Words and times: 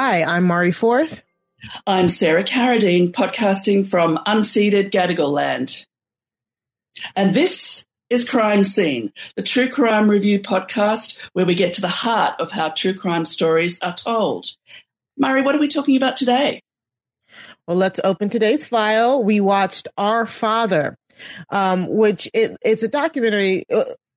Hi, 0.00 0.22
I'm 0.22 0.44
Mari 0.44 0.70
Forth. 0.70 1.24
I'm 1.84 2.08
Sarah 2.08 2.44
Carradine, 2.44 3.10
podcasting 3.10 3.84
from 3.84 4.20
unceded 4.28 4.92
Gadigal 4.92 5.32
land. 5.32 5.86
And 7.16 7.34
this 7.34 7.84
is 8.08 8.24
Crime 8.24 8.62
Seen, 8.62 9.12
the 9.34 9.42
true 9.42 9.68
crime 9.68 10.08
review 10.08 10.38
podcast 10.38 11.18
where 11.32 11.44
we 11.44 11.56
get 11.56 11.72
to 11.72 11.80
the 11.80 11.88
heart 11.88 12.38
of 12.38 12.52
how 12.52 12.68
true 12.68 12.94
crime 12.94 13.24
stories 13.24 13.80
are 13.82 13.92
told. 13.92 14.46
Mari, 15.16 15.42
what 15.42 15.56
are 15.56 15.58
we 15.58 15.66
talking 15.66 15.96
about 15.96 16.14
today? 16.14 16.60
Well, 17.66 17.76
let's 17.76 17.98
open 18.04 18.30
today's 18.30 18.64
file. 18.64 19.24
We 19.24 19.40
watched 19.40 19.88
Our 19.98 20.26
Father, 20.26 20.96
um, 21.50 21.88
which 21.88 22.30
it, 22.32 22.56
it's 22.62 22.84
a 22.84 22.88
documentary. 22.88 23.64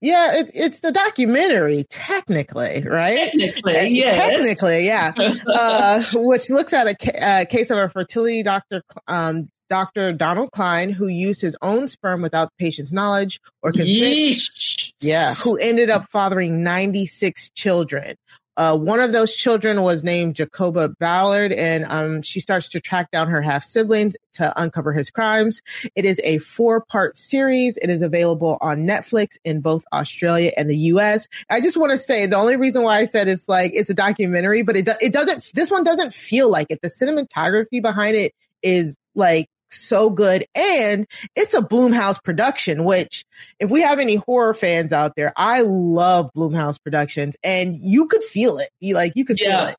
Uh, 0.01 0.07
yeah, 0.07 0.39
it, 0.39 0.51
it's 0.53 0.79
the 0.79 0.91
documentary, 0.91 1.85
technically, 1.89 2.83
right? 2.85 3.31
Technically, 3.31 3.89
yes. 3.89 4.17
Technically, 4.17 4.85
yeah. 4.85 5.13
uh, 5.47 6.03
which 6.13 6.49
looks 6.49 6.73
at 6.73 6.87
a, 6.87 6.95
ca- 6.95 7.41
a, 7.41 7.45
case 7.45 7.69
of 7.69 7.77
a 7.77 7.89
fertility 7.89 8.43
doctor, 8.43 8.83
um, 9.07 9.49
Dr. 9.69 10.11
Donald 10.11 10.51
Cline, 10.51 10.91
who 10.91 11.07
used 11.07 11.41
his 11.41 11.55
own 11.61 11.87
sperm 11.87 12.21
without 12.21 12.49
the 12.49 12.65
patient's 12.65 12.91
knowledge 12.91 13.39
or 13.61 13.71
consent. 13.71 13.89
Yeesh. 13.89 14.93
Yeah, 14.99 15.33
who 15.33 15.57
ended 15.57 15.89
up 15.89 16.05
fathering 16.11 16.61
96 16.61 17.51
children. 17.51 18.15
Uh, 18.61 18.77
one 18.77 18.99
of 18.99 19.11
those 19.11 19.33
children 19.33 19.81
was 19.81 20.03
named 20.03 20.35
Jacoba 20.35 20.89
Ballard, 20.99 21.51
and 21.51 21.83
um, 21.85 22.21
she 22.21 22.39
starts 22.39 22.69
to 22.69 22.79
track 22.79 23.09
down 23.09 23.27
her 23.27 23.41
half 23.41 23.63
siblings 23.63 24.15
to 24.33 24.53
uncover 24.61 24.93
his 24.93 25.09
crimes. 25.09 25.63
It 25.95 26.05
is 26.05 26.21
a 26.23 26.37
four 26.37 26.81
part 26.81 27.17
series. 27.17 27.77
It 27.77 27.89
is 27.89 28.03
available 28.03 28.59
on 28.61 28.85
Netflix 28.85 29.39
in 29.43 29.61
both 29.61 29.83
Australia 29.91 30.51
and 30.57 30.69
the 30.69 30.77
US. 30.77 31.27
I 31.49 31.59
just 31.59 31.75
want 31.75 31.91
to 31.91 31.97
say 31.97 32.27
the 32.27 32.35
only 32.35 32.55
reason 32.55 32.83
why 32.83 32.99
I 32.99 33.07
said 33.07 33.27
it's 33.27 33.49
like 33.49 33.71
it's 33.73 33.89
a 33.89 33.95
documentary, 33.95 34.61
but 34.61 34.77
it, 34.77 34.85
do- 34.85 34.93
it 35.01 35.11
doesn't, 35.11 35.43
this 35.55 35.71
one 35.71 35.83
doesn't 35.83 36.13
feel 36.13 36.51
like 36.51 36.67
it. 36.69 36.83
The 36.83 36.89
cinematography 36.89 37.81
behind 37.81 38.15
it 38.15 38.31
is 38.61 38.95
like 39.15 39.49
so 39.73 40.09
good. 40.09 40.45
And 40.55 41.07
it's 41.35 41.53
a 41.53 41.61
Blumhouse 41.61 42.23
production, 42.23 42.83
which 42.83 43.25
if 43.59 43.69
we 43.69 43.81
have 43.81 43.99
any 43.99 44.15
horror 44.15 44.53
fans 44.53 44.93
out 44.93 45.13
there, 45.15 45.33
I 45.35 45.61
love 45.61 46.31
Blumhouse 46.35 46.81
productions 46.81 47.35
and 47.43 47.77
you 47.81 48.07
could 48.07 48.23
feel 48.23 48.57
it. 48.57 48.69
You 48.79 48.95
like, 48.95 49.13
you 49.15 49.25
could 49.25 49.39
Yeah. 49.39 49.59
feel 49.61 49.69
it. 49.69 49.75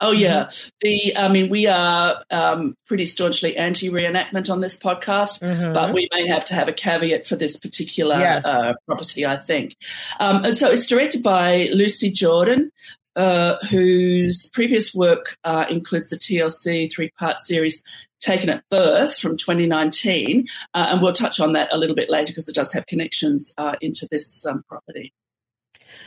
Oh 0.00 0.12
yeah, 0.12 0.44
mm-hmm. 0.44 0.68
the 0.80 1.16
I 1.16 1.26
mean 1.26 1.48
we 1.50 1.66
are 1.66 2.22
um, 2.30 2.76
pretty 2.86 3.04
staunchly 3.04 3.56
anti 3.56 3.90
reenactment 3.90 4.48
on 4.48 4.60
this 4.60 4.78
podcast, 4.78 5.42
Mhm. 5.42 5.74
but 5.74 5.92
we 5.92 6.08
may 6.12 6.28
have 6.28 6.44
to 6.46 6.54
have 6.54 6.68
a 6.68 6.72
caveat 6.72 7.26
for 7.26 7.34
this 7.34 7.56
particular 7.56 8.16
Yes. 8.16 8.44
uh, 8.44 8.74
property, 8.86 9.26
I 9.26 9.38
think. 9.38 9.74
Um, 10.20 10.44
and 10.44 10.56
so 10.56 10.70
it's 10.70 10.86
directed 10.86 11.24
by 11.24 11.68
Lucie 11.72 12.12
Jourdan, 12.12 12.70
uh, 13.18 13.58
whose 13.70 14.48
previous 14.52 14.94
work 14.94 15.36
uh, 15.42 15.64
includes 15.68 16.08
the 16.08 16.16
TLC 16.16 16.90
three 16.90 17.10
part 17.18 17.40
series 17.40 17.82
Taken 18.20 18.48
at 18.48 18.64
Birth 18.70 19.18
from 19.18 19.36
2019, 19.36 20.46
uh, 20.74 20.86
and 20.90 21.02
we'll 21.02 21.12
touch 21.12 21.40
on 21.40 21.52
that 21.52 21.68
a 21.72 21.78
little 21.78 21.96
bit 21.96 22.08
later 22.08 22.30
because 22.30 22.48
it 22.48 22.54
does 22.54 22.72
have 22.72 22.86
connections 22.86 23.52
uh, 23.58 23.74
into 23.80 24.06
this 24.10 24.46
um, 24.46 24.64
property. 24.68 25.12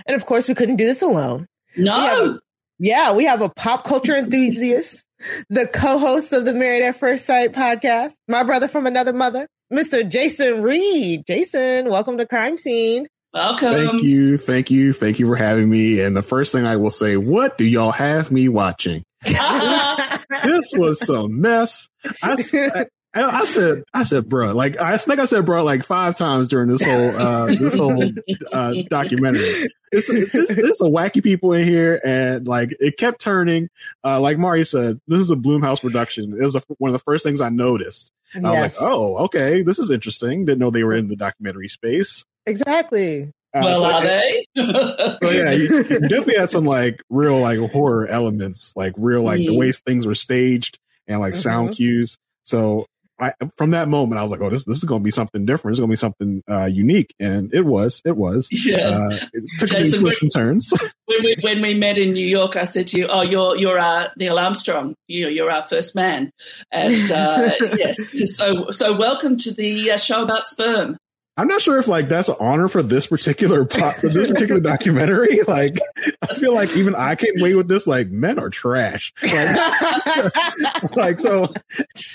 and 0.06 0.16
of 0.16 0.26
course 0.26 0.48
we 0.48 0.56
couldn't 0.56 0.78
do 0.78 0.86
this 0.86 1.02
alone. 1.02 1.48
No, 1.76 2.39
Yeah, 2.80 3.14
we 3.14 3.26
have 3.26 3.42
a 3.42 3.50
pop 3.50 3.83
culture 3.83 4.16
enthusiast, 4.16 5.04
the 5.50 5.67
co-host 5.67 6.33
of 6.33 6.45
the 6.45 6.54
Married 6.54 6.83
at 6.83 6.98
First 6.98 7.26
Sight 7.26 7.52
podcast, 7.52 8.14
my 8.27 8.44
brother 8.44 8.67
from 8.67 8.88
another 8.88 9.14
mother, 9.14 9.48
Mr. 9.71 10.08
Jason 10.08 10.61
Reed. 10.61 11.23
Jason, 11.27 11.89
welcome 11.89 12.17
to 12.17 12.26
Crime 12.26 12.58
Seen. 12.58 13.08
Welcome. 13.33 13.73
Thank 13.73 14.03
you, 14.03 14.37
thank 14.37 14.69
you, 14.71 14.92
thank 14.92 15.19
you 15.19 15.27
for 15.27 15.36
having 15.36 15.69
me. 15.69 16.02
And 16.02 16.15
the 16.17 16.21
first 16.21 16.52
thing 16.52 16.65
I 16.65 16.75
will 16.75 16.92
say, 16.92 17.15
what 17.15 17.58
do 17.58 17.64
y'all 17.64 17.92
have 17.92 18.31
me 18.31 18.49
watching? 18.49 19.03
This 20.43 20.71
was 20.73 21.05
some 21.05 21.41
mess. 21.41 21.89
I 23.14 23.45
said, 23.45 23.83
I 23.93 24.03
said, 24.03 24.30
bro, 24.30 24.53
like 24.53 24.80
I 24.80 24.95
think 24.97 25.20
I 25.20 25.25
said, 25.25 25.45
bro, 25.45 25.64
like 25.64 25.83
five 25.83 26.17
times 26.17 26.47
during 26.47 26.70
this 26.70 26.81
whole 26.81 27.09
uh, 27.09 27.45
this 27.47 27.73
whole 27.73 28.11
uh, 28.53 28.73
documentary. 28.89 29.70
It's, 29.91 30.09
it's, 30.09 30.33
it's 30.33 30.80
a 30.80 30.86
wacky 30.86 31.21
people 31.21 31.52
in 31.52 31.65
here, 31.65 31.99
and 32.05 32.47
like 32.47 32.75
it 32.80 32.97
kept 32.97 33.20
turning. 33.20 33.70
Uh, 34.05 34.21
like 34.21 34.37
Mari 34.37 34.64
said, 34.64 35.02
this 35.08 35.20
is 35.20 35.31
a 35.31 35.36
Blumhouse 35.36 35.81
production. 35.81 36.33
It 36.39 36.43
was 36.43 36.55
a, 36.55 36.61
one 36.77 36.89
of 36.89 36.93
the 36.93 36.99
first 36.99 37.25
things 37.25 37.41
I 37.41 37.49
noticed. 37.49 38.11
I 38.33 38.39
was 38.39 38.80
like, 38.80 38.89
oh, 38.89 39.17
okay, 39.25 39.61
this 39.61 39.77
is 39.77 39.91
interesting. 39.91 40.45
Didn't 40.45 40.59
know 40.59 40.70
they 40.70 40.86
were 40.86 40.95
in 40.95 41.09
the 41.09 41.17
documentary 41.17 41.67
space. 41.67 42.25
Exactly. 42.45 43.31
Uh, 43.53 43.61
well, 43.63 43.81
so- 43.81 43.91
are 43.91 44.02
they? 44.03 44.45
so 44.57 45.17
yeah, 45.31 45.52
you, 45.52 45.63
you 45.77 45.99
definitely 45.99 46.37
had 46.37 46.49
some 46.49 46.65
like 46.65 47.02
real 47.09 47.39
like 47.39 47.59
horror 47.71 48.07
elements, 48.07 48.73
like 48.75 48.93
real 48.97 49.23
like 49.23 49.39
the 49.39 49.47
Mm. 49.49 49.59
way 49.59 49.71
things 49.71 50.07
were 50.07 50.15
staged 50.15 50.79
and 51.07 51.19
like 51.19 51.35
sound 51.35 51.75
cues. 51.75 52.17
So 52.45 52.85
I 53.19 53.33
from 53.57 53.71
that 53.71 53.87
moment, 53.89 54.17
I 54.19 54.23
was 54.23 54.31
like, 54.31 54.41
oh, 54.41 54.49
this 54.49 54.65
this 54.65 54.77
is 54.77 54.83
going 54.85 55.02
to 55.02 55.03
be 55.03 55.11
something 55.11 55.45
different. 55.45 55.73
It's 55.73 55.79
going 55.79 55.89
to 55.89 55.91
be 55.91 55.97
something 55.97 56.41
uh, 56.49 56.65
unique, 56.65 57.13
and 57.19 57.53
it 57.53 57.65
was. 57.65 58.02
It 58.05 58.15
was. 58.17 58.49
yeah. 58.52 58.77
Uh, 58.87 59.09
it 59.33 59.43
took 59.59 59.71
me 59.71 59.77
Jason, 59.83 59.99
twists 59.99 60.21
and 60.23 60.31
turns. 60.33 60.73
when 61.05 61.23
we 61.23 61.35
when 61.41 61.61
we 61.61 61.73
met 61.75 61.97
in 61.99 62.13
New 62.13 62.25
York, 62.25 62.55
I 62.55 62.63
said 62.63 62.87
to 62.87 62.97
you, 62.97 63.08
"Oh, 63.08 63.21
you're 63.21 63.55
you're 63.58 63.77
uh, 63.79 64.08
Neil 64.17 64.39
Armstrong. 64.39 64.95
You 65.08 65.27
you're 65.27 65.52
our 65.52 65.63
first 65.63 65.93
man." 65.93 66.31
And 66.71 67.11
uh, 67.11 67.52
yes, 67.77 67.97
so 68.35 68.71
so 68.71 68.95
welcome 68.95 69.37
to 69.37 69.53
the 69.53 69.91
uh, 69.91 69.97
show 69.97 70.23
about 70.23 70.45
sperm. 70.47 70.97
I'm 71.37 71.47
not 71.47 71.61
sure 71.61 71.80
if 71.80 71.87
like 71.87 72.09
that's 72.09 72.27
an 72.30 72.36
honor 72.39 72.67
for 72.67 72.83
this 72.83 73.08
particular 73.08 73.65
po- 73.65 73.92
for 73.92 74.09
this 74.09 74.27
particular 74.27 74.59
documentary. 74.61 75.39
Like, 75.47 75.77
I 76.21 76.33
feel 76.36 76.53
like 76.53 76.75
even 76.77 76.95
I 76.95 77.15
can't 77.15 77.36
wait 77.42 77.55
with 77.55 77.67
this. 77.67 77.86
Like, 77.87 78.09
men 78.09 78.39
are 78.39 78.49
trash. 78.49 79.11
Like, 79.23 80.95
like 80.95 81.20
so, 81.20 81.53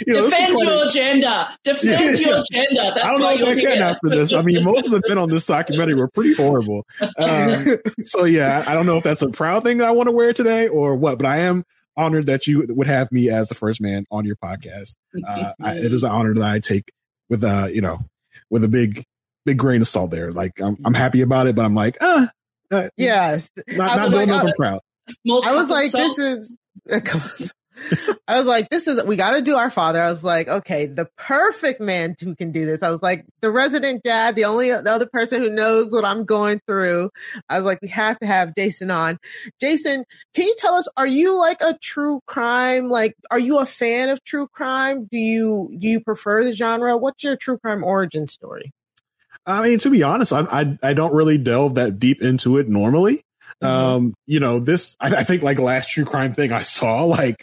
you 0.07 0.13
know, 0.13 0.25
Defend 0.25 0.59
your 0.59 0.89
gender. 0.89 1.49
Defend 1.65 2.19
Yeah. 2.19 2.27
your 2.29 2.45
gender. 2.51 2.93
That's 2.95 2.99
I 3.05 3.09
don't 3.11 3.21
know 3.21 3.31
if 3.31 3.41
you're 3.61 3.71
I 3.71 3.75
can 3.75 3.83
after 3.83 4.09
this. 4.09 4.33
I 4.33 4.43
mean, 4.43 4.65
most 4.65 4.87
of 4.87 4.93
the 4.93 5.03
men 5.09 5.19
on 5.19 5.31
this 5.31 5.47
documentary 5.47 5.95
were 5.95 6.09
pretty 6.09 6.35
horrible. 6.35 6.87
Um, 7.19 7.79
so 8.03 8.25
yeah, 8.25 8.65
I 8.67 8.75
don't 8.75 8.87
know 8.87 8.97
if 8.97 9.05
that's 9.05 9.23
a 9.23 9.29
proud 9.29 9.63
thing 9.65 9.79
that 9.79 9.89
I 9.89 9.91
want 9.93 10.09
to 10.09 10.13
wear 10.15 10.33
today 10.33 10.69
or 10.69 10.95
what, 10.97 11.19
but 11.19 11.27
I 11.27 11.41
am 11.41 11.65
honored 11.97 12.27
that 12.27 12.47
you 12.47 12.67
would 12.69 12.87
have 12.87 13.11
me 13.13 13.29
as 13.31 13.49
the 13.49 13.55
first 13.55 13.81
man 13.81 14.05
on 14.11 14.25
your 14.25 14.37
podcast. 14.37 14.95
Uh, 15.27 15.53
I, 15.63 15.75
it 15.77 15.93
is 15.93 16.05
an 16.05 16.11
honor 16.11 16.35
that 16.35 16.43
I 16.51 16.59
take 16.61 16.91
with 17.29 17.43
uh, 17.45 17.69
you 17.73 17.81
know, 17.83 18.01
with 18.51 18.65
a 18.65 18.69
big, 18.69 19.05
big 19.45 19.59
grain 19.59 19.81
of 19.81 19.89
salt 19.89 20.11
there. 20.11 20.33
Like 20.33 20.61
I'm, 20.61 20.77
I'm 20.85 20.95
happy 20.95 21.21
about 21.21 21.47
it, 21.47 21.55
but 21.55 21.65
I'm 21.65 21.75
like, 21.75 21.97
uh, 22.01 22.27
uh 22.71 22.89
yes. 22.97 23.49
not, 23.69 23.91
I 23.91 23.97
not 23.97 24.03
was 24.03 24.11
doing 24.11 24.29
like, 24.29 24.37
nothing 24.37 24.55
proud. 24.57 24.81
I 25.29 25.55
was 25.55 25.69
like, 25.69 25.91
salt. 25.91 26.17
this 26.17 26.49
is. 26.89 27.53
I 28.29 28.39
was 28.39 28.47
like, 28.47 28.69
this 28.69 28.87
is, 28.87 29.05
we 29.05 29.17
got 29.17 29.33
to 29.33 29.43
do 29.43 29.57
our 29.57 29.71
father. 29.71 30.03
I 30.03 30.11
was 30.11 30.25
like, 30.25 30.49
okay, 30.49 30.87
the 30.87 31.07
perfect 31.17 31.81
man 31.81 32.17
who 32.19 32.35
can 32.35 32.53
do 32.53 32.65
this. 32.67 32.83
I 32.83 32.91
was 32.91 33.03
like, 33.03 33.25
the 33.41 33.51
resident 33.51 34.03
dad, 34.03 34.35
the 34.35 34.45
only, 34.45 34.71
the 34.71 34.91
other 34.91 35.07
person 35.07 35.43
who 35.43 35.51
knows 35.51 35.93
what 35.93 36.05
I'm 36.05 36.25
going 36.25 36.61
through. 36.67 37.11
I 37.49 37.57
was 37.57 37.65
like, 37.65 37.81
we 37.83 37.89
have 37.89 38.19
to 38.21 38.27
have 38.27 38.55
Jason 38.57 38.91
on. 38.91 39.19
Jason, 39.61 40.05
can 40.35 40.47
you 40.47 40.55
tell 40.59 40.75
us, 40.75 40.89
are 40.97 41.07
you 41.07 41.39
like 41.39 41.61
a 41.61 41.77
true 41.81 42.21
crime? 42.27 42.89
Like, 42.89 43.15
are 43.31 43.39
you 43.39 43.59
a 43.59 43.67
fan 43.67 44.09
of 44.09 44.23
true 44.25 44.49
crime? 44.49 45.07
Do 45.11 45.19
you, 45.19 45.75
do 45.79 45.87
you 45.87 46.01
prefer 46.01 46.45
the 46.45 46.55
genre? 46.55 46.97
What's 46.97 47.23
your 47.23 47.37
true 47.37 47.59
crime 47.59 47.85
origin 47.85 48.29
story? 48.29 48.73
I 49.47 49.63
mean, 49.63 49.79
to 49.79 49.91
be 49.91 50.03
honest, 50.03 50.33
I, 50.33 50.41
I 50.51 50.79
I 50.83 50.95
don't 50.95 51.15
really 51.15 51.39
delve 51.39 51.77
that 51.77 52.01
deep 52.01 52.21
into 52.21 52.59
it 52.59 52.69
normally. 52.69 53.23
Mhm. 53.63 53.67
Um, 53.69 54.15
you 54.27 54.39
know, 54.39 54.59
this 54.61 54.97
I, 55.01 55.17
I 55.17 55.25
think 55.25 55.43
like 55.43 55.59
last 55.59 55.91
true 55.91 56.05
crime 56.05 56.35
thing 56.35 56.53
I 56.53 56.63
saw, 56.63 57.05
like 57.05 57.43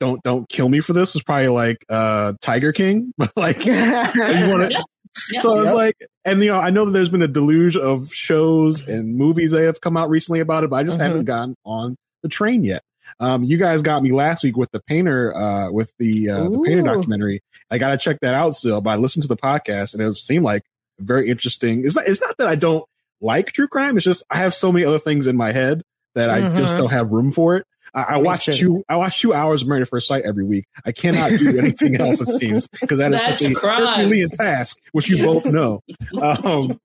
don't 0.00 0.22
don't 0.22 0.46
kill 0.48 0.68
me 0.68 0.80
for 0.80 0.92
this 0.92 1.14
was 1.14 1.22
probably 1.22 1.48
like 1.48 1.84
uh 1.88 2.34
Tiger 2.42 2.72
King, 2.72 3.12
but 3.18 3.32
like 3.36 3.64
you 3.66 3.72
want 3.72 4.70
to. 4.70 4.84
Yeah. 5.30 5.40
So 5.40 5.58
it's 5.60 5.66
Yep. 5.66 5.74
like, 5.74 5.96
and 6.24 6.42
you 6.42 6.48
know, 6.48 6.58
I 6.58 6.70
know 6.70 6.84
that 6.86 6.90
there's 6.90 7.08
been 7.08 7.22
a 7.22 7.28
deluge 7.28 7.76
of 7.76 8.12
shows 8.12 8.86
and 8.86 9.16
movies 9.16 9.52
that 9.52 9.62
have 9.62 9.80
come 9.80 9.96
out 9.96 10.10
recently 10.10 10.40
about 10.40 10.64
it, 10.64 10.70
but 10.70 10.76
I 10.76 10.82
just 10.82 10.98
Mhm. 10.98 11.02
haven't 11.06 11.24
gotten 11.24 11.54
on 11.64 11.96
the 12.22 12.28
train 12.28 12.64
yet. 12.64 12.82
Um, 13.20 13.44
you 13.44 13.56
guys 13.56 13.80
got 13.80 14.02
me 14.02 14.10
last 14.12 14.42
week 14.42 14.56
with 14.56 14.70
the 14.72 14.80
painter, 14.80 15.34
uh, 15.36 15.70
with 15.70 15.92
the 15.98 16.30
uh, 16.30 16.48
the 16.48 16.58
painter 16.66 16.82
documentary. 16.82 17.40
I 17.70 17.78
got 17.78 17.90
to 17.90 17.96
check 17.96 18.18
that 18.22 18.34
out 18.34 18.54
still, 18.56 18.80
but 18.80 18.90
I 18.90 18.96
listened 18.96 19.22
to 19.22 19.28
the 19.28 19.36
podcast 19.36 19.94
and 19.94 20.02
it 20.02 20.14
seemed 20.16 20.44
like 20.44 20.62
very 20.98 21.30
interesting. 21.30 21.84
It's 21.86 21.94
not, 21.96 22.06
it's 22.08 22.20
not 22.20 22.36
that 22.38 22.48
I 22.48 22.56
don't 22.56 22.84
like 23.20 23.52
true 23.52 23.68
crime. 23.68 23.96
It's 23.96 24.04
just 24.04 24.24
I 24.30 24.38
have 24.38 24.54
so 24.54 24.70
many 24.72 24.84
other 24.84 24.98
things 24.98 25.26
in 25.26 25.36
my 25.36 25.52
head 25.52 25.82
that 26.14 26.30
I 26.30 26.40
just 26.58 26.74
Mhm. 26.74 26.78
don't 26.78 26.90
have 26.92 27.10
room 27.10 27.32
for 27.32 27.56
it. 27.56 27.66
I, 27.96 28.02
I 28.02 28.16
watch 28.18 28.46
sense. 28.46 28.58
two. 28.58 28.84
I 28.88 28.96
watch 28.96 29.20
two 29.20 29.32
hours 29.32 29.62
of 29.62 29.68
Married 29.68 29.82
at 29.82 29.88
First 29.88 30.08
Sight 30.08 30.24
every 30.24 30.44
week. 30.44 30.64
I 30.84 30.90
cannot 30.90 31.30
do 31.30 31.56
anything 31.58 31.94
else. 32.00 32.20
It 32.20 32.26
seems 32.26 32.66
because 32.68 32.98
that 32.98 33.12
is 33.12 33.20
That's 33.20 33.40
such 33.40 33.52
a 33.52 33.56
a. 33.56 33.86
Herculean 33.86 34.30
task, 34.30 34.78
which 34.92 35.08
you 35.08 35.24
both 35.24 35.46
know. 35.46 35.80
Um, 36.20 36.80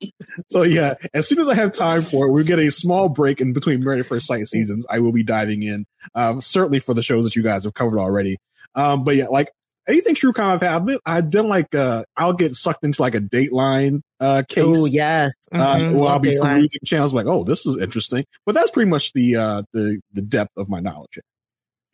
so 0.50 0.62
yeah, 0.64 0.96
as 1.14 1.28
soon 1.28 1.40
as 1.40 1.48
I 1.48 1.56
have 1.56 1.72
time 1.74 2.04
for 2.04 2.28
it, 2.28 2.32
we 2.32 2.44
get 2.44 2.60
a 2.60 2.70
small 2.72 3.10
break 3.10 3.42
in 3.42 3.54
between 3.54 3.84
Married 3.84 4.00
at 4.02 4.06
First 4.06 4.28
Sight 4.28 4.48
seasons. 4.48 4.86
I 4.90 5.00
will 5.00 5.12
be 5.12 5.24
diving 5.24 5.64
in. 5.64 5.86
Um, 6.16 6.42
certainly 6.42 6.80
for 6.80 6.94
the 6.94 7.04
shows 7.04 7.24
that 7.26 7.36
you 7.36 7.44
guys 7.44 7.64
have 7.64 7.74
covered 7.74 8.00
already. 8.00 8.38
Um, 8.76 9.04
but 9.04 9.16
yeah, 9.16 9.28
like 9.28 9.50
anything 9.90 10.16
true 10.16 10.32
crime 10.32 10.52
I've 10.52 10.62
had, 10.62 10.88
I've 11.06 11.30
done 11.30 11.50
like 11.50 11.76
uh, 11.76 12.04
I'll 12.16 12.34
get 12.34 12.56
sucked 12.56 12.84
into 12.86 13.02
like 13.02 13.16
a 13.16 13.20
Dateline 13.20 14.02
uh, 14.20 14.44
case. 14.48 14.64
Oh, 14.66 14.86
yes. 14.86 15.34
Uh, 15.52 15.76
Mhm. 15.76 15.94
well, 15.96 16.08
I'll 16.08 16.20
be 16.20 16.36
Dateline. 16.36 16.58
perusing 16.60 16.80
channels 16.86 17.14
like, 17.14 17.26
oh, 17.26 17.44
this 17.44 17.66
is 17.66 17.82
interesting. 17.82 18.26
But 18.46 18.56
that's 18.56 18.72
pretty 18.72 18.90
much 18.90 19.12
the 19.14 19.36
uh, 19.36 19.64
the 19.74 20.00
the 20.14 20.22
depth 20.22 20.52
of 20.58 20.70
my 20.70 20.80
knowledge. 20.80 21.20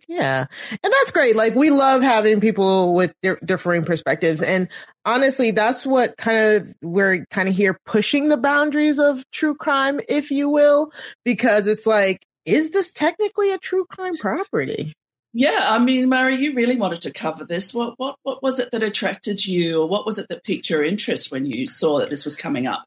Yeah. 0.07 0.45
And 0.69 0.93
that's 0.93 1.09
great. 1.09 1.35
Like 1.35 1.55
we 1.55 1.71
love 1.71 2.03
having 2.03 2.39
people 2.39 2.93
with 2.93 3.11
di- 3.23 3.37
differing 3.43 3.85
perspectives. 3.85 4.43
And 4.43 4.67
honestly, 5.03 5.49
that's 5.49 5.83
what 5.83 6.15
kind 6.17 6.37
of 6.57 6.75
we're 6.83 7.25
kind 7.31 7.49
of 7.49 7.55
here 7.55 7.79
pushing 7.87 8.29
the 8.29 8.37
boundaries 8.37 8.99
of 8.99 9.23
true 9.31 9.55
crime, 9.55 9.99
if 10.07 10.29
you 10.29 10.47
will, 10.49 10.91
because 11.23 11.65
it's 11.65 11.87
like, 11.87 12.23
is 12.45 12.69
this 12.69 12.91
technically 12.91 13.51
a 13.51 13.57
true 13.57 13.85
crime 13.85 14.15
property? 14.19 14.93
Yeah, 15.37 15.65
I 15.67 15.79
mean, 15.79 16.07
Mari, 16.07 16.41
you 16.41 16.53
really 16.53 16.77
wanted 16.77 17.01
to 17.01 17.11
cover 17.11 17.43
this. 17.43 17.73
What 17.73 17.95
what 17.97 18.15
what 18.23 18.41
was 18.41 18.57
it 18.57 18.71
that 18.71 18.83
attracted 18.83 19.45
you, 19.45 19.81
or 19.81 19.87
what 19.87 20.05
was 20.05 20.17
it 20.17 20.27
that 20.29 20.45
piqued 20.45 20.69
your 20.69 20.83
interest 20.83 21.29
when 21.29 21.45
you 21.45 21.67
saw 21.67 21.99
that 21.99 22.09
this 22.09 22.23
was 22.23 22.37
coming 22.37 22.67
up? 22.67 22.85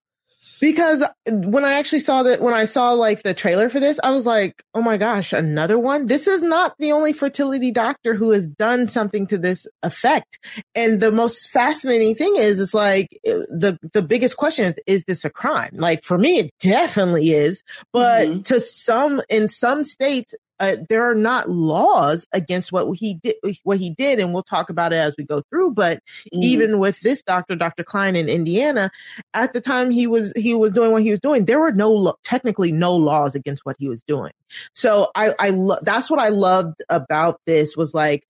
because 0.61 1.05
when 1.27 1.65
I 1.65 1.75
actually 1.75 2.01
saw 2.01 2.23
that, 2.25 2.41
when 2.41 2.55
I 2.55 2.65
saw 2.65 2.93
like 2.93 3.23
the 3.23 3.35
trailer 3.35 3.69
for 3.69 3.81
this, 3.81 4.01
I 4.03 4.11
was 4.11 4.27
like, 4.27 4.63
oh 4.75 4.83
my 4.83 4.97
gosh, 4.97 5.33
another 5.33 5.79
one. 5.79 6.07
This 6.07 6.27
is 6.27 6.43
not 6.43 6.75
the 6.79 6.93
only 6.93 7.13
fertility 7.13 7.71
doctor 7.71 8.15
who 8.15 8.31
has 8.31 8.47
done 8.47 8.89
something 8.89 9.27
to 9.29 9.39
this 9.39 9.67
effect. 9.83 10.39
And 10.75 11.01
the 11.01 11.13
most 11.13 11.51
fascinating 11.51 12.15
thing 12.15 12.37
is, 12.37 12.61
it's 12.61 12.75
like 12.75 13.09
the, 13.23 13.79
the 13.93 14.03
biggest 14.03 14.37
question 14.37 14.67
is, 14.67 14.81
is 14.87 15.05
this 15.05 15.25
a 15.25 15.31
crime? 15.31 15.71
Like 15.75 16.03
for 16.03 16.19
me, 16.19 16.39
it 16.39 16.51
definitely 16.61 17.33
is. 17.33 17.63
But 17.93 18.29
mm-hmm. 18.29 18.43
to 18.43 18.61
some, 18.61 19.23
in 19.29 19.49
some 19.49 19.85
states, 19.85 20.35
uh, 20.61 20.77
there 20.89 21.09
are 21.09 21.15
not 21.15 21.49
laws 21.49 22.27
against 22.33 22.73
what 22.73 22.93
he 22.97 23.15
did, 23.23 23.37
what 23.63 23.79
he 23.79 23.91
did, 23.91 24.19
and 24.19 24.33
we'll 24.33 24.43
talk 24.43 24.71
about 24.71 24.93
it 24.93 24.97
as 24.97 25.15
we 25.17 25.25
go 25.25 25.43
through. 25.51 25.73
But 25.73 25.99
mm. 26.35 26.43
even 26.43 26.79
with 26.79 27.01
this 27.01 27.23
doctor, 27.23 27.55
Dr. 27.55 27.85
Cline 27.85 28.17
in 28.17 28.29
Indiana, 28.29 28.91
at 29.35 29.53
the 29.53 29.61
time 29.61 29.91
he 29.91 30.07
was 30.07 30.33
he 30.37 30.55
was 30.55 30.73
doing 30.73 30.93
what 30.93 31.03
he 31.03 31.11
was 31.11 31.21
doing, 31.21 31.45
there 31.45 31.61
were 31.61 31.73
no 31.73 32.15
technically 32.25 32.73
no 32.73 32.95
laws 32.95 33.35
against 33.35 33.65
what 33.65 33.77
he 33.79 33.89
was 33.89 34.03
doing. 34.03 34.33
So 34.75 35.11
I 35.15 35.35
I 35.39 35.51
lo- 35.51 35.79
that's 35.83 36.11
what 36.11 36.21
I 36.21 36.29
loved 36.29 36.83
about 36.89 37.41
this 37.47 37.77
was 37.77 37.95
like 37.95 38.27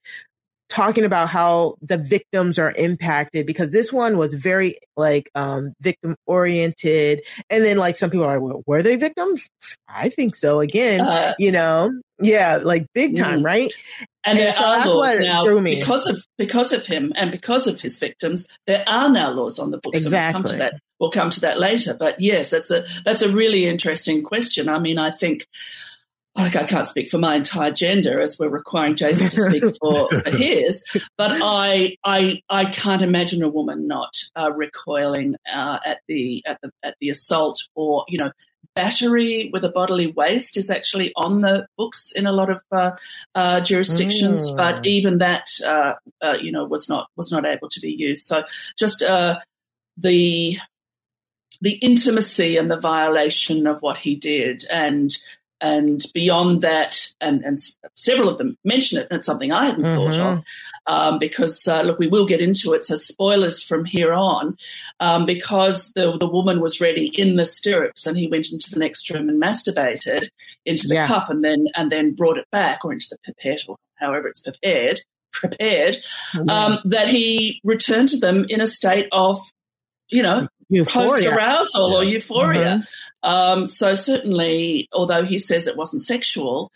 talking 0.69 1.03
about 1.03 1.29
how 1.29 1.75
the 1.81 1.97
victims 1.97 2.59
are 2.59 2.71
impacted 2.71 3.45
because 3.45 3.71
this 3.71 3.91
one 3.91 4.17
was 4.17 4.35
very 4.35 4.77
like 4.95 5.29
um 5.35 5.73
victim 5.81 6.15
oriented. 6.25 7.21
And 7.49 7.63
then 7.63 7.77
like 7.77 7.97
some 7.97 8.09
people 8.09 8.25
are 8.25 8.39
like 8.39 8.41
well, 8.41 8.63
were 8.65 8.83
they 8.83 8.95
victims? 8.95 9.47
I 9.87 10.09
think 10.09 10.35
so. 10.35 10.59
Again 10.59 11.01
uh, 11.01 11.33
you 11.39 11.51
know 11.51 11.91
yeah 12.21 12.59
like 12.61 12.85
big 12.93 13.17
time 13.17 13.41
mm. 13.41 13.45
right? 13.45 13.71
And, 14.23 14.37
and 14.37 14.39
there 14.39 14.53
so 14.53 14.63
are 14.63 14.87
laws 14.87 15.19
now 15.19 15.61
because 15.61 16.07
of 16.07 16.23
because 16.37 16.73
of 16.73 16.85
him 16.85 17.13
and 17.15 17.31
because 17.31 17.67
of 17.67 17.81
his 17.81 17.97
victims 17.97 18.45
there 18.67 18.83
are 18.87 19.09
now 19.09 19.31
laws 19.31 19.59
on 19.59 19.71
the 19.71 19.77
books 19.77 19.97
exactly. 19.97 20.33
we'll 20.33 20.43
come 20.43 20.51
to 20.51 20.57
that 20.57 20.73
we'll 20.99 21.11
come 21.11 21.29
to 21.31 21.41
that 21.41 21.59
later. 21.59 21.95
But 21.97 22.19
yes 22.21 22.51
that's 22.51 22.69
a 22.69 22.85
that's 23.03 23.23
a 23.23 23.29
really 23.29 23.65
interesting 23.65 24.23
question. 24.23 24.69
I 24.69 24.79
mean 24.79 24.99
i 24.99 25.09
think 25.09 25.47
like 26.35 26.55
I 26.55 26.63
can't 26.63 26.87
speak 26.87 27.09
for 27.09 27.17
my 27.17 27.35
entire 27.35 27.71
gender 27.71 28.21
as 28.21 28.37
we're 28.39 28.49
requiring 28.49 28.95
Jason 28.95 29.29
to 29.29 29.49
speak 29.49 29.75
for, 29.81 30.09
for 30.09 30.29
his, 30.29 30.83
but 31.17 31.31
I, 31.33 31.97
I, 32.03 32.41
I 32.49 32.65
can't 32.65 33.01
imagine 33.01 33.41
a 33.41 33.49
woman 33.49 33.87
not 33.87 34.13
uh, 34.35 34.51
recoiling 34.51 35.35
uh, 35.53 35.79
at 35.85 35.99
the 36.07 36.43
at 36.45 36.59
the 36.61 36.71
at 36.83 36.95
the 37.01 37.09
assault 37.09 37.57
or 37.75 38.05
you 38.07 38.17
know 38.17 38.31
battery 38.75 39.49
with 39.51 39.65
a 39.65 39.69
bodily 39.69 40.07
waste 40.07 40.55
is 40.55 40.69
actually 40.69 41.11
on 41.15 41.41
the 41.41 41.67
books 41.77 42.11
in 42.11 42.25
a 42.25 42.31
lot 42.31 42.49
of 42.49 42.61
uh, 42.71 42.91
uh 43.35 43.59
jurisdictions, 43.59 44.51
mm. 44.51 44.57
but 44.57 44.85
even 44.85 45.17
that 45.17 45.45
uh, 45.65 45.93
uh, 46.21 46.37
you 46.39 46.51
know 46.51 46.65
was 46.65 46.87
not 46.87 47.07
was 47.15 47.31
not 47.31 47.45
able 47.45 47.69
to 47.69 47.79
be 47.81 47.91
used. 47.91 48.25
So 48.25 48.43
just 48.77 48.99
the 48.99 50.57
the 51.61 51.73
intimacy 51.73 52.55
and 52.55 52.71
the 52.71 52.79
violation 52.79 53.67
of 53.67 53.81
what 53.81 53.97
he 53.97 54.15
did 54.15 54.63
and 54.71 55.11
and 55.61 56.03
beyond 56.13 56.61
that, 56.61 57.07
and, 57.19 57.43
and 57.43 57.57
several 57.95 58.29
of 58.29 58.37
them 58.37 58.57
mention 58.63 58.99
it, 58.99 59.07
and 59.09 59.17
it's 59.17 59.25
something 59.25 59.51
I 59.51 59.65
hadn't 59.65 59.83
mm-hmm. 59.83 59.95
thought 59.95 60.19
of, 60.19 60.43
um, 60.87 61.19
because 61.19 61.67
uh, 61.67 61.81
look, 61.81 61.99
we 61.99 62.07
will 62.07 62.25
get 62.25 62.41
into 62.41 62.73
it. 62.73 62.85
So 62.85 62.95
spoilers 62.95 63.63
from 63.63 63.85
here 63.85 64.13
on, 64.13 64.57
um, 64.99 65.25
because 65.25 65.91
the 65.93 66.17
the 66.17 66.29
woman 66.29 66.61
was 66.61 66.81
ready 66.81 67.07
in 67.07 67.35
the 67.35 67.45
stirrups, 67.45 68.07
and 68.07 68.17
he 68.17 68.27
went 68.27 68.51
into 68.51 68.71
the 68.71 68.79
next 68.79 69.09
room 69.09 69.29
and 69.29 69.41
masturbated 69.41 70.29
into 70.65 70.87
the 70.87 70.95
yeah. 70.95 71.07
cup, 71.07 71.29
and 71.29 71.43
then 71.43 71.67
and 71.75 71.91
then 71.91 72.15
brought 72.15 72.37
it 72.37 72.49
back 72.51 72.85
or 72.85 72.93
into 72.93 73.07
the 73.11 73.17
pipette 73.25 73.67
or 73.67 73.77
however 73.95 74.27
it's 74.27 74.41
prepared 74.41 75.01
prepared. 75.31 75.97
Um, 76.49 76.79
that 76.85 77.09
he 77.09 77.61
returned 77.63 78.09
to 78.09 78.17
them 78.17 78.45
in 78.49 78.61
a 78.61 78.67
state 78.67 79.07
of 79.11 79.39
you 80.09 80.23
know 80.23 80.47
post 80.85 81.25
arousal 81.25 81.91
yeah. 81.91 81.97
or 81.97 82.03
euphoria. 82.03 82.83
Mm-hmm. 82.83 83.29
Um, 83.29 83.67
so 83.67 83.93
certainly, 83.93 84.87
although 84.91 85.25
he 85.25 85.37
says 85.37 85.67
it 85.67 85.77
wasn't 85.77 86.01
sexual, 86.01 86.71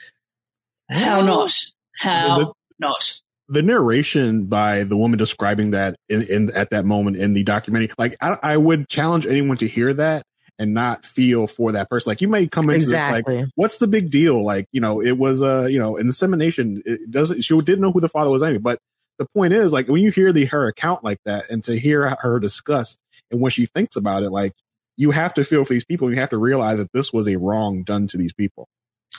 how 0.90 1.22
not? 1.22 1.54
How 1.98 2.38
the, 2.38 2.54
not? 2.80 3.20
The 3.50 3.62
narration 3.62 4.46
by 4.46 4.84
the 4.84 4.98
woman 4.98 5.20
describing 5.20 5.72
that 5.72 5.96
in, 6.10 6.24
in 6.24 6.52
at 6.52 6.72
that 6.72 6.86
moment 6.86 7.18
in 7.18 7.34
the 7.34 7.44
documentary, 7.44 7.92
like 7.98 8.16
I, 8.22 8.38
I, 8.42 8.58
would 8.58 8.90
challenge 8.90 9.26
anyone 9.26 9.58
to 9.58 9.68
hear 9.68 9.94
that 9.94 10.24
and 10.58 10.74
not 10.74 11.06
feel 11.06 11.48
for 11.48 11.74
that 11.74 11.90
person. 11.90 12.10
Like 12.12 12.22
you 12.22 12.28
may 12.28 12.48
come 12.48 12.70
into 12.70 12.86
exactly. 12.86 13.36
this 13.36 13.44
like, 13.44 13.52
what's 13.56 13.78
the 13.78 13.88
big 13.88 14.10
deal? 14.10 14.44
Like 14.44 14.68
you 14.72 14.82
know, 14.82 15.02
it 15.02 15.18
was 15.18 15.42
a 15.42 15.64
uh, 15.64 15.66
you 15.66 15.80
know 15.80 15.98
insemination. 15.98 16.82
It 16.86 17.12
doesn't. 17.12 17.42
She 17.44 17.56
didn't 17.58 17.82
know 17.82 17.92
who 17.92 18.02
the 18.02 18.10
father 18.10 18.30
was 18.30 18.44
anyway, 18.44 18.60
but 18.60 18.80
the 19.20 19.28
point 19.36 19.54
is 19.54 19.74
like 19.74 19.88
when 19.88 20.02
you 20.02 20.12
hear 20.12 20.32
the 20.34 20.46
her 20.46 20.68
account 20.68 21.04
like 21.04 21.20
that 21.26 21.50
and 21.50 21.64
to 21.66 21.78
hear 21.78 22.18
her 22.20 22.40
discuss 22.40 22.98
and 23.34 23.42
when 23.42 23.52
she 23.52 23.66
thinks 23.66 23.98
about 23.98 24.24
it, 24.24 24.30
like 24.30 24.54
you 24.96 25.12
have 25.12 25.34
to 25.34 25.44
feel 25.44 25.66
for 25.66 25.74
these 25.74 25.86
people. 25.86 26.10
You 26.10 26.20
have 26.20 26.30
to 26.30 26.38
realize 26.38 26.78
that 26.78 26.94
this 26.94 27.12
was 27.12 27.28
a 27.28 27.38
wrong 27.38 27.84
done 27.84 28.08
to 28.08 28.18
these 28.18 28.34
people. 28.34 28.70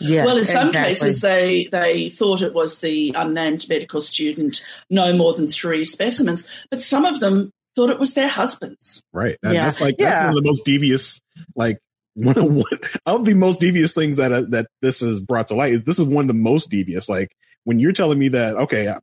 Yeah, 0.01 0.25
well, 0.25 0.39
in 0.39 0.47
some 0.47 0.69
exactly. 0.69 0.91
cases, 0.91 1.21
they 1.21 1.69
they 1.71 2.11
thought 2.11 2.43
it 2.43 2.55
was 2.55 2.79
the 2.79 3.13
unnamed 3.17 3.67
medical 3.69 4.01
student, 4.01 4.65
no 4.91 5.13
more 5.13 5.35
than 5.35 5.47
three 5.47 5.85
specimens, 5.85 6.49
but 6.71 6.81
some 6.81 7.05
of 7.05 7.21
them 7.21 7.53
thought 7.77 7.91
it 7.91 7.99
was 7.99 8.15
their 8.15 8.29
husbands. 8.29 9.03
Right. 9.13 9.37
And 9.43 9.55
yeah. 9.55 9.65
That's 9.65 9.81
like 9.81 9.97
yeah. 9.99 10.11
that's 10.11 10.27
one 10.29 10.39
of 10.39 10.43
the 10.43 10.49
most 10.49 10.65
devious, 10.65 11.21
like 11.55 11.79
one 12.15 12.39
of, 12.39 12.53
one 12.53 12.65
of 13.07 13.25
the 13.25 13.35
most 13.35 13.61
devious 13.61 13.95
things 13.95 14.17
that 14.17 14.33
uh, 14.33 14.43
that 14.49 14.67
this 14.83 15.03
is 15.03 15.21
brought 15.21 15.49
to 15.49 15.55
light. 15.55 15.73
Is 15.73 15.85
this 15.85 15.99
is 15.99 16.07
one 16.07 16.25
of 16.25 16.29
the 16.29 16.35
most 16.35 16.71
devious. 16.71 17.09
Like 17.09 17.35
when 17.65 17.79
you're 17.79 17.93
telling 17.93 18.19
me 18.19 18.29
that, 18.29 18.57
okay, 18.57 18.95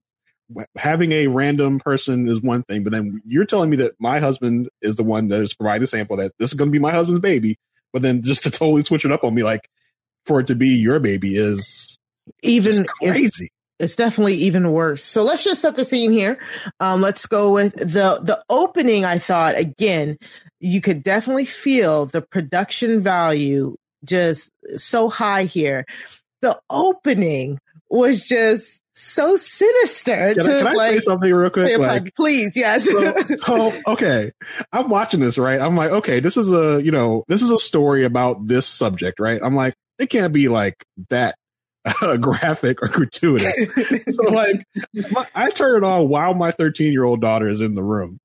having 0.75 1.12
a 1.12 1.27
random 1.27 1.79
person 1.79 2.27
is 2.27 2.41
one 2.41 2.63
thing, 2.63 2.84
but 2.84 2.91
then 2.91 3.22
you're 3.25 3.46
telling 3.46 3.70
me 3.70 3.77
that 3.77 3.93
my 4.00 4.20
husband 4.20 4.70
is 4.81 4.96
the 4.96 5.03
one 5.03 5.27
that 5.29 5.41
is 5.41 5.53
providing 5.53 5.81
the 5.81 5.88
sample 5.88 6.17
that 6.17 6.34
this 6.38 6.51
is 6.51 6.58
going 6.58 6.70
to 6.70 6.72
be 6.72 6.79
my 6.79 6.91
husband's 6.91 7.20
baby, 7.20 7.58
but 7.93 8.01
then 8.01 8.22
just 8.22 8.43
to 8.43 8.51
totally 8.51 8.84
switch 8.84 9.05
it 9.05 9.12
up 9.12 9.24
on 9.24 9.34
me, 9.34 9.43
like 9.43 9.70
for 10.25 10.39
it 10.39 10.48
to 10.48 10.55
be 10.55 10.70
your 10.70 11.00
baby 11.00 11.36
is 11.36 11.98
even 12.43 12.86
crazy. 12.86 13.50
It's 13.79 13.96
definitely 13.96 14.36
even 14.36 14.72
worse. 14.72 15.03
So 15.03 15.24
let's 15.24 15.43
just 15.43 15.63
set 15.63 15.75
the 15.75 15.86
scene 15.86 16.12
here. 16.12 16.38
Um, 16.79 17.01
let's 17.01 17.25
go 17.25 17.51
with 17.51 17.74
the 17.75 18.20
the 18.22 18.43
opening. 18.48 19.05
I 19.05 19.17
thought 19.17 19.58
again, 19.58 20.17
you 20.60 20.81
could 20.81 21.01
definitely 21.01 21.46
feel 21.46 22.05
the 22.05 22.22
production 22.22 23.01
value 23.01 23.75
just 24.05 24.51
so 24.77 25.10
high 25.10 25.46
here. 25.46 25.86
The 26.41 26.60
opening 26.70 27.60
was 27.89 28.22
just 28.22 28.81
so 28.94 29.38
sinister. 29.38 30.34
Can, 30.36 30.44
to, 30.44 30.56
I, 30.56 30.60
can 30.60 30.68
I 30.68 30.72
like, 30.74 30.92
say 30.92 31.00
something 31.00 31.34
real 31.34 31.50
quick? 31.50 31.78
Like, 31.78 32.16
please, 32.16 32.54
yes. 32.56 32.86
so, 32.86 33.16
so, 33.38 33.82
okay, 33.88 34.32
I'm 34.72 34.90
watching 34.90 35.20
this, 35.20 35.38
right? 35.38 35.60
I'm 35.60 35.76
like, 35.76 35.92
okay, 35.92 36.20
this 36.20 36.38
is 36.38 36.52
a, 36.52 36.82
you 36.84 36.92
know, 36.92 37.24
this 37.28 37.42
is 37.42 37.52
a 37.52 37.60
story 37.60 38.04
about 38.06 38.48
this 38.48 38.68
subject, 38.68 39.20
right? 39.20 39.42
I'm 39.44 39.56
like, 39.56 39.76
it 40.00 40.10
can't 40.10 40.34
be 40.34 40.48
like 40.48 40.84
that 41.10 41.36
uh, 41.86 42.18
graphic 42.18 42.82
or 42.82 42.88
gratuitous. 42.88 43.56
so 44.16 44.24
like, 44.24 44.64
my, 45.12 45.28
I 45.34 45.52
turn 45.52 45.84
it 45.84 45.86
on 45.86 46.10
while 46.10 46.34
my 46.34 46.52
13 46.52 46.92
year 46.92 47.04
old 47.04 47.22
daughter 47.22 47.48
is 47.48 47.62
in 47.62 47.76
the 47.76 47.84
room. 47.84 48.20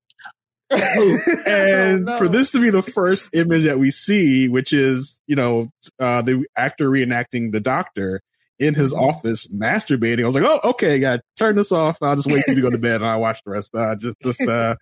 and 0.69 0.81
oh, 0.99 1.97
no. 1.99 2.17
for 2.17 2.27
this 2.27 2.51
to 2.51 2.59
be 2.59 2.69
the 2.69 2.81
first 2.81 3.33
image 3.33 3.63
that 3.63 3.79
we 3.79 3.89
see, 3.89 4.49
which 4.49 4.73
is, 4.73 5.21
you 5.25 5.35
know, 5.35 5.69
uh, 5.97 6.21
the 6.21 6.45
actor 6.57 6.89
reenacting 6.89 7.53
the 7.53 7.61
doctor, 7.61 8.21
in 8.59 8.73
his 8.73 8.93
mm-hmm. 8.93 9.03
office 9.03 9.47
masturbating. 9.47 10.23
I 10.23 10.25
was 10.25 10.35
like, 10.35 10.43
oh, 10.43 10.69
okay, 10.71 10.97
yeah, 10.97 11.17
turn 11.37 11.55
this 11.55 11.71
off. 11.71 11.97
I'll 12.01 12.15
just 12.15 12.27
wait 12.27 12.43
for 12.43 12.51
you 12.51 12.55
to 12.55 12.61
go 12.61 12.69
to 12.69 12.77
bed 12.77 13.01
and 13.01 13.05
I'll 13.05 13.19
watch 13.19 13.41
the 13.43 13.51
rest. 13.51 13.73
Uh, 13.73 13.95
just, 13.95 14.15
just, 14.21 14.41
uh, 14.49 14.75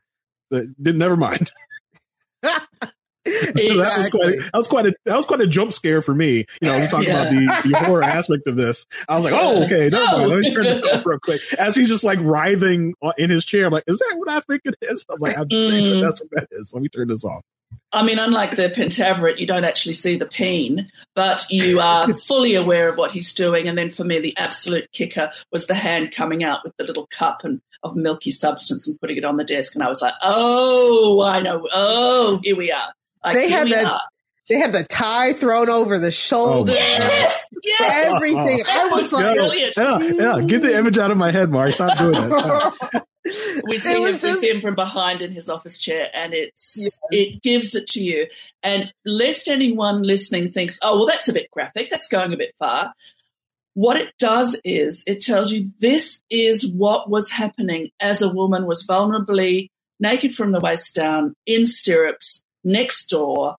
did 0.51 0.95
never 0.95 1.17
mind. 1.17 1.51
Exactly. 3.25 3.67
that, 3.77 3.97
was 3.97 4.11
quite, 4.11 4.39
that 4.39 4.57
was 4.57 4.67
quite 4.67 4.85
a 4.85 4.93
that 5.05 5.17
was 5.17 5.25
quite 5.25 5.41
a 5.41 5.47
jump 5.47 5.73
scare 5.73 6.01
for 6.01 6.13
me. 6.13 6.45
You 6.61 6.69
know, 6.69 6.79
we 6.79 6.87
talking 6.87 7.07
yeah. 7.07 7.23
about 7.23 7.63
the, 7.63 7.69
the, 7.69 7.77
horror 7.79 8.03
aspect 8.03 8.47
of 8.47 8.55
this. 8.55 8.85
I 9.09 9.15
was 9.15 9.25
like, 9.25 9.33
oh, 9.33 9.63
okay, 9.65 9.89
never 9.89 10.17
mind. 10.17 10.29
Let 10.29 10.39
me 10.39 10.53
turn 10.53 10.63
this 10.65 10.85
off 10.93 11.05
real 11.05 11.19
quick. 11.19 11.41
As 11.57 11.75
he's 11.75 11.87
just 11.87 12.03
like 12.03 12.19
writhing 12.21 12.93
in 13.17 13.29
his 13.31 13.43
chair, 13.43 13.65
I'm 13.65 13.73
like, 13.73 13.85
is 13.87 13.97
that 13.97 14.13
what 14.17 14.29
I 14.29 14.41
think 14.41 14.61
it 14.65 14.75
is? 14.81 15.05
I 15.09 15.13
was 15.13 15.21
like, 15.21 15.37
I'm 15.37 15.47
mm. 15.47 16.01
that's 16.01 16.21
what 16.21 16.29
that 16.33 16.47
is. 16.51 16.71
Let 16.73 16.83
me 16.83 16.89
turn 16.89 17.07
this 17.07 17.25
off. 17.25 17.41
I 17.93 18.03
mean, 18.03 18.19
unlike 18.19 18.55
the 18.55 18.69
Pentaverate, 18.69 19.39
you 19.39 19.47
don't 19.47 19.63
actually 19.63 19.93
see 19.93 20.17
the 20.17 20.25
peen, 20.25 20.91
but 21.15 21.45
you 21.49 21.79
are 21.79 22.11
fully 22.27 22.55
aware 22.55 22.89
of 22.89 22.97
what 22.97 23.11
he's 23.11 23.33
doing. 23.33 23.67
And 23.67 23.77
then 23.77 23.89
for 23.89 24.03
me, 24.03 24.19
the 24.19 24.35
absolute 24.37 24.91
kicker 24.91 25.31
was 25.51 25.67
the 25.67 25.75
hand 25.75 26.11
coming 26.13 26.43
out 26.43 26.59
with 26.63 26.75
the 26.75 26.83
little 26.83 27.07
cup 27.07 27.43
and 27.43 27.61
of 27.83 27.95
milky 27.95 28.31
substance 28.31 28.87
and 28.87 28.99
putting 28.99 29.17
it 29.17 29.23
on 29.23 29.37
the 29.37 29.43
desk. 29.43 29.75
And 29.75 29.83
I 29.83 29.87
was 29.87 30.01
like, 30.01 30.13
oh, 30.21 31.21
I 31.21 31.39
know. 31.39 31.67
Oh, 31.71 32.39
here 32.43 32.55
we 32.55 32.71
are. 32.71 32.91
Like, 33.23 33.35
they 33.35 33.49
had 33.49 33.69
that. 33.69 33.85
Are. 33.85 34.01
They 34.49 34.55
had 34.55 34.73
the 34.73 34.83
tie 34.83 35.33
thrown 35.33 35.69
over 35.69 35.97
the 35.97 36.11
shoulder. 36.11 36.71
Oh 36.71 36.75
yes, 36.75 37.49
yes. 37.63 38.13
Everything. 38.13 38.63
I 38.67 38.87
was 38.89 39.11
like, 39.11 39.37
yeah, 39.37 39.97
yeah, 39.97 40.45
get 40.45 40.61
the 40.61 40.77
image 40.77 40.99
out 40.99 41.09
of 41.09 41.17
my 41.17 41.31
head, 41.31 41.49
Mark. 41.49 41.71
Stop 41.71 41.97
doing 41.97 42.11
that. 42.11 43.05
we 43.65 43.77
see 43.77 44.03
him, 44.03 44.13
just... 44.13 44.23
we 44.23 44.33
see 44.35 44.49
him 44.49 44.61
from 44.61 44.75
behind 44.75 45.21
in 45.21 45.31
his 45.31 45.49
office 45.49 45.79
chair, 45.79 46.09
and 46.13 46.33
it's 46.33 46.75
yeah. 47.11 47.19
it 47.19 47.41
gives 47.41 47.75
it 47.75 47.87
to 47.87 48.03
you. 48.03 48.27
And 48.63 48.93
lest 49.05 49.47
anyone 49.47 50.03
listening 50.03 50.51
thinks, 50.51 50.77
"Oh, 50.81 50.97
well, 50.97 51.07
that's 51.07 51.27
a 51.27 51.33
bit 51.33 51.49
graphic. 51.51 51.89
That's 51.89 52.07
going 52.07 52.33
a 52.33 52.37
bit 52.37 52.53
far." 52.59 52.93
What 53.73 53.97
it 53.97 54.13
does 54.19 54.59
is 54.63 55.03
it 55.05 55.19
tells 55.19 55.51
you 55.51 55.69
this 55.81 56.23
is 56.29 56.65
what 56.65 57.09
was 57.09 57.31
happening 57.31 57.89
as 57.99 58.21
a 58.21 58.29
woman 58.29 58.65
was 58.65 58.85
vulnerably 58.85 59.67
naked 59.99 60.33
from 60.33 60.51
the 60.51 60.59
waist 60.59 60.95
down, 60.95 61.33
in 61.45 61.65
stirrups, 61.65 62.43
next 62.63 63.07
door, 63.07 63.55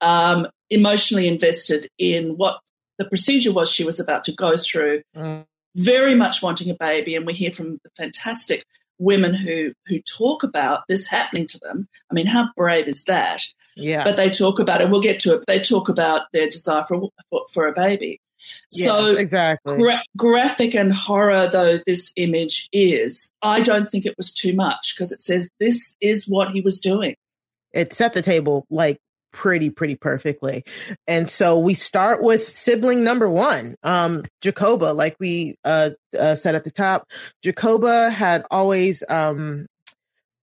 um, 0.00 0.46
emotionally 0.70 1.28
invested 1.28 1.88
in 1.98 2.36
what 2.36 2.60
the 2.98 3.04
procedure 3.04 3.52
was 3.52 3.70
she 3.70 3.84
was 3.84 4.00
about 4.00 4.24
to 4.24 4.32
go 4.32 4.56
through, 4.56 5.02
mm. 5.16 5.44
very 5.76 6.14
much 6.14 6.42
wanting 6.42 6.70
a 6.70 6.74
baby. 6.74 7.14
And 7.14 7.26
we 7.26 7.34
hear 7.34 7.50
from 7.50 7.78
the 7.84 7.90
fantastic 7.96 8.64
women 8.98 9.34
who 9.34 9.72
who 9.86 10.00
talk 10.00 10.42
about 10.42 10.82
this 10.88 11.06
happening 11.06 11.46
to 11.48 11.58
them. 11.58 11.88
I 12.10 12.14
mean, 12.14 12.26
how 12.26 12.48
brave 12.56 12.88
is 12.88 13.04
that? 13.04 13.42
Yeah. 13.76 14.04
But 14.04 14.16
they 14.16 14.30
talk 14.30 14.58
about 14.58 14.80
it. 14.80 14.90
We'll 14.90 15.00
get 15.00 15.20
to 15.20 15.34
it. 15.34 15.44
They 15.46 15.60
talk 15.60 15.88
about 15.88 16.22
their 16.32 16.48
desire 16.48 16.84
for 16.84 17.10
for, 17.30 17.46
for 17.52 17.68
a 17.68 17.72
baby. 17.72 18.20
So 18.70 19.08
yes, 19.08 19.18
exactly 19.18 19.78
gra- 19.78 20.04
graphic 20.16 20.74
and 20.74 20.94
horror 20.94 21.48
though 21.50 21.80
this 21.84 22.12
image 22.16 22.68
is, 22.72 23.32
I 23.42 23.60
don't 23.60 23.90
think 23.90 24.06
it 24.06 24.16
was 24.16 24.32
too 24.32 24.54
much 24.54 24.94
because 24.94 25.10
it 25.10 25.20
says 25.20 25.50
this 25.58 25.96
is 26.00 26.28
what 26.28 26.50
he 26.50 26.60
was 26.60 26.78
doing. 26.78 27.16
It 27.72 27.92
set 27.92 28.14
the 28.14 28.22
table 28.22 28.66
like 28.70 28.98
pretty 29.36 29.68
pretty 29.68 29.94
perfectly 29.94 30.64
and 31.06 31.28
so 31.28 31.58
we 31.58 31.74
start 31.74 32.22
with 32.22 32.48
sibling 32.48 33.04
number 33.04 33.28
one 33.28 33.76
um 33.82 34.24
jacoba 34.42 34.94
like 34.94 35.14
we 35.20 35.54
uh, 35.62 35.90
uh 36.18 36.34
said 36.34 36.54
at 36.54 36.64
the 36.64 36.70
top 36.70 37.06
jacoba 37.44 38.10
had 38.10 38.46
always 38.50 39.02
um 39.10 39.66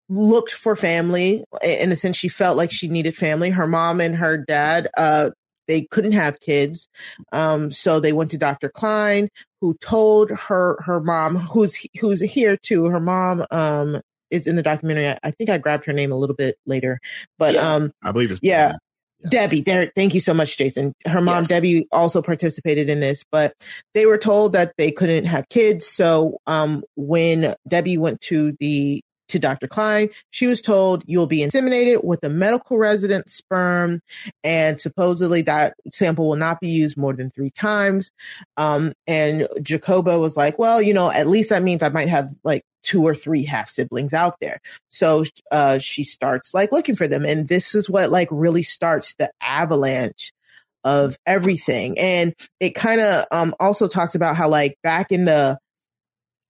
looked 0.10 0.54
for 0.54 0.76
family 0.76 1.44
in 1.64 1.92
a 1.92 1.98
sense 1.98 2.16
she 2.16 2.30
felt 2.30 2.56
like 2.56 2.70
she 2.70 2.88
needed 2.88 3.16
family 3.16 3.50
her 3.50 3.66
mom 3.66 4.00
and 4.00 4.16
her 4.16 4.38
dad 4.38 4.88
uh 4.96 5.32
they 5.68 5.84
couldn't 5.84 6.12
have 6.12 6.42
kids. 6.42 6.88
Um, 7.32 7.72
so 7.72 8.02
they 8.02 8.12
went 8.12 8.32
to 8.32 8.38
Dr. 8.38 8.70
Cline, 8.70 9.30
who 9.62 9.76
told 9.76 10.30
her 10.30 10.78
her 10.82 11.00
mom, 11.00 11.38
who's 11.38 11.80
who's 12.02 12.20
here 12.20 12.58
too. 12.58 12.86
Her 12.86 13.00
mom 13.00 13.46
um, 13.50 14.02
is 14.34 14.48
in 14.48 14.56
the 14.56 14.64
documentary. 14.64 15.08
I, 15.10 15.20
I, 15.24 15.32
think 15.32 15.50
I 15.50 15.58
grabbed 15.58 15.86
her 15.86 15.94
name 15.94 16.12
a 16.12 16.16
little 16.16 16.36
bit 16.36 16.58
later, 16.66 17.00
but 17.38 17.54
yeah. 17.54 17.76
um, 17.76 17.94
I 18.04 18.12
believe 18.12 18.32
it's 18.32 18.42
yeah. 18.44 18.74
yeah. 19.22 19.30
Debbie, 19.30 19.62
there. 19.62 19.90
Thank 19.96 20.14
you 20.14 20.20
so 20.20 20.34
much, 20.34 20.58
Jason. 20.58 20.94
Her 21.06 21.22
mom, 21.22 21.44
yes. 21.44 21.48
Debbie, 21.48 21.88
also 21.94 22.22
participated 22.22 22.90
in 22.90 23.00
this, 23.00 23.24
but 23.32 23.54
they 23.94 24.06
were 24.06 24.18
told 24.18 24.52
that 24.52 24.74
they 24.78 24.92
couldn't 24.92 25.26
have 25.26 25.48
kids. 25.48 25.88
So, 25.88 26.40
um, 26.46 26.84
when 26.98 27.56
Debbie 27.66 27.98
went 27.98 28.20
to 28.22 28.58
the 28.60 29.02
to 29.34 29.40
Dr. 29.40 29.68
Cline. 29.68 30.10
She 30.32 30.48
was 30.48 30.62
told 30.62 31.04
you'll 31.06 31.28
be 31.28 31.40
inseminated 31.40 32.04
with 32.04 32.24
a 32.24 32.30
medical 32.30 32.78
resident 32.78 33.30
sperm, 33.30 34.02
and 34.44 34.80
supposedly 34.80 35.42
that 35.44 35.76
sample 35.92 36.30
will 36.30 36.38
not 36.38 36.60
be 36.60 36.70
used 36.70 36.98
more 36.98 37.14
than 37.14 37.30
three 37.30 37.52
times. 37.52 38.12
Um, 38.58 38.94
and 39.06 39.48
Jacoba 39.62 40.18
was 40.20 40.38
like, 40.38 40.58
well, 40.58 40.82
you 40.82 40.94
know, 40.94 41.12
at 41.12 41.28
least 41.28 41.50
that 41.50 41.64
means 41.64 41.84
I 41.84 41.90
might 41.90 42.10
have 42.10 42.30
like 42.44 42.64
two 42.84 43.04
or 43.04 43.16
three 43.16 43.46
half 43.46 43.70
siblings 43.70 44.14
out 44.14 44.36
there. 44.40 44.60
So 44.90 45.24
uh, 45.52 45.80
she 45.80 46.04
starts 46.04 46.54
like 46.54 46.72
looking 46.72 46.96
for 46.96 47.08
them. 47.08 47.26
And 47.26 47.48
this 47.48 47.76
is 47.76 47.90
what 47.90 48.10
like 48.10 48.28
really 48.30 48.64
starts 48.64 49.16
the 49.16 49.32
avalanche 49.42 50.32
of 50.84 51.18
everything. 51.26 51.98
And 51.98 52.36
it 52.60 52.72
kind 52.72 53.02
of 53.02 53.26
um, 53.32 53.56
also 53.60 53.88
talks 53.88 54.16
about 54.16 54.36
how 54.36 54.50
like 54.50 54.78
back 54.84 55.12
in 55.12 55.26
the, 55.26 55.58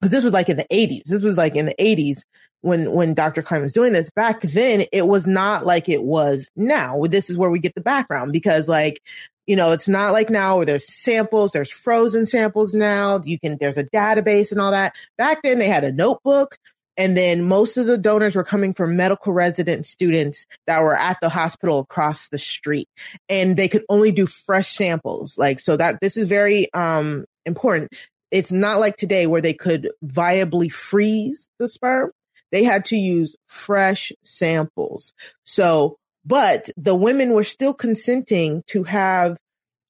because 0.01 0.11
this 0.11 0.23
was 0.23 0.33
like 0.33 0.49
in 0.49 0.57
the 0.57 0.67
80s. 0.69 1.03
This 1.05 1.23
was 1.23 1.37
like 1.37 1.55
in 1.55 1.67
the 1.67 1.75
80s 1.79 2.23
when 2.63 2.93
when 2.93 3.13
Dr. 3.13 3.41
Cline 3.41 3.61
was 3.61 3.73
doing 3.73 3.91
this 3.91 4.09
back 4.09 4.41
then, 4.41 4.85
it 4.93 5.05
was 5.05 5.27
not 5.27 5.65
like 5.65 5.89
it 5.89 6.01
was 6.01 6.49
now. 6.55 7.03
This 7.03 7.29
is 7.29 7.37
where 7.37 7.49
we 7.49 7.59
get 7.59 7.75
the 7.75 7.81
background 7.81 8.31
because 8.31 8.67
like 8.67 9.01
you 9.45 9.57
know, 9.57 9.73
it's 9.73 9.89
not 9.89 10.13
like 10.13 10.29
now 10.29 10.55
where 10.55 10.65
there's 10.65 10.87
samples, 10.87 11.51
there's 11.51 11.69
frozen 11.69 12.25
samples 12.25 12.73
now. 12.73 13.21
You 13.25 13.37
can 13.37 13.57
there's 13.59 13.77
a 13.77 13.83
database 13.83 14.53
and 14.53 14.61
all 14.61 14.71
that. 14.71 14.95
Back 15.17 15.43
then 15.43 15.59
they 15.59 15.67
had 15.67 15.83
a 15.83 15.91
notebook 15.91 16.57
and 16.95 17.17
then 17.17 17.43
most 17.43 17.75
of 17.75 17.85
the 17.85 17.97
donors 17.97 18.35
were 18.35 18.45
coming 18.45 18.73
from 18.73 18.95
medical 18.95 19.33
resident 19.33 19.85
students 19.85 20.47
that 20.65 20.81
were 20.81 20.97
at 20.97 21.17
the 21.21 21.27
hospital 21.27 21.79
across 21.79 22.29
the 22.29 22.37
street 22.37 22.87
and 23.27 23.57
they 23.57 23.67
could 23.67 23.83
only 23.89 24.13
do 24.13 24.25
fresh 24.25 24.69
samples. 24.69 25.37
Like 25.37 25.59
so 25.59 25.75
that 25.75 25.99
this 25.99 26.15
is 26.15 26.29
very 26.29 26.73
um 26.73 27.25
important. 27.45 27.91
It's 28.31 28.53
not 28.53 28.79
like 28.79 28.95
today 28.95 29.27
where 29.27 29.41
they 29.41 29.53
could 29.53 29.91
viably 30.05 30.71
freeze 30.71 31.49
the 31.59 31.67
sperm 31.67 32.13
they 32.53 32.63
had 32.63 32.85
to 32.85 32.95
use 32.95 33.35
fresh 33.47 34.13
samples. 34.23 35.11
So, 35.43 35.97
but 36.23 36.69
the 36.77 36.95
women 36.95 37.33
were 37.33 37.43
still 37.43 37.73
consenting 37.73 38.63
to 38.67 38.83
have 38.83 39.37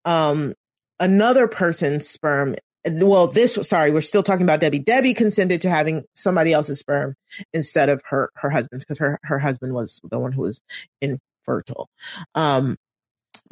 um, 0.06 0.54
another 0.98 1.50
person's 1.50 2.08
sperm. 2.08 2.56
Well, 2.86 3.28
this, 3.28 3.60
sorry, 3.64 3.92
we're 3.92 4.02
still 4.02 4.24
talking 4.24 4.44
about 4.44 4.62
Debbie. 4.62 4.80
Debbie 4.80 5.14
consented 5.14 5.62
to 5.64 5.70
having 5.70 6.06
somebody 6.16 6.54
else's 6.54 6.80
sperm 6.80 7.16
instead 7.52 7.90
of 7.90 8.02
her, 8.06 8.32
her 8.36 8.50
husband's 8.50 8.86
because 8.86 9.00
her, 9.00 9.20
her 9.24 9.40
husband 9.40 9.74
was 9.74 10.00
the 10.10 10.18
one 10.18 10.32
who 10.32 10.44
was 10.44 10.62
infertile. 11.02 11.90
Um, 12.34 12.78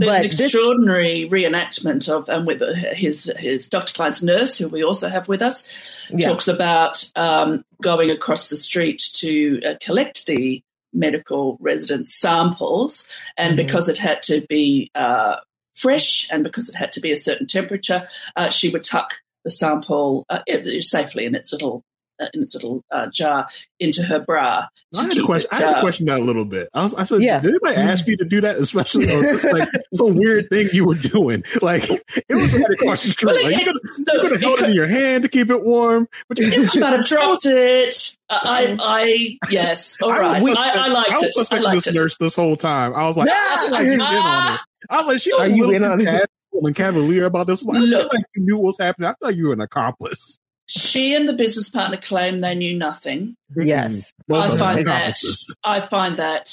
there's 0.01 0.12
but 0.12 0.20
an 0.20 0.25
extraordinary 0.25 1.24
this, 1.24 1.34
reenactment 1.34 2.10
of 2.10 2.27
and 2.27 2.39
um, 2.39 2.46
with 2.46 2.62
his 2.93 3.31
his 3.38 3.70
Dr. 3.70 3.93
Cline's 3.93 4.24
nurse, 4.24 4.58
who 4.58 4.67
we 4.67 4.84
also 4.84 5.08
have 5.10 5.27
with 5.27 5.41
us, 5.41 5.67
yeah. 6.10 6.27
talks 6.27 6.48
about 6.48 7.10
um, 7.15 7.63
going 7.81 8.10
across 8.10 8.50
the 8.50 8.58
street 8.58 9.01
to 9.13 9.62
uh, 9.65 9.75
collect 9.81 10.25
the 10.25 10.63
medical 10.93 11.58
resident 11.62 12.08
samples, 12.08 13.08
and 13.38 13.58
mm-hmm. 13.58 13.65
because 13.65 13.88
it 13.88 13.98
had 13.98 14.22
to 14.24 14.41
be 14.50 14.91
uh, 14.96 15.38
fresh 15.75 16.29
and 16.31 16.43
because 16.43 16.70
it 16.70 16.75
had 16.75 16.91
to 16.93 17.01
be 17.01 17.12
a 17.12 17.17
certain 17.17 17.48
temperature, 17.48 18.08
uh, 18.36 18.50
she 18.50 18.70
would 18.70 18.84
tuck 18.84 19.22
the 19.43 19.50
sample 19.50 20.25
uh, 20.29 20.41
safely 20.81 21.25
in 21.25 21.36
its 21.36 21.51
little 21.51 21.77
uh, 21.77 21.91
in 22.34 22.44
its 22.44 22.54
little 22.56 22.84
uh, 22.92 23.08
jar 23.08 23.48
into 23.80 24.04
her 24.04 24.20
bra. 24.20 24.68
I 24.98 25.04
had, 25.04 25.18
a 25.18 25.24
question, 25.24 25.50
it, 25.51 25.56
I 25.56 25.60
had 25.60 25.74
a 25.75 25.78
uh, 25.78 25.82
question 25.82 26.06
that 26.08 26.20
a 26.20 26.24
little 26.24 26.46
bit. 26.46 26.70
I, 26.74 26.84
was, 26.84 26.96
I 26.96 27.04
said, 27.04 27.22
yeah. 27.22 27.40
did 27.40 27.50
anybody 27.50 27.75
ask 27.75 28.08
you 28.08 28.18
to 28.18 28.25
do 28.25 28.42
that? 28.42 28.58
Especially, 28.58 29.12
or 29.12 29.18
was 29.18 29.44
this 29.44 29.46
like 29.46 29.70
some 29.94 30.16
weird 30.16 30.50
thing 30.50 30.70
you 30.74 30.86
were 30.86 30.96
doing? 30.96 31.44
Like, 31.62 31.90
it 31.90 32.25
was 32.30 32.54
right 32.54 32.72
across 32.72 33.04
the 33.04 33.12
street. 33.12 33.34
Well, 33.34 33.44
like, 33.44 33.58
you 33.58 33.74
could, 34.20 34.32
have 34.32 34.42
held 34.42 34.60
it 34.60 34.70
in 34.70 34.75
your 34.75 34.88
hand 34.88 35.24
to 35.24 35.30
keep 35.30 35.50
it 35.50 35.63
warm. 35.63 36.08
But 36.28 36.40
you, 36.40 36.46
you 36.46 36.82
might 36.82 36.94
have 36.94 37.06
dropped 37.06 37.46
it. 37.46 38.18
I, 38.30 38.78
I, 38.80 39.38
yes, 39.50 39.98
all 40.01 40.10
right. 40.10 40.38
I, 40.38 40.42
was, 40.42 40.58
I, 40.58 40.70
I 40.70 40.88
liked 40.88 41.10
I 41.10 41.13
was 41.13 41.36
suspecting 41.36 41.68
I 41.68 41.70
liked 41.72 41.86
this 41.86 41.88
it. 41.88 41.96
nurse 41.96 42.18
this 42.18 42.36
whole 42.36 42.56
time. 42.56 42.96
I 42.96 43.08
was 43.08 43.18
like, 43.18 43.30
I 43.30 43.58
was 43.63 43.72
like, 43.72 43.88
in 43.88 44.01
on 44.01 44.54
it. 44.56 44.60
I 44.90 44.98
was 44.98 45.08
like, 45.08 45.22
she 45.22 45.34
was 45.34 45.50
Are 45.50 45.54
you 45.54 45.72
in 45.72 45.84
on 45.84 46.01
it? 46.01 46.30
and 46.54 46.75
cavalier 46.75 47.25
about 47.25 47.48
this. 47.48 47.68
I 47.68 47.72
feel 47.72 48.10
like 48.13 48.25
you 48.36 48.44
knew 48.44 48.58
what 48.58 48.68
was 48.68 48.78
happening. 48.78 49.08
I 49.08 49.12
feel 49.13 49.30
like 49.30 49.36
you 49.36 49.48
were 49.48 49.54
an 49.54 49.62
accomplice. 49.62 50.38
She 50.72 51.13
and 51.13 51.28
the 51.28 51.34
business 51.34 51.70
partner 51.70 51.98
claim 51.98 52.40
they 52.40 52.56
knew 52.56 52.78
nothing. 52.78 53.36
Yes. 53.56 54.13
I 54.32 54.58
find 54.58 54.86
that 54.88 55.18
I 55.63 55.82
find 55.82 56.18
that 56.18 56.50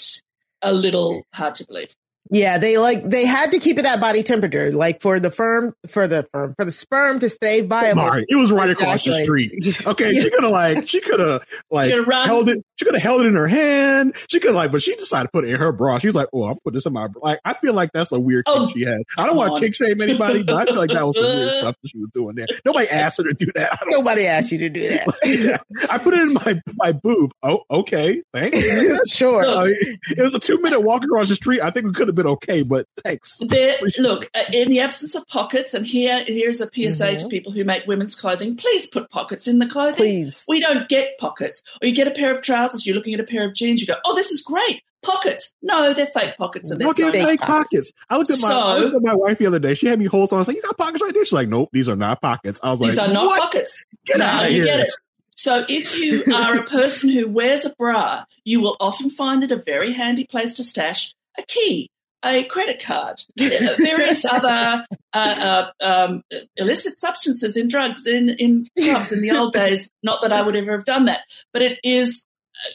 a 0.62 0.72
little 0.72 1.22
hard 1.32 1.54
to 1.56 1.66
believe. 1.66 1.94
Yeah, 2.30 2.58
they 2.58 2.78
like 2.78 3.04
they 3.04 3.24
had 3.26 3.52
to 3.52 3.58
keep 3.58 3.78
it 3.78 3.84
at 3.84 4.00
body 4.00 4.22
temperature, 4.22 4.72
like 4.72 5.00
for 5.00 5.20
the 5.20 5.30
firm 5.30 5.74
for 5.88 6.06
the 6.06 6.26
firm 6.32 6.54
for 6.54 6.64
the 6.64 6.72
sperm 6.72 7.20
to 7.20 7.30
stay 7.30 7.62
viable. 7.62 8.02
Sorry, 8.02 8.26
it 8.28 8.36
was 8.36 8.52
right 8.52 8.70
across 8.70 9.04
the 9.04 9.14
street. 9.22 9.52
Okay, 9.88 10.12
yeah. 10.12 10.22
she 10.22 10.30
could 10.30 10.42
have 10.42 10.52
like 10.52 10.88
she 10.88 11.00
could 11.00 11.20
have 11.20 11.44
like 11.70 11.92
held 12.08 12.48
it. 12.48 12.64
She 12.76 12.84
could 12.84 12.94
have 12.94 13.02
held 13.02 13.22
it 13.22 13.26
in 13.26 13.34
her 13.34 13.48
hand. 13.48 14.14
She 14.28 14.40
could 14.40 14.54
like, 14.54 14.72
but 14.72 14.82
she 14.82 14.94
decided 14.96 15.28
to 15.28 15.30
put 15.32 15.44
it 15.44 15.50
in 15.50 15.60
her 15.60 15.72
bra. 15.72 15.98
She 15.98 16.08
was 16.08 16.16
like, 16.16 16.28
"Oh, 16.32 16.44
I'm 16.44 16.56
putting 16.64 16.76
this 16.76 16.86
in 16.86 16.92
my 16.92 17.06
bra." 17.06 17.20
Like, 17.22 17.40
I 17.44 17.54
feel 17.54 17.74
like 17.74 17.92
that's 17.92 18.12
a 18.12 18.20
weird 18.20 18.44
oh, 18.46 18.66
thing 18.66 18.76
she 18.76 18.84
had. 18.84 19.02
I 19.16 19.26
don't 19.26 19.36
want 19.36 19.56
to 19.56 19.60
kick 19.60 19.74
shame 19.74 20.00
anybody, 20.00 20.42
but 20.42 20.54
I 20.54 20.64
feel 20.66 20.76
like 20.76 20.90
that 20.90 21.06
was 21.06 21.16
some 21.16 21.24
weird 21.24 21.50
stuff 21.60 21.76
that 21.82 21.88
she 21.88 21.98
was 21.98 22.10
doing 22.10 22.34
there. 22.36 22.46
Nobody 22.64 22.88
asked 22.88 23.18
her 23.18 23.24
to 23.24 23.34
do 23.34 23.50
that. 23.54 23.78
Nobody 23.86 24.26
asked 24.26 24.52
you 24.52 24.58
to 24.58 24.68
do 24.68 24.88
that. 24.88 25.06
yeah. 25.24 25.58
I 25.90 25.98
put 25.98 26.14
it 26.14 26.20
in 26.20 26.34
my 26.34 26.60
my 26.76 26.92
boob. 26.92 27.32
Oh, 27.42 27.60
okay, 27.70 28.22
thanks. 28.32 29.10
sure. 29.10 29.44
Uh, 29.44 29.66
it 29.66 30.22
was 30.22 30.34
a 30.34 30.40
two 30.40 30.60
minute 30.60 30.80
walk 30.80 31.04
across 31.04 31.28
the 31.28 31.34
street. 31.34 31.60
I 31.60 31.70
think 31.70 31.86
we 31.86 31.92
could 31.92 32.08
have 32.08 32.16
been 32.18 32.26
okay, 32.32 32.62
but 32.62 32.86
Thanks. 33.02 33.38
There, 33.38 33.76
look, 33.98 34.30
uh, 34.34 34.42
in 34.52 34.68
the 34.68 34.80
absence 34.80 35.14
of 35.14 35.26
pockets, 35.28 35.74
and 35.74 35.86
here 35.86 36.22
here's 36.24 36.60
a 36.60 36.66
PSA 36.66 36.70
mm-hmm. 36.72 37.16
to 37.18 37.28
people 37.28 37.52
who 37.52 37.64
make 37.64 37.86
women's 37.86 38.14
clothing: 38.14 38.56
please 38.56 38.86
put 38.86 39.10
pockets 39.10 39.48
in 39.48 39.58
the 39.58 39.66
clothing. 39.66 39.94
Please. 39.94 40.44
We 40.48 40.60
don't 40.60 40.88
get 40.88 41.18
pockets. 41.18 41.62
Or 41.80 41.88
you 41.88 41.94
get 41.94 42.08
a 42.08 42.10
pair 42.10 42.32
of 42.32 42.42
trousers, 42.42 42.86
you're 42.86 42.96
looking 42.96 43.14
at 43.14 43.20
a 43.20 43.24
pair 43.24 43.46
of 43.46 43.54
jeans, 43.54 43.80
you 43.80 43.86
go, 43.86 43.96
"Oh, 44.04 44.14
this 44.14 44.30
is 44.30 44.42
great." 44.42 44.82
Pockets? 45.00 45.54
No, 45.62 45.94
they're 45.94 46.06
fake 46.06 46.36
pockets. 46.36 46.70
And 46.70 46.80
they're 46.80 46.88
okay, 46.88 47.12
fake, 47.12 47.24
fake 47.24 47.40
pockets. 47.40 47.92
I 48.10 48.16
looked 48.16 48.30
at 48.30 48.40
my 48.40 48.48
so, 48.48 48.58
I 48.58 48.78
looked 48.78 48.96
at 48.96 49.02
my 49.02 49.14
wife 49.14 49.38
the 49.38 49.46
other 49.46 49.60
day. 49.60 49.74
She 49.74 49.86
had 49.86 49.96
me 49.96 50.06
hold 50.06 50.32
on. 50.32 50.38
I 50.38 50.40
was 50.40 50.48
like, 50.48 50.56
"You 50.56 50.62
got 50.62 50.76
pockets 50.76 51.02
right 51.02 51.14
there?" 51.14 51.24
She's 51.24 51.32
like, 51.32 51.48
"Nope, 51.48 51.68
these 51.72 51.88
are 51.88 51.96
not 51.96 52.20
pockets." 52.20 52.58
I 52.62 52.70
was 52.70 52.80
these 52.80 52.96
like, 52.96 53.06
"These 53.06 53.10
are 53.10 53.12
not 53.12 53.26
what? 53.26 53.40
pockets." 53.40 53.84
Get 54.04 54.18
no, 54.18 54.24
out 54.24 54.46
of 54.46 54.52
you 54.52 54.64
here. 54.64 54.76
get 54.76 54.80
it. 54.80 54.94
So 55.36 55.64
if 55.68 55.96
you 56.00 56.24
are 56.34 56.58
a 56.58 56.64
person 56.64 57.10
who 57.10 57.28
wears 57.28 57.64
a 57.64 57.70
bra, 57.70 58.24
you 58.42 58.60
will 58.60 58.76
often 58.80 59.08
find 59.08 59.44
it 59.44 59.52
a 59.52 59.56
very 59.56 59.92
handy 59.92 60.26
place 60.26 60.54
to 60.54 60.64
stash 60.64 61.14
a 61.38 61.42
key 61.42 61.92
a 62.24 62.44
credit 62.44 62.82
card, 62.82 63.22
various 63.36 64.24
other 64.24 64.84
uh, 65.12 65.16
uh, 65.16 65.84
um, 65.84 66.22
illicit 66.56 66.98
substances 66.98 67.56
in 67.56 67.68
drugs 67.68 68.06
in 68.06 68.28
in 68.30 68.66
clubs 68.78 69.12
in 69.12 69.20
the 69.20 69.30
old 69.30 69.52
days. 69.54 69.90
Not 70.02 70.22
that 70.22 70.32
I 70.32 70.42
would 70.42 70.56
ever 70.56 70.72
have 70.72 70.84
done 70.84 71.06
that, 71.06 71.20
but 71.52 71.62
it 71.62 71.78
is. 71.84 72.24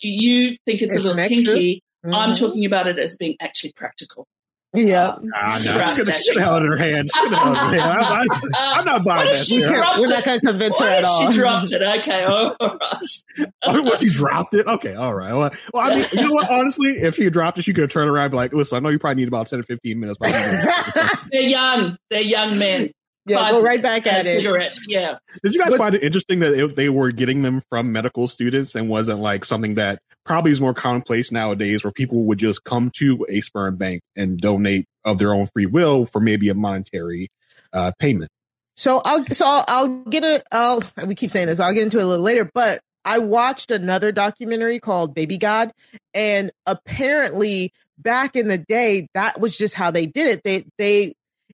You 0.01 0.55
think 0.65 0.81
it's, 0.81 0.95
it's 0.95 1.03
a 1.03 1.07
little 1.07 1.27
kinky. 1.27 1.83
Mm-hmm. 2.05 2.15
I'm 2.15 2.33
talking 2.33 2.65
about 2.65 2.87
it 2.87 2.97
as 2.97 3.17
being 3.17 3.35
actually 3.41 3.73
practical. 3.73 4.27
Yeah. 4.73 5.09
Um, 5.09 5.29
ah, 5.35 5.61
no. 5.63 5.93
She 5.93 6.03
could 6.03 6.07
have 6.07 6.43
held 6.43 6.63
it 6.63 6.65
in 6.65 6.71
her 6.71 6.77
hand. 6.77 7.11
She 7.13 7.21
could 7.21 7.33
have 7.33 7.55
held 7.55 7.73
it 7.73 7.77
in 7.77 7.83
her. 7.83 7.89
I, 7.89 8.79
am 8.79 8.85
not 8.85 9.03
buying 9.03 9.29
that. 9.29 9.95
We're 9.99 10.07
not 10.07 10.23
going 10.23 10.39
to 10.39 10.45
convince 10.47 10.79
her 10.79 10.87
at 10.87 11.03
all. 11.03 11.31
She 11.31 11.37
dropped 11.37 11.71
it. 11.71 11.81
Okay. 11.81 12.23
All 12.23 12.57
right. 12.59 12.59
oh, 13.63 13.83
well, 13.83 13.95
she 13.97 14.09
dropped 14.09 14.55
it? 14.55 14.65
Okay. 14.65 14.95
All 14.95 15.13
right. 15.13 15.33
Well, 15.33 15.51
well, 15.73 15.91
I 15.91 15.95
mean, 15.95 16.05
you 16.11 16.21
know 16.21 16.31
what? 16.31 16.49
Honestly, 16.49 16.91
if 16.93 17.15
she 17.15 17.29
dropped 17.29 17.59
it, 17.59 17.63
she 17.63 17.73
could 17.73 17.83
have 17.83 17.91
turned 17.91 18.09
around 18.09 18.25
and 18.25 18.31
be 18.31 18.37
like, 18.37 18.53
listen, 18.53 18.75
I 18.75 18.79
know 18.79 18.89
you 18.89 18.97
probably 18.97 19.21
need 19.21 19.27
about 19.27 19.47
10 19.47 19.59
or 19.59 19.63
15 19.63 19.99
minutes. 19.99 20.17
They're 20.19 21.41
young. 21.41 21.95
They're 22.09 22.21
young 22.21 22.57
men. 22.57 22.91
Yeah, 23.25 23.51
go 23.51 23.61
right 23.61 23.81
back 23.81 24.05
at 24.05 24.25
it. 24.25 24.37
Cigarette. 24.37 24.77
Yeah. 24.87 25.17
Did 25.41 25.53
you 25.53 25.61
guys 25.61 25.71
but, 25.71 25.77
find 25.77 25.95
it 25.95 26.03
interesting 26.03 26.39
that 26.39 26.53
it, 26.53 26.75
they 26.75 26.89
were 26.89 27.11
getting 27.11 27.41
them 27.41 27.61
from 27.69 27.91
medical 27.91 28.27
students 28.27 28.75
and 28.75 28.89
wasn't 28.89 29.19
like 29.19 29.45
something 29.45 29.75
that 29.75 30.01
probably 30.25 30.51
is 30.51 30.59
more 30.59 30.73
commonplace 30.73 31.31
nowadays, 31.31 31.83
where 31.83 31.91
people 31.91 32.25
would 32.25 32.37
just 32.37 32.65
come 32.65 32.91
to 32.97 33.25
a 33.29 33.39
sperm 33.39 33.77
bank 33.77 34.01
and 34.15 34.39
donate 34.39 34.87
of 35.05 35.19
their 35.19 35.33
own 35.33 35.47
free 35.53 35.65
will 35.65 36.05
for 36.05 36.19
maybe 36.19 36.49
a 36.49 36.53
monetary 36.53 37.29
uh, 37.71 37.91
payment? 37.97 38.29
So 38.75 39.01
I'll 39.05 39.25
so 39.27 39.45
I'll, 39.45 39.65
I'll 39.67 40.03
get 40.05 40.23
it. 40.23 40.43
I'll 40.51 40.83
we 41.05 41.15
keep 41.15 41.31
saying 41.31 41.47
this. 41.47 41.59
I'll 41.59 41.73
get 41.73 41.83
into 41.83 41.99
it 41.99 42.03
a 42.03 42.07
little 42.07 42.25
later, 42.25 42.49
but 42.53 42.81
I 43.05 43.19
watched 43.19 43.71
another 43.71 44.11
documentary 44.11 44.79
called 44.79 45.13
Baby 45.13 45.37
God, 45.37 45.71
and 46.13 46.51
apparently 46.65 47.71
back 47.97 48.35
in 48.35 48.47
the 48.47 48.57
day, 48.57 49.07
that 49.13 49.39
was 49.39 49.57
just 49.57 49.75
how 49.75 49.91
they 49.91 50.05
did 50.07 50.27
it. 50.27 50.41
They 50.43 50.65
they 50.77 51.13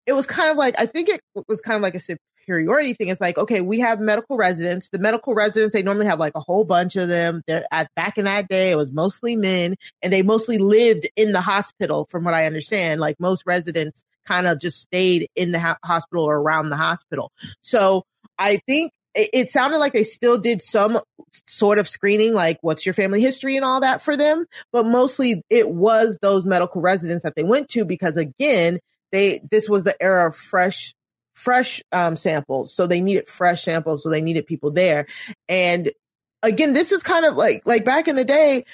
it 0.10 0.14
was 0.16 0.26
kind 0.26 0.50
of 0.50 0.58
like 0.58 0.76
I 0.80 0.88
think 0.88 1.08
it 1.08 1.22
was 1.48 1.62
kind 1.62 1.76
of 1.76 1.84
like 1.84 1.94
a 1.94 2.00
superiority 2.00 2.94
thing. 2.94 3.10
It's 3.10 3.22
like, 3.22 3.38
okay, 3.38 3.62
we 3.62 3.80
have 3.80 4.00
medical 4.00 4.38
residents. 4.38 4.90
The 4.90 4.98
medical 4.98 5.36
residents, 5.36 5.72
they 5.72 5.84
normally 5.84 6.08
have 6.08 6.20
like 6.20 6.34
a 6.34 6.40
whole 6.40 6.64
bunch 6.64 6.96
of 6.96 7.08
them. 7.08 7.44
They're 7.46 7.66
at 7.72 7.94
back 7.96 8.18
in 8.18 8.26
that 8.26 8.48
day, 8.48 8.72
it 8.72 8.76
was 8.76 8.92
mostly 8.92 9.36
men 9.36 9.76
and 10.02 10.12
they 10.12 10.24
mostly 10.24 10.58
lived 10.58 11.08
in 11.16 11.32
the 11.32 11.42
hospital 11.42 12.08
from 12.10 12.24
what 12.24 12.34
I 12.34 12.48
understand. 12.48 13.00
Like 13.00 13.20
most 13.20 13.44
residents 13.46 14.04
kind 14.26 14.48
of 14.48 14.60
just 14.60 14.82
stayed 14.82 15.30
in 15.36 15.52
the 15.52 15.78
hospital 15.84 16.26
or 16.26 16.38
around 16.38 16.70
the 16.70 16.78
hospital. 16.78 17.32
So 17.62 18.04
I 18.40 18.58
think 18.68 18.92
it, 19.14 19.30
it 19.32 19.50
sounded 19.52 19.78
like 19.78 19.94
they 19.94 20.04
still 20.04 20.40
did 20.40 20.64
some 20.64 21.00
sort 21.46 21.78
of 21.78 21.88
screening, 21.88 22.34
like 22.34 22.58
what's 22.62 22.84
your 22.86 22.94
family 22.94 23.22
history 23.22 23.58
and 23.58 23.66
all 23.66 23.82
that 23.82 24.02
for 24.02 24.18
them. 24.18 24.46
But 24.72 24.88
mostly 24.88 25.44
it 25.52 25.70
was 25.70 26.18
those 26.22 26.46
medical 26.46 26.82
residents 26.82 27.24
that 27.24 27.36
they 27.36 27.44
went 27.44 27.70
to 27.70 27.86
because 27.86 28.18
again, 28.18 28.80
they 29.12 29.42
this 29.50 29.70
was 29.70 29.84
the 29.84 30.02
era 30.02 30.28
of 30.28 30.36
fresh 30.36 30.94
fresh 31.34 31.82
um, 31.92 32.18
samples. 32.18 32.74
So 32.74 32.88
they 32.88 33.02
needed 33.02 33.28
fresh 33.28 33.64
samples 33.64 34.04
so 34.04 34.10
they 34.10 34.22
needed 34.22 34.46
people 34.46 34.72
there. 34.72 35.08
And 35.48 35.92
again 36.44 36.74
this 36.74 36.92
is 36.92 37.04
kind 37.04 37.26
of 37.26 37.36
like 37.36 37.64
like 37.66 37.86
back 37.86 38.08
in 38.08 38.16
the 38.16 38.26
day 38.26 38.66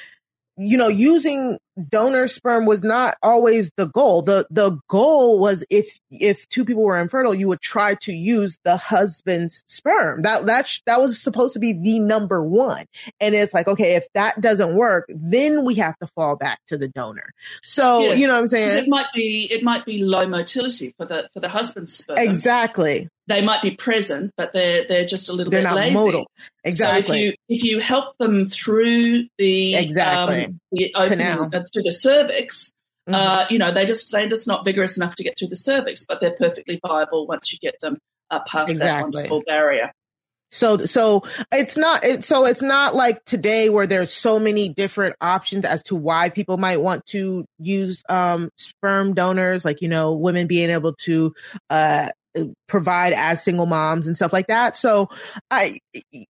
you 0.58 0.78
know, 0.78 0.88
using 0.88 1.58
donor 1.90 2.28
sperm 2.28 2.66
was 2.66 2.84
not 2.84 3.18
always 3.22 3.72
the 3.78 3.88
goal. 3.88 4.22
The 4.22 4.48
the 4.50 4.80
goal 4.88 5.40
was 5.40 5.64
if 5.70 6.00
if 6.10 6.48
two 6.50 6.66
people 6.66 6.84
were 6.84 7.00
infertile, 7.00 7.34
you 7.34 7.48
would 7.48 7.62
try 7.62 7.96
to 7.96 8.14
use 8.14 8.60
the 8.64 8.78
husband's 8.78 9.64
sperm. 9.68 10.22
That 10.22 10.46
that 10.46 10.70
that 10.86 11.02
was 11.02 11.22
supposed 11.22 11.54
to 11.54 11.60
be 11.60 11.74
the 11.74 12.00
number 12.00 12.44
one. 12.44 12.86
And 13.20 13.36
it's 13.36 13.54
like, 13.54 13.68
okay, 13.68 13.96
if 13.96 14.06
that 14.14 14.40
doesn't 14.42 14.76
work, 14.76 15.06
then 15.10 15.66
we 15.66 15.76
have 15.76 15.98
to 16.00 16.08
fall 16.08 16.36
back 16.36 16.60
to 16.68 16.78
the 16.78 16.88
donor. 16.88 17.32
So 17.64 18.02
yes, 18.02 18.20
you 18.20 18.28
know 18.28 18.34
what 18.34 18.44
I'm 18.44 18.50
saying? 18.50 18.84
It 18.84 18.90
might 18.90 19.08
be 19.14 19.48
it 19.52 19.64
might 19.64 19.86
be 19.86 20.04
low 20.04 20.28
motility 20.28 20.94
for 20.98 21.06
the 21.06 21.30
for 21.34 21.40
the 21.40 21.50
husband's 21.50 21.94
sperm. 21.94 22.18
Exactly 22.18 23.10
they 23.28 23.42
might 23.42 23.62
be 23.62 23.72
present, 23.72 24.34
but 24.38 24.52
they're 24.54 24.86
they're 24.88 25.06
just 25.06 25.30
a 25.30 25.34
little 25.34 25.50
they're 25.50 25.62
bit 25.62 25.68
not 25.68 25.76
lazy. 25.76 25.96
Modal. 25.96 26.30
Exactly. 26.64 27.02
So 27.02 27.14
if 27.14 27.20
you 27.20 27.34
if 27.50 27.64
you 27.64 27.80
help 27.80 28.18
them 28.18 28.46
through 28.46 29.26
the 29.38 29.76
exactly 29.76 30.46
um, 30.46 30.60
opening, 30.96 31.28
uh, 31.28 31.64
through 31.72 31.84
the 31.84 31.92
cervix, 31.92 32.72
mm-hmm. 33.08 33.16
uh, 33.16 33.46
you 33.50 33.58
know 33.58 33.74
they 33.74 33.86
just 33.86 34.12
they're 34.12 34.30
just 34.30 34.48
not 34.48 34.66
vigorous 34.66 34.98
enough 34.98 35.16
to 35.16 35.24
get 35.24 35.38
through 35.38 35.50
the 35.50 35.56
cervix, 35.56 36.06
but 36.08 36.20
they're 36.20 36.36
perfectly 36.38 36.80
viable 36.86 37.28
once 37.28 37.52
you 37.52 37.60
get 37.60 37.76
them 37.82 37.98
uh, 38.32 38.40
past 38.48 38.72
exactly. 38.72 38.88
that 38.88 39.04
wonderful 39.04 39.44
barrier. 39.46 39.92
So, 40.52 40.78
so 40.86 41.24
it's 41.52 41.76
not, 41.76 42.06
it, 42.06 42.24
so 42.24 42.46
it's 42.46 42.62
not 42.62 42.96
like 42.96 43.26
today 43.26 43.68
where 43.70 43.88
there's 43.88 44.14
so 44.14 44.40
many 44.40 44.70
different 44.70 45.18
options 45.20 45.66
as 45.66 45.84
to 45.84 45.96
why 45.96 46.30
people 46.30 46.56
might 46.58 46.78
want 46.78 47.06
to 47.08 47.44
use, 47.60 48.02
um, 48.08 48.50
sperm 48.56 49.16
donors, 49.16 49.66
like, 49.66 49.82
you 49.82 49.90
know, 49.90 50.14
women 50.14 50.48
being 50.48 50.70
able 50.70 50.94
to, 50.94 51.34
uh, 51.70 52.08
provide 52.70 53.12
as 53.12 53.44
single 53.44 53.66
moms 53.66 54.08
and 54.08 54.16
stuff 54.16 54.32
like 54.32 54.48
that. 54.48 54.78
So 54.78 55.10
I, 55.52 55.80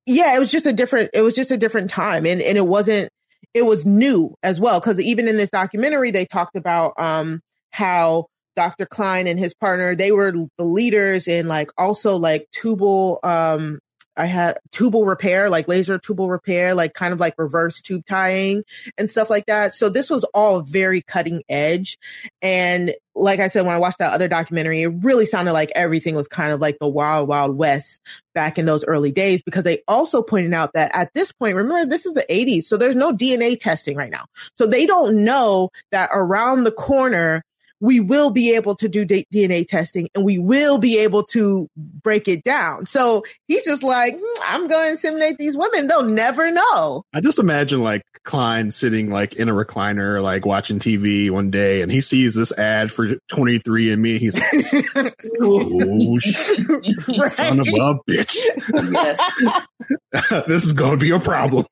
yeah, 0.08 0.36
it 0.36 0.40
was 0.40 0.50
just 0.50 0.66
a 0.66 0.74
different, 0.74 1.12
it 1.14 1.22
was 1.22 1.36
just 1.36 1.52
a 1.52 1.58
different 1.58 1.92
time 1.92 2.26
and, 2.26 2.42
and 2.42 2.58
it 2.58 2.66
wasn't, 2.66 3.10
it 3.56 3.66
was 3.66 3.86
new 3.86 4.36
as 4.44 4.60
well. 4.60 4.80
Cause 4.80 5.00
even 5.00 5.28
in 5.28 5.38
this 5.38 5.50
documentary, 5.50 6.12
they 6.12 6.26
talked 6.26 6.56
about, 6.56 6.94
um, 6.98 7.42
how 7.72 8.28
Dr. 8.56 8.86
Cline 8.86 9.28
and 9.28 9.40
his 9.40 9.54
partner, 9.54 9.96
they 9.96 10.12
were 10.12 10.32
the 10.32 10.64
leaders 10.64 11.28
in 11.28 11.48
like 11.48 11.72
also 11.78 12.18
like 12.18 12.48
tubal, 12.52 13.20
um, 13.24 13.80
I 14.18 14.28
had 14.28 14.60
tubal 14.72 15.06
repair, 15.06 15.50
like 15.50 15.68
laser 15.68 15.98
tubal 15.98 16.30
repair, 16.30 16.74
like 16.74 16.94
kind 16.94 17.14
of 17.14 17.20
like 17.20 17.36
reverse 17.38 17.82
tube 17.82 18.04
tying 18.08 18.64
and 18.98 19.10
stuff 19.12 19.30
like 19.30 19.46
that. 19.48 19.74
So 19.74 19.90
this 19.90 20.10
was 20.10 20.24
all 20.34 20.62
very 20.62 21.02
cutting 21.02 21.44
edge. 21.50 21.98
And 22.42 22.94
like 23.16 23.40
I 23.40 23.48
said, 23.48 23.66
when 23.66 23.74
I 23.74 23.80
watched 23.80 24.00
that 24.00 24.12
other 24.12 24.28
documentary, 24.28 24.82
it 24.84 24.88
really 24.88 25.26
sounded 25.26 25.54
like 25.54 25.72
everything 25.74 26.16
was 26.16 26.28
kind 26.28 26.52
of 26.52 26.60
like 26.60 26.78
the 26.80 26.88
wild, 26.88 27.30
wild 27.30 27.58
west 27.58 28.00
back 28.34 28.60
in 28.60 28.66
those 28.66 28.84
early 28.86 29.12
days 29.12 29.42
because 29.42 29.64
they 29.64 29.82
also 29.88 30.22
pointed 30.22 30.54
out 30.54 30.74
that 30.74 30.92
at 30.94 31.14
this 31.14 31.32
point, 31.32 31.56
remember, 31.56 31.90
this 31.90 32.06
is 32.06 32.14
the 32.14 32.26
80s. 32.30 32.66
So 32.66 32.76
there's 32.76 32.96
no 32.96 33.16
DNA 33.16 33.58
testing 33.58 33.96
right 33.96 34.12
now. 34.12 34.26
So 34.56 34.68
they 34.68 34.86
don't 34.86 35.24
know 35.24 35.70
that 35.92 36.10
around 36.14 36.66
the 36.66 36.72
corner, 36.72 37.44
we 37.86 38.00
will 38.00 38.32
be 38.32 38.56
able 38.56 38.76
to 38.76 38.90
do 38.90 39.06
d- 39.06 39.28
DNA 39.32 39.68
testing 39.68 40.10
and 40.16 40.26
we 40.26 40.40
will 40.40 40.80
be 40.80 40.98
able 40.98 41.24
to 41.24 41.70
break 41.78 42.28
it 42.28 42.44
down. 42.44 42.88
So 42.88 43.24
he's 43.48 43.64
just 43.64 43.84
like, 43.84 44.18
hmm, 44.20 44.42
I'm 44.44 44.68
going 44.68 44.98
to 44.98 45.08
inseminate 45.08 45.38
these 45.38 45.56
women. 45.56 45.88
They'll 45.88 46.04
never 46.04 46.50
know. 46.50 47.04
I 47.14 47.22
just 47.22 47.38
imagine 47.38 47.82
like 47.82 48.02
Cline 48.24 48.72
sitting 48.72 49.12
like 49.12 49.36
in 49.36 49.50
a 49.50 49.54
recliner, 49.54 50.22
like 50.22 50.48
watching 50.48 50.80
TV 50.80 51.30
one 51.30 51.52
day 51.52 51.84
and 51.84 51.92
he 51.92 52.02
sees 52.02 52.34
this 52.34 52.52
ad 52.54 52.92
for 52.92 53.18
23 53.30 53.92
and 53.92 54.02
me. 54.02 54.18
He's 54.18 54.40
like, 54.40 55.14
oh, 55.42 56.18
right? 57.20 57.32
son 57.32 57.60
of 57.60 57.68
a 57.68 58.00
bitch. 58.10 58.36
Yes. 58.92 60.44
this 60.48 60.66
is 60.66 60.74
going 60.74 60.94
to 60.94 60.98
be 60.98 61.12
a 61.12 61.20
problem. 61.20 61.68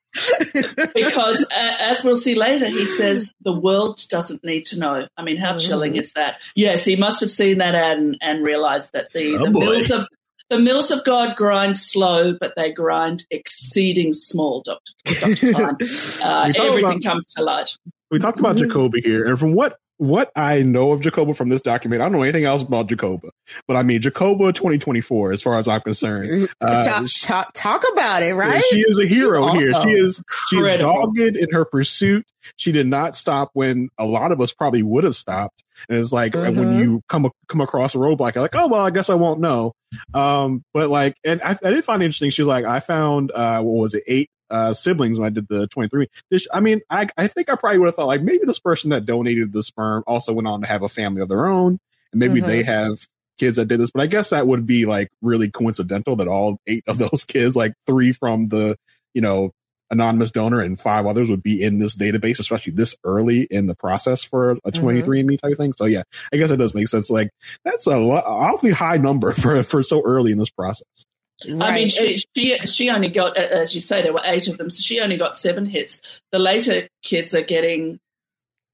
Because 0.94 1.44
uh, 1.44 1.72
as 1.80 2.04
we'll 2.04 2.16
see 2.16 2.36
later, 2.36 2.68
he 2.68 2.86
says 2.86 3.34
the 3.42 3.54
world 3.54 4.00
doesn't 4.10 4.44
need 4.44 4.66
to 4.68 4.80
know. 4.80 5.08
I 5.18 5.24
mean, 5.24 5.38
how 5.38 5.58
chilling 5.58 5.96
is 5.96 6.14
that? 6.14 6.42
Yes, 6.56 6.86
he 6.86 6.96
must 6.96 7.20
have 7.22 7.32
seen 7.32 7.58
that 7.58 7.76
ad 7.76 7.98
and, 7.98 8.18
and 8.22 8.46
realized 8.46 8.92
that 8.94 9.12
the, 9.14 9.36
oh 9.36 9.46
the 9.46 9.52
mills 9.52 9.92
of 9.92 10.08
the 10.50 10.60
mills 10.60 10.92
of 10.92 11.04
God 11.04 11.36
grind 11.36 11.78
slow, 11.78 12.34
but 12.40 12.54
they 12.56 12.72
grind 12.72 13.26
exceeding 13.32 14.14
small. 14.14 14.62
Doctor, 14.62 14.94
Doctor 15.06 15.48
uh, 16.24 16.52
everything 16.56 16.84
about, 16.84 17.04
comes 17.04 17.26
to 17.34 17.44
light. 17.44 17.76
We 18.12 18.20
talked 18.20 18.40
about 18.40 18.56
mm-hmm. 18.56 18.68
Jacoby 18.68 19.02
here, 19.02 19.26
and 19.26 19.40
from 19.40 19.54
what 19.54 19.80
what 20.04 20.32
I 20.36 20.64
know 20.64 20.92
of 20.92 21.00
Jacoba 21.00 21.34
from 21.34 21.48
this 21.48 21.62
document, 21.62 22.02
I 22.02 22.06
don't 22.06 22.12
know 22.12 22.24
anything 22.24 22.44
else 22.44 22.62
about 22.62 22.88
Jacoba, 22.88 23.30
but 23.68 23.78
I 23.78 23.84
mean 23.84 24.02
Jacoba 24.02 24.52
2024, 24.52 25.32
as 25.32 25.42
far 25.42 25.58
as 25.58 25.66
I'm 25.66 25.80
concerned. 25.80 26.50
Uh, 26.60 26.84
talk, 26.84 27.06
talk, 27.22 27.52
talk, 27.54 27.84
about 27.94 28.22
it, 28.22 28.34
right? 28.36 28.62
She 28.70 28.82
is 28.82 29.00
a 29.00 29.06
hero 29.06 29.48
here. 29.54 29.74
She 29.82 29.92
is 29.92 30.22
she 30.50 30.58
is 30.58 30.80
dogged 30.80 31.20
in 31.20 31.50
her 31.52 31.64
pursuit. 31.64 32.26
She 32.58 32.74
did 32.74 32.88
not 32.88 33.16
stop 33.16 33.52
when 33.54 33.88
a 33.98 34.06
lot 34.06 34.34
of 34.34 34.42
us 34.42 34.54
probably 34.54 34.84
would 34.84 35.06
have 35.06 35.16
stopped. 35.16 35.64
And 35.88 35.98
it's 35.98 36.12
like 36.12 36.34
mm-hmm. 36.34 36.60
when 36.60 36.80
you 36.80 37.02
come 37.08 37.30
come 37.48 37.62
across 37.62 37.96
a 37.96 37.98
roadblock, 37.98 38.36
you're 38.36 38.44
like, 38.44 38.56
oh 38.56 38.68
well, 38.68 38.86
I 38.86 38.90
guess 38.90 39.10
I 39.10 39.16
won't 39.16 39.40
know. 39.40 39.74
Um, 40.14 40.66
but 40.74 40.90
like, 40.90 41.16
and 41.24 41.42
I, 41.42 41.58
I 41.64 41.70
did 41.70 41.86
find 41.86 42.02
it 42.02 42.06
interesting. 42.06 42.30
She 42.30 42.42
was 42.42 42.48
like, 42.50 42.66
I 42.66 42.82
found 42.82 43.32
uh, 43.32 43.62
what 43.62 43.80
was 43.80 43.94
it, 43.94 44.04
eight 44.08 44.30
uh, 44.50 44.74
siblings 44.74 45.20
when 45.20 45.28
I 45.28 45.30
did 45.30 45.48
the 45.48 45.68
23. 45.68 46.08
I 46.54 46.60
mean, 46.60 46.82
I, 46.90 47.08
I 47.18 47.28
think 47.28 47.50
I 47.50 47.56
probably 47.56 47.80
would 47.80 47.88
have 47.88 47.96
thought 47.96 48.08
like 48.08 48.22
maybe 48.22 48.46
this 48.46 48.60
person 48.60 48.92
that 48.92 49.06
donated 49.06 49.54
the 49.54 49.64
sperm 49.64 50.04
also 50.08 50.34
went 50.34 50.48
on 50.48 50.62
to 50.62 50.68
have 50.68 50.84
a 50.84 50.90
family 50.90 51.22
of 51.22 51.30
their 51.30 51.48
own 51.48 51.80
and 52.12 52.20
maybe 52.20 52.40
mm-hmm. 52.40 52.48
they 52.48 52.64
have 52.64 53.08
kids 53.38 53.58
that 53.58 53.68
did 53.68 53.80
this, 53.80 53.92
but 53.92 54.02
I 54.02 54.08
guess 54.08 54.30
that 54.30 54.48
would 54.48 54.66
be 54.66 54.86
like 54.86 55.10
really 55.22 55.50
coincidental 55.50 56.16
that 56.18 56.28
all 56.28 56.60
eight 56.68 56.84
of 56.88 56.98
those 56.98 57.26
kids, 57.28 57.56
like 57.56 57.74
three 57.88 58.12
from 58.12 58.50
the, 58.50 58.78
you 59.14 59.22
know, 59.22 59.52
anonymous 59.90 60.32
donor 60.32 60.60
and 60.60 60.80
five 60.80 61.06
others 61.06 61.30
would 61.30 61.44
be 61.44 61.62
in 61.62 61.80
this 61.80 61.96
database, 61.96 62.40
especially 62.40 62.74
this 62.74 62.98
early 63.04 63.44
in 63.44 63.68
the 63.68 63.76
process 63.76 64.24
for 64.24 64.52
a 64.52 64.72
23andMe 64.72 65.04
mm-hmm. 65.06 65.48
type 65.48 65.58
thing. 65.58 65.74
So 65.74 65.86
yeah, 65.86 66.04
I 66.34 66.38
guess 66.38 66.52
it 66.52 66.58
does 66.58 66.74
make 66.74 66.88
sense. 66.88 67.10
Like 67.10 67.30
that's 67.64 67.88
a 67.88 67.94
awfully 67.94 68.72
high 68.72 68.98
number 68.98 69.32
for, 69.34 69.62
for 69.64 69.84
so 69.84 70.02
early 70.04 70.32
in 70.32 70.38
this 70.38 70.50
process. 70.50 71.06
Right. 71.50 71.72
I 71.72 71.76
mean, 71.76 71.88
she, 71.90 72.22
she 72.36 72.58
she 72.66 72.90
only 72.90 73.10
got, 73.10 73.38
as 73.38 73.74
you 73.76 73.82
say, 73.82 74.02
there 74.02 74.14
were 74.14 74.22
eight 74.24 74.48
of 74.48 74.58
them, 74.58 74.70
so 74.70 74.82
she 74.82 75.00
only 75.00 75.18
got 75.18 75.38
seven 75.38 75.66
hits. 75.66 76.22
The 76.32 76.40
later 76.40 76.88
kids 77.04 77.34
are 77.36 77.42
getting 77.42 78.00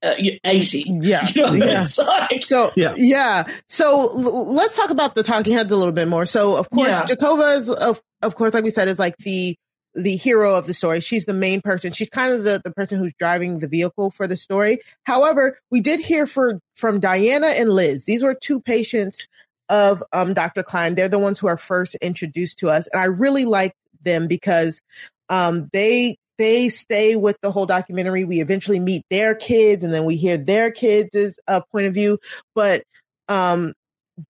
uh, 0.02 0.14
80. 0.44 0.84
Yeah. 1.02 1.26
You 1.34 1.46
know, 1.46 1.52
yeah. 1.52 1.82
it's 1.82 1.98
like, 1.98 2.42
So 2.42 2.72
Yeah. 2.74 2.94
yeah, 2.96 3.44
So 3.68 4.08
l- 4.08 4.54
let's 4.54 4.74
talk 4.76 4.90
about 4.90 5.14
the 5.14 5.22
talking 5.22 5.52
heads 5.52 5.70
a 5.72 5.76
little 5.76 5.92
bit 5.92 6.08
more. 6.08 6.24
So 6.26 6.56
of 6.56 6.70
course, 6.70 6.88
Yeah. 6.88 7.04
Jacoba 7.04 7.56
is 7.58 7.68
of 7.68 8.00
of 8.22 8.34
course, 8.34 8.54
like 8.54 8.64
we 8.64 8.70
said, 8.70 8.88
is 8.88 8.98
like 8.98 9.16
the 9.18 9.56
the 9.94 10.16
hero 10.16 10.54
of 10.54 10.66
the 10.68 10.72
story. 10.74 11.00
She's 11.00 11.24
the 11.26 11.34
main 11.34 11.60
person. 11.60 11.92
She's 11.92 12.08
kind 12.08 12.32
of 12.32 12.44
the 12.44 12.60
the 12.64 12.70
person 12.70 12.98
who's 12.98 13.12
driving 13.18 13.58
the 13.58 13.68
vehicle 13.68 14.10
for 14.10 14.26
the 14.26 14.36
story. 14.36 14.78
However, 15.04 15.58
we 15.70 15.80
did 15.80 16.00
hear 16.00 16.26
for 16.26 16.60
from 16.76 17.00
Diana 17.00 17.48
and 17.48 17.68
Liz. 17.68 18.04
These 18.04 18.22
were 18.22 18.34
two 18.34 18.60
patients 18.60 19.26
of 19.70 20.02
um 20.12 20.34
Dr. 20.34 20.62
Cline. 20.62 20.94
They're 20.94 21.08
the 21.08 21.18
ones 21.18 21.38
who 21.38 21.46
are 21.46 21.56
first 21.56 21.94
introduced 21.96 22.58
to 22.58 22.68
us, 22.68 22.86
and 22.92 23.00
I 23.00 23.06
really 23.06 23.46
like 23.46 23.74
them 24.02 24.26
because 24.26 24.82
um 25.30 25.70
they 25.72 26.18
they 26.40 26.70
stay 26.70 27.16
with 27.16 27.36
the 27.42 27.52
whole 27.52 27.66
documentary. 27.66 28.24
We 28.24 28.40
eventually 28.40 28.80
meet 28.80 29.04
their 29.10 29.34
kids, 29.34 29.84
and 29.84 29.92
then 29.92 30.06
we 30.06 30.16
hear 30.16 30.38
their 30.38 30.70
kids' 30.70 31.38
uh, 31.46 31.60
point 31.70 31.86
of 31.86 31.92
view. 31.92 32.18
But 32.54 32.82
um, 33.28 33.74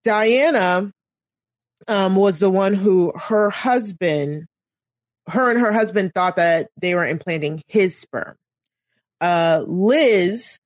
Diana 0.03 0.91
um, 1.87 2.15
was 2.17 2.39
the 2.39 2.49
one 2.49 2.73
who 2.73 3.13
her 3.15 3.49
husband, 3.49 4.47
her 5.27 5.49
and 5.49 5.59
her 5.59 5.71
husband 5.71 6.13
thought 6.13 6.35
that 6.35 6.69
they 6.81 6.95
were 6.95 7.05
implanting 7.05 7.63
his 7.67 7.97
sperm. 7.97 8.35
Uh, 9.21 9.63
Liz 9.65 10.59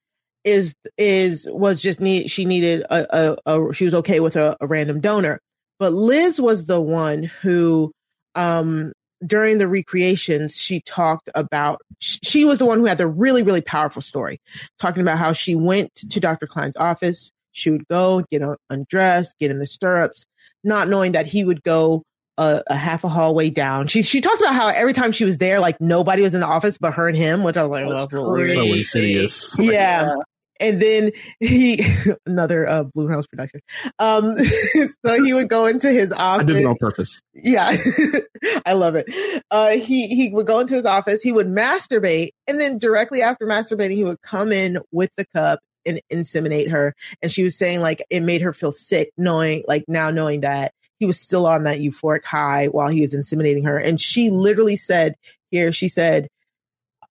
is 0.45 0.75
is 0.97 1.47
was 1.49 1.81
just 1.81 1.99
need 1.99 2.29
she 2.29 2.45
needed 2.45 2.81
a, 2.89 3.17
a, 3.17 3.37
a 3.57 3.73
she 3.73 3.83
was 3.83 3.95
okay 3.95 4.19
with 4.21 4.35
a, 4.37 4.55
a 4.61 4.67
random 4.67 5.01
donor, 5.01 5.39
but 5.79 5.91
Liz 5.91 6.39
was 6.39 6.65
the 6.65 6.79
one 6.79 7.23
who 7.23 7.91
um 8.35 8.93
during 9.25 9.57
the 9.57 9.67
recreations 9.67 10.55
she 10.55 10.81
talked 10.81 11.29
about 11.35 11.81
sh- 11.99 12.19
she 12.23 12.45
was 12.45 12.59
the 12.59 12.65
one 12.65 12.79
who 12.79 12.85
had 12.85 12.97
the 12.97 13.07
really 13.07 13.43
really 13.43 13.61
powerful 13.61 14.01
story 14.01 14.39
talking 14.79 15.01
about 15.01 15.17
how 15.17 15.33
she 15.33 15.55
went 15.55 15.93
to 15.95 16.19
Dr. 16.19 16.47
Cline's 16.47 16.75
office 16.75 17.31
she 17.51 17.69
would 17.69 17.87
go 17.87 18.23
get 18.29 18.43
undressed 18.69 19.33
get 19.39 19.51
in 19.51 19.59
the 19.59 19.65
stirrups 19.65 20.25
not 20.63 20.89
knowing 20.89 21.13
that 21.13 21.25
he 21.25 21.45
would 21.45 21.63
go 21.63 22.03
a, 22.37 22.61
a 22.67 22.75
half 22.75 23.05
a 23.05 23.07
hallway 23.07 23.49
down 23.49 23.87
she 23.87 24.03
she 24.03 24.19
talked 24.19 24.41
about 24.41 24.53
how 24.53 24.67
every 24.67 24.91
time 24.93 25.13
she 25.13 25.23
was 25.23 25.37
there 25.37 25.61
like 25.61 25.79
nobody 25.79 26.21
was 26.21 26.33
in 26.33 26.41
the 26.41 26.45
office 26.45 26.77
but 26.77 26.93
her 26.93 27.07
and 27.07 27.17
him 27.17 27.41
which 27.43 27.55
I 27.55 27.63
was 27.63 27.71
like 27.71 27.87
That's 27.87 28.11
well. 28.11 28.45
So 28.53 28.73
insidious. 28.73 29.57
yeah 29.57 30.13
and 30.59 30.81
then 30.81 31.11
he 31.39 31.85
another 32.25 32.67
uh 32.67 32.83
blue 32.83 33.07
House 33.07 33.27
production. 33.27 33.61
Um 33.99 34.37
so 35.05 35.23
he 35.23 35.33
would 35.33 35.49
go 35.49 35.65
into 35.65 35.91
his 35.91 36.11
office. 36.11 36.43
I 36.43 36.47
did 36.47 36.57
it 36.57 36.65
on 36.65 36.77
purpose. 36.77 37.21
Yeah. 37.33 37.75
I 38.65 38.73
love 38.73 38.95
it. 38.95 39.05
Uh 39.51 39.71
he 39.71 40.07
he 40.07 40.29
would 40.29 40.47
go 40.47 40.59
into 40.59 40.75
his 40.75 40.85
office, 40.85 41.21
he 41.21 41.31
would 41.31 41.47
masturbate, 41.47 42.29
and 42.47 42.59
then 42.59 42.77
directly 42.77 43.21
after 43.21 43.45
masturbating, 43.45 43.95
he 43.95 44.03
would 44.03 44.21
come 44.21 44.51
in 44.51 44.79
with 44.91 45.11
the 45.17 45.25
cup 45.33 45.59
and 45.85 46.01
inseminate 46.11 46.69
her. 46.69 46.95
And 47.21 47.31
she 47.31 47.43
was 47.43 47.57
saying 47.57 47.81
like 47.81 48.03
it 48.09 48.21
made 48.21 48.41
her 48.41 48.53
feel 48.53 48.71
sick 48.71 49.11
knowing 49.17 49.63
like 49.67 49.85
now 49.87 50.09
knowing 50.11 50.41
that 50.41 50.73
he 50.97 51.05
was 51.05 51.19
still 51.19 51.45
on 51.45 51.63
that 51.63 51.79
euphoric 51.79 52.23
high 52.23 52.67
while 52.67 52.87
he 52.87 53.01
was 53.01 53.13
inseminating 53.13 53.65
her. 53.65 53.77
And 53.77 53.99
she 53.99 54.29
literally 54.29 54.77
said 54.77 55.15
here, 55.51 55.73
she 55.73 55.89
said, 55.89 56.27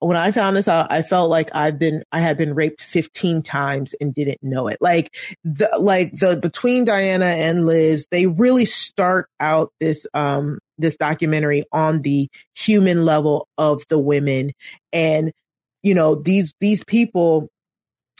when 0.05 0.17
I 0.17 0.31
found 0.31 0.55
this 0.55 0.67
out, 0.67 0.91
I 0.91 1.01
felt 1.01 1.31
like 1.31 1.49
I've 1.55 1.79
been, 1.79 2.03
I 2.11 2.19
had 2.19 2.37
been 2.37 2.53
raped 2.53 2.79
15 2.79 3.41
times 3.41 3.95
and 3.99 4.13
didn't 4.13 4.37
know 4.43 4.67
it. 4.67 4.77
Like 4.79 5.15
the, 5.43 5.67
like 5.79 6.11
the, 6.19 6.35
between 6.35 6.85
Diana 6.85 7.25
and 7.25 7.65
Liz, 7.65 8.05
they 8.11 8.27
really 8.27 8.65
start 8.65 9.29
out 9.39 9.73
this, 9.79 10.05
um, 10.13 10.59
this 10.77 10.95
documentary 10.95 11.63
on 11.71 12.03
the 12.03 12.29
human 12.53 13.03
level 13.03 13.47
of 13.57 13.83
the 13.89 13.97
women. 13.97 14.51
And, 14.93 15.31
you 15.81 15.95
know, 15.95 16.13
these, 16.13 16.53
these 16.59 16.83
people 16.83 17.49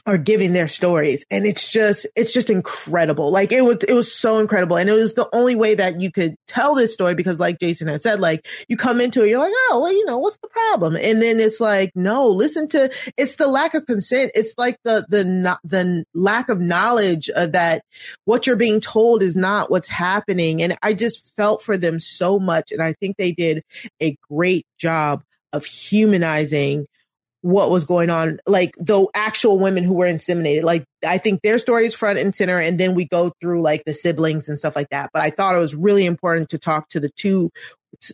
are 0.07 0.17
giving 0.19 0.53
their 0.53 0.67
stories. 0.67 1.25
And 1.31 1.45
it's 1.45 1.71
just 1.71 2.05
it's 2.15 2.31
just 2.31 2.49
incredible. 2.49 3.31
Like 3.31 3.51
it 3.51 3.61
was 3.61 3.77
it 3.87 3.93
was 3.93 4.13
so 4.13 4.37
incredible. 4.37 4.77
And 4.77 4.89
it 4.89 4.93
was 4.93 5.15
the 5.15 5.27
only 5.33 5.55
way 5.55 5.75
that 5.75 5.99
you 5.99 6.11
could 6.11 6.35
tell 6.47 6.75
this 6.75 6.93
story 6.93 7.15
because 7.15 7.39
like 7.39 7.59
jason 7.59 7.87
had 7.87 8.01
said 8.01 8.19
like 8.19 8.47
you 8.67 8.77
come 8.77 9.01
into 9.01 9.23
it 9.23 9.29
you're 9.29 9.39
like 9.39 9.53
oh 9.69 9.79
well 9.81 9.91
you 9.91 10.05
know 10.05 10.19
what's 10.19 10.37
the 10.37 10.47
problem? 10.47 10.95
And 10.95 11.21
then 11.21 11.39
it's 11.39 11.59
like 11.59 11.91
no 11.95 12.27
listen 12.27 12.67
to 12.69 12.91
it's 13.17 13.37
the 13.37 13.47
lack 13.47 13.73
of 13.73 13.85
consent. 13.85 14.31
It's 14.35 14.53
like 14.57 14.77
the 14.83 15.05
the 15.09 15.23
no- 15.23 15.57
the 15.63 16.05
lack 16.13 16.49
of 16.49 16.59
knowledge 16.59 17.29
uh, 17.35 17.47
that 17.47 17.83
what 18.25 18.45
you're 18.45 18.55
being 18.55 18.81
told 18.81 19.23
is 19.23 19.35
not 19.35 19.71
what's 19.71 19.89
happening. 19.89 20.61
And 20.61 20.77
i 20.83 20.93
just 20.93 21.25
felt 21.35 21.63
for 21.63 21.77
them 21.77 21.99
so 21.99 22.39
much. 22.39 22.71
And 22.71 22.81
i 22.81 22.93
think 22.93 23.17
they 23.17 23.31
did 23.31 23.63
a 24.01 24.17
great 24.29 24.67
job 24.77 25.23
of 25.51 25.65
humanizing 25.65 26.85
what 27.45 27.69
was 27.69 27.85
going 27.85 28.09
on, 28.09 28.39
like 28.47 28.73
the 28.79 29.05
actual 29.13 29.59
women 29.59 29.83
who 29.83 29.93
were 29.93 30.07
inseminated. 30.07 30.63
Like 30.63 30.83
I 31.05 31.19
think 31.19 31.43
their 31.43 31.59
story 31.59 31.85
is 31.85 31.93
front 31.93 32.17
and 32.17 32.35
center, 32.35 32.59
and 32.59 32.79
then 32.79 32.95
we 32.95 33.05
go 33.05 33.31
through 33.39 33.61
like 33.61 33.83
the 33.85 33.93
siblings 33.93 34.49
and 34.49 34.57
stuff 34.57 34.75
like 34.75 34.89
that. 34.89 35.11
But 35.13 35.21
I 35.21 35.29
thought 35.29 35.53
it 35.53 35.59
was 35.59 35.75
really 35.75 36.07
important 36.07 36.49
to 36.49 36.57
talk 36.57 36.89
to 36.89 36.99
the 36.99 37.09
two 37.09 37.51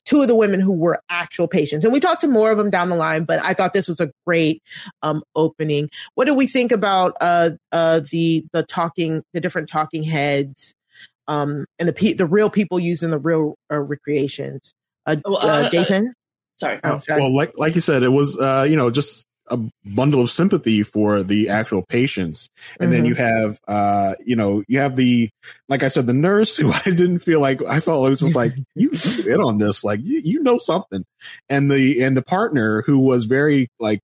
two 0.04 0.22
of 0.22 0.28
the 0.28 0.36
women 0.36 0.60
who 0.60 0.74
were 0.74 1.02
actual 1.10 1.48
patients, 1.48 1.86
and 1.86 1.94
we 1.94 2.02
talked 2.02 2.20
to 2.22 2.28
more 2.28 2.52
of 2.52 2.58
them 2.58 2.70
down 2.70 2.90
the 2.90 2.98
line. 2.98 3.24
But 3.24 3.42
I 3.42 3.54
thought 3.54 3.72
this 3.72 3.88
was 3.88 4.02
a 4.02 4.12
great 4.28 4.62
um, 5.02 5.24
opening. 5.34 5.90
What 6.16 6.26
do 6.26 6.36
we 6.36 6.46
think 6.46 6.74
about 6.74 7.16
uh, 7.22 7.52
uh, 7.72 8.02
the 8.12 8.44
the 8.52 8.64
talking 8.64 9.24
the 9.32 9.40
different 9.40 9.70
talking 9.70 10.04
heads 10.04 10.76
um, 11.30 11.68
and 11.80 11.88
the 11.88 11.94
pe- 11.94 12.14
the 12.14 12.26
real 12.26 12.50
people 12.50 12.82
using 12.82 13.12
the 13.12 13.18
real 13.18 13.56
uh, 13.72 13.80
recreations? 13.80 14.74
Uh, 15.06 15.16
Well, 15.24 15.38
uh, 15.38 15.68
uh, 15.68 15.70
Jason. 15.70 16.14
Sorry. 16.62 16.80
Sorry. 17.02 17.22
Well, 17.22 17.36
like 17.36 17.58
like 17.58 17.76
you 17.76 17.82
said, 17.82 18.04
it 18.04 18.10
was 18.10 18.38
uh, 18.40 18.66
you 18.70 18.76
know 18.76 18.90
just 18.92 19.26
a 19.48 19.60
bundle 19.84 20.22
of 20.22 20.32
sympathy 20.32 20.82
for 20.84 21.24
the 21.24 21.50
actual 21.50 21.84
patients, 21.84 22.50
and 22.80 22.94
then 22.94 23.04
Mhm. 23.04 23.08
you 23.08 23.16
have 23.16 23.60
uh, 23.68 24.14
you 24.26 24.36
know 24.36 24.64
you 24.68 24.80
have 24.80 24.96
the 24.96 25.30
like 25.68 25.84
I 25.84 25.88
said 25.90 26.06
the 26.06 26.14
nurse 26.14 26.56
who 26.62 26.72
I 26.72 26.82
didn't 26.84 27.20
feel 27.20 27.42
like 27.42 27.62
I 27.64 27.80
felt 27.80 28.06
it 28.06 28.10
was 28.10 28.20
just 28.22 28.36
like 28.36 28.54
you 28.76 28.92
you 28.94 29.34
in 29.34 29.42
on 29.42 29.58
this 29.58 29.84
like 29.84 30.00
you, 30.02 30.22
you 30.24 30.44
know 30.44 30.58
something, 30.58 31.04
and 31.50 31.70
the 31.72 32.02
and 32.04 32.16
the 32.16 32.22
partner 32.22 32.84
who 32.84 33.00
was 33.00 33.26
very 33.26 33.68
like 33.80 34.00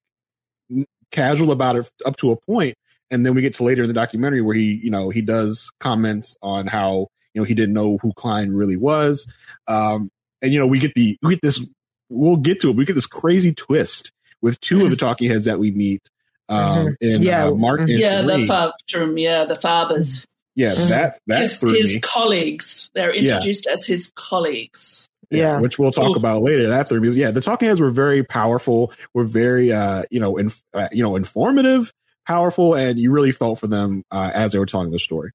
casual 1.12 1.52
about 1.52 1.76
it 1.76 1.90
up 2.06 2.18
to 2.18 2.32
a 2.32 2.36
point, 2.42 2.76
and 3.12 3.26
then 3.26 3.34
we 3.36 3.42
get 3.42 3.54
to 3.56 3.64
later 3.64 3.84
in 3.84 3.88
the 3.88 3.94
documentary 3.94 4.42
where 4.42 4.56
he 4.56 4.80
you 4.84 4.90
know 4.90 5.10
he 5.10 5.22
does 5.22 5.72
comments 5.80 6.36
on 6.42 6.68
how 6.68 7.08
you 7.34 7.42
know 7.42 7.46
he 7.46 7.54
didn't 7.54 7.74
know 7.74 7.98
who 8.02 8.12
Cline 8.14 8.52
really 8.52 8.78
was, 8.78 9.32
um, 9.68 10.10
and 10.42 10.52
you 10.52 10.60
know 10.60 10.68
we 10.68 10.80
get 10.80 10.94
the 10.96 11.18
we 11.22 11.36
get 11.36 11.42
this 11.42 11.66
we'll 12.10 12.38
get 12.38 12.60
to 12.62 12.70
it. 12.70 12.76
We 12.76 12.86
get 12.86 12.94
this 12.94 13.06
crazy 13.08 13.54
twist 13.54 14.12
with 14.42 14.60
two 14.62 14.84
of 14.84 14.90
the 14.90 14.96
talking 15.06 15.30
heads 15.30 15.46
that 15.46 15.60
we 15.60 15.72
meet. 15.72 16.10
Um, 16.50 16.96
and 17.02 17.24
Yeah. 17.24 17.48
uh, 17.48 17.52
Mark 17.56 17.82
and 17.82 17.90
yeah, 17.90 18.22
the 18.22 18.34
Shereen. 18.38 18.48
Fabtrum, 18.48 19.22
yeah, 19.22 19.44
the 19.46 19.54
Fabers. 19.56 20.26
yeah, 20.56 20.72
Mhm. 20.72 20.90
that 20.90 21.20
that 21.28 21.40
his 21.40 21.60
his 21.60 21.94
me. 21.96 22.00
colleagues. 22.02 22.90
They're 22.94 23.14
Yeah. 23.14 23.36
introduced 23.36 23.68
as 23.68 23.86
his 23.86 24.12
colleagues. 24.16 25.04
yeah. 25.30 25.60
which 25.60 25.78
we'll 25.78 25.92
talk 25.92 26.16
Ooh. 26.16 26.20
about 26.20 26.42
later. 26.42 26.70
That 26.70 26.88
threw 26.88 27.02
me. 27.02 27.10
Yeah, 27.10 27.32
the 27.32 27.42
talking 27.42 27.68
heads 27.68 27.82
were 27.82 27.92
very 27.92 28.24
powerful. 28.24 28.94
Were 29.14 29.26
very 29.26 29.74
uh, 29.74 30.04
you 30.10 30.22
know, 30.22 30.38
inf- 30.38 30.64
uh, 30.74 30.88
you 30.94 31.04
know, 31.04 31.18
informative, 31.18 31.92
powerful, 32.26 32.76
and 32.76 32.98
you 32.98 33.12
really 33.12 33.34
felt 33.34 33.60
for 33.60 33.68
them 33.68 34.04
uh, 34.10 34.32
as 34.34 34.54
they 34.54 34.60
were 34.60 34.66
telling 34.66 34.90
the 34.92 35.00
story. 35.00 35.32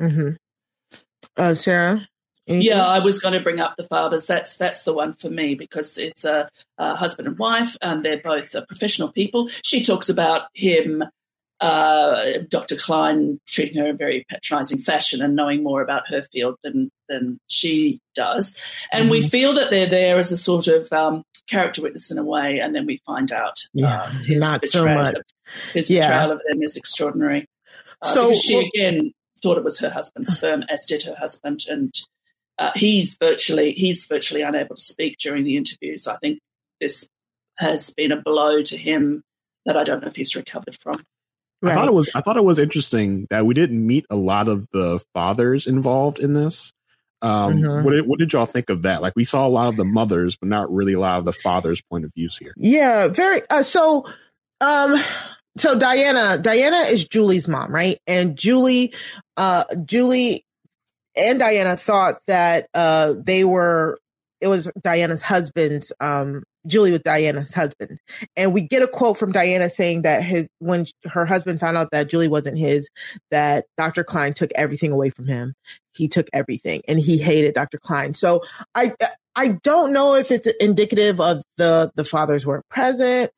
Mm-hmm. 0.00 0.30
Uh, 1.36 1.54
Sarah. 1.56 2.08
Yeah, 2.46 2.84
I 2.84 2.98
was 2.98 3.20
going 3.20 3.32
to 3.34 3.40
bring 3.40 3.58
up 3.60 3.74
the 3.76 3.84
Fabers. 3.84 4.26
That's 4.26 4.56
that's 4.56 4.82
the 4.82 4.92
one 4.92 5.14
for 5.14 5.30
me 5.30 5.54
because 5.54 5.96
it's 5.96 6.24
a, 6.26 6.48
a 6.78 6.94
husband 6.94 7.26
and 7.28 7.38
wife, 7.38 7.76
and 7.80 8.04
they're 8.04 8.20
both 8.22 8.54
uh, 8.54 8.64
professional 8.66 9.10
people. 9.12 9.48
She 9.62 9.82
talks 9.82 10.08
about 10.10 10.42
him, 10.54 11.02
uh, 11.60 12.16
Dr. 12.50 12.76
Cline, 12.76 13.40
treating 13.48 13.78
her 13.78 13.86
in 13.88 13.94
a 13.94 13.96
very 13.98 14.24
patronising 14.28 14.78
fashion 14.78 15.22
and 15.22 15.34
knowing 15.34 15.62
more 15.62 15.80
about 15.82 16.08
her 16.08 16.22
field 16.32 16.56
than 16.62 16.90
than 17.08 17.38
she 17.48 18.00
does. 18.14 18.54
And 18.92 19.08
we 19.10 19.20
Mhm. 19.20 19.30
feel 19.30 19.54
that 19.54 19.70
they're 19.70 19.86
there 19.86 20.18
as 20.18 20.30
a 20.32 20.36
sort 20.36 20.66
of 20.68 20.92
um, 20.92 21.22
character 21.48 21.80
witness 21.82 22.10
in 22.10 22.18
a 22.18 22.24
way, 22.24 22.58
and 22.60 22.74
then 22.74 22.84
we 22.86 22.98
find 23.06 23.32
out 23.32 23.56
Yeah, 23.72 24.02
um, 24.02 24.16
his 24.24 24.40
not 24.40 24.64
so 24.66 24.80
betrayal 24.82 25.02
much. 25.02 25.14
of- 25.16 25.22
His 25.72 25.88
Yeah. 25.90 26.08
betrayal 26.08 26.32
of 26.32 26.40
them 26.50 26.62
is 26.62 26.76
extraordinary. 26.76 27.46
Uh, 28.02 28.12
So, 28.14 28.34
she 28.34 28.56
well- 28.56 28.66
again 28.74 29.12
thought 29.42 29.58
it 29.58 29.64
was 29.64 29.78
her 29.78 29.90
husband's 29.90 30.32
sperm, 30.34 30.64
as 30.70 30.84
did 30.86 31.02
her 31.02 31.14
husband, 31.16 31.64
and 31.68 31.92
uh, 32.58 32.70
he's 32.74 33.16
virtually 33.18 33.72
he's 33.72 34.06
virtually 34.06 34.42
unable 34.42 34.76
to 34.76 34.82
speak 34.82 35.18
during 35.18 35.44
the 35.44 35.56
interviews. 35.56 36.06
I 36.06 36.16
think 36.16 36.38
this 36.80 37.08
has 37.56 37.92
been 37.92 38.12
a 38.12 38.20
blow 38.20 38.62
to 38.62 38.76
him 38.76 39.22
that 39.66 39.76
I 39.76 39.84
don't 39.84 40.02
know 40.02 40.08
if 40.08 40.16
he's 40.16 40.36
recovered 40.36 40.76
from. 40.80 41.02
I 41.62 41.72
thought 41.72 41.88
it 41.88 41.94
was 41.94 42.10
I 42.14 42.20
thought 42.20 42.36
it 42.36 42.44
was 42.44 42.58
interesting 42.58 43.26
that 43.30 43.46
we 43.46 43.54
didn't 43.54 43.86
meet 43.86 44.04
a 44.10 44.16
lot 44.16 44.48
of 44.48 44.66
the 44.72 45.00
fathers 45.14 45.66
involved 45.66 46.18
in 46.18 46.34
this. 46.34 46.72
Um, 47.22 47.62
Mhm. 47.62 47.84
what, 47.84 47.92
did, 47.92 48.06
what 48.06 48.18
did 48.18 48.34
y'all 48.34 48.44
think 48.44 48.68
of 48.68 48.82
that? 48.82 49.00
Like 49.00 49.14
we 49.16 49.24
saw 49.24 49.46
a 49.46 49.48
lot 49.48 49.68
of 49.68 49.76
the 49.76 49.84
mothers, 49.84 50.36
but 50.36 50.50
not 50.50 50.70
really 50.70 50.92
a 50.92 51.00
lot 51.00 51.18
of 51.18 51.24
the 51.24 51.32
fathers' 51.32 51.80
point 51.80 52.04
of 52.04 52.12
views 52.14 52.36
here. 52.36 52.52
Yeah, 52.58 53.08
very. 53.08 53.40
Uh, 53.48 53.62
so, 53.62 54.04
um, 54.60 55.00
so 55.56 55.78
Diana, 55.78 56.36
Diana 56.36 56.80
is 56.80 57.08
Julie's 57.08 57.48
mom, 57.48 57.74
right? 57.74 57.98
And 58.06 58.36
Julie, 58.36 58.92
uh, 59.38 59.64
Julie 59.86 60.43
and 61.16 61.38
Diana 61.38 61.76
thought 61.76 62.20
that 62.26 62.68
uh 62.74 63.14
they 63.16 63.44
were 63.44 63.98
it 64.40 64.48
was 64.48 64.68
Diana's 64.82 65.22
husband's 65.22 65.92
um 66.00 66.42
Julie 66.66 66.92
was 66.92 67.00
Diana's 67.00 67.52
husband. 67.52 67.98
And 68.36 68.54
we 68.54 68.62
get 68.62 68.82
a 68.82 68.88
quote 68.88 69.18
from 69.18 69.32
Diana 69.32 69.68
saying 69.68 70.02
that 70.02 70.22
his, 70.22 70.46
when 70.58 70.86
her 71.04 71.26
husband 71.26 71.60
found 71.60 71.76
out 71.76 71.90
that 71.92 72.08
Julie 72.08 72.28
wasn't 72.28 72.58
his, 72.58 72.88
that 73.30 73.66
Dr. 73.76 74.04
Cline 74.04 74.34
took 74.34 74.50
everything 74.54 74.92
away 74.92 75.10
from 75.10 75.26
him. 75.26 75.54
He 75.92 76.08
took 76.08 76.28
everything 76.32 76.82
and 76.88 76.98
he 76.98 77.18
hated 77.18 77.54
Dr. 77.54 77.78
Cline. 77.78 78.14
So 78.14 78.42
I, 78.74 78.94
I 79.36 79.48
don't 79.62 79.92
know 79.92 80.14
if 80.14 80.30
it's 80.30 80.48
indicative 80.58 81.20
of 81.20 81.42
the, 81.56 81.92
the 81.94 82.04
fathers 82.04 82.46
weren't 82.46 82.68
present 82.68 83.30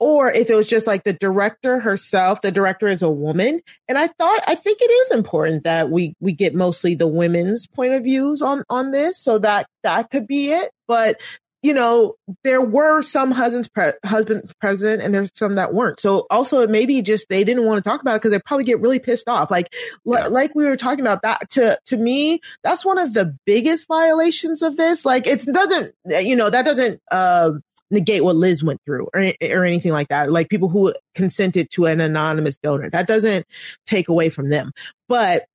or 0.00 0.30
if 0.30 0.50
it 0.50 0.54
was 0.54 0.68
just 0.68 0.86
like 0.86 1.04
the 1.04 1.12
director 1.12 1.80
herself 1.80 2.42
the 2.42 2.52
director 2.52 2.86
is 2.86 3.02
a 3.02 3.10
woman 3.10 3.60
and 3.88 3.98
i 3.98 4.06
thought 4.06 4.40
i 4.46 4.54
think 4.54 4.78
it 4.80 4.90
is 4.90 5.10
important 5.12 5.64
that 5.64 5.90
we 5.90 6.14
we 6.20 6.32
get 6.32 6.54
mostly 6.54 6.94
the 6.94 7.06
women's 7.06 7.66
point 7.66 7.92
of 7.92 8.04
views 8.04 8.42
on 8.42 8.62
on 8.68 8.90
this 8.90 9.18
so 9.18 9.38
that 9.38 9.66
that 9.82 10.10
could 10.10 10.26
be 10.26 10.52
it 10.52 10.70
but 10.86 11.20
you 11.62 11.74
know, 11.74 12.14
there 12.44 12.60
were 12.60 13.02
some 13.02 13.32
husbands 13.32 13.68
pre- 13.68 13.92
husbands 14.04 14.52
present 14.60 15.02
and 15.02 15.12
there's 15.12 15.30
some 15.34 15.56
that 15.56 15.74
weren't. 15.74 15.98
So 15.98 16.26
also 16.30 16.60
it 16.60 16.70
maybe 16.70 17.02
just 17.02 17.28
they 17.28 17.42
didn't 17.42 17.64
want 17.64 17.82
to 17.82 17.88
talk 17.88 18.00
about 18.00 18.14
it 18.14 18.18
because 18.18 18.30
they 18.30 18.38
probably 18.38 18.64
get 18.64 18.80
really 18.80 19.00
pissed 19.00 19.28
off. 19.28 19.50
Like 19.50 19.74
yeah. 20.04 20.24
l- 20.24 20.30
like 20.30 20.54
we 20.54 20.66
were 20.66 20.76
talking 20.76 21.00
about 21.00 21.22
that 21.22 21.50
to 21.50 21.76
to 21.86 21.96
me, 21.96 22.40
that's 22.62 22.84
one 22.84 22.98
of 22.98 23.12
the 23.12 23.36
biggest 23.44 23.88
violations 23.88 24.62
of 24.62 24.76
this. 24.76 25.04
Like 25.04 25.26
it 25.26 25.44
doesn't 25.44 25.94
you 26.06 26.36
know, 26.36 26.48
that 26.48 26.64
doesn't 26.64 27.00
uh 27.10 27.50
negate 27.90 28.24
what 28.24 28.36
Liz 28.36 28.62
went 28.62 28.80
through 28.84 29.08
or, 29.14 29.32
or 29.42 29.64
anything 29.64 29.92
like 29.92 30.08
that. 30.08 30.30
Like 30.30 30.48
people 30.48 30.68
who 30.68 30.94
consented 31.14 31.70
to 31.72 31.86
an 31.86 32.00
anonymous 32.00 32.56
donor. 32.58 32.90
That 32.90 33.06
doesn't 33.06 33.46
take 33.86 34.08
away 34.08 34.30
from 34.30 34.50
them. 34.50 34.72
But 35.08 35.46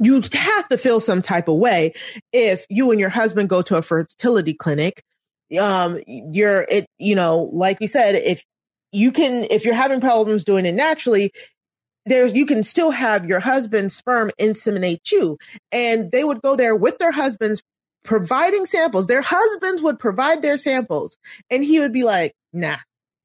you 0.00 0.22
have 0.32 0.68
to 0.68 0.78
feel 0.78 1.00
some 1.00 1.22
type 1.22 1.48
of 1.48 1.56
way 1.56 1.92
if 2.32 2.66
you 2.68 2.90
and 2.90 3.00
your 3.00 3.08
husband 3.10 3.48
go 3.48 3.62
to 3.62 3.76
a 3.76 3.82
fertility 3.82 4.54
clinic 4.54 5.02
um, 5.56 6.00
you're, 6.06 6.62
it, 6.62 6.86
you 6.98 7.14
know, 7.14 7.48
like 7.52 7.80
we 7.80 7.86
said, 7.86 8.16
if 8.16 8.44
you 8.92 9.12
can, 9.12 9.46
if 9.50 9.64
you're 9.64 9.74
having 9.74 10.00
problems 10.00 10.44
doing 10.44 10.66
it 10.66 10.74
naturally, 10.74 11.32
there's, 12.06 12.34
you 12.34 12.46
can 12.46 12.62
still 12.62 12.90
have 12.90 13.26
your 13.26 13.40
husband's 13.40 13.96
sperm 13.96 14.30
inseminate 14.40 15.10
you. 15.10 15.38
And 15.72 16.10
they 16.10 16.24
would 16.24 16.42
go 16.42 16.56
there 16.56 16.76
with 16.76 16.98
their 16.98 17.12
husbands 17.12 17.62
providing 18.04 18.66
samples. 18.66 19.06
Their 19.06 19.22
husbands 19.22 19.82
would 19.82 19.98
provide 19.98 20.42
their 20.42 20.58
samples 20.58 21.18
and 21.50 21.64
he 21.64 21.80
would 21.80 21.92
be 21.92 22.04
like, 22.04 22.34
nah, 22.52 22.78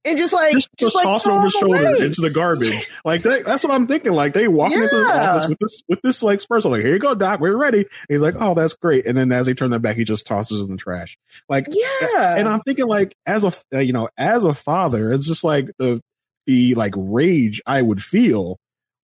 and 0.06 0.18
just 0.18 0.34
like 0.34 0.54
just, 0.54 0.70
just, 0.78 0.96
just 0.96 1.04
toss 1.04 1.26
like, 1.26 1.34
over 1.34 1.44
his 1.46 1.54
shoulder 1.54 1.88
away. 1.88 2.06
into 2.06 2.22
the 2.22 2.30
garbage. 2.30 2.90
like 3.06 3.24
that, 3.24 3.46
that's 3.46 3.64
what 3.64 3.74
I'm 3.74 3.88
thinking. 3.88 4.12
Like 4.12 4.34
they 4.34 4.48
walk 4.48 4.72
yeah. 4.72 4.84
into 4.84 4.96
his 4.98 5.08
office 5.08 5.48
with 5.48 5.60
this 5.60 5.84
with 5.88 6.02
this 6.02 6.24
like 6.24 6.42
spurs. 6.42 6.66
like, 6.66 6.82
here 6.82 6.94
you 6.94 7.00
go, 7.00 7.16
Doc, 7.16 7.40
we're 7.40 7.56
ready. 7.56 7.80
And 7.80 7.88
he's 8.10 8.22
like, 8.22 8.36
oh, 8.38 8.54
that's 8.54 8.74
great. 8.74 9.06
And 9.06 9.18
then 9.18 9.32
as 9.32 9.46
they 9.46 9.54
turn 9.54 9.70
them 9.70 9.82
back, 9.82 9.96
he 9.96 10.04
just 10.04 10.28
tosses 10.28 10.66
in 10.66 10.72
the 10.72 10.78
trash. 10.78 11.18
Like 11.48 11.68
yeah. 11.70 12.36
And 12.38 12.50
I'm 12.50 12.62
thinking 12.62 12.88
like 12.88 13.16
as 13.26 13.46
a 13.46 13.54
uh, 13.74 13.80
you 13.80 13.94
know 13.94 14.10
as 14.18 14.44
a 14.44 14.54
father, 14.54 15.14
it's 15.14 15.28
just 15.28 15.44
like 15.44 15.70
the 15.78 16.02
the 16.48 16.76
like 16.76 16.94
rage 16.98 17.62
I 17.66 17.82
would 17.82 18.04
feel 18.04 18.58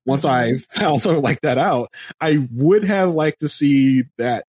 once 0.05 0.25
mm-hmm. 0.25 0.55
I 0.55 0.57
found 0.81 1.01
something 1.01 1.23
like 1.23 1.41
that 1.41 1.57
out. 1.57 1.93
I 2.19 2.45
would 2.51 2.83
have 2.83 3.13
liked 3.13 3.39
to 3.39 3.49
see 3.49 4.03
that 4.17 4.43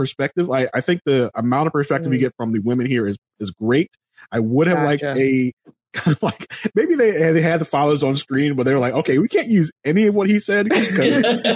perspective. 0.00 0.50
I, 0.50 0.66
I 0.72 0.80
think 0.80 1.02
the 1.04 1.30
amount 1.34 1.66
of 1.66 1.74
perspective 1.74 2.06
mm-hmm. 2.06 2.12
we 2.12 2.18
get 2.18 2.34
from 2.38 2.52
the 2.52 2.60
women 2.60 2.86
here 2.86 3.06
is 3.06 3.18
is 3.38 3.50
great. 3.50 3.90
I 4.32 4.40
would 4.40 4.66
have 4.66 4.78
gotcha. 4.78 4.86
liked 4.86 5.18
a 5.18 5.52
kind 5.92 6.16
of 6.16 6.22
like 6.22 6.50
maybe 6.74 6.94
they 6.94 7.10
they 7.32 7.42
had 7.42 7.60
the 7.60 7.66
fathers 7.66 8.02
on 8.02 8.16
screen, 8.16 8.54
but 8.54 8.64
they 8.64 8.72
were 8.72 8.80
like, 8.80 8.94
okay, 8.94 9.18
we 9.18 9.28
can't 9.28 9.48
use 9.48 9.70
any 9.84 10.06
of 10.06 10.14
what 10.14 10.26
he 10.26 10.40
said 10.40 10.70
because 10.70 10.88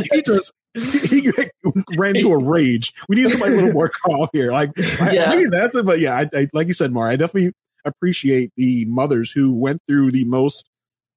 he 0.12 0.20
just 0.20 0.52
he 0.74 1.32
ran 1.96 2.16
into 2.16 2.32
a 2.32 2.44
rage. 2.44 2.92
We 3.08 3.16
need 3.16 3.30
somebody 3.30 3.54
a 3.54 3.56
little 3.56 3.72
more 3.72 3.90
calm 4.04 4.28
here. 4.34 4.52
Like 4.52 4.72
yeah. 4.76 5.30
I, 5.30 5.36
maybe 5.36 5.48
that's 5.48 5.74
it, 5.74 5.86
but 5.86 6.00
yeah, 6.00 6.16
I, 6.16 6.38
I, 6.38 6.48
like 6.52 6.68
you 6.68 6.74
said, 6.74 6.92
Mar, 6.92 7.08
I 7.08 7.16
definitely 7.16 7.52
appreciate 7.86 8.50
the 8.58 8.84
mothers 8.84 9.32
who 9.32 9.54
went 9.54 9.80
through 9.88 10.12
the 10.12 10.24
most. 10.24 10.68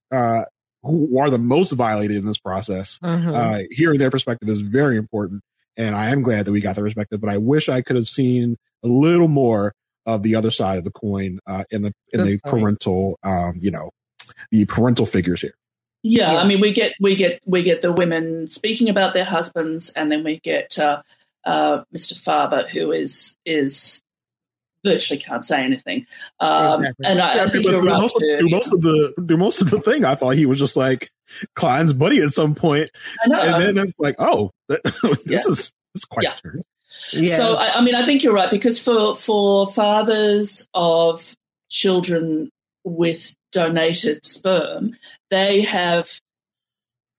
Uh, 0.09 0.43
who 0.83 1.19
are 1.19 1.29
the 1.29 1.39
most 1.39 1.71
violated 1.71 2.17
in 2.17 2.25
this 2.25 2.37
process? 2.37 2.97
Mm-hmm. 2.99 3.33
Uh, 3.33 3.59
hearing 3.71 3.99
their 3.99 4.11
perspective 4.11 4.47
is 4.47 4.61
very 4.61 4.95
important, 4.95 5.41
and 5.77 5.95
I 5.95 6.09
am 6.09 6.21
glad 6.21 6.45
that 6.45 6.51
we 6.51 6.61
got 6.61 6.75
the 6.75 6.81
perspective. 6.81 7.21
But 7.21 7.29
I 7.29 7.37
wish 7.37 7.69
I 7.69 7.81
could 7.81 7.95
have 7.95 8.07
seen 8.07 8.57
a 8.83 8.87
little 8.87 9.27
more 9.27 9.73
of 10.05 10.23
the 10.23 10.35
other 10.35 10.51
side 10.51 10.77
of 10.77 10.83
the 10.83 10.91
coin 10.91 11.39
uh, 11.47 11.65
in 11.69 11.81
the 11.81 11.93
in 12.11 12.21
Good 12.21 12.25
the 12.25 12.39
point. 12.39 12.61
parental, 12.63 13.19
um, 13.23 13.53
you 13.59 13.71
know, 13.71 13.91
the 14.51 14.65
parental 14.65 15.05
figures 15.05 15.41
here. 15.41 15.55
Yeah, 16.03 16.33
yeah, 16.33 16.39
I 16.39 16.47
mean, 16.47 16.61
we 16.61 16.71
get 16.71 16.93
we 16.99 17.15
get 17.15 17.41
we 17.45 17.63
get 17.63 17.81
the 17.81 17.91
women 17.91 18.49
speaking 18.49 18.89
about 18.89 19.13
their 19.13 19.25
husbands, 19.25 19.89
and 19.91 20.11
then 20.11 20.23
we 20.23 20.39
get 20.39 20.77
uh, 20.79 21.01
uh, 21.45 21.83
Mr. 21.93 22.13
Farber, 22.13 22.67
who 22.67 22.91
is 22.91 23.37
is 23.45 24.01
virtually 24.83 25.19
can't 25.19 25.45
say 25.45 25.63
anything. 25.63 26.05
Um, 26.39 26.81
exactly. 26.81 27.05
And 27.05 27.21
I, 27.21 27.35
yeah, 27.35 27.43
I 27.43 27.49
think 27.49 27.65
you're 27.65 27.81
right. 27.81 27.99
Most, 27.99 28.21
of, 28.21 28.51
most 28.51 28.73
of 28.73 28.81
the 28.81 29.13
through 29.27 29.37
most 29.37 29.61
of 29.61 29.69
the 29.69 29.81
thing, 29.81 30.05
I 30.05 30.15
thought 30.15 30.35
he 30.35 30.45
was 30.45 30.59
just 30.59 30.77
like 30.77 31.11
Cline's 31.55 31.93
buddy 31.93 32.21
at 32.21 32.31
some 32.31 32.55
point. 32.55 32.89
point, 33.25 33.33
and 33.33 33.77
then 33.77 33.87
it's 33.87 33.99
like, 33.99 34.15
oh, 34.19 34.51
this 34.67 34.79
yeah. 35.25 35.39
is 35.39 35.45
this 35.45 35.73
is 35.95 36.05
quite 36.05 36.23
yeah. 36.23 36.35
Yeah. 37.11 37.35
So 37.35 37.55
I, 37.55 37.75
I 37.75 37.81
mean, 37.81 37.95
I 37.95 38.05
think 38.05 38.23
you're 38.23 38.33
right 38.33 38.49
because 38.49 38.79
for 38.79 39.15
for 39.15 39.67
fathers 39.67 40.67
of 40.73 41.35
children 41.69 42.49
with 42.83 43.35
donated 43.51 44.25
sperm, 44.25 44.95
they 45.29 45.61
have 45.61 46.19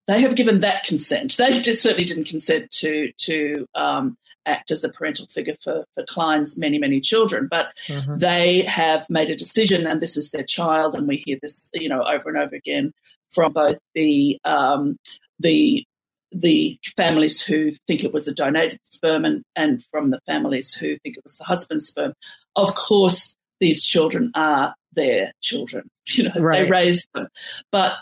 they 0.07 0.23
have 0.23 0.35
given 0.35 0.61
that 0.61 0.85
consent. 0.85 1.37
They 1.37 1.53
certainly 1.53 2.05
didn't 2.05 2.25
consent 2.25 2.71
to 2.73 3.12
to 3.18 3.66
um, 3.75 4.16
act 4.49 4.71
as 4.71 4.83
a 4.85 4.89
parental 4.89 5.27
figure 5.27 5.57
for, 5.63 5.85
for 5.95 6.05
Cline's 6.09 6.59
many 6.59 6.79
many 6.79 7.01
children, 7.01 7.49
but 7.51 7.69
mm-hmm. 7.87 8.19
they 8.19 8.63
have 8.63 9.09
made 9.11 9.31
a 9.31 9.37
decision, 9.37 9.87
and 9.87 10.01
this 10.01 10.17
is 10.17 10.31
their 10.31 10.45
child. 10.45 10.95
And 10.95 11.07
we 11.07 11.23
hear 11.25 11.39
this, 11.41 11.71
you 11.75 11.89
know, 11.89 12.03
over 12.03 12.29
and 12.29 12.39
over 12.39 12.57
again 12.57 12.93
from 13.31 13.53
both 13.53 13.79
the 13.95 14.39
um, 14.45 14.97
the 15.39 15.85
the 16.33 16.79
families 16.97 17.41
who 17.41 17.73
think 17.87 18.05
it 18.05 18.13
was 18.13 18.29
a 18.29 18.35
donated 18.35 18.81
sperm 18.85 19.25
and, 19.25 19.43
and 19.57 19.85
from 19.91 20.11
the 20.11 20.21
families 20.27 20.75
who 20.75 20.99
think 20.99 21.17
it 21.17 21.25
was 21.25 21.37
the 21.37 21.45
husband's 21.45 21.87
sperm. 21.87 22.13
Of 22.55 22.75
course, 22.75 23.35
these 23.61 23.85
children 23.85 24.31
are 24.35 24.75
their 24.93 25.33
children. 25.41 25.89
You 26.11 26.25
know, 26.25 26.41
right. 26.41 26.65
they 26.65 26.71
raised 26.71 27.07
them. 27.13 27.29
But 27.71 27.93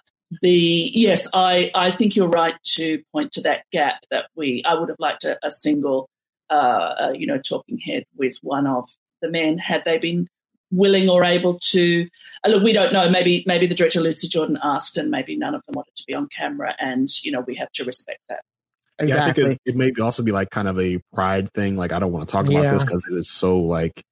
the 0.41 0.91
yes, 0.95 1.27
I, 1.35 1.73
I 1.75 1.91
think 1.91 2.15
you're 2.15 2.29
right 2.29 2.55
to 2.77 3.03
point 3.13 3.33
to 3.33 3.41
that 3.43 3.65
gap 3.73 4.05
that 4.13 4.27
we 4.37 4.63
I 4.65 4.75
would 4.75 4.91
have 4.91 5.01
liked 5.01 5.25
a, 5.25 5.37
a 5.45 5.51
single 5.51 6.09
uh, 6.51 6.53
uh, 6.53 7.13
you 7.15 7.27
know 7.27 7.39
talking 7.39 7.79
head 7.79 8.05
with 8.17 8.39
one 8.43 8.67
of 8.67 8.89
the 9.23 9.31
men. 9.31 9.59
Had 9.59 9.85
they 9.85 9.99
been 9.99 10.29
willing 10.71 11.09
or 11.09 11.25
able 11.25 11.59
to 11.61 12.09
uh, 12.45 12.49
look 12.49 12.63
we 12.63 12.73
don't 12.73 12.93
know. 12.93 13.09
Maybe 13.09 13.45
maybe 13.47 13.67
the 13.67 13.75
director 13.75 14.01
Lucie 14.01 14.29
Jourdan 14.29 14.59
asked 14.63 14.99
and 14.99 15.11
maybe 15.11 15.37
none 15.37 15.55
of 15.55 15.65
them 15.67 15.75
wanted 15.75 15.95
to 15.97 16.05
be 16.07 16.15
on 16.15 16.29
camera 16.29 16.75
and 16.79 17.09
you 17.23 17.33
know 17.33 17.41
we 17.41 17.55
have 17.57 17.71
to 17.73 17.85
respect 17.85 18.21
that. 18.29 18.41
Exactly. 18.99 19.15
yeah 19.15 19.31
i 19.31 19.33
think 19.51 19.61
it, 19.67 19.73
it 19.73 19.77
may 19.77 19.93
also 20.03 20.23
be 20.23 20.33
like 20.33 20.49
kind 20.49 20.69
of 20.69 20.79
a 20.81 20.99
pride 21.13 21.53
thing. 21.53 21.77
Like 21.77 21.93
i 21.93 21.99
don't 21.99 22.13
want 22.13 22.27
to 22.27 22.33
talk 22.33 22.47
about 22.47 22.63
yeah. 22.63 22.73
this 22.73 22.83
because 22.83 23.05
it 23.11 23.15
is 23.15 23.29
so 23.29 23.61
like 23.61 24.03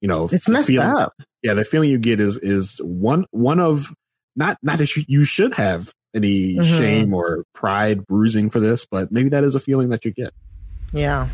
you 0.00 0.08
know 0.08 0.28
it's 0.30 0.48
messed 0.48 0.68
feeling, 0.68 0.86
up. 0.86 1.14
Yeah 1.42 1.54
the 1.54 1.64
feeling 1.64 1.90
you 1.90 1.98
get 1.98 2.20
is 2.20 2.36
is 2.38 2.78
one 2.82 3.24
one 3.30 3.58
of 3.58 3.92
not 4.36 4.58
not 4.62 4.78
that 4.78 4.96
you, 4.96 5.04
you 5.08 5.24
should 5.24 5.54
have 5.54 5.92
any 6.14 6.56
mm-hmm. 6.56 6.78
shame 6.78 7.14
or 7.14 7.44
pride 7.54 8.06
bruising 8.06 8.50
for 8.50 8.60
this 8.60 8.86
but 8.86 9.10
maybe 9.10 9.30
that 9.30 9.44
is 9.44 9.54
a 9.54 9.60
feeling 9.60 9.88
that 9.88 10.04
you 10.04 10.12
get. 10.12 10.32
Yeah 10.92 11.28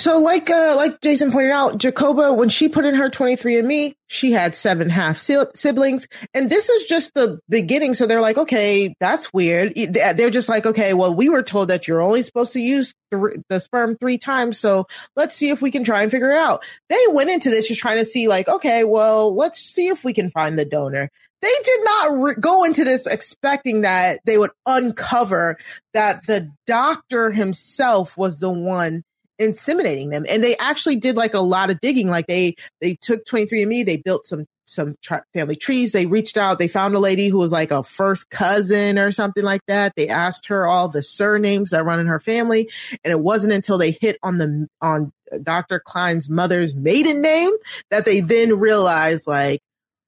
so 0.00 0.18
like 0.18 0.48
uh, 0.48 0.74
like 0.76 1.00
Jason 1.00 1.30
pointed 1.30 1.50
out, 1.50 1.78
Jacoba, 1.78 2.32
when 2.32 2.48
she 2.48 2.68
put 2.68 2.84
in 2.84 2.94
her 2.94 3.10
23andMe, 3.10 3.94
she 4.08 4.32
had 4.32 4.54
seven 4.54 4.88
half 4.88 5.18
siblings. 5.18 6.08
And 6.34 6.48
this 6.48 6.68
is 6.68 6.84
just 6.84 7.12
the 7.14 7.38
beginning. 7.48 7.94
So 7.94 8.06
they're 8.06 8.20
like, 8.20 8.38
okay, 8.38 8.94
that's 8.98 9.32
weird. 9.32 9.74
They're 9.74 10.30
just 10.30 10.48
like, 10.48 10.66
okay, 10.66 10.94
well, 10.94 11.14
we 11.14 11.28
were 11.28 11.42
told 11.42 11.68
that 11.68 11.86
you're 11.86 12.02
only 12.02 12.22
supposed 12.22 12.54
to 12.54 12.60
use 12.60 12.94
the, 13.10 13.42
the 13.48 13.60
sperm 13.60 13.96
three 13.96 14.18
times. 14.18 14.58
So 14.58 14.86
let's 15.16 15.36
see 15.36 15.50
if 15.50 15.60
we 15.60 15.70
can 15.70 15.84
try 15.84 16.02
and 16.02 16.10
figure 16.10 16.32
it 16.32 16.38
out. 16.38 16.64
They 16.88 17.04
went 17.10 17.30
into 17.30 17.50
this 17.50 17.68
just 17.68 17.80
trying 17.80 17.98
to 17.98 18.06
see 18.06 18.26
like, 18.26 18.48
okay, 18.48 18.84
well, 18.84 19.34
let's 19.34 19.60
see 19.60 19.88
if 19.88 20.02
we 20.02 20.12
can 20.12 20.30
find 20.30 20.58
the 20.58 20.64
donor 20.64 21.10
they 21.42 21.54
did 21.64 21.80
not 21.84 22.20
re- 22.20 22.34
go 22.38 22.64
into 22.64 22.84
this 22.84 23.06
expecting 23.06 23.80
that 23.80 24.20
they 24.24 24.36
would 24.36 24.50
uncover 24.66 25.56
that 25.94 26.26
the 26.26 26.50
doctor 26.66 27.30
himself 27.30 28.14
was 28.16 28.38
the 28.38 28.50
one 28.50 29.02
inseminating 29.40 30.10
them. 30.10 30.26
And 30.28 30.44
they 30.44 30.56
actually 30.58 30.96
did 30.96 31.16
like 31.16 31.34
a 31.34 31.40
lot 31.40 31.70
of 31.70 31.80
digging. 31.80 32.08
Like 32.08 32.26
they, 32.26 32.56
they 32.80 32.96
took 33.00 33.24
23andMe, 33.24 33.86
they 33.86 33.96
built 33.96 34.26
some, 34.26 34.46
some 34.66 34.94
family 35.34 35.56
trees. 35.56 35.92
They 35.92 36.06
reached 36.06 36.36
out, 36.36 36.58
they 36.58 36.68
found 36.68 36.94
a 36.94 37.00
lady 37.00 37.28
who 37.28 37.38
was 37.38 37.50
like 37.50 37.70
a 37.70 37.82
first 37.82 38.30
cousin 38.30 38.98
or 38.98 39.10
something 39.10 39.42
like 39.42 39.62
that. 39.66 39.94
They 39.96 40.08
asked 40.08 40.46
her 40.46 40.66
all 40.66 40.88
the 40.88 41.02
surnames 41.02 41.70
that 41.70 41.84
run 41.84 42.00
in 42.00 42.06
her 42.06 42.20
family. 42.20 42.70
And 43.02 43.10
it 43.10 43.20
wasn't 43.20 43.52
until 43.52 43.78
they 43.78 43.96
hit 44.00 44.18
on 44.22 44.38
the, 44.38 44.68
on 44.80 45.12
Dr. 45.42 45.80
Cline's 45.80 46.28
mother's 46.28 46.74
maiden 46.74 47.20
name 47.20 47.52
that 47.90 48.04
they 48.04 48.20
then 48.20 48.58
realized 48.58 49.26
like, 49.26 49.60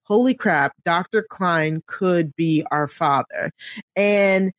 holy 0.05 0.35
crap, 0.35 0.75
Dr. 0.85 1.25
Cline 1.29 1.83
could 1.87 2.37
be 2.37 2.65
our 2.71 2.87
father. 2.87 3.51
And 3.97 4.53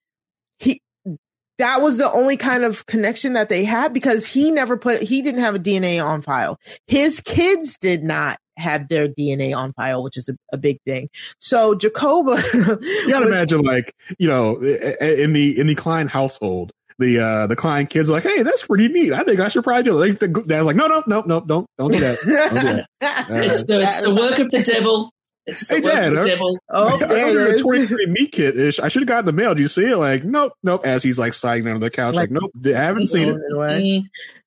that 1.57 1.81
was 1.81 1.97
the 1.97 2.11
only 2.11 2.37
kind 2.37 2.63
of 2.63 2.85
connection 2.85 3.33
that 3.33 3.49
they 3.49 3.63
had 3.63 3.93
because 3.93 4.25
he 4.25 4.51
never 4.51 4.77
put 4.77 5.01
he 5.01 5.21
didn't 5.21 5.41
have 5.41 5.55
a 5.55 5.59
DNA 5.59 6.03
on 6.03 6.21
file. 6.21 6.59
His 6.87 7.21
kids 7.21 7.77
did 7.79 8.03
not 8.03 8.39
have 8.57 8.87
their 8.87 9.07
DNA 9.07 9.55
on 9.55 9.73
file, 9.73 10.03
which 10.03 10.17
is 10.17 10.29
a, 10.29 10.37
a 10.51 10.57
big 10.57 10.79
thing. 10.85 11.09
So 11.39 11.75
Jacoba, 11.75 12.41
you 12.53 13.09
gotta 13.09 13.27
imagine 13.27 13.61
like 13.61 13.93
you 14.17 14.27
know 14.27 14.55
in 14.61 15.33
the 15.33 15.59
in 15.59 15.67
the 15.67 15.75
Cline 15.75 16.07
household. 16.07 16.71
The 16.99 17.19
uh 17.19 17.47
the 17.47 17.55
Cline 17.55 17.87
kids 17.87 18.09
are 18.09 18.13
like, 18.13 18.23
hey, 18.23 18.43
that's 18.43 18.65
pretty 18.67 18.87
neat. 18.87 19.13
I 19.13 19.23
think 19.23 19.39
I 19.39 19.47
should 19.47 19.63
probably 19.63 19.83
do 19.83 20.01
it. 20.01 20.09
Like, 20.09 20.19
the 20.19 20.27
dad's 20.27 20.65
like, 20.65 20.75
no, 20.75 20.85
no, 20.87 21.03
no, 21.07 21.23
no, 21.25 21.41
don't 21.41 21.67
don't 21.77 21.91
do 21.91 21.99
that. 21.99 22.17
Don't 22.23 22.61
do 22.61 22.67
that. 22.67 22.87
Uh, 23.03 23.25
it's, 23.29 23.63
the, 23.63 23.81
it's 23.81 23.99
the 23.99 24.13
work 24.13 24.39
of 24.39 24.49
the 24.51 24.63
devil. 24.63 25.11
It's 25.45 25.67
the 25.67 25.75
Hey, 25.75 25.81
Dad, 25.81 25.93
work 25.93 26.07
of 26.07 26.13
the 26.13 26.19
huh? 26.21 26.27
devil. 26.27 26.59
oh, 26.69 26.95
I 26.95 26.97
there 27.07 27.27
ordered 27.27 27.47
it 27.55 27.59
a 27.59 27.63
23 27.63 28.05
meat 28.07 28.31
kit 28.31 28.57
ish. 28.57 28.79
I 28.79 28.87
should 28.87 29.01
have 29.01 29.07
gotten 29.09 29.25
the 29.25 29.31
mail. 29.33 29.53
Do 29.55 29.61
you 29.61 29.67
see 29.67 29.85
it? 29.85 29.97
Like, 29.97 30.23
nope, 30.23 30.53
nope. 30.63 30.85
As 30.85 31.03
he's 31.03 31.19
like 31.19 31.33
sliding 31.33 31.67
under 31.67 31.79
the 31.79 31.89
couch, 31.89 32.15
like, 32.15 32.29
Like- 32.31 32.41
nope, 32.41 32.51
I 32.65 32.69
haven't 32.79 33.07
seen 33.07 33.27
it. 33.29 33.41
Anyway. 33.51 33.81
Mm. 33.81 34.03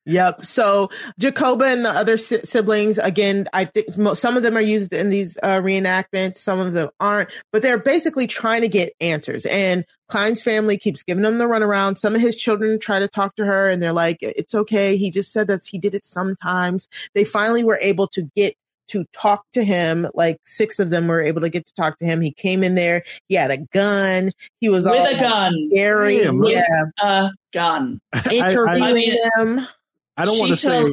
Yep. 0.09 0.47
So 0.47 0.89
Jacoba 1.19 1.65
and 1.65 1.85
the 1.85 1.91
other 1.91 2.17
si- 2.17 2.45
siblings, 2.45 2.97
again, 2.97 3.49
I 3.53 3.65
think 3.65 3.99
mo- 3.99 4.15
some 4.15 4.37
of 4.37 4.45
them 4.45 4.57
are 4.57 4.61
used 4.61 4.93
in 4.95 5.11
these 5.11 5.37
uh, 5.43 5.59
reenactments, 5.61 6.37
some 6.39 6.61
of 6.61 6.75
them 6.75 6.91
aren't, 7.01 7.29
but 7.53 7.61
they're 7.63 7.77
basically 7.81 8.29
trying 8.29 8.61
to 8.61 8.69
get 8.69 8.93
answers. 9.01 9.45
And 9.47 9.85
Cline's 10.09 10.43
family 10.43 10.79
keeps 10.79 11.03
giving 11.03 11.25
them 11.25 11.39
the 11.39 11.47
runaround. 11.47 11.99
Some 11.99 12.15
of 12.15 12.21
his 12.21 12.37
children 12.37 12.79
try 12.79 13.01
to 13.01 13.09
talk 13.09 13.35
to 13.35 13.45
her 13.45 13.69
and 13.69 13.83
they're 13.83 13.93
like, 13.93 14.19
it's 14.21 14.55
okay. 14.55 14.97
He 14.97 15.11
just 15.11 15.33
said 15.33 15.49
that 15.49 15.63
he 15.67 15.79
did 15.81 15.93
it 15.97 16.05
sometimes. 16.05 16.89
They 17.17 17.25
finally 17.25 17.65
were 17.65 17.79
able 17.83 18.07
to 18.09 18.31
get 18.37 18.55
to 18.89 19.05
talk 19.13 19.45
to 19.53 19.65
him. 19.65 20.07
Like 20.15 20.39
six 20.45 20.79
of 20.79 20.91
them 20.91 21.07
were 21.09 21.21
able 21.23 21.41
to 21.43 21.49
get 21.49 21.67
to 21.67 21.75
talk 21.75 21.99
to 21.99 22.05
him. 22.05 22.21
He 22.21 22.33
came 22.33 22.63
in 22.63 22.75
there. 22.75 23.05
He 23.29 23.35
had 23.35 23.51
a 23.51 23.59
gun. 23.59 24.31
He 24.61 24.69
was 24.69 24.87
all 24.87 24.93
With 25.01 25.17
a 25.17 25.21
gun. 25.21 25.69
scary. 25.73 26.19
Damn, 26.19 26.39
really? 26.41 26.55
yeah. 26.55 26.65
A 27.03 27.31
gun. 27.53 28.01
Interviewing 28.31 28.83
I 28.83 28.93
mean, 28.93 29.17
them. 29.37 29.69
I 30.17 30.25
don't 30.25 30.39
want 30.39 30.51
to 30.53 30.57
say. 30.57 30.87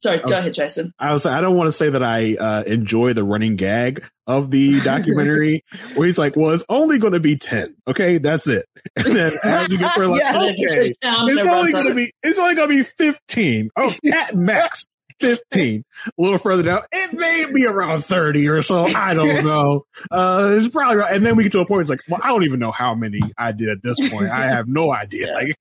Sorry, 0.00 0.18
I 0.18 0.22
was- 0.22 0.30
go 0.32 0.36
ahead, 0.38 0.54
Jason. 0.54 0.92
I 0.98 1.12
was. 1.12 1.26
I 1.26 1.40
don't 1.40 1.56
want 1.56 1.68
to 1.68 1.72
say 1.72 1.88
that 1.90 2.02
I 2.02 2.34
uh, 2.34 2.62
enjoy 2.66 3.12
the 3.12 3.22
running 3.22 3.54
gag 3.54 4.04
of 4.26 4.50
the 4.50 4.80
documentary, 4.80 5.64
where 5.94 6.06
he's 6.08 6.18
like, 6.18 6.34
"Well, 6.34 6.50
it's 6.50 6.64
only 6.68 6.98
going 6.98 7.12
to 7.12 7.20
be 7.20 7.36
ten. 7.36 7.76
Okay, 7.86 8.18
that's 8.18 8.48
it." 8.48 8.66
And 8.96 9.06
then 9.14 9.32
as 9.44 9.68
you 9.68 9.78
get, 9.78 9.96
we're 9.96 10.08
like, 10.08 10.20
Yeah. 10.22 10.42
"Okay, 10.42 10.94
it's 11.00 11.46
only 11.46 11.70
going 11.72 11.86
to 11.86 11.94
be. 11.94 12.12
It's 12.24 12.36
only 12.38 12.56
going 12.56 12.68
to 12.68 12.76
be 12.78 12.82
fifteen. 12.82 13.70
Oh, 13.76 13.94
at 14.12 14.34
max." 14.34 14.86
15 15.20 15.84
a 16.06 16.10
little 16.18 16.38
further 16.38 16.62
down. 16.62 16.82
It 16.92 17.12
may 17.12 17.46
be 17.52 17.66
around 17.66 18.04
30 18.04 18.48
or 18.48 18.62
so. 18.62 18.86
I 18.86 19.14
don't 19.14 19.44
know. 19.44 19.84
Uh 20.10 20.56
it's 20.56 20.68
probably 20.68 20.96
right. 20.96 21.14
And 21.14 21.24
then 21.24 21.36
we 21.36 21.42
get 21.44 21.52
to 21.52 21.60
a 21.60 21.66
point 21.66 21.82
it's 21.82 21.90
like 21.90 22.02
well 22.08 22.20
i 22.22 22.28
don't 22.28 22.44
even 22.44 22.60
know 22.60 22.72
how 22.72 22.94
many 22.94 23.20
i 23.38 23.52
did 23.52 23.68
at 23.68 23.82
this 23.82 24.10
point. 24.10 24.30
I 24.30 24.46
have 24.46 24.68
no 24.68 24.92
idea. 24.94 25.28
Yeah. 25.28 25.34
like 25.34 25.56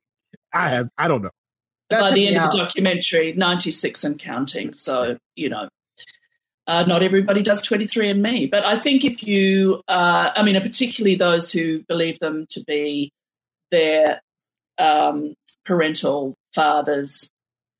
i 0.54 0.70
have 0.70 0.90
i 0.98 1.08
don't 1.08 1.22
know. 1.22 1.32
That 1.90 2.02
By 2.02 2.10
the 2.12 2.16
me 2.16 2.28
end 2.28 2.38
of 2.38 2.52
the 2.52 2.58
documentary, 2.58 3.34
96 3.34 4.04
and 4.06 4.18
counting. 4.18 4.74
So, 4.74 5.18
you 5.36 5.50
know, 5.50 5.68
uh, 6.66 6.86
not 6.88 7.04
everybody 7.04 7.44
does 7.44 7.60
23 7.62 8.12
and 8.12 8.22
me. 8.22 8.46
But 8.46 8.64
I 8.64 8.78
think 8.78 9.04
if 9.04 9.24
you, 9.24 9.82
uh, 9.90 10.32
I 10.34 10.42
mean, 10.44 10.60
particularly 10.62 11.16
those 11.18 11.52
who 11.52 11.84
believe 11.90 12.18
them 12.20 12.46
to 12.52 12.64
be 12.66 13.12
their 13.72 14.22
um, 14.78 15.34
parental 15.66 16.36
father's 16.54 17.30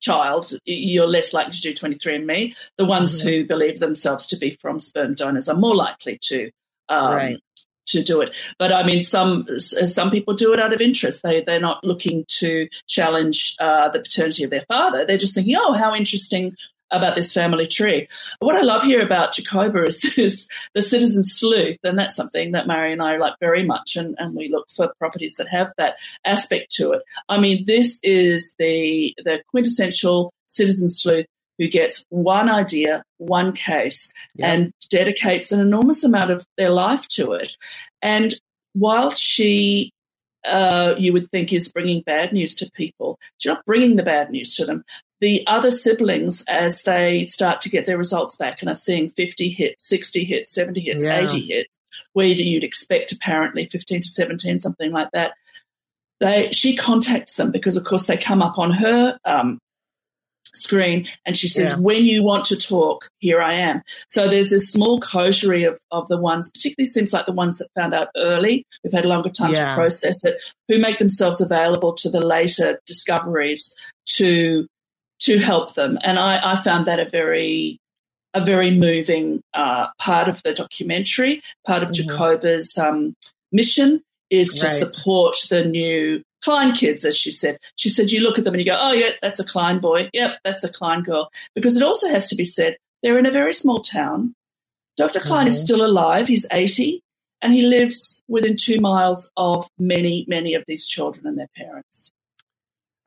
child, 0.02 0.52
you're 0.66 1.06
less 1.06 1.32
likely 1.32 1.52
to 1.52 1.60
do 1.62 1.72
23andMe. 1.72 2.54
The 2.76 2.84
ones 2.84 3.22
Mhm. 3.22 3.24
who 3.24 3.44
believe 3.46 3.78
themselves 3.78 4.26
to 4.28 4.36
be 4.36 4.50
from 4.60 4.78
sperm 4.78 5.14
donors 5.14 5.48
are 5.48 5.56
more 5.56 5.74
likely 5.74 6.18
to. 6.24 6.50
Um, 6.88 7.14
Right. 7.14 7.38
To 7.88 8.02
do 8.02 8.22
it, 8.22 8.30
but 8.58 8.72
I 8.72 8.84
mean, 8.84 9.02
some 9.02 9.44
some 9.58 10.10
people 10.10 10.32
do 10.32 10.54
it 10.54 10.60
out 10.60 10.72
of 10.72 10.80
interest. 10.80 11.22
They 11.22 11.42
they're 11.44 11.60
not 11.60 11.84
looking 11.84 12.24
to 12.38 12.68
challenge 12.86 13.54
uh, 13.60 13.90
the 13.90 13.98
paternity 14.00 14.44
of 14.44 14.50
their 14.50 14.64
father. 14.66 15.04
They're 15.04 15.18
just 15.18 15.34
thinking, 15.34 15.56
oh, 15.58 15.74
how 15.74 15.94
interesting 15.94 16.54
about 16.92 17.16
this 17.16 17.32
family 17.32 17.66
tree. 17.66 18.06
What 18.38 18.56
I 18.56 18.60
love 18.60 18.82
here 18.82 19.00
about 19.02 19.34
Jacoba 19.34 19.84
is 19.86 20.00
this, 20.16 20.46
the 20.74 20.82
citizen 20.82 21.24
sleuth, 21.24 21.78
and 21.82 21.98
that's 21.98 22.14
something 22.16 22.52
that 22.52 22.66
Mari 22.66 22.92
and 22.92 23.02
I 23.02 23.16
like 23.16 23.34
very 23.40 23.64
much, 23.64 23.96
and, 23.96 24.14
and 24.18 24.34
we 24.34 24.48
look 24.48 24.70
for 24.70 24.92
properties 24.98 25.36
that 25.36 25.48
have 25.48 25.72
that 25.78 25.96
aspect 26.24 26.70
to 26.72 26.92
it. 26.92 27.02
I 27.28 27.38
mean, 27.38 27.64
this 27.66 27.98
is 28.02 28.54
the 28.58 29.14
the 29.24 29.42
quintessential 29.48 30.32
citizen 30.46 30.90
sleuth 30.90 31.26
who 31.58 31.68
gets 31.68 32.04
one 32.08 32.48
idea, 32.48 33.02
one 33.18 33.52
case, 33.52 34.10
Yeah. 34.34 34.52
and 34.52 34.72
dedicates 34.90 35.52
an 35.52 35.60
enormous 35.60 36.02
amount 36.04 36.30
of 36.30 36.46
their 36.56 36.70
life 36.70 37.06
to 37.08 37.32
it. 37.32 37.56
And 38.00 38.34
while 38.74 39.10
she 39.10 39.92
uh, 40.44 40.94
you 40.98 41.12
would 41.12 41.30
think 41.30 41.52
is 41.52 41.70
bringing 41.70 42.02
bad 42.02 42.32
news 42.32 42.54
to 42.56 42.70
people. 42.72 43.18
She's 43.38 43.50
not 43.50 43.64
bringing 43.64 43.96
the 43.96 44.02
bad 44.02 44.30
news 44.30 44.54
to 44.56 44.64
them. 44.64 44.84
The 45.20 45.46
other 45.46 45.70
siblings, 45.70 46.42
as 46.48 46.82
they 46.82 47.24
start 47.24 47.60
to 47.60 47.68
get 47.70 47.84
their 47.86 47.96
results 47.96 48.36
back 48.36 48.60
and 48.60 48.68
are 48.68 48.74
seeing 48.74 49.10
50 49.10 49.50
hits, 49.50 49.88
60 49.88 50.24
hits, 50.24 50.52
70 50.52 50.80
hits, 50.80 51.04
Yeah. 51.04 51.24
80 51.24 51.46
hits, 51.46 51.78
where 52.12 52.26
you'd 52.26 52.64
expect 52.64 53.12
apparently 53.12 53.66
15 53.66 54.00
to 54.00 54.08
17, 54.08 54.58
something 54.58 54.90
like 54.90 55.10
that, 55.12 55.32
they 56.18 56.50
she 56.50 56.76
contacts 56.76 57.34
them 57.34 57.50
because, 57.50 57.76
of 57.76 57.84
course, 57.84 58.06
they 58.06 58.16
come 58.16 58.42
up 58.42 58.58
on 58.58 58.70
her 58.72 59.18
um, 59.24 59.60
screen 60.54 61.06
and 61.26 61.36
she 61.36 61.48
says, 61.48 61.70
Yeah. 61.72 61.78
When 61.78 62.04
you 62.04 62.22
want 62.22 62.44
to 62.46 62.56
talk, 62.56 63.08
here 63.18 63.40
I 63.40 63.54
am. 63.54 63.82
So 64.08 64.28
there's 64.28 64.50
this 64.50 64.70
small 64.70 64.98
coterie 65.00 65.64
of, 65.64 65.78
of 65.90 66.08
the 66.08 66.18
ones, 66.18 66.50
particularly 66.50 66.86
seems 66.88 67.12
like 67.12 67.26
the 67.26 67.32
ones 67.32 67.58
that 67.58 67.68
found 67.74 67.94
out 67.94 68.08
early, 68.16 68.64
who've 68.82 68.92
had 68.92 69.04
a 69.04 69.08
longer 69.08 69.30
time 69.30 69.54
Yeah. 69.54 69.70
to 69.70 69.74
process 69.74 70.22
it, 70.24 70.42
who 70.68 70.78
make 70.78 70.98
themselves 70.98 71.40
available 71.40 71.92
to 71.94 72.10
the 72.10 72.20
later 72.24 72.78
discoveries 72.86 73.74
to 74.16 74.66
to 75.20 75.38
help 75.38 75.74
them. 75.74 75.98
And 76.02 76.18
I, 76.18 76.52
I 76.52 76.56
found 76.56 76.86
that 76.86 76.98
a 76.98 77.08
very 77.08 77.78
a 78.34 78.42
very 78.44 78.70
moving 78.70 79.40
uh, 79.54 79.88
part 79.98 80.26
of 80.28 80.42
the 80.42 80.52
documentary. 80.54 81.42
Part 81.66 81.82
of 81.82 81.90
Mhm. 81.90 81.94
Jacoba's 81.94 82.76
um, 82.78 83.14
mission 83.52 84.02
is 84.30 84.54
to 84.54 84.66
Right. 84.66 84.76
support 84.78 85.36
the 85.50 85.64
new 85.64 86.22
Cline 86.42 86.72
kids, 86.74 87.04
as 87.04 87.16
she 87.16 87.30
said. 87.30 87.58
She 87.76 87.88
said, 87.88 88.10
you 88.10 88.20
look 88.20 88.38
at 88.38 88.44
them 88.44 88.54
and 88.54 88.60
you 88.60 88.66
go, 88.70 88.76
oh, 88.78 88.92
yeah, 88.92 89.10
that's 89.20 89.40
a 89.40 89.44
Cline 89.44 89.78
boy. 89.78 90.10
Yep, 90.12 90.38
that's 90.44 90.64
a 90.64 90.68
Cline 90.72 91.02
girl. 91.02 91.30
Because 91.54 91.76
it 91.76 91.82
also 91.82 92.08
has 92.08 92.28
to 92.28 92.36
be 92.36 92.44
said, 92.44 92.76
they're 93.02 93.18
in 93.18 93.26
a 93.26 93.30
very 93.30 93.52
small 93.54 93.80
town. 93.80 94.34
Dr. 94.96 95.20
Cline 95.20 95.46
is 95.46 95.56
Mhm. 95.58 95.62
still 95.62 95.84
alive. 95.84 96.28
He's 96.28 96.46
80 96.50 97.02
and 97.40 97.52
he 97.52 97.62
lives 97.62 98.22
within 98.28 98.56
two 98.56 98.78
miles 98.80 99.30
of 99.36 99.66
many, 99.78 100.24
many 100.28 100.54
of 100.54 100.64
these 100.66 100.86
children 100.86 101.26
and 101.26 101.38
their 101.38 101.48
parents. 101.56 102.12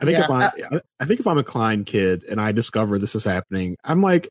I 0.01 0.05
think 0.05 0.17
Yeah, 0.17 0.23
if 0.25 0.31
I, 0.31 0.81
I 0.99 1.05
think 1.05 1.19
if 1.19 1.27
I'm 1.27 1.37
a 1.37 1.43
Cline 1.43 1.85
kid 1.85 2.23
and 2.29 2.41
I 2.41 2.51
discover 2.51 2.99
this 2.99 3.15
is 3.15 3.23
happening, 3.23 3.77
I'm 3.83 4.01
like, 4.01 4.27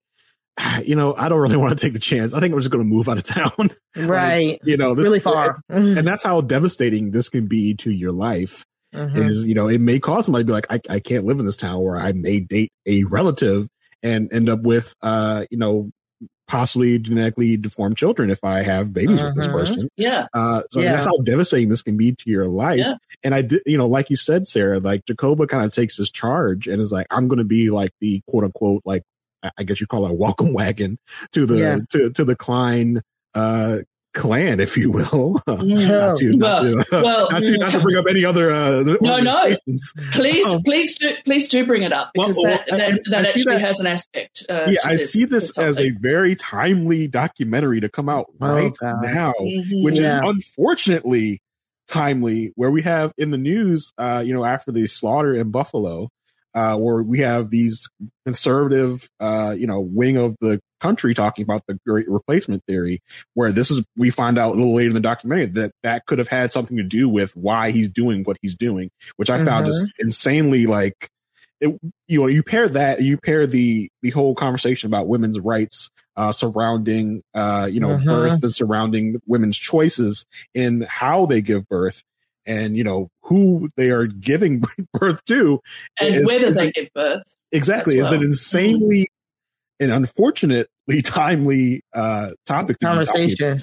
ah, 0.59 0.81
you 0.81 0.95
know, 0.95 1.15
I 1.17 1.29
don't 1.29 1.41
really 1.41 1.57
want 1.65 1.79
to 1.79 1.83
take 1.87 1.93
the 1.95 1.99
chance. 2.01 2.35
I 2.35 2.41
think 2.41 2.53
I'm 2.53 2.61
just 2.61 2.71
going 2.71 2.85
to 2.85 2.89
move 2.89 3.09
out 3.09 3.19
of 3.19 3.25
town. 3.25 3.71
Right. 3.97 4.59
you 4.65 4.77
know, 4.77 4.95
this, 4.97 5.05
really 5.05 5.21
far. 5.21 5.61
And 5.69 5.97
that's 6.07 6.25
how 6.25 6.41
devastating 6.41 7.13
this 7.13 7.29
can 7.29 7.47
be 7.47 7.75
to 7.77 7.91
your 7.93 8.11
life. 8.13 8.65
Mhm. 8.95 9.17
Is 9.17 9.45
you 9.45 9.55
know, 9.55 9.69
it 9.69 9.81
may 9.81 9.99
cause 9.99 10.27
somebody 10.27 10.45
to 10.45 10.47
be 10.47 10.53
like, 10.53 10.67
I, 10.71 10.81
I 10.89 11.01
can't 11.01 11.25
live 11.25 11.41
in 11.41 11.47
this 11.47 11.57
town 11.57 11.83
where 11.83 11.97
I 11.97 12.13
may 12.13 12.41
date 12.41 12.73
a 12.87 13.05
relative 13.05 13.69
and 14.03 14.33
end 14.33 14.49
up 14.49 14.61
with, 14.63 14.95
uh, 15.03 15.45
you 15.51 15.59
know, 15.59 15.91
possibly 16.47 16.99
genetically 16.99 17.57
deformed 17.57 17.97
children 17.97 18.29
if 18.31 18.45
I 18.45 18.63
have 18.63 18.93
babies 18.93 19.21
with 19.23 19.35
this 19.37 19.47
Mhm. 19.47 19.53
person. 19.53 19.89
Yeah. 19.97 20.27
Uh, 20.35 20.61
so 20.71 20.81
Yeah. 20.81 20.93
that's 20.93 21.07
how 21.07 21.17
devastating 21.25 21.71
this 21.71 21.81
can 21.83 21.97
be 21.97 22.13
to 22.13 22.31
your 22.31 22.47
life. 22.47 22.79
Yeah. 22.79 22.97
And 23.23 23.35
I 23.35 23.41
did, 23.43 23.63
you 23.65 23.79
know, 23.79 23.87
like 23.89 24.11
you 24.11 24.17
said, 24.17 24.47
Sarah, 24.47 24.79
like 24.79 25.07
Jacoba 25.07 25.49
kind 25.49 25.65
of 25.65 25.73
takes 25.73 25.97
this 25.97 26.11
charge 26.11 26.69
and 26.69 26.83
is 26.83 26.93
like, 26.93 27.07
I'm 27.11 27.29
going 27.29 27.39
to 27.39 27.45
be 27.45 27.71
like 27.71 27.93
the 28.01 28.21
quote 28.29 28.45
unquote, 28.45 28.83
like, 28.85 29.03
I- 29.43 29.53
I 29.59 29.63
guess 29.65 29.81
you 29.81 29.87
call 29.87 30.05
it 30.07 30.11
a 30.11 30.15
welcome 30.15 30.53
wagon 30.53 30.99
to 31.33 31.47
the, 31.47 31.57
Yeah. 31.59 31.79
to, 31.93 32.11
to 32.11 32.25
the 32.25 32.37
Cline, 32.37 33.01
uh, 33.35 33.79
clan, 34.15 34.61
if 34.61 34.77
you 34.77 34.91
will. 34.91 35.43
Not 35.49 36.19
to, 36.19 36.37
not 36.37 36.61
to, 36.63 36.85
Well, 36.93 37.29
not 37.31 37.43
to, 37.43 37.59
not 37.59 37.71
to 37.73 37.81
bring 37.81 37.97
up 37.97 38.07
any 38.09 38.25
other, 38.25 38.51
uh, 38.51 38.83
No, 39.01 39.19
no. 39.19 39.55
Please, 40.13 40.47
Um, 40.47 40.63
please 40.63 40.97
do, 40.99 41.13
please 41.25 41.49
do 41.49 41.67
bring 41.67 41.83
it 41.83 41.93
up 41.93 42.11
because 42.15 42.39
well, 42.43 42.53
that, 42.53 42.73
I- 42.73 42.77
that, 42.77 42.93
I- 42.95 42.99
that 43.11 43.21
I 43.21 43.23
see 43.25 43.41
actually 43.41 43.55
that- 43.57 43.61
has 43.61 43.81
an 43.81 43.87
aspect. 43.89 44.47
Uh, 44.49 44.65
Yeah, 44.69 44.79
to 44.79 44.89
I 44.89 44.97
see 44.97 45.25
this 45.25 45.53
to 45.55 45.63
as 45.63 45.79
a 45.81 45.91
very 45.91 46.37
timely 46.37 47.09
documentary 47.09 47.81
to 47.81 47.89
come 47.89 48.09
out 48.09 48.27
Oh, 48.41 48.55
right 48.55 48.73
God. 48.81 49.03
now. 49.03 49.33
Mhm. 49.41 49.85
which 49.85 49.99
Yeah. 49.99 50.19
is 50.19 50.29
unfortunately 50.31 51.41
timely 51.89 52.53
where 52.57 52.71
we 52.71 52.81
have 52.83 53.13
in 53.19 53.31
the 53.31 53.37
news 53.37 53.93
uh 53.99 54.23
you 54.25 54.33
know 54.33 54.43
after 54.43 54.73
the 54.73 54.87
slaughter 54.87 55.35
in 55.35 55.51
buffalo 55.51 56.09
uh 56.55 56.75
where 56.79 57.03
we 57.03 57.19
have 57.19 57.51
these 57.51 57.91
conservative 58.25 59.07
uh 59.21 59.55
you 59.57 59.67
know 59.67 59.81
wing 59.81 60.17
of 60.17 60.35
the 60.41 60.59
country 60.85 61.15
talking 61.15 61.43
about 61.43 61.63
the 61.67 61.79
great 61.87 62.09
replacement 62.11 62.63
theory 62.67 63.01
where 63.33 63.51
this 63.51 63.71
is 63.71 63.85
we 63.97 64.11
find 64.11 64.37
out 64.39 64.55
a 64.55 64.59
little 64.59 64.75
later 64.75 64.89
in 64.91 64.95
the 64.95 65.01
documentary 65.01 65.47
that 65.47 65.73
that 65.83 66.05
could 66.05 66.19
have 66.19 66.29
had 66.29 66.51
something 66.51 66.77
to 66.77 66.83
do 66.83 67.09
with 67.09 67.35
why 67.35 67.71
he's 67.71 67.89
doing 67.89 68.23
what 68.25 68.37
he's 68.43 68.55
doing 68.55 68.91
which 69.17 69.31
i 69.31 69.43
found 69.43 69.65
just 69.65 69.93
insanely 69.99 70.67
like 70.67 71.09
it, 71.61 71.79
you 72.07 72.21
know 72.21 72.27
you 72.27 72.43
pair 72.43 72.69
that 72.69 73.01
you 73.01 73.17
pair 73.17 73.47
the 73.47 73.89
the 74.03 74.11
whole 74.11 74.35
conversation 74.35 74.87
about 74.89 75.09
women's 75.09 75.41
rights 75.41 75.91
uh, 76.17 76.33
surrounding 76.33 77.23
uh, 77.35 77.67
you 77.71 77.81
know 77.81 77.95
Mhm. 77.95 78.09
birth 78.09 78.43
and 78.43 78.55
surrounding 78.55 79.21
women's 79.27 79.57
choices 79.59 80.27
in 80.53 80.83
how 80.83 81.25
they 81.27 81.41
give 81.41 81.67
birth 81.69 82.03
and 82.47 82.77
you 82.77 82.85
know 82.85 83.09
who 83.23 83.71
they 83.77 83.89
are 83.91 84.07
giving 84.07 84.63
birth 84.93 85.25
to 85.25 85.61
and 85.99 86.15
is, 86.17 86.27
whether 86.27 86.47
is 86.47 86.57
they 86.59 86.71
give 86.73 86.89
birth 86.95 87.23
exactly 87.53 87.97
well. 87.97 88.07
is 88.07 88.13
an 88.13 88.23
insanely 88.23 89.09
and 89.81 89.91
unfortunately 89.91 90.67
timely 91.03 91.83
uh 91.95 92.31
topic 92.47 92.79
conversation 92.81 93.61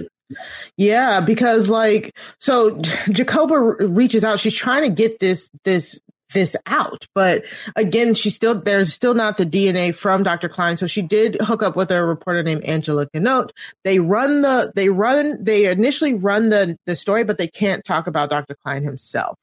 yeah, 0.77 1.21
because 1.21 1.69
like 1.69 2.15
so 2.39 2.77
Jacoba 3.11 3.75
reaches 3.95 4.23
out. 4.23 4.39
She's 4.39 4.55
trying 4.55 4.89
to 4.89 4.95
get 4.95 5.19
this 5.19 5.49
this 5.63 5.99
this 6.33 6.55
out. 6.65 7.07
But 7.13 7.45
again, 7.75 8.13
she 8.13 8.29
still 8.29 8.59
there's 8.59 8.93
still 8.93 9.13
not 9.13 9.37
the 9.37 9.45
DNA 9.45 9.95
from 9.95 10.23
Dr. 10.23 10.49
Cline. 10.49 10.77
So 10.77 10.87
she 10.87 11.01
did 11.01 11.37
hook 11.41 11.63
up 11.63 11.75
with 11.75 11.91
a 11.91 12.03
reporter 12.03 12.43
named 12.43 12.63
Angela 12.63 13.07
Ganote. 13.07 13.51
They 13.83 13.99
run 13.99 14.41
the 14.41 14.71
they 14.75 14.89
run 14.89 15.43
they 15.43 15.65
initially 15.65 16.13
run 16.13 16.49
the 16.49 16.77
the 16.85 16.95
story, 16.95 17.23
but 17.23 17.37
they 17.37 17.47
can't 17.47 17.83
talk 17.85 18.07
about 18.07 18.29
Dr. 18.29 18.55
Cline 18.63 18.83
himself. 18.83 19.37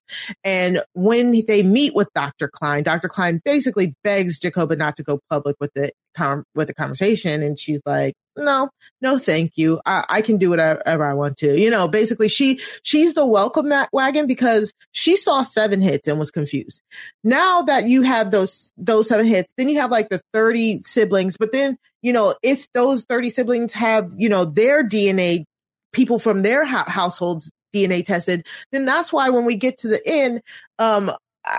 And 0.44 0.82
when 0.94 1.44
they 1.46 1.62
meet 1.62 1.94
with 1.94 2.08
Dr. 2.14 2.48
Cline, 2.48 2.82
Dr. 2.82 3.08
Cline 3.08 3.40
basically 3.44 3.94
begs 4.02 4.38
Jacoba 4.38 4.76
not 4.76 4.96
to 4.96 5.02
go 5.02 5.20
public 5.30 5.56
with 5.60 5.72
the 5.74 5.92
com- 6.16 6.44
with 6.54 6.68
the 6.68 6.74
conversation, 6.74 7.42
and 7.42 7.58
she's 7.58 7.80
like, 7.86 8.14
no, 8.44 8.70
no, 9.00 9.18
thank 9.18 9.56
you. 9.56 9.80
I, 9.84 10.04
I, 10.08 10.22
can 10.22 10.38
do 10.38 10.50
whatever 10.50 11.04
I 11.04 11.14
want 11.14 11.36
to. 11.38 11.58
You 11.58 11.70
know, 11.70 11.88
basically 11.88 12.28
she, 12.28 12.60
she's 12.82 13.14
the 13.14 13.26
welcome 13.26 13.72
wagon 13.92 14.26
because 14.26 14.72
she 14.92 15.16
saw 15.16 15.42
seven 15.42 15.80
hits 15.80 16.08
and 16.08 16.18
was 16.18 16.30
confused. 16.30 16.82
Now 17.24 17.62
that 17.62 17.86
you 17.88 18.02
have 18.02 18.30
those, 18.30 18.72
those 18.76 19.08
seven 19.08 19.26
hits, 19.26 19.52
then 19.56 19.68
you 19.68 19.80
have 19.80 19.90
like 19.90 20.08
the 20.08 20.20
30 20.32 20.82
siblings, 20.82 21.36
but 21.36 21.52
then, 21.52 21.76
you 22.02 22.12
know, 22.12 22.34
if 22.42 22.66
those 22.72 23.04
30 23.04 23.30
siblings 23.30 23.72
have, 23.74 24.14
you 24.16 24.28
know, 24.28 24.44
their 24.44 24.82
DNA, 24.86 25.44
people 25.92 26.18
from 26.18 26.42
their 26.42 26.64
ha- 26.64 26.88
households 26.88 27.50
DNA 27.74 28.04
tested, 28.04 28.46
then 28.72 28.84
that's 28.84 29.12
why 29.12 29.30
when 29.30 29.44
we 29.44 29.56
get 29.56 29.78
to 29.78 29.88
the 29.88 30.06
end, 30.06 30.42
um, 30.78 31.12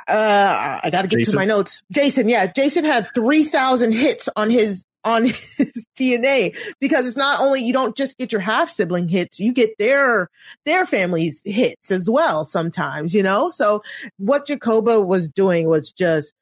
uh, 0.08 0.80
I 0.84 0.90
got 0.92 1.04
to 1.04 1.08
get 1.08 1.20
Jason. 1.20 1.32
to 1.34 1.38
my 1.38 1.46
notes. 1.46 1.82
Jason, 1.92 2.30
yeah, 2.30 2.48
Jason 2.48 2.86
had 2.86 3.10
3,000 3.16 3.92
hits 3.92 4.30
on 4.36 4.50
his 4.50 4.86
on 5.04 5.26
his 5.58 5.86
DNA 5.98 6.56
because 6.80 7.08
it's 7.08 7.18
not 7.18 7.40
only 7.40 7.64
you 7.64 7.74
don't 7.74 7.96
just 7.96 8.18
get 8.18 8.32
your 8.32 8.42
half 8.42 8.70
sibling 8.70 9.08
hits, 9.08 9.40
you 9.40 9.54
get 9.54 9.78
their 9.78 10.30
their 10.66 10.86
family's 10.86 11.42
hits 11.46 11.92
as 11.92 12.10
well 12.10 12.46
sometimes, 12.46 13.14
you 13.14 13.24
know? 13.24 13.50
So 13.50 13.82
what 14.18 14.48
Jacoba 14.48 15.02
was 15.02 15.30
doing 15.30 15.68
was 15.68 15.92
just 15.92 16.34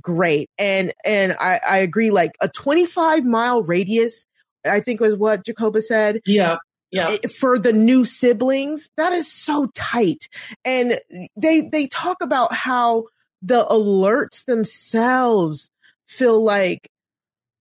great. 0.00 0.50
And 0.58 0.92
and 1.04 1.32
I, 1.38 1.60
I 1.68 1.78
agree, 1.78 2.10
like 2.10 2.32
a 2.40 2.48
25 2.48 3.24
mile 3.24 3.62
radius, 3.62 4.26
I 4.64 4.80
think 4.80 5.00
was 5.00 5.16
what 5.16 5.44
Jacoba 5.44 5.82
said. 5.82 6.20
Yeah. 6.26 6.56
Yeah. 6.90 7.10
Eh, 7.10 7.28
for 7.40 7.58
the 7.58 7.72
new 7.72 8.04
siblings, 8.04 8.88
that 8.96 9.12
is 9.12 9.30
so 9.30 9.66
tight. 9.74 10.28
And 10.64 10.98
they 11.36 11.62
they 11.62 11.88
talk 11.88 12.18
about 12.22 12.52
how 12.52 13.06
the 13.42 13.66
alerts 13.66 14.44
themselves 14.44 15.70
feel 16.06 16.42
like 16.42 16.88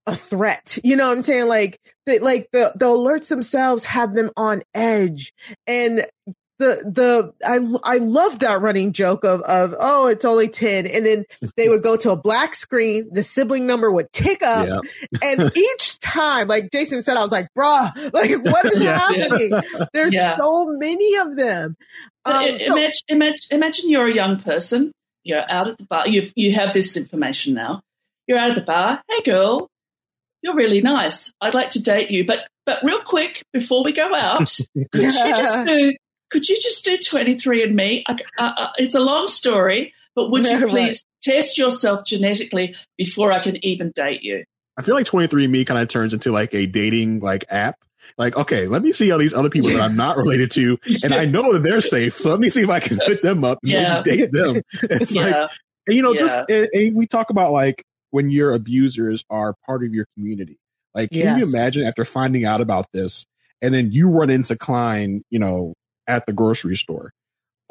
a 0.05 0.15
threat. 0.15 0.77
You 0.83 0.95
know 0.95 1.09
what 1.09 1.17
I'm 1.17 1.23
saying? 1.23 1.47
Like 1.47 1.79
the, 2.05 2.19
like 2.19 2.49
the, 2.51 2.73
the 2.75 2.85
alerts 2.85 3.27
themselves 3.27 3.83
have 3.85 4.13
them 4.13 4.31
on 4.35 4.63
edge. 4.73 5.33
And 5.67 6.05
the, 6.59 6.83
the, 6.85 7.33
I, 7.45 7.95
I 7.95 7.97
love 7.97 8.39
that 8.39 8.61
running 8.61 8.93
joke 8.93 9.23
of, 9.23 9.41
of, 9.41 9.75
oh, 9.79 10.07
it's 10.07 10.25
only 10.25 10.47
10. 10.47 10.87
And 10.87 11.05
then 11.05 11.25
they 11.57 11.67
would 11.67 11.83
go 11.83 11.97
to 11.97 12.11
a 12.11 12.15
black 12.15 12.55
screen. 12.55 13.09
The 13.11 13.23
sibling 13.23 13.65
number 13.65 13.91
would 13.91 14.11
tick 14.11 14.43
up. 14.43 14.67
Yeah. 14.67 15.19
and 15.21 15.51
each 15.57 15.99
time, 15.99 16.47
like 16.47 16.71
Jason 16.71 17.03
said, 17.03 17.17
I 17.17 17.23
was 17.23 17.31
like, 17.31 17.47
bruh, 17.57 18.13
like 18.13 18.31
what 18.43 18.65
is 18.65 18.81
yeah, 18.81 18.99
happening? 18.99 19.51
Yeah. 19.51 19.85
There's 19.93 20.15
so 20.37 20.67
many 20.67 21.15
of 21.17 21.35
them. 21.35 21.75
Um, 22.25 22.45
imagine, 22.45 23.01
imagine, 23.09 23.47
imagine 23.51 23.89
you're 23.89 24.07
a 24.07 24.13
young 24.13 24.39
person. 24.39 24.91
You're 25.23 25.49
out 25.49 25.67
at 25.69 25.77
the 25.77 25.85
bar. 25.85 26.07
You 26.07 26.29
you 26.35 26.53
have 26.53 26.73
this 26.73 26.97
information 26.97 27.53
now. 27.53 27.81
You're 28.27 28.37
out 28.37 28.49
at 28.49 28.55
the 28.55 28.61
bar. 28.61 29.01
Hey, 29.09 29.21
girl, 29.23 29.69
you're 30.43 30.55
really 30.55 30.81
nice. 30.81 31.33
I'd 31.41 31.55
like 31.55 31.71
to 31.71 31.81
date 31.81 32.11
you, 32.11 32.25
but 32.25 32.47
but 32.65 32.83
real 32.83 32.99
quick 32.99 33.41
before 33.53 33.83
we 33.83 33.93
go 33.93 34.13
out, 34.13 34.37
could 34.39 34.87
you 34.93 35.11
just 35.11 35.67
do 35.67 35.93
could 36.29 36.49
you 36.49 36.55
just 36.55 36.83
do 36.83 36.97
23 36.97 37.63
and 37.63 37.75
me? 37.75 38.03
Uh, 38.07 38.15
uh, 38.37 38.67
it's 38.77 38.95
a 38.95 38.99
long 38.99 39.27
story, 39.27 39.93
but 40.15 40.31
would 40.31 40.45
you 40.45 40.67
please 40.67 41.03
right. 41.27 41.35
test 41.35 41.57
yourself 41.57 42.05
genetically 42.05 42.75
before 42.97 43.31
I 43.31 43.39
can 43.39 43.63
even 43.63 43.91
date 43.95 44.23
you? 44.23 44.43
I 44.75 44.81
feel 44.81 44.95
like 44.95 45.05
23 45.05 45.43
and 45.43 45.51
me 45.51 45.63
kind 45.63 45.79
of 45.79 45.87
turns 45.87 46.13
into 46.13 46.31
like 46.31 46.53
a 46.53 46.65
dating 46.65 47.19
like 47.19 47.45
app. 47.49 47.77
Like, 48.17 48.35
okay, 48.35 48.67
let 48.67 48.81
me 48.81 48.91
see 48.91 49.11
all 49.11 49.19
these 49.19 49.33
other 49.33 49.49
people 49.49 49.71
that 49.71 49.81
I'm 49.81 49.95
not 49.95 50.17
related 50.17 50.51
to, 50.51 50.77
yes. 50.85 51.03
and 51.03 51.13
I 51.13 51.25
know 51.25 51.53
that 51.53 51.59
they're 51.59 51.81
safe. 51.81 52.17
So 52.17 52.31
let 52.31 52.39
me 52.39 52.49
see 52.49 52.61
if 52.61 52.69
I 52.69 52.79
can 52.79 52.99
put 53.05 53.21
them 53.21 53.43
up 53.43 53.59
and 53.63 53.71
yeah. 53.71 54.01
date 54.03 54.31
them. 54.31 54.61
It's 54.83 55.15
yeah. 55.15 55.21
like, 55.21 55.51
and, 55.87 55.95
you 55.95 56.01
know, 56.01 56.13
yeah. 56.13 56.19
just 56.19 56.49
and, 56.49 56.69
and 56.73 56.95
we 56.95 57.07
talk 57.07 57.29
about 57.29 57.51
like 57.51 57.83
when 58.13 58.29
your 58.29 58.53
abusers 58.53 59.25
are 59.31 59.55
part 59.65 59.83
of 59.83 59.91
your 59.91 60.05
community. 60.13 60.59
Like, 60.93 61.09
can 61.09 61.19
yes. 61.19 61.39
you 61.39 61.47
imagine 61.47 61.83
after 61.83 62.05
finding 62.05 62.45
out 62.45 62.61
about 62.61 62.85
this 62.93 63.25
and 63.59 63.73
then 63.73 63.91
you 63.91 64.11
run 64.11 64.29
into 64.29 64.55
Cline, 64.55 65.23
you 65.31 65.39
know, 65.39 65.73
at 66.05 66.27
the 66.27 66.31
grocery 66.31 66.75
store? 66.75 67.11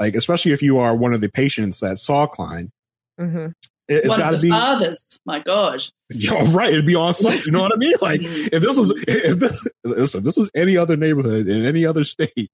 Like, 0.00 0.16
especially 0.16 0.50
if 0.50 0.60
you 0.60 0.78
are 0.78 0.96
one 0.96 1.14
of 1.14 1.20
the 1.20 1.28
patients 1.28 1.78
that 1.78 1.98
saw 1.98 2.26
Cline. 2.26 2.72
Mm-hmm. 3.20 3.52
It, 3.86 4.08
one 4.08 4.20
of 4.20 4.32
the 4.32 4.38
be, 4.38 4.50
fathers. 4.50 5.20
My 5.24 5.38
gosh. 5.38 5.92
Yo, 6.10 6.44
right. 6.46 6.70
It'd 6.70 6.86
be 6.86 6.96
on 6.96 7.12
site. 7.12 7.46
You 7.46 7.52
know 7.52 7.62
what 7.62 7.72
I 7.72 7.76
mean? 7.76 7.94
Like, 8.00 8.20
mm-hmm. 8.20 8.48
if 8.50 8.62
this 8.62 8.76
was, 8.76 8.92
if 9.06 9.38
this, 9.38 9.68
listen, 9.84 10.24
this 10.24 10.36
was 10.36 10.50
any 10.56 10.76
other 10.76 10.96
neighborhood 10.96 11.46
in 11.46 11.64
any 11.64 11.86
other 11.86 12.02
state 12.02 12.50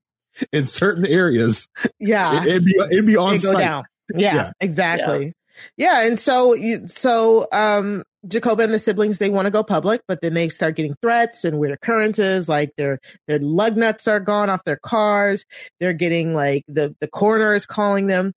in 0.52 0.66
certain 0.66 1.06
areas. 1.06 1.66
Yeah. 1.98 2.44
It, 2.44 2.52
would 2.52 2.64
be, 2.66 2.78
it'd 2.90 3.06
be 3.06 3.16
on 3.16 3.38
site. 3.38 3.84
Yeah, 4.14 4.34
yeah, 4.34 4.52
exactly. 4.60 5.26
Yeah. 5.26 5.32
Yeah. 5.76 6.06
And 6.06 6.18
so, 6.18 6.56
so, 6.86 7.46
um, 7.52 8.04
Jacoba 8.26 8.64
and 8.64 8.74
the 8.74 8.78
siblings, 8.78 9.18
they 9.18 9.30
want 9.30 9.46
to 9.46 9.50
go 9.50 9.62
public, 9.62 10.02
but 10.08 10.20
then 10.20 10.34
they 10.34 10.48
start 10.48 10.76
getting 10.76 10.96
threats 11.00 11.44
and 11.44 11.58
weird 11.58 11.72
occurrences. 11.72 12.48
Like 12.48 12.72
their, 12.76 12.98
their 13.26 13.38
lug 13.38 13.76
nuts 13.76 14.08
are 14.08 14.20
gone 14.20 14.50
off 14.50 14.64
their 14.64 14.78
cars. 14.82 15.44
They're 15.80 15.92
getting 15.92 16.34
like 16.34 16.64
the, 16.68 16.94
the 17.00 17.08
coroner 17.08 17.54
is 17.54 17.64
calling 17.64 18.06
them, 18.08 18.32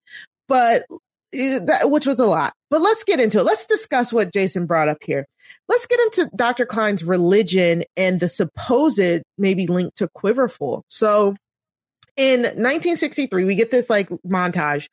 but 0.48 0.86
eh, 1.34 1.60
that, 1.60 1.90
which 1.90 2.06
was 2.06 2.20
a 2.20 2.26
lot, 2.26 2.54
but 2.70 2.82
let's 2.82 3.04
get 3.04 3.20
into 3.20 3.40
it. 3.40 3.44
Let's 3.44 3.66
discuss 3.66 4.14
what 4.14 4.34
Jason 4.34 4.66
brought 4.66 4.88
up 4.88 5.00
here. 5.02 5.26
Let's 5.68 5.88
get 5.88 6.00
into 6.00 6.30
Dr. 6.36 6.66
Cline's 6.66 7.04
religion 7.04 7.84
and 7.98 8.20
the 8.20 8.30
supposed 8.30 9.24
maybe 9.38 9.68
link 9.68 9.96
to 9.96 10.08
Quiverful. 10.10 10.84
So 10.90 11.36
in 12.18 12.42
1963, 12.42 13.46
we 13.46 13.56
get 13.56 13.72
this 13.72 13.90
like 13.90 14.10
montage. 14.28 14.90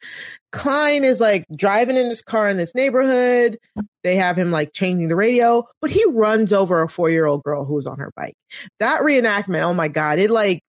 Cline 0.52 1.04
is 1.04 1.20
like 1.20 1.44
driving 1.54 1.96
in 1.96 2.08
his 2.08 2.22
car 2.22 2.48
in 2.48 2.56
this 2.56 2.74
neighborhood. 2.74 3.58
They 4.04 4.16
have 4.16 4.36
him 4.36 4.50
like 4.50 4.72
changing 4.72 5.08
the 5.08 5.16
radio, 5.16 5.66
but 5.80 5.90
he 5.90 6.04
runs 6.08 6.52
over 6.52 6.82
a 6.82 6.88
four 6.88 7.10
year 7.10 7.26
old 7.26 7.42
girl 7.42 7.64
who 7.64 7.74
was 7.74 7.86
on 7.86 7.98
her 7.98 8.12
bike. 8.16 8.36
That 8.80 9.02
reenactment, 9.02 9.62
oh 9.62 9.74
my 9.74 9.88
God, 9.88 10.18
it 10.18 10.30
like 10.30 10.62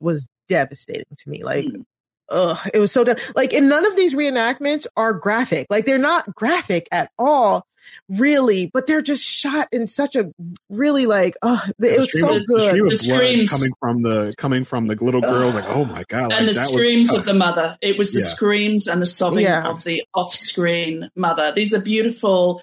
was 0.00 0.28
devastating 0.48 1.16
to 1.18 1.28
me. 1.28 1.42
Like, 1.42 1.64
mm. 1.64 1.84
Ugh, 2.28 2.58
it 2.72 2.78
was 2.78 2.92
so, 2.92 3.04
de- 3.04 3.16
like, 3.36 3.52
and 3.52 3.68
none 3.68 3.86
of 3.86 3.96
these 3.96 4.14
reenactments 4.14 4.86
are 4.96 5.12
graphic. 5.12 5.66
Like, 5.70 5.86
they're 5.86 5.98
not 5.98 6.34
graphic 6.34 6.88
at 6.90 7.10
all 7.18 7.66
really, 8.08 8.70
but 8.72 8.86
they're 8.86 9.02
just 9.02 9.22
shot 9.22 9.68
in 9.70 9.86
such 9.86 10.16
a 10.16 10.32
really 10.70 11.04
like, 11.04 11.36
oh, 11.42 11.62
it 11.78 11.98
was 11.98 12.18
so 12.18 12.36
of, 12.36 12.46
good. 12.46 12.76
The, 12.76 12.88
the 12.88 12.94
screams 12.96 13.50
coming 13.50 13.72
from 13.78 14.02
the 14.02 14.34
coming 14.38 14.64
from 14.64 14.86
the 14.86 14.96
little 14.96 15.20
girl, 15.20 15.50
like, 15.50 15.68
oh 15.68 15.84
my 15.84 16.02
god, 16.08 16.32
and 16.32 16.48
the 16.48 16.54
screams 16.54 17.12
of 17.12 17.26
the 17.26 17.34
mother. 17.34 17.76
It 17.82 17.98
was 17.98 18.12
the 18.12 18.20
yeah. 18.20 18.26
screams 18.26 18.88
and 18.88 19.02
the 19.02 19.06
sobbing 19.06 19.44
yeah. 19.44 19.68
of 19.68 19.84
the 19.84 20.02
off-screen 20.14 21.10
mother. 21.14 21.52
These 21.54 21.74
are 21.74 21.80
beautiful. 21.80 22.62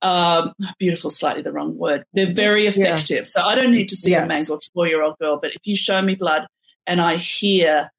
Um, 0.00 0.54
beautiful, 0.78 1.10
slightly 1.10 1.42
the 1.42 1.52
wrong 1.52 1.78
word. 1.78 2.04
They're 2.12 2.32
very 2.32 2.66
effective. 2.66 3.16
Yeah. 3.18 3.24
So 3.24 3.42
I 3.42 3.54
don't 3.54 3.70
need 3.70 3.90
to 3.90 3.96
see 3.96 4.10
yes. 4.12 4.24
a 4.24 4.26
mangled 4.26 4.64
four-year-old 4.74 5.18
girl, 5.18 5.38
but 5.40 5.54
if 5.54 5.60
you 5.64 5.76
show 5.76 6.00
me 6.02 6.16
blood 6.16 6.46
and 6.86 7.00
I 7.00 7.18
hear 7.18 7.92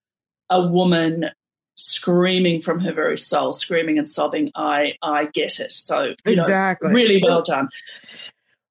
a 0.54 0.68
woman 0.68 1.32
screaming 1.76 2.62
from 2.62 2.80
her 2.80 2.94
very 2.94 3.18
soul, 3.18 3.54
screaming 3.54 3.98
and 3.98 4.08
sobbing, 4.08 4.52
I 4.56 4.96
I 5.02 5.26
get 5.26 5.60
it. 5.60 5.72
So 5.72 6.14
exactly, 6.26 6.90
know, 6.90 6.96
really 6.96 7.22
well 7.24 7.42
done. 7.42 7.70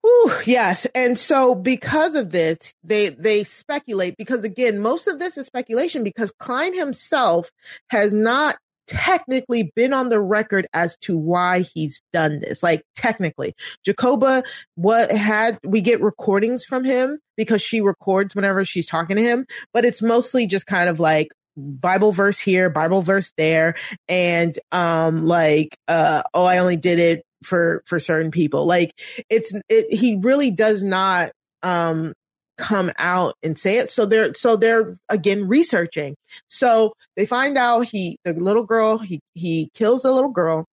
Ooh, 0.05 0.33
yes. 0.47 0.87
And 0.95 1.19
so 1.19 1.55
because 1.55 2.15
of 2.15 2.31
this, 2.31 2.75
they 2.83 3.11
they 3.11 3.45
speculate 3.45 4.17
because 4.17 4.45
again, 4.45 4.79
most 4.79 5.07
of 5.07 5.19
this 5.19 5.37
is 5.37 5.47
speculation 5.47 6.03
because 6.05 6.33
Cline 6.39 6.77
himself 6.77 7.51
has 7.89 8.13
not 8.13 8.57
technically 8.89 9.73
been 9.77 9.93
on 9.93 10.09
the 10.09 10.21
record 10.21 10.67
as 10.73 10.97
to 10.99 11.17
why 11.17 11.61
he's 11.75 12.03
done 12.13 12.41
this. 12.41 12.63
Like 12.63 12.83
technically, 12.97 13.55
Jacoba 13.85 14.43
what 14.75 15.11
had 15.11 15.59
we 15.65 15.81
get 15.81 16.03
recordings 16.03 16.65
from 16.65 16.85
him 16.85 17.19
because 17.37 17.63
she 17.63 17.81
records 17.81 18.35
whenever 18.35 18.65
she's 18.65 18.87
talking 18.87 19.17
to 19.17 19.23
him, 19.23 19.47
but 19.73 19.85
it's 19.85 20.03
mostly 20.03 20.47
just 20.47 20.67
kind 20.67 20.89
of 20.89 21.01
like 21.01 21.29
Bible 21.57 22.13
verse 22.13 22.39
here, 22.39 22.71
Bible 22.71 23.03
verse 23.03 23.33
there, 23.37 23.75
and 24.09 24.59
um 24.73 25.27
like 25.27 25.77
uh 25.89 26.23
oh 26.35 26.45
I 26.45 26.59
only 26.59 26.77
did 26.77 26.99
it 26.99 27.23
for 27.45 27.83
for 27.87 28.01
certain 28.01 28.31
people. 28.31 28.67
Like 28.67 28.93
it's 29.29 29.53
it 29.69 29.93
he 29.93 30.17
really 30.17 30.51
does 30.51 30.83
not 30.83 31.33
um 31.63 32.13
come 32.59 32.93
out 32.99 33.35
and 33.43 33.59
say 33.59 33.79
it. 33.79 33.91
So 33.91 34.07
they're 34.07 34.35
so 34.35 34.57
they're 34.57 34.95
again 35.09 35.49
researching. 35.49 36.15
So 36.49 36.95
they 37.17 37.27
find 37.27 37.59
out 37.59 37.87
he 37.87 38.17
the 38.25 38.33
little 38.35 38.65
girl 38.65 38.99
he 38.99 39.21
he 39.35 39.71
kills 39.75 40.03
the 40.03 40.13
little 40.13 40.31
girl. 40.31 40.65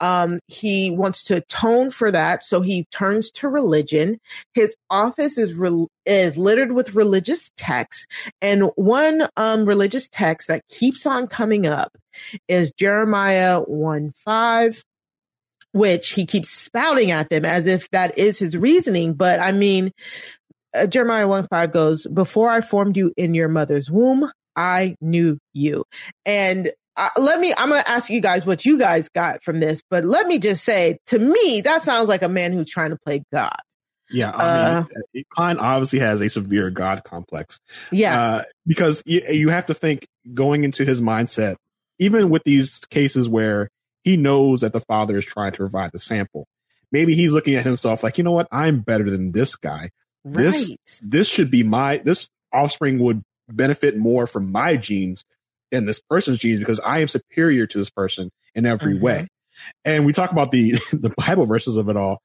Um, 0.00 0.40
he 0.46 0.90
wants 0.90 1.22
to 1.24 1.36
atone 1.36 1.90
for 1.90 2.10
that, 2.10 2.44
so 2.44 2.60
he 2.60 2.86
turns 2.92 3.30
to 3.32 3.48
religion. 3.48 4.18
His 4.54 4.74
office 4.90 5.38
is 5.38 5.54
re- 5.54 5.86
is 6.06 6.36
littered 6.36 6.72
with 6.72 6.94
religious 6.94 7.50
texts, 7.56 8.06
and 8.40 8.70
one 8.76 9.28
um, 9.36 9.64
religious 9.64 10.08
text 10.08 10.48
that 10.48 10.66
keeps 10.68 11.06
on 11.06 11.26
coming 11.26 11.66
up 11.66 11.96
is 12.48 12.72
Jeremiah 12.72 13.60
one 13.60 14.12
five 14.24 14.82
which 15.72 16.10
he 16.10 16.24
keeps 16.24 16.48
spouting 16.48 17.10
at 17.10 17.28
them 17.28 17.44
as 17.44 17.66
if 17.66 17.90
that 17.90 18.16
is 18.16 18.38
his 18.38 18.56
reasoning. 18.56 19.12
But 19.12 19.38
I 19.38 19.52
mean, 19.52 19.92
uh, 20.74 20.86
Jeremiah 20.86 21.28
1 21.28 21.46
5 21.48 21.72
goes, 21.72 22.06
Before 22.06 22.50
I 22.50 22.60
formed 22.60 22.96
you 22.96 23.12
in 23.16 23.34
your 23.34 23.48
mother's 23.48 23.90
womb, 23.90 24.30
I 24.56 24.96
knew 25.00 25.38
you. 25.52 25.84
And 26.26 26.72
uh, 26.98 27.08
let 27.16 27.40
me, 27.40 27.54
I'm 27.56 27.68
going 27.68 27.82
to 27.82 27.90
ask 27.90 28.10
you 28.10 28.20
guys 28.20 28.44
what 28.44 28.64
you 28.64 28.78
guys 28.78 29.08
got 29.14 29.42
from 29.42 29.60
this, 29.60 29.82
but 29.88 30.04
let 30.04 30.26
me 30.26 30.38
just 30.38 30.64
say, 30.64 30.98
to 31.06 31.18
me, 31.18 31.62
that 31.62 31.82
sounds 31.82 32.08
like 32.08 32.22
a 32.22 32.28
man 32.28 32.52
who's 32.52 32.68
trying 32.68 32.90
to 32.90 32.98
play 32.98 33.22
God. 33.32 33.56
Yeah, 34.10 34.32
I 34.34 34.80
mean, 34.80 34.88
uh, 35.16 35.20
Cline 35.30 35.58
obviously 35.58 35.98
has 35.98 36.22
a 36.22 36.28
severe 36.28 36.70
God 36.70 37.04
complex. 37.04 37.60
Yeah, 37.92 38.20
uh, 38.20 38.42
because 38.66 39.02
you, 39.04 39.20
you 39.28 39.48
have 39.50 39.66
to 39.66 39.74
think 39.74 40.06
going 40.32 40.64
into 40.64 40.84
his 40.86 41.02
mindset, 41.02 41.56
even 41.98 42.30
with 42.30 42.42
these 42.44 42.80
cases 42.88 43.28
where 43.28 43.68
he 44.04 44.16
knows 44.16 44.62
that 44.62 44.72
the 44.72 44.80
father 44.80 45.18
is 45.18 45.26
trying 45.26 45.52
to 45.52 45.58
provide 45.58 45.92
the 45.92 45.98
sample. 45.98 46.46
Maybe 46.90 47.14
he's 47.14 47.34
looking 47.34 47.54
at 47.56 47.66
himself 47.66 48.02
like, 48.02 48.16
you 48.16 48.24
know 48.24 48.32
what? 48.32 48.48
I'm 48.50 48.80
better 48.80 49.10
than 49.10 49.32
this 49.32 49.56
guy. 49.56 49.90
Right. 50.24 50.44
This 50.44 50.72
this 51.02 51.28
should 51.28 51.50
be 51.50 51.62
my 51.62 51.98
this 51.98 52.30
offspring 52.50 52.98
would 53.00 53.22
benefit 53.50 53.96
more 53.98 54.26
from 54.26 54.50
my 54.50 54.76
genes 54.76 55.22
than 55.70 55.86
this 55.86 56.00
person's 56.00 56.38
genes 56.38 56.58
because 56.58 56.80
I 56.80 56.98
am 56.98 57.08
superior 57.08 57.66
to 57.66 57.78
this 57.78 57.90
person 57.90 58.30
in 58.54 58.66
every 58.66 58.94
mm-hmm. 58.94 59.04
way. 59.04 59.28
And 59.84 60.06
we 60.06 60.12
talk 60.12 60.32
about 60.32 60.50
the 60.50 60.72
the 60.92 61.12
Bible 61.16 61.46
verses 61.46 61.76
of 61.76 61.88
it 61.88 61.96
all. 61.96 62.22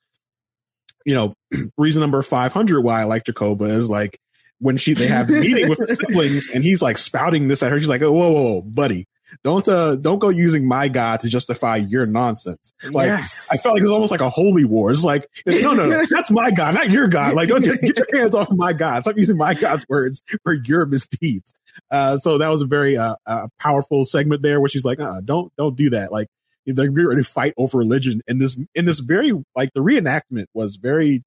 You 1.05 1.15
know, 1.15 1.33
reason 1.77 2.01
number 2.01 2.21
500 2.21 2.81
why 2.81 3.01
I 3.01 3.03
like 3.05 3.25
Jacoba 3.25 3.65
is 3.65 3.89
like 3.89 4.19
when 4.59 4.77
she 4.77 4.93
they 4.93 5.07
have 5.07 5.27
the 5.27 5.39
meeting 5.39 5.67
with 5.67 5.79
the 5.79 5.95
siblings 6.07 6.47
and 6.53 6.63
he's 6.63 6.81
like 6.81 6.97
spouting 6.97 7.47
this 7.47 7.63
at 7.63 7.71
her. 7.71 7.79
She's 7.79 7.89
like, 7.89 8.01
oh, 8.01 8.11
whoa, 8.11 8.31
whoa, 8.31 8.43
whoa, 8.43 8.61
buddy, 8.61 9.07
don't 9.43 9.67
uh 9.67 9.95
don't 9.95 10.19
go 10.19 10.29
using 10.29 10.67
my 10.67 10.87
God 10.87 11.21
to 11.21 11.29
justify 11.29 11.77
your 11.77 12.05
nonsense. 12.05 12.73
Like 12.83 13.07
yes. 13.07 13.47
I 13.51 13.57
felt 13.57 13.73
like 13.73 13.81
it 13.81 13.85
was 13.85 13.91
almost 13.91 14.11
like 14.11 14.21
a 14.21 14.29
holy 14.29 14.65
war. 14.65 14.91
It's 14.91 15.03
like 15.03 15.27
no 15.45 15.73
no 15.73 15.87
no 15.87 16.05
that's 16.09 16.29
my 16.29 16.51
God, 16.51 16.75
not 16.75 16.89
your 16.89 17.07
God. 17.07 17.33
Like 17.33 17.49
don't 17.49 17.63
get 17.63 17.97
your 17.97 18.07
hands 18.13 18.35
off 18.35 18.51
my 18.51 18.73
God. 18.73 19.03
Stop 19.03 19.17
using 19.17 19.37
my 19.37 19.53
God's 19.53 19.87
words 19.89 20.21
for 20.43 20.53
your 20.53 20.85
misdeeds. 20.85 21.53
Uh, 21.91 22.17
so 22.17 22.37
that 22.37 22.49
was 22.49 22.61
a 22.61 22.65
very 22.65 22.97
uh, 22.97 23.15
uh 23.25 23.47
powerful 23.59 24.03
segment 24.03 24.41
there 24.41 24.59
where 24.59 24.69
she's 24.69 24.85
like, 24.85 24.99
uh, 24.99 25.21
don't 25.23 25.51
don't 25.57 25.75
do 25.75 25.89
that. 25.91 26.11
Like 26.11 26.27
they're 26.65 26.91
ready 26.91 27.23
to 27.23 27.29
fight 27.29 27.53
over 27.57 27.77
religion. 27.77 28.21
And 28.27 28.41
this 28.41 28.59
in 28.75 28.85
this 28.85 28.99
very 28.99 29.33
like 29.55 29.71
the 29.73 29.81
reenactment 29.81 30.45
was 30.53 30.77
very 30.77 31.23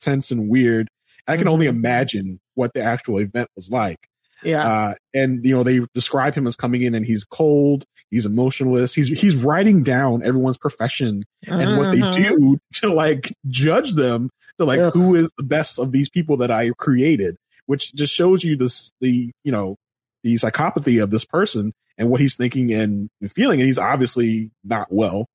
tense 0.00 0.30
and 0.30 0.48
weird. 0.48 0.88
I 1.26 1.36
can 1.36 1.48
only 1.48 1.66
mm-hmm. 1.66 1.76
imagine 1.76 2.40
what 2.54 2.74
the 2.74 2.82
actual 2.82 3.18
event 3.18 3.48
was 3.56 3.70
like. 3.70 3.98
Yeah. 4.42 4.66
Uh, 4.66 4.94
and 5.14 5.44
you 5.44 5.54
know, 5.54 5.62
they 5.62 5.80
describe 5.94 6.34
him 6.34 6.46
as 6.46 6.54
coming 6.54 6.82
in 6.82 6.94
and 6.94 7.06
he's 7.06 7.24
cold, 7.24 7.84
he's 8.10 8.26
emotionless, 8.26 8.94
he's 8.94 9.08
he's 9.08 9.36
writing 9.36 9.82
down 9.82 10.22
everyone's 10.22 10.58
profession 10.58 11.24
and 11.46 11.62
uh-huh. 11.62 11.78
what 11.78 11.90
they 11.92 12.00
mm-hmm. 12.00 12.36
do 12.36 12.58
to 12.74 12.92
like 12.92 13.32
judge 13.48 13.94
them 13.94 14.28
to 14.58 14.66
like 14.66 14.80
Ugh. 14.80 14.92
who 14.92 15.14
is 15.14 15.32
the 15.38 15.44
best 15.44 15.78
of 15.78 15.92
these 15.92 16.10
people 16.10 16.36
that 16.38 16.50
I 16.50 16.70
created, 16.76 17.36
which 17.66 17.94
just 17.94 18.14
shows 18.14 18.44
you 18.44 18.56
this 18.56 18.92
the 19.00 19.32
you 19.44 19.52
know 19.52 19.76
the 20.24 20.34
psychopathy 20.34 21.00
of 21.00 21.10
this 21.10 21.24
person 21.24 21.72
and 21.96 22.10
what 22.10 22.20
he's 22.20 22.36
thinking 22.36 22.72
and 22.72 23.08
feeling, 23.30 23.60
and 23.60 23.66
he's 23.66 23.78
obviously 23.78 24.50
not 24.64 24.88
well. 24.90 25.26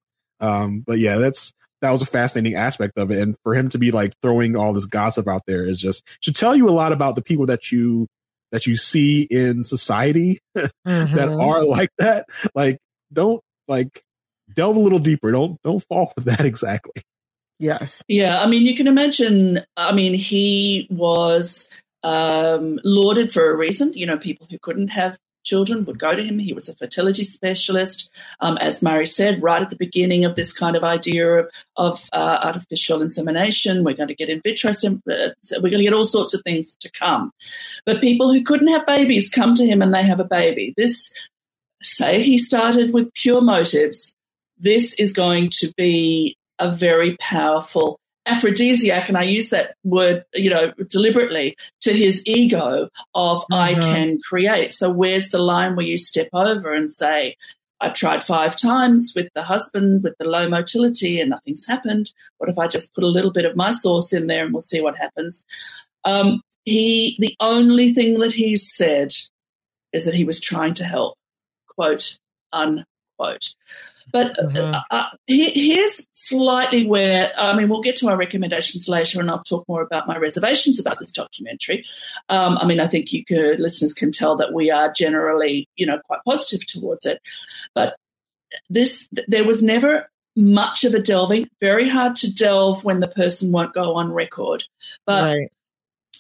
Um, 0.41 0.83
but 0.85 0.99
yeah, 0.99 1.17
that's 1.17 1.53
that 1.81 1.91
was 1.91 2.01
a 2.01 2.05
fascinating 2.05 2.55
aspect 2.55 2.97
of 2.97 3.11
it. 3.11 3.19
And 3.19 3.35
for 3.43 3.55
him 3.55 3.69
to 3.69 3.77
be 3.77 3.91
like 3.91 4.13
throwing 4.21 4.57
all 4.57 4.73
this 4.73 4.85
gossip 4.85 5.27
out 5.29 5.43
there 5.47 5.65
is 5.65 5.79
just 5.79 6.03
should 6.21 6.35
tell 6.35 6.55
you 6.55 6.69
a 6.69 6.71
lot 6.71 6.91
about 6.91 7.15
the 7.15 7.21
people 7.21 7.45
that 7.45 7.71
you 7.71 8.07
that 8.51 8.65
you 8.65 8.77
see 8.77 9.21
in 9.21 9.63
society 9.63 10.39
mm-hmm. 10.57 11.15
that 11.15 11.29
are 11.29 11.63
like 11.63 11.89
that. 11.99 12.25
Like, 12.55 12.79
don't 13.13 13.41
like 13.67 14.03
delve 14.53 14.75
a 14.75 14.79
little 14.79 14.99
deeper. 14.99 15.31
Don't 15.31 15.61
don't 15.63 15.83
fall 15.87 16.11
for 16.15 16.21
that 16.21 16.41
exactly. 16.45 17.03
Yes. 17.59 18.01
Yeah, 18.07 18.41
I 18.41 18.47
mean, 18.47 18.65
you 18.65 18.75
can 18.75 18.87
imagine. 18.87 19.59
I 19.75 19.91
mean, 19.91 20.13
he 20.13 20.87
was 20.89 21.67
um, 22.03 22.79
lauded 22.83 23.31
for 23.31 23.49
a 23.49 23.55
reason. 23.55 23.93
You 23.93 24.05
know, 24.05 24.17
people 24.17 24.47
who 24.49 24.57
couldn't 24.59 24.89
have 24.89 25.17
children 25.43 25.85
would 25.85 25.99
go 25.99 26.11
to 26.11 26.23
him. 26.23 26.39
He 26.39 26.53
was 26.53 26.69
a 26.69 26.75
fertility 26.75 27.23
specialist. 27.23 28.09
Um, 28.39 28.57
as 28.57 28.81
Mari 28.81 29.05
said, 29.05 29.41
right 29.41 29.61
at 29.61 29.69
the 29.69 29.75
beginning 29.75 30.25
of 30.25 30.35
this 30.35 30.53
kind 30.53 30.75
of 30.75 30.83
idea 30.83 31.39
of, 31.39 31.49
of 31.75 32.09
uh, 32.13 32.39
artificial 32.43 33.01
insemination, 33.01 33.83
we're 33.83 33.95
going 33.95 34.09
to 34.09 34.15
get 34.15 34.29
in 34.29 34.41
vitro, 34.41 34.71
uh, 34.71 35.29
we're 35.61 35.69
going 35.69 35.79
to 35.79 35.83
get 35.83 35.93
all 35.93 36.03
sorts 36.03 36.33
of 36.33 36.41
things 36.43 36.75
to 36.75 36.91
come. 36.91 37.31
But 37.85 38.01
people 38.01 38.31
who 38.31 38.43
couldn't 38.43 38.67
have 38.67 38.85
babies 38.85 39.29
come 39.29 39.55
to 39.55 39.65
him 39.65 39.81
and 39.81 39.93
they 39.93 40.03
have 40.03 40.19
a 40.19 40.25
baby. 40.25 40.73
This, 40.77 41.11
say 41.81 42.21
he 42.21 42.37
started 42.37 42.93
with 42.93 43.13
pure 43.13 43.41
motives, 43.41 44.13
this 44.57 44.93
is 44.95 45.13
going 45.13 45.49
to 45.51 45.73
be 45.77 46.35
a 46.59 46.69
very 46.69 47.15
powerful 47.17 47.99
aphrodisiac, 48.25 49.09
and 49.09 49.17
I 49.17 49.23
use 49.23 49.49
that 49.49 49.75
word, 49.83 50.23
you 50.33 50.49
know, 50.49 50.71
deliberately 50.89 51.57
to 51.81 51.93
his 51.93 52.23
ego 52.25 52.89
of 53.15 53.41
mm-hmm. 53.41 53.53
I 53.53 53.73
can 53.75 54.19
create. 54.21 54.73
So 54.73 54.91
where's 54.91 55.29
the 55.29 55.39
line 55.39 55.75
where 55.75 55.85
you 55.85 55.97
step 55.97 56.29
over 56.33 56.73
and 56.73 56.89
say, 56.89 57.35
I've 57.81 57.93
tried 57.93 58.23
five 58.23 58.57
times 58.57 59.13
with 59.15 59.29
the 59.33 59.43
husband 59.43 60.03
with 60.03 60.15
the 60.19 60.25
low 60.25 60.49
motility 60.49 61.21
and 61.21 61.29
nothing's 61.29 61.65
happened. 61.65 62.11
What 62.37 62.49
if 62.49 62.59
I 62.59 62.67
just 62.67 62.93
put 62.93 63.05
a 63.05 63.07
little 63.07 63.31
bit 63.31 63.45
of 63.45 63.55
my 63.55 63.69
sauce 63.69 64.11
in 64.11 64.27
there 64.27 64.43
and 64.43 64.53
we'll 64.53 64.61
see 64.61 64.81
what 64.81 64.97
happens? 64.97 65.45
Um, 66.03 66.41
he, 66.65 67.15
the 67.19 67.35
only 67.39 67.93
thing 67.93 68.19
that 68.19 68.33
he 68.33 68.57
said 68.57 69.13
is 69.93 70.05
that 70.05 70.13
he 70.13 70.25
was 70.25 70.41
trying 70.41 70.73
to 70.75 70.83
help, 70.83 71.17
quote, 71.67 72.17
unquote. 72.51 73.55
But 74.11 74.35
mm-hmm. 74.37 74.75
uh, 74.91 75.03
here's 75.27 76.05
slightly 76.13 76.85
where, 76.85 77.31
I 77.37 77.55
mean, 77.55 77.69
we'll 77.69 77.81
get 77.81 77.95
to 77.97 78.09
our 78.09 78.17
recommendations 78.17 78.87
later 78.87 79.19
and 79.19 79.29
I'll 79.29 79.43
talk 79.43 79.65
more 79.67 79.81
about 79.81 80.07
my 80.07 80.17
reservations 80.17 80.79
about 80.79 80.99
this 80.99 81.11
documentary. 81.11 81.85
Um, 82.29 82.57
I 82.57 82.65
mean, 82.65 82.79
I 82.79 82.87
think 82.87 83.13
you 83.13 83.23
could, 83.23 83.59
listeners 83.59 83.93
can 83.93 84.11
tell 84.11 84.35
that 84.37 84.53
we 84.53 84.71
are 84.71 84.91
generally, 84.91 85.67
you 85.75 85.85
know, 85.85 85.99
quite 86.05 86.21
positive 86.25 86.65
towards 86.65 87.05
it. 87.05 87.21
But 87.73 87.95
this, 88.69 89.09
there 89.27 89.43
was 89.43 89.61
never 89.61 90.09
much 90.35 90.83
of 90.83 90.93
a 90.93 90.99
delving, 90.99 91.49
very 91.59 91.89
hard 91.89 92.15
to 92.17 92.33
delve 92.33 92.83
when 92.83 92.99
the 92.99 93.07
person 93.07 93.51
won't 93.51 93.73
go 93.73 93.95
on 93.95 94.11
record. 94.11 94.63
But 95.05 95.23
right. 95.23 95.51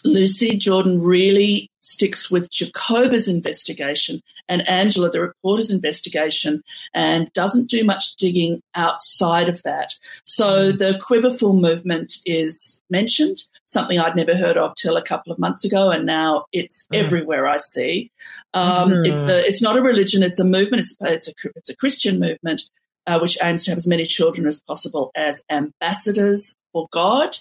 Lucie 0.03 0.59
Jourdan 0.59 0.99
really 1.01 1.68
sticks 1.79 2.29
with 2.29 2.49
Jacoba's 2.49 3.27
investigation 3.27 4.21
and 4.49 4.67
Angela, 4.67 5.09
the 5.09 5.21
reporter's 5.21 5.71
investigation, 5.71 6.63
and 6.93 7.31
doesn't 7.33 7.69
do 7.69 7.85
much 7.85 8.15
digging 8.15 8.61
outside 8.75 9.47
of 9.47 9.61
that. 9.63 9.93
So 10.25 10.73
mm. 10.73 10.77
the 10.77 10.99
Quiverful 10.99 11.53
movement 11.53 12.13
is 12.25 12.81
mentioned, 12.89 13.37
something 13.65 13.99
I'd 13.99 14.15
never 14.15 14.35
heard 14.35 14.57
of 14.57 14.73
till 14.75 14.97
a 14.97 15.03
couple 15.03 15.31
of 15.31 15.39
months 15.39 15.63
ago, 15.63 15.91
and 15.91 16.05
now 16.05 16.45
it's 16.51 16.87
mm. 16.87 16.97
everywhere 16.97 17.47
I 17.47 17.57
see. 17.57 18.11
Um, 18.53 18.89
mm. 18.89 19.07
It's 19.07 19.25
a, 19.25 19.45
it's 19.45 19.61
not 19.61 19.77
a 19.77 19.81
religion; 19.81 20.23
it's 20.23 20.39
a 20.39 20.45
movement. 20.45 20.81
It's, 20.81 20.97
it's 20.99 21.27
a 21.29 21.33
it's 21.55 21.69
a 21.69 21.75
Christian 21.77 22.19
movement. 22.19 22.63
Uh, 23.07 23.17
which 23.17 23.39
aims 23.41 23.63
to 23.63 23.71
have 23.71 23.77
as 23.77 23.87
many 23.87 24.05
children 24.05 24.45
as 24.45 24.61
possible 24.61 25.09
as 25.15 25.43
ambassadors 25.49 26.53
for 26.73 26.87
God. 26.91 27.35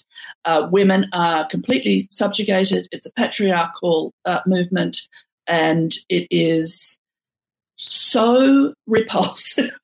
Uh, 0.45 0.69
women 0.71 1.07
are 1.13 1.47
completely 1.47 2.09
subjugated. 2.11 2.89
It's 2.93 3.07
a 3.07 3.13
patriarchal 3.13 4.13
uh, 4.25 4.41
movement, 4.47 5.09
and 5.47 5.93
it 6.09 6.27
is 6.31 6.99
so 7.77 8.75
repulsive 8.87 9.79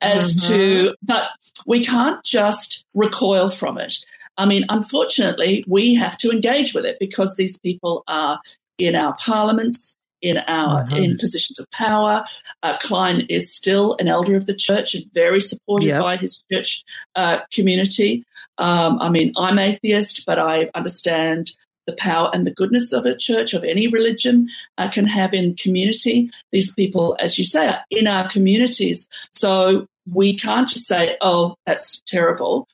as 0.00 0.36
mm-hmm. 0.36 0.54
to, 0.54 0.94
but 1.02 1.24
we 1.66 1.84
can't 1.84 2.22
just 2.24 2.84
recoil 2.94 3.50
from 3.50 3.78
it. 3.78 3.94
I 4.36 4.46
mean, 4.46 4.64
unfortunately, 4.68 5.64
we 5.66 5.94
have 5.94 6.16
to 6.18 6.30
engage 6.30 6.72
with 6.74 6.84
it 6.84 6.96
because 6.98 7.36
these 7.36 7.58
people 7.60 8.02
are 8.06 8.40
in 8.78 8.96
our 8.96 9.14
parliaments, 9.16 9.96
in 10.22 10.38
our 10.38 10.84
mm-hmm. 10.84 10.96
in 10.96 11.18
positions 11.18 11.58
of 11.58 11.70
power. 11.70 12.24
Uh, 12.62 12.76
Cline 12.78 13.26
is 13.28 13.54
still 13.54 13.96
an 13.98 14.08
elder 14.08 14.36
of 14.36 14.46
the 14.46 14.54
church 14.54 14.94
and 14.94 15.04
very 15.12 15.40
supported 15.40 15.88
yep. 15.88 16.02
by 16.02 16.16
his 16.16 16.42
church 16.50 16.84
uh, 17.16 17.38
community. 17.52 18.24
Um, 18.58 19.00
I 19.00 19.08
mean, 19.08 19.32
I'm 19.36 19.58
atheist, 19.58 20.26
but 20.26 20.38
I 20.38 20.70
understand 20.74 21.50
the 21.86 21.96
power 21.96 22.30
and 22.32 22.46
the 22.46 22.54
goodness 22.54 22.92
of 22.92 23.06
a 23.06 23.16
church, 23.16 23.54
of 23.54 23.64
any 23.64 23.88
religion, 23.88 24.48
uh, 24.78 24.90
can 24.90 25.06
have 25.06 25.32
in 25.32 25.56
community. 25.56 26.30
These 26.52 26.74
people, 26.74 27.16
as 27.18 27.38
you 27.38 27.44
say, 27.44 27.66
are 27.68 27.80
in 27.90 28.06
our 28.06 28.28
communities. 28.28 29.08
So 29.32 29.86
we 30.10 30.36
can't 30.36 30.68
just 30.68 30.86
say, 30.86 31.16
oh, 31.20 31.56
that's 31.66 32.02
terrible, 32.06 32.68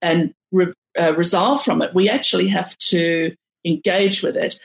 and 0.00 0.34
re- 0.50 0.74
uh, 1.00 1.14
resolve 1.14 1.62
from 1.62 1.82
it. 1.82 1.94
We 1.94 2.08
actually 2.08 2.48
have 2.48 2.76
to 2.78 3.34
engage 3.64 4.22
with 4.22 4.36
it. 4.36 4.58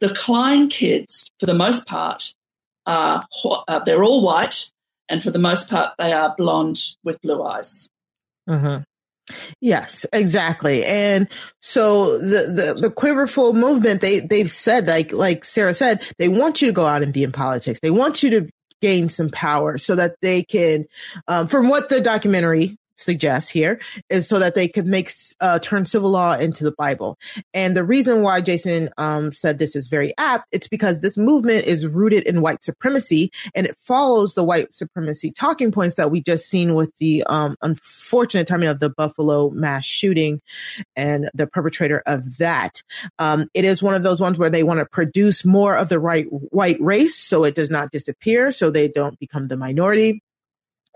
The 0.00 0.14
Cline 0.14 0.68
kids, 0.68 1.30
for 1.40 1.46
the 1.46 1.54
most 1.54 1.86
part, 1.86 2.34
are 2.86 3.24
uh, 3.44 3.80
they're 3.84 4.02
all 4.02 4.22
white, 4.22 4.70
and 5.08 5.22
for 5.22 5.30
the 5.30 5.38
most 5.38 5.68
part, 5.68 5.94
they 5.98 6.12
are 6.12 6.34
blonde 6.36 6.80
with 7.04 7.20
blue 7.20 7.42
eyes. 7.42 7.90
Mm-hmm. 8.48 8.82
Yes, 9.60 10.06
exactly. 10.12 10.84
And 10.84 11.28
so 11.60 12.18
the, 12.18 12.74
the, 12.74 12.80
the 12.80 12.90
quiverful 12.90 13.52
movement, 13.52 14.00
they, 14.00 14.20
they've 14.20 14.50
said, 14.50 14.86
like, 14.86 15.12
like 15.12 15.44
Sarah 15.44 15.74
said, 15.74 16.00
they 16.16 16.28
want 16.28 16.62
you 16.62 16.68
to 16.68 16.72
go 16.72 16.86
out 16.86 17.02
and 17.02 17.12
be 17.12 17.24
in 17.24 17.32
politics. 17.32 17.80
They 17.80 17.90
want 17.90 18.22
you 18.22 18.30
to 18.30 18.48
gain 18.80 19.10
some 19.10 19.28
power 19.28 19.76
so 19.76 19.96
that 19.96 20.16
they 20.22 20.44
can, 20.44 20.86
um, 21.26 21.48
from 21.48 21.68
what 21.68 21.90
the 21.90 22.00
documentary 22.00 22.78
suggests 22.98 23.50
here 23.50 23.80
is 24.10 24.28
so 24.28 24.38
that 24.38 24.54
they 24.54 24.68
could 24.68 24.86
make 24.86 25.10
uh, 25.40 25.58
turn 25.58 25.86
civil 25.86 26.10
law 26.10 26.34
into 26.34 26.64
the 26.64 26.72
Bible. 26.72 27.18
And 27.54 27.76
the 27.76 27.84
reason 27.84 28.22
why 28.22 28.40
Jason 28.40 28.90
um, 28.98 29.32
said 29.32 29.58
this 29.58 29.76
is 29.76 29.88
very 29.88 30.12
apt, 30.18 30.46
it's 30.52 30.68
because 30.68 31.00
this 31.00 31.16
movement 31.16 31.64
is 31.64 31.86
rooted 31.86 32.24
in 32.24 32.42
white 32.42 32.64
supremacy 32.64 33.30
and 33.54 33.66
it 33.66 33.76
follows 33.84 34.34
the 34.34 34.44
white 34.44 34.74
supremacy 34.74 35.30
talking 35.30 35.72
points 35.72 35.96
that 35.96 36.10
we 36.10 36.20
just 36.20 36.48
seen 36.48 36.74
with 36.74 36.90
the 36.98 37.22
um, 37.24 37.56
unfortunate 37.62 38.46
timing 38.46 38.68
of 38.68 38.80
the 38.80 38.90
Buffalo 38.90 39.50
mass 39.50 39.86
shooting 39.86 40.40
and 40.96 41.30
the 41.34 41.46
perpetrator 41.46 42.02
of 42.06 42.38
that. 42.38 42.82
Um, 43.18 43.46
it 43.54 43.64
is 43.64 43.82
one 43.82 43.94
of 43.94 44.02
those 44.02 44.20
ones 44.20 44.38
where 44.38 44.50
they 44.50 44.62
want 44.62 44.80
to 44.80 44.86
produce 44.86 45.44
more 45.44 45.76
of 45.76 45.88
the 45.88 45.98
right 45.98 46.26
white 46.30 46.80
race 46.80 47.16
so 47.16 47.44
it 47.44 47.54
does 47.54 47.70
not 47.70 47.90
disappear, 47.90 48.52
so 48.52 48.70
they 48.70 48.88
don't 48.88 49.18
become 49.18 49.48
the 49.48 49.56
minority. 49.56 50.22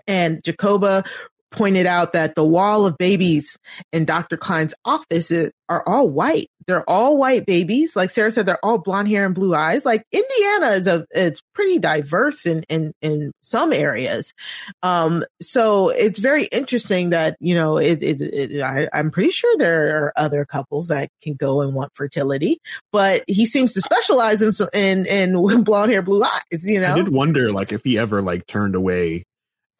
And 0.05 0.43
Jacoba 0.43 1.05
pointed 1.53 1.85
out 1.85 2.13
that 2.13 2.35
the 2.35 2.43
wall 2.43 2.85
of 2.85 2.97
babies 2.97 3.57
in 3.93 4.05
Dr. 4.05 4.35
Cline's 4.35 4.73
office 4.83 5.31
are 5.69 5.83
all 5.87 6.09
white. 6.09 6.49
They're 6.67 6.89
all 6.89 7.17
white 7.17 7.45
babies. 7.45 7.95
Like 7.95 8.09
Sarah 8.09 8.31
said, 8.31 8.45
they're 8.45 8.63
all 8.63 8.77
blonde 8.77 9.09
hair 9.09 9.25
and 9.25 9.35
blue 9.35 9.53
eyes. 9.53 9.85
Like 9.85 10.05
Indiana 10.11 10.73
is 10.73 10.87
a, 10.87 11.05
it's 11.11 11.41
pretty 11.53 11.79
diverse 11.79 12.45
in, 12.45 12.63
in, 12.69 12.93
in 13.01 13.31
some 13.41 13.73
areas. 13.73 14.33
Um, 14.81 15.23
so 15.41 15.89
it's 15.89 16.19
very 16.19 16.45
interesting 16.45 17.11
that, 17.11 17.37
you 17.39 17.55
know, 17.55 17.77
it, 17.77 18.01
it, 18.01 18.21
it, 18.21 18.61
I, 18.61 18.87
I'm 18.93 19.11
pretty 19.11 19.31
sure 19.31 19.57
there 19.57 20.05
are 20.05 20.13
other 20.15 20.45
couples 20.45 20.87
that 20.87 21.09
can 21.21 21.33
go 21.33 21.61
and 21.61 21.73
want 21.75 21.91
fertility, 21.95 22.59
but 22.91 23.23
he 23.27 23.45
seems 23.45 23.73
to 23.73 23.81
specialize 23.81 24.41
in, 24.41 24.53
in, 24.73 25.05
in 25.05 25.63
blonde 25.63 25.91
hair, 25.91 26.01
blue 26.01 26.23
eyes, 26.23 26.63
you 26.63 26.79
know? 26.79 26.93
I 26.93 26.95
did 26.95 27.09
wonder, 27.09 27.51
like, 27.51 27.71
if 27.71 27.83
he 27.83 27.97
ever, 27.97 28.21
like, 28.21 28.47
turned 28.47 28.75
away 28.75 29.25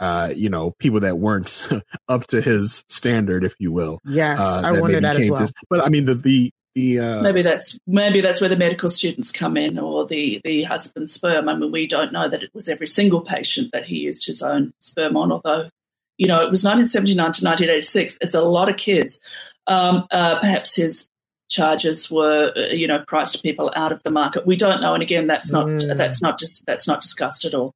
uh, 0.04 0.34
you 0.36 0.50
know, 0.50 0.72
people 0.80 1.00
that 1.00 1.18
weren't 1.18 1.66
up 2.10 2.28
to 2.28 2.42
his 2.42 2.84
standard, 2.90 3.46
if 3.46 3.56
you 3.58 3.72
will. 3.72 4.02
Yes, 4.04 4.38
uh, 4.38 4.62
I 4.66 4.78
wonder 4.78 5.00
that 5.00 5.16
as 5.16 5.30
well. 5.30 5.48
To, 5.48 5.54
but 5.70 5.82
I 5.82 5.88
mean, 5.88 6.04
the 6.04 6.16
the 6.16 6.52
the 6.76 7.00
uh, 7.00 7.22
maybe 7.22 7.42
that's 7.42 7.80
maybe 7.88 8.20
that's 8.20 8.42
where 8.42 8.50
the 8.50 8.58
medical 8.58 8.90
students 8.90 9.32
come 9.32 9.56
in, 9.56 9.80
or 9.80 10.06
the 10.06 10.42
the 10.44 10.64
husband 10.64 11.10
sperm. 11.10 11.48
I 11.48 11.56
mean, 11.56 11.72
we 11.72 11.88
don't 11.88 12.12
know 12.12 12.28
that 12.28 12.44
it 12.44 12.50
was 12.54 12.68
every 12.68 12.86
single 12.86 13.22
patient 13.22 13.70
that 13.72 13.86
he 13.86 14.00
used 14.00 14.26
his 14.26 14.42
own 14.42 14.74
sperm 14.80 15.16
on, 15.16 15.32
although 15.32 15.70
you 16.18 16.28
know 16.28 16.42
it 16.42 16.52
was 16.52 16.66
1979 16.66 17.16
to 17.16 17.46
1986. 17.46 18.18
It's 18.20 18.34
a 18.34 18.42
lot 18.42 18.68
of 18.68 18.76
kids. 18.76 19.22
Um, 19.68 20.06
uh, 20.12 20.42
perhaps 20.42 20.76
his 20.76 21.08
charges 21.50 22.12
were 22.12 22.52
uh, 22.58 22.74
you 22.74 22.88
know 22.88 23.06
priced 23.08 23.42
people 23.42 23.72
out 23.74 23.94
of 23.94 24.04
the 24.04 24.12
market. 24.12 24.46
We 24.46 24.58
don't 24.58 24.82
know, 24.82 24.94
and 24.94 25.02
again, 25.02 25.28
that's 25.28 25.54
not 25.54 25.68
mm. 25.68 25.96
that's 25.96 26.22
not 26.22 26.38
just 26.38 26.66
that's 26.66 26.90
not 26.90 27.00
discussed 27.00 27.46
at 27.46 27.54
all. 27.54 27.74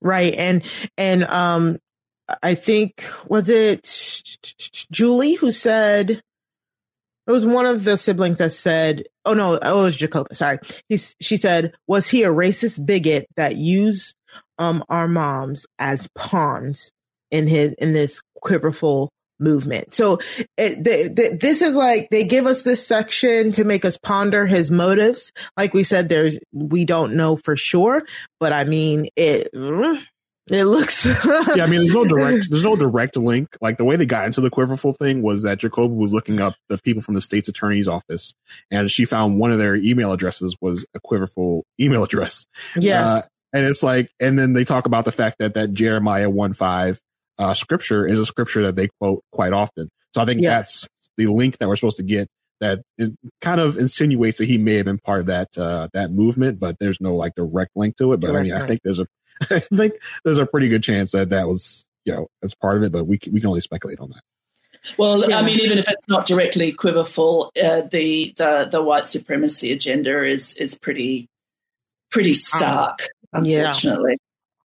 Right. 0.00 0.34
And, 0.34 0.62
and, 0.96 1.24
um, 1.24 1.78
I 2.42 2.54
think, 2.54 3.04
was 3.26 3.48
it 3.48 3.82
Julie 4.90 5.34
who 5.34 5.50
said, 5.50 6.10
it 6.10 6.22
was 7.30 7.44
one 7.44 7.66
of 7.66 7.84
the 7.84 7.98
siblings 7.98 8.38
that 8.38 8.52
said, 8.52 9.04
oh 9.24 9.34
no, 9.34 9.58
oh, 9.60 9.80
it 9.80 9.84
was 9.84 9.96
Jacoba. 9.96 10.34
Sorry. 10.34 10.58
He's, 10.88 11.16
she 11.20 11.36
said, 11.36 11.74
was 11.86 12.08
he 12.08 12.22
a 12.22 12.28
racist 12.30 12.86
bigot 12.86 13.26
that 13.36 13.56
used, 13.56 14.14
um, 14.58 14.84
our 14.88 15.08
moms 15.08 15.66
as 15.78 16.08
pawns 16.14 16.92
in 17.30 17.46
his, 17.46 17.72
in 17.74 17.92
this 17.92 18.22
quiverful 18.36 19.10
movement. 19.40 19.94
So 19.94 20.20
it, 20.56 20.82
the, 20.84 21.08
the, 21.08 21.38
this 21.40 21.62
is 21.62 21.74
like 21.74 22.08
they 22.10 22.24
give 22.24 22.46
us 22.46 22.62
this 22.62 22.86
section 22.86 23.52
to 23.52 23.64
make 23.64 23.84
us 23.84 23.96
ponder 23.96 24.46
his 24.46 24.70
motives. 24.70 25.32
Like 25.56 25.74
we 25.74 25.84
said, 25.84 26.08
there's 26.08 26.38
we 26.52 26.84
don't 26.84 27.14
know 27.14 27.36
for 27.36 27.56
sure, 27.56 28.02
but 28.38 28.52
I 28.52 28.64
mean 28.64 29.08
it. 29.16 29.50
It 30.50 30.64
looks. 30.64 31.06
yeah, 31.24 31.62
I 31.62 31.66
mean, 31.66 31.80
there's 31.80 31.94
no 31.94 32.04
direct, 32.04 32.50
there's 32.50 32.64
no 32.64 32.74
direct 32.74 33.16
link. 33.16 33.56
Like 33.60 33.78
the 33.78 33.84
way 33.84 33.94
they 33.94 34.06
got 34.06 34.26
into 34.26 34.40
the 34.40 34.50
quiverful 34.50 34.94
thing 34.94 35.22
was 35.22 35.42
that 35.42 35.58
Jacob 35.58 35.92
was 35.92 36.12
looking 36.12 36.40
up 36.40 36.54
the 36.68 36.78
people 36.78 37.02
from 37.02 37.14
the 37.14 37.20
state's 37.20 37.48
attorney's 37.48 37.86
office, 37.86 38.34
and 38.68 38.90
she 38.90 39.04
found 39.04 39.38
one 39.38 39.52
of 39.52 39.58
their 39.58 39.76
email 39.76 40.12
addresses 40.12 40.56
was 40.60 40.86
a 40.92 40.98
quiverful 41.00 41.64
email 41.78 42.02
address. 42.02 42.48
Yes. 42.76 43.10
Uh, 43.10 43.20
and 43.52 43.66
it's 43.66 43.82
like, 43.82 44.10
and 44.18 44.38
then 44.38 44.52
they 44.52 44.64
talk 44.64 44.86
about 44.86 45.04
the 45.04 45.12
fact 45.12 45.38
that 45.38 45.54
that 45.54 45.72
Jeremiah 45.72 46.30
one 46.30 46.52
five 46.52 47.00
uh, 47.40 47.54
scripture 47.54 48.06
is 48.06 48.20
a 48.20 48.26
scripture 48.26 48.62
that 48.64 48.76
they 48.76 48.88
quote 49.00 49.24
quite 49.32 49.52
often. 49.52 49.88
So 50.14 50.20
I 50.20 50.26
think 50.26 50.42
yeah. 50.42 50.56
that's 50.56 50.86
the 51.16 51.26
link 51.26 51.58
that 51.58 51.68
we're 51.68 51.76
supposed 51.76 51.96
to 51.96 52.02
get 52.02 52.28
that 52.60 52.82
it 52.98 53.14
kind 53.40 53.60
of 53.60 53.78
insinuates 53.78 54.38
that 54.38 54.46
he 54.46 54.58
may 54.58 54.74
have 54.74 54.84
been 54.84 54.98
part 54.98 55.20
of 55.20 55.26
that 55.26 55.56
uh, 55.56 55.88
that 55.94 56.12
movement, 56.12 56.60
but 56.60 56.78
there's 56.78 57.00
no 57.00 57.16
like 57.16 57.34
direct 57.34 57.70
link 57.74 57.96
to 57.96 58.12
it. 58.12 58.20
But 58.20 58.36
I 58.36 58.42
mean, 58.42 58.52
right. 58.52 58.62
I 58.62 58.66
think 58.66 58.82
there's 58.84 59.00
a 59.00 59.06
I 59.50 59.60
think 59.60 59.94
there's 60.24 60.38
a 60.38 60.46
pretty 60.46 60.68
good 60.68 60.82
chance 60.82 61.12
that 61.12 61.30
that 61.30 61.48
was 61.48 61.84
you 62.04 62.12
know 62.12 62.28
as 62.42 62.54
part 62.54 62.76
of 62.76 62.82
it, 62.82 62.92
but 62.92 63.04
we 63.06 63.18
we 63.32 63.40
can 63.40 63.48
only 63.48 63.60
speculate 63.60 63.98
on 64.00 64.10
that. 64.10 64.20
Well, 64.98 65.28
yeah. 65.28 65.38
I 65.38 65.42
mean, 65.42 65.60
even 65.60 65.78
if 65.78 65.88
it's 65.88 66.08
not 66.08 66.26
directly 66.26 66.72
quiverful, 66.72 67.52
uh, 67.62 67.82
the, 67.82 68.34
the 68.36 68.68
the 68.70 68.82
white 68.82 69.06
supremacy 69.06 69.72
agenda 69.72 70.26
is 70.26 70.54
is 70.54 70.78
pretty 70.78 71.28
pretty 72.10 72.34
stark, 72.34 73.08
um, 73.32 73.44
unfortunately. 73.44 74.12
Yeah. 74.12 74.16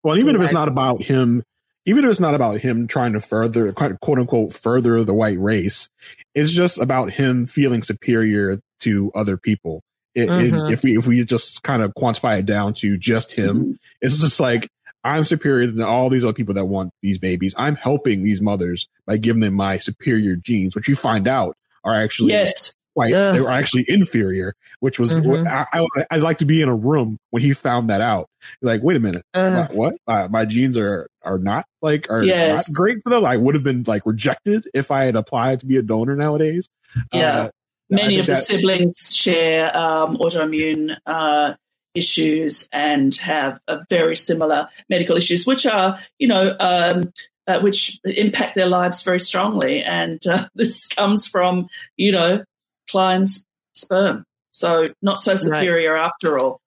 Well, 0.03 0.17
even 0.17 0.35
if 0.35 0.41
it's 0.41 0.53
not 0.53 0.67
about 0.67 1.01
him 1.01 1.43
even 1.85 2.03
if 2.03 2.11
it's 2.11 2.19
not 2.19 2.35
about 2.35 2.59
him 2.59 2.87
trying 2.87 3.13
to 3.13 3.21
further, 3.21 3.71
quote 3.71 4.19
unquote, 4.19 4.53
further 4.53 5.03
the 5.03 5.13
white 5.13 5.39
race, 5.39 5.89
it's 6.33 6.51
just 6.51 6.79
about 6.79 7.11
him 7.11 7.45
feeling 7.45 7.81
superior 7.81 8.59
to 8.79 9.11
other 9.15 9.37
people. 9.37 9.83
It, 10.13 10.29
mm-hmm. 10.29 10.67
it, 10.67 10.71
if 10.71 10.83
we 10.83 10.97
if 10.97 11.07
we 11.07 11.23
just 11.25 11.63
kind 11.63 11.81
of 11.81 11.93
quantify 11.93 12.39
it 12.39 12.45
down 12.45 12.73
to 12.75 12.97
just 12.97 13.33
him, 13.33 13.57
mm-hmm. 13.57 13.71
it's 14.01 14.19
just 14.19 14.39
like 14.39 14.69
I'm 15.03 15.23
superior 15.23 15.67
than 15.67 15.81
all 15.81 16.09
these 16.09 16.23
other 16.23 16.33
people 16.33 16.55
that 16.55 16.65
want 16.65 16.91
these 17.01 17.17
babies. 17.17 17.53
I'm 17.57 17.75
helping 17.75 18.23
these 18.23 18.41
mothers 18.41 18.87
by 19.05 19.17
giving 19.17 19.41
them 19.41 19.53
my 19.53 19.77
superior 19.77 20.35
genes, 20.35 20.75
which 20.75 20.87
you 20.87 20.95
find 20.95 21.27
out 21.27 21.55
are 21.83 21.93
actually 21.93 22.31
yes 22.31 22.73
quite 22.95 23.11
yeah. 23.11 23.31
they 23.31 23.41
were 23.41 23.51
actually 23.51 23.85
inferior, 23.87 24.55
which 24.79 24.99
was 24.99 25.11
mm-hmm. 25.11 25.47
I, 25.47 25.65
I, 26.09 26.15
would 26.15 26.23
like 26.23 26.39
to 26.39 26.45
be 26.45 26.61
in 26.61 26.69
a 26.69 26.75
room 26.75 27.19
when 27.29 27.43
he 27.43 27.53
found 27.53 27.89
that 27.89 28.01
out. 28.01 28.29
Like, 28.61 28.81
wait 28.81 28.95
a 28.97 28.99
minute, 28.99 29.23
uh, 29.33 29.67
my, 29.69 29.75
what? 29.75 29.95
Uh, 30.07 30.27
my 30.31 30.45
genes 30.45 30.77
are 30.77 31.07
are 31.23 31.37
not 31.37 31.65
like 31.81 32.09
are 32.09 32.23
yes. 32.23 32.69
not 32.69 32.75
great 32.75 32.97
for 33.03 33.09
them. 33.09 33.25
I 33.25 33.37
would 33.37 33.53
have 33.55 33.63
been 33.63 33.83
like 33.85 34.05
rejected 34.05 34.67
if 34.73 34.91
I 34.91 35.05
had 35.05 35.15
applied 35.15 35.59
to 35.59 35.65
be 35.65 35.77
a 35.77 35.81
donor 35.81 36.15
nowadays. 36.15 36.69
Yeah, 37.13 37.35
uh, 37.35 37.49
many 37.89 38.19
of 38.19 38.27
the 38.27 38.35
siblings 38.35 39.15
share 39.15 39.75
um, 39.75 40.17
autoimmune 40.17 40.95
uh, 41.05 41.55
issues 41.93 42.69
and 42.71 43.13
have 43.15 43.59
very 43.89 44.15
similar 44.15 44.69
medical 44.89 45.17
issues, 45.17 45.45
which 45.45 45.65
are 45.65 45.99
you 46.17 46.27
know. 46.27 46.55
Um, 46.59 47.11
uh, 47.47 47.59
which 47.59 47.99
impact 48.05 48.55
their 48.55 48.65
lives 48.65 49.03
very 49.03 49.19
strongly. 49.19 49.83
And 49.83 50.19
uh, 50.25 50.47
this 50.55 50.87
comes 50.87 51.27
from, 51.27 51.67
you 51.95 52.11
know, 52.11 52.43
Cline's 52.89 53.45
sperm. 53.73 54.25
So 54.51 54.85
not 55.01 55.21
so 55.21 55.35
superior 55.35 55.93
right. 55.93 56.05
after 56.05 56.39
all. 56.39 56.61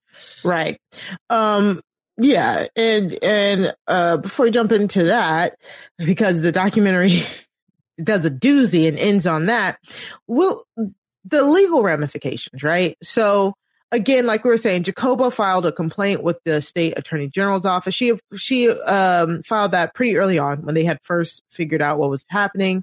Right. 0.44 0.78
Um, 1.30 1.80
yeah. 2.18 2.66
And, 2.76 3.18
and, 3.22 3.74
uh, 3.86 4.18
before 4.18 4.44
we 4.44 4.50
jump 4.50 4.72
into 4.72 5.04
that, 5.04 5.56
because 5.98 6.40
the 6.40 6.52
documentary 6.52 7.22
does 8.02 8.24
a 8.24 8.30
doozy 8.30 8.88
and 8.88 8.98
ends 8.98 9.26
on 9.26 9.46
that, 9.46 9.78
will 10.26 10.64
the 11.24 11.42
legal 11.42 11.82
ramifications, 11.82 12.62
right? 12.62 12.96
So, 13.02 13.54
again, 13.92 14.26
like 14.26 14.44
we 14.44 14.50
were 14.50 14.56
saying, 14.58 14.84
Jacoba 14.84 15.30
filed 15.30 15.66
a 15.66 15.72
complaint 15.72 16.22
with 16.22 16.38
the 16.44 16.62
state 16.62 16.94
attorney 16.96 17.28
general's 17.28 17.64
office. 17.64 17.94
She 17.94 18.18
she 18.36 18.70
um, 18.70 19.42
filed 19.42 19.72
that 19.72 19.94
pretty 19.94 20.16
early 20.16 20.38
on 20.38 20.62
when 20.62 20.74
they 20.74 20.84
had 20.84 20.98
first 21.02 21.42
figured 21.50 21.82
out 21.82 21.98
what 21.98 22.10
was 22.10 22.24
happening, 22.28 22.82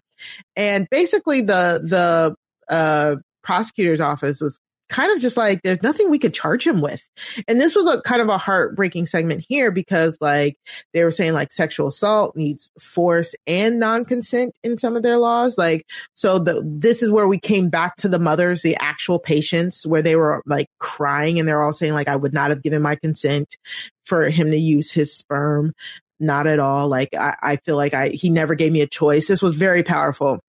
and 0.55 0.87
basically 0.89 1.41
the 1.41 1.81
the 1.83 2.35
uh, 2.69 3.15
prosecutor's 3.43 4.01
office 4.01 4.41
was 4.41 4.59
kind 4.89 5.11
of 5.11 5.19
just 5.19 5.35
like 5.35 5.61
there's 5.63 5.81
nothing 5.81 6.09
we 6.09 6.19
could 6.19 6.33
charge 6.33 6.65
him 6.65 6.81
with. 6.81 7.01
And 7.47 7.59
this 7.59 7.75
was 7.75 7.87
a 7.87 8.01
kind 8.01 8.21
of 8.21 8.29
a 8.29 8.37
heartbreaking 8.37 9.07
segment 9.07 9.43
here 9.47 9.71
because 9.71 10.17
like 10.21 10.57
they 10.93 11.03
were 11.03 11.11
saying 11.11 11.33
like 11.33 11.51
sexual 11.51 11.87
assault 11.87 12.35
needs 12.35 12.71
force 12.79 13.35
and 13.47 13.79
non-consent 13.79 14.53
in 14.63 14.77
some 14.77 14.95
of 14.95 15.03
their 15.03 15.17
laws. 15.17 15.57
Like 15.57 15.85
so 16.13 16.39
the 16.39 16.61
this 16.63 17.01
is 17.01 17.11
where 17.11 17.27
we 17.27 17.39
came 17.39 17.69
back 17.69 17.95
to 17.97 18.09
the 18.09 18.19
mothers, 18.19 18.61
the 18.61 18.77
actual 18.79 19.19
patients 19.19 19.85
where 19.87 20.01
they 20.01 20.15
were 20.15 20.43
like 20.45 20.67
crying 20.79 21.39
and 21.39 21.47
they're 21.47 21.63
all 21.63 21.73
saying 21.73 21.93
like 21.93 22.07
I 22.07 22.15
would 22.15 22.33
not 22.33 22.51
have 22.51 22.61
given 22.61 22.81
my 22.81 22.95
consent 22.95 23.57
for 24.05 24.29
him 24.29 24.51
to 24.51 24.57
use 24.57 24.91
his 24.91 25.15
sperm. 25.15 25.73
Not 26.17 26.47
at 26.47 26.59
all. 26.59 26.87
Like 26.87 27.13
I, 27.13 27.35
I 27.41 27.55
feel 27.57 27.75
like 27.75 27.93
I 27.93 28.09
he 28.09 28.29
never 28.29 28.55
gave 28.55 28.71
me 28.71 28.81
a 28.81 28.87
choice. 28.87 29.27
This 29.27 29.41
was 29.41 29.55
very 29.55 29.83
powerful 29.83 30.39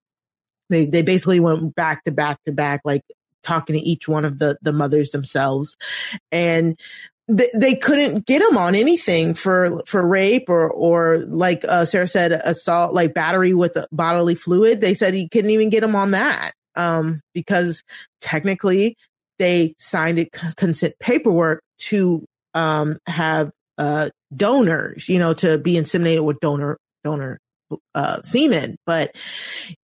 they 0.69 0.87
they 0.87 1.03
basically 1.03 1.41
went 1.41 1.75
back 1.75 2.05
to 2.05 2.13
back 2.13 2.39
to 2.45 2.53
back 2.53 2.81
like 2.85 3.03
talking 3.43 3.75
to 3.75 3.81
each 3.81 4.09
one 4.09 4.25
of 4.25 4.39
the 4.39 4.59
the 4.63 4.73
mothers 4.73 5.11
themselves, 5.11 5.77
and 6.33 6.79
they, 7.29 7.75
couldn't 7.75 8.25
get 8.25 8.41
him 8.41 8.57
on 8.57 8.75
anything 8.75 9.35
for 9.35 9.83
for 9.87 10.07
rape 10.07 10.49
or 10.49 10.71
or 10.71 11.19
like 11.19 11.65
uh, 11.69 11.85
Sarah 11.85 12.07
said, 12.07 12.33
assault, 12.33 12.95
like 12.95 13.15
battery 13.15 13.53
with 13.53 13.77
bodily 13.91 14.37
fluid. 14.37 14.81
They 14.81 14.95
said 14.95 15.15
he 15.15 15.29
couldn't 15.29 15.51
even 15.51 15.71
get 15.71 15.83
him 15.83 15.97
on 15.97 16.13
that 16.13 16.53
um, 16.77 17.21
because 17.35 17.83
technically 18.21 18.97
they 19.39 19.75
signed 19.79 20.19
it 20.19 20.33
consent 20.57 20.95
paperwork 21.01 21.63
to 21.79 22.25
um, 22.55 22.99
have 23.07 23.51
uh, 23.77 24.11
donors, 24.35 25.09
you 25.09 25.19
know, 25.19 25.35
to 25.35 25.59
be 25.59 25.75
inseminated 25.75 26.25
with 26.25 26.39
donor 26.41 26.79
donor 27.03 27.41
uh, 27.95 28.23
semen. 28.23 28.77
But 28.87 29.17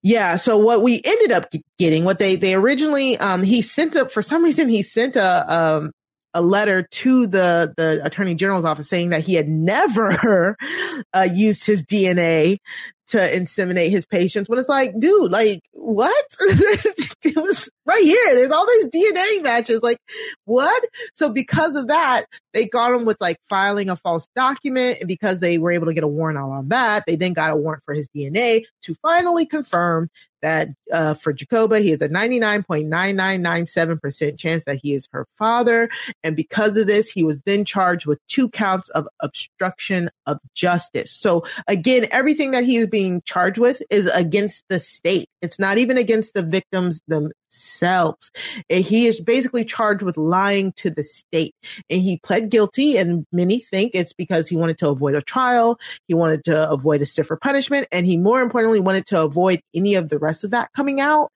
yeah, 0.01 0.37
so 0.37 0.57
what 0.57 0.81
we 0.81 1.01
ended 1.03 1.31
up 1.31 1.45
getting, 1.77 2.05
what 2.05 2.19
they 2.19 2.35
they 2.35 2.55
originally 2.55 3.17
um, 3.17 3.43
he 3.43 3.61
sent 3.61 3.95
up 3.95 4.11
for 4.11 4.21
some 4.21 4.43
reason 4.43 4.69
he 4.69 4.83
sent 4.83 5.15
a 5.15 5.53
um, 5.53 5.91
a 6.33 6.41
letter 6.41 6.83
to 6.83 7.27
the 7.27 7.73
the 7.77 8.01
attorney 8.03 8.35
general's 8.35 8.65
office 8.65 8.89
saying 8.89 9.09
that 9.09 9.23
he 9.23 9.35
had 9.35 9.47
never 9.47 10.55
uh, 11.13 11.27
used 11.31 11.65
his 11.65 11.83
DNA 11.83 12.57
to 13.07 13.17
inseminate 13.17 13.91
his 13.91 14.05
patients. 14.05 14.47
But 14.47 14.57
it's 14.57 14.69
like, 14.69 14.97
dude, 14.97 15.31
like 15.31 15.61
what? 15.73 16.25
it 16.39 17.35
was 17.35 17.69
right 17.85 18.03
here. 18.03 18.33
There's 18.33 18.51
all 18.51 18.65
these 18.65 18.87
DNA 18.87 19.43
matches. 19.43 19.81
Like 19.83 19.99
what? 20.45 20.83
So 21.13 21.29
because 21.29 21.75
of 21.75 21.87
that, 21.87 22.25
they 22.53 22.65
got 22.65 22.93
him 22.93 23.05
with 23.05 23.17
like 23.19 23.37
filing 23.49 23.89
a 23.89 23.95
false 23.95 24.27
document. 24.35 24.99
And 24.99 25.07
because 25.07 25.39
they 25.39 25.57
were 25.57 25.71
able 25.71 25.87
to 25.87 25.93
get 25.93 26.03
a 26.03 26.07
warrant 26.07 26.39
out 26.39 26.49
on 26.49 26.69
that, 26.69 27.03
they 27.05 27.15
then 27.15 27.33
got 27.33 27.51
a 27.51 27.55
warrant 27.55 27.83
for 27.85 27.93
his 27.93 28.09
DNA 28.09 28.63
to 28.83 28.95
finally 28.95 29.45
confirm 29.45 30.09
that 30.43 30.69
uh, 30.91 31.15
for 31.15 31.33
Jacoba, 31.33 31.79
he 31.79 31.89
has 31.91 32.01
a 32.01 32.09
99.9997% 32.09 34.37
chance 34.37 34.65
that 34.65 34.79
he 34.83 34.93
is 34.93 35.07
her 35.11 35.25
father. 35.37 35.89
And 36.23 36.35
because 36.35 36.77
of 36.77 36.85
this, 36.85 37.09
he 37.09 37.23
was 37.23 37.41
then 37.41 37.65
charged 37.65 38.05
with 38.05 38.19
two 38.27 38.49
counts 38.49 38.89
of 38.89 39.07
obstruction 39.21 40.11
of 40.27 40.37
justice. 40.53 41.11
So 41.11 41.45
again, 41.67 42.05
everything 42.11 42.51
that 42.51 42.65
he 42.65 42.77
is 42.77 42.85
being 42.87 43.23
charged 43.25 43.57
with 43.57 43.81
is 43.89 44.05
against 44.07 44.65
the 44.69 44.77
state. 44.79 45.27
It's 45.41 45.57
not 45.59 45.79
even 45.79 45.97
against 45.97 46.33
the 46.33 46.43
victims 46.43 47.01
themselves. 47.53 48.31
And 48.69 48.83
he 48.83 49.07
is 49.07 49.21
basically 49.21 49.65
charged 49.65 50.01
with 50.01 50.17
lying 50.17 50.73
to 50.73 50.89
the 50.89 51.03
state. 51.03 51.55
And 51.89 52.01
he 52.01 52.17
pled 52.17 52.49
guilty, 52.49 52.97
and 52.97 53.25
many 53.31 53.59
think 53.59 53.91
it's 53.93 54.13
because 54.13 54.47
he 54.47 54.55
wanted 54.55 54.77
to 54.79 54.89
avoid 54.89 55.15
a 55.15 55.21
trial, 55.21 55.79
he 56.07 56.13
wanted 56.13 56.45
to 56.45 56.69
avoid 56.69 57.01
a 57.01 57.05
stiffer 57.05 57.35
punishment, 57.35 57.87
and 57.91 58.05
he 58.05 58.17
more 58.17 58.41
importantly 58.41 58.79
wanted 58.79 59.05
to 59.07 59.21
avoid 59.21 59.61
any 59.73 59.95
of 59.95 60.09
the 60.09 60.19
rest 60.19 60.43
of 60.43 60.51
that 60.51 60.71
coming 60.73 60.99
out. 60.99 61.31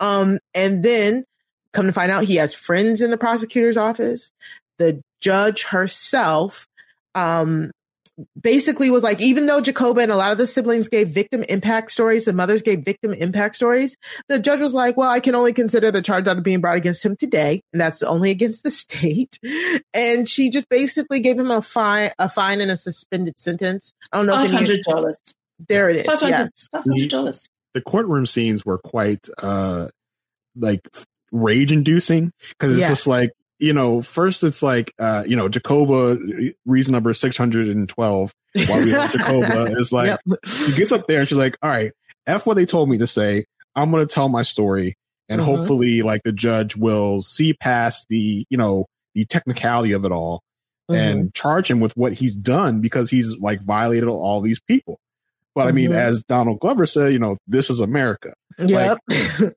Um, 0.00 0.38
and 0.54 0.82
then 0.82 1.24
come 1.72 1.86
to 1.86 1.92
find 1.92 2.10
out 2.10 2.24
he 2.24 2.36
has 2.36 2.54
friends 2.54 3.02
in 3.02 3.10
the 3.10 3.18
prosecutor's 3.18 3.76
office. 3.76 4.32
The 4.78 5.02
judge 5.20 5.64
herself, 5.64 6.68
um, 7.14 7.70
basically 8.40 8.90
was 8.90 9.02
like, 9.02 9.20
even 9.20 9.46
though 9.46 9.60
Jacoba 9.60 10.00
and 10.00 10.12
a 10.12 10.16
lot 10.16 10.32
of 10.32 10.38
the 10.38 10.46
siblings 10.46 10.88
gave 10.88 11.08
victim 11.08 11.42
impact 11.44 11.90
stories, 11.90 12.24
the 12.24 12.32
mothers 12.32 12.62
gave 12.62 12.84
victim 12.84 13.12
impact 13.12 13.56
stories, 13.56 13.96
the 14.28 14.38
judge 14.38 14.60
was 14.60 14.74
like, 14.74 14.96
well, 14.96 15.10
I 15.10 15.20
can 15.20 15.34
only 15.34 15.52
consider 15.52 15.90
the 15.90 16.02
charge 16.02 16.24
that 16.24 16.38
are 16.38 16.42
being 16.42 16.60
brought 16.60 16.76
against 16.76 17.04
him 17.04 17.16
today, 17.16 17.62
and 17.72 17.80
that's 17.80 18.02
only 18.02 18.30
against 18.30 18.62
the 18.62 18.70
state. 18.70 19.38
And 19.94 20.28
she 20.28 20.50
just 20.50 20.68
basically 20.68 21.20
gave 21.20 21.38
him 21.38 21.50
a 21.50 21.62
fine, 21.62 22.10
a 22.18 22.28
fine 22.28 22.60
and 22.60 22.70
a 22.70 22.76
suspended 22.76 23.38
sentence. 23.38 23.94
I 24.12 24.18
don't 24.18 24.26
know. 24.26 24.34
Five 24.34 24.50
hundred 24.50 24.82
dollars. 24.82 25.16
There 25.68 25.88
it 25.88 25.96
is. 25.96 26.06
500, 26.06 26.28
yes. 26.28 26.68
Five 26.70 26.84
hundred 26.84 27.10
dollars 27.10 27.48
the 27.76 27.82
courtroom 27.82 28.24
scenes 28.24 28.64
were 28.64 28.78
quite 28.78 29.28
uh 29.36 29.88
like 30.56 30.80
rage 31.30 31.72
inducing 31.72 32.32
because 32.48 32.72
it's 32.72 32.80
yes. 32.80 32.88
just 32.88 33.06
like 33.06 33.32
you 33.58 33.72
know 33.72 34.02
first 34.02 34.44
it's 34.44 34.62
like 34.62 34.92
uh 34.98 35.24
you 35.26 35.36
know 35.36 35.48
jacoba 35.48 36.54
reason 36.64 36.92
number 36.92 37.12
612 37.12 38.34
while 38.68 38.80
we 38.84 38.90
have 38.90 39.10
jacoba 39.10 39.70
is 39.78 39.92
like 39.92 40.08
yep. 40.08 40.20
she 40.44 40.72
gets 40.72 40.92
up 40.92 41.06
there 41.06 41.20
and 41.20 41.28
she's 41.28 41.38
like 41.38 41.56
all 41.62 41.70
right 41.70 41.92
f 42.26 42.46
what 42.46 42.54
they 42.54 42.66
told 42.66 42.88
me 42.88 42.98
to 42.98 43.06
say 43.06 43.44
i'm 43.74 43.90
gonna 43.90 44.06
tell 44.06 44.28
my 44.28 44.42
story 44.42 44.96
and 45.28 45.40
mm-hmm. 45.40 45.54
hopefully 45.54 46.02
like 46.02 46.22
the 46.24 46.32
judge 46.32 46.76
will 46.76 47.20
see 47.22 47.54
past 47.54 48.06
the 48.08 48.44
you 48.50 48.58
know 48.58 48.86
the 49.14 49.24
technicality 49.24 49.92
of 49.92 50.04
it 50.04 50.12
all 50.12 50.42
mm-hmm. 50.90 51.00
and 51.00 51.34
charge 51.34 51.70
him 51.70 51.80
with 51.80 51.96
what 51.96 52.12
he's 52.12 52.34
done 52.34 52.80
because 52.80 53.08
he's 53.08 53.36
like 53.38 53.62
violated 53.62 54.08
all 54.08 54.40
these 54.40 54.60
people 54.60 54.98
but 55.56 55.68
I 55.68 55.72
mean, 55.72 55.88
mm-hmm. 55.88 55.98
as 55.98 56.22
Donald 56.22 56.60
Glover 56.60 56.84
said, 56.84 57.14
you 57.14 57.18
know, 57.18 57.38
this 57.46 57.70
is 57.70 57.80
America. 57.80 58.34
Yep. 58.58 58.98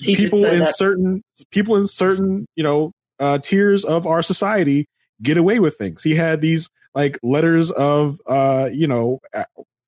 Like, 0.00 0.16
people 0.18 0.44
in 0.46 0.60
that. 0.60 0.76
certain 0.76 1.22
people 1.52 1.76
in 1.76 1.86
certain 1.86 2.46
you 2.56 2.64
know 2.64 2.90
uh, 3.22 3.38
tiers 3.38 3.84
of 3.84 4.06
our 4.06 4.22
society 4.22 4.88
get 5.22 5.36
away 5.36 5.60
with 5.60 5.76
things. 5.76 6.02
He 6.02 6.14
had 6.14 6.40
these 6.40 6.68
like 6.94 7.18
letters 7.22 7.70
of 7.70 8.20
uh, 8.26 8.68
you 8.72 8.86
know 8.86 9.20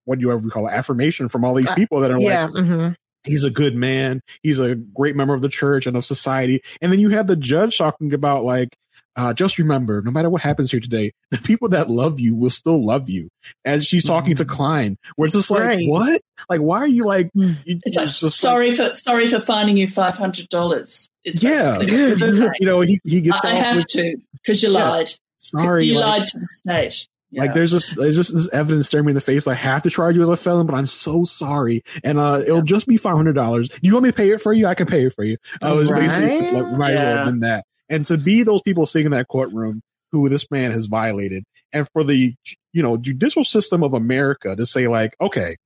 what 0.04 0.18
do 0.18 0.22
you 0.24 0.32
ever 0.32 0.48
call 0.48 0.68
it 0.68 0.72
affirmation 0.72 1.28
from 1.28 1.44
all 1.44 1.54
these 1.54 1.68
uh, 1.68 1.74
people 1.74 2.00
that 2.00 2.10
are 2.10 2.20
yeah, 2.20 2.46
like. 2.46 2.54
Mm-hmm. 2.54 2.92
He's 3.24 3.42
a 3.42 3.50
good 3.50 3.74
man. 3.74 4.20
He's 4.42 4.58
a 4.58 4.74
great 4.74 5.16
member 5.16 5.32
of 5.32 5.40
the 5.40 5.48
church 5.48 5.86
and 5.86 5.96
of 5.96 6.04
society. 6.04 6.62
And 6.82 6.92
then 6.92 7.00
you 7.00 7.08
have 7.10 7.26
the 7.26 7.36
judge 7.36 7.78
talking 7.78 8.12
about 8.12 8.44
like, 8.44 8.76
uh, 9.16 9.32
just 9.32 9.58
remember, 9.58 10.02
no 10.02 10.10
matter 10.10 10.28
what 10.28 10.42
happens 10.42 10.70
here 10.70 10.80
today, 10.80 11.12
the 11.30 11.38
people 11.38 11.68
that 11.70 11.88
love 11.88 12.18
you 12.18 12.34
will 12.34 12.50
still 12.50 12.84
love 12.84 13.08
you. 13.08 13.28
As 13.64 13.86
she's 13.86 14.04
talking 14.04 14.32
mm-hmm. 14.32 14.38
to 14.38 14.44
Cline, 14.44 14.96
where 15.16 15.26
it's 15.26 15.34
just 15.34 15.50
like, 15.50 15.60
right. 15.60 15.88
what? 15.88 16.20
Like, 16.48 16.60
why 16.60 16.78
are 16.78 16.86
you 16.86 17.04
like? 17.04 17.30
Mm. 17.36 17.56
You, 17.64 17.80
it's 17.84 17.96
like 17.96 18.32
sorry 18.32 18.70
like, 18.70 18.90
for 18.90 18.94
sorry 18.94 19.26
for 19.26 19.40
finding 19.40 19.76
you 19.76 19.86
five 19.86 20.16
hundred 20.16 20.48
dollars. 20.48 21.08
Yeah, 21.24 21.80
you 21.80 22.54
know, 22.60 22.80
he 22.80 23.00
he 23.04 23.20
gets. 23.20 23.44
I, 23.44 23.50
I 23.50 23.54
have 23.54 23.76
with, 23.76 23.86
to 23.88 24.16
because 24.32 24.62
you 24.62 24.70
yeah, 24.72 24.90
lied. 24.90 25.10
Sorry, 25.38 25.86
you 25.86 25.94
like, 25.94 26.20
lied 26.20 26.28
to 26.28 26.38
the 26.38 26.48
state. 26.56 27.08
Yeah. 27.34 27.42
Like 27.42 27.54
there's 27.54 27.72
just 27.72 27.96
there's 27.96 28.14
just 28.14 28.32
this 28.32 28.48
evidence 28.52 28.86
staring 28.86 29.06
me 29.06 29.10
in 29.10 29.14
the 29.14 29.20
face. 29.20 29.46
I 29.46 29.54
have 29.54 29.82
to 29.82 29.90
charge 29.90 30.16
you 30.16 30.22
as 30.22 30.28
a 30.28 30.36
felon, 30.36 30.66
but 30.66 30.74
I'm 30.74 30.86
so 30.86 31.24
sorry, 31.24 31.82
and 32.04 32.18
uh, 32.18 32.42
it'll 32.46 32.62
just 32.62 32.86
be 32.86 32.96
five 32.96 33.16
hundred 33.16 33.34
dollars. 33.34 33.70
You 33.82 33.92
want 33.92 34.04
me 34.04 34.10
to 34.10 34.16
pay 34.16 34.30
it 34.30 34.40
for 34.40 34.52
you? 34.52 34.66
I 34.66 34.74
can 34.74 34.86
pay 34.86 35.06
it 35.06 35.14
for 35.14 35.24
you. 35.24 35.36
I 35.60 35.72
was 35.72 35.90
right? 35.90 36.02
basically 36.02 36.50
like, 36.52 36.72
might 36.76 36.92
yeah. 36.92 36.94
as 36.94 37.02
well 37.02 37.16
have 37.16 37.26
been 37.26 37.40
that. 37.40 37.66
And 37.88 38.04
to 38.06 38.16
be 38.16 38.42
those 38.42 38.62
people 38.62 38.86
sitting 38.86 39.06
in 39.06 39.12
that 39.12 39.28
courtroom 39.28 39.82
who 40.12 40.28
this 40.28 40.50
man 40.50 40.70
has 40.70 40.86
violated, 40.86 41.44
and 41.72 41.88
for 41.92 42.04
the 42.04 42.34
you 42.72 42.82
know 42.82 42.96
judicial 42.96 43.44
system 43.44 43.82
of 43.82 43.94
America 43.94 44.54
to 44.56 44.64
say 44.64 44.88
like, 44.88 45.14
okay, 45.20 45.56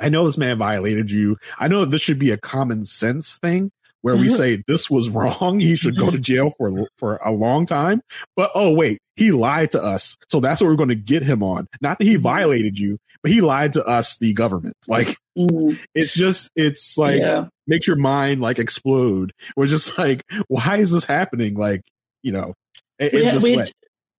I 0.00 0.08
know 0.08 0.24
this 0.24 0.38
man 0.38 0.58
violated 0.58 1.10
you. 1.10 1.36
I 1.58 1.68
know 1.68 1.84
this 1.84 2.02
should 2.02 2.18
be 2.18 2.30
a 2.30 2.38
common 2.38 2.84
sense 2.84 3.36
thing 3.36 3.70
where 4.02 4.16
we 4.16 4.30
say 4.30 4.62
this 4.66 4.88
was 4.88 5.08
wrong. 5.10 5.60
He 5.60 5.76
should 5.76 5.98
go 5.98 6.10
to 6.10 6.18
jail 6.18 6.50
for 6.56 6.88
for 6.96 7.16
a 7.16 7.30
long 7.32 7.66
time. 7.66 8.00
But 8.34 8.50
oh 8.54 8.74
wait, 8.74 9.00
he 9.16 9.30
lied 9.30 9.72
to 9.72 9.82
us, 9.82 10.16
so 10.28 10.40
that's 10.40 10.60
what 10.60 10.68
we're 10.68 10.76
going 10.76 10.88
to 10.88 10.94
get 10.94 11.22
him 11.22 11.42
on. 11.42 11.66
Not 11.80 11.98
that 11.98 12.04
he 12.04 12.14
mm-hmm. 12.14 12.22
violated 12.22 12.78
you, 12.78 12.98
but 13.22 13.32
he 13.32 13.40
lied 13.40 13.74
to 13.74 13.84
us, 13.84 14.18
the 14.18 14.32
government. 14.32 14.76
Like 14.88 15.16
mm. 15.36 15.78
it's 15.94 16.14
just 16.14 16.50
it's 16.56 16.96
like 16.96 17.20
yeah. 17.20 17.48
makes 17.66 17.86
your 17.86 17.96
mind 17.96 18.40
like 18.40 18.58
explode. 18.58 19.32
We're 19.56 19.66
just 19.66 19.98
like, 19.98 20.24
why 20.48 20.78
is 20.78 20.90
this 20.90 21.04
happening? 21.04 21.54
Like 21.54 21.82
you 22.22 22.32
know, 22.32 22.54
in, 22.98 23.10
we, 23.12 23.26
in 23.26 23.42
we, 23.42 23.64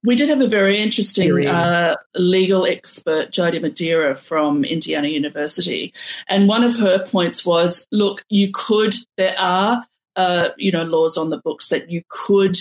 we 0.03 0.15
did 0.15 0.29
have 0.29 0.41
a 0.41 0.47
very 0.47 0.81
interesting 0.81 1.47
uh, 1.47 1.95
legal 2.15 2.65
expert, 2.65 3.31
Jody 3.31 3.59
Madeira 3.59 4.15
from 4.15 4.63
Indiana 4.63 5.07
University, 5.07 5.93
and 6.27 6.47
one 6.47 6.63
of 6.63 6.75
her 6.75 7.05
points 7.05 7.45
was, 7.45 7.85
look, 7.91 8.23
you 8.29 8.49
could 8.53 8.95
there 9.17 9.39
are 9.39 9.85
uh, 10.15 10.49
you 10.57 10.71
know 10.71 10.83
laws 10.83 11.17
on 11.17 11.29
the 11.29 11.39
books 11.39 11.69
that 11.69 11.89
you 11.89 12.01
could 12.09 12.57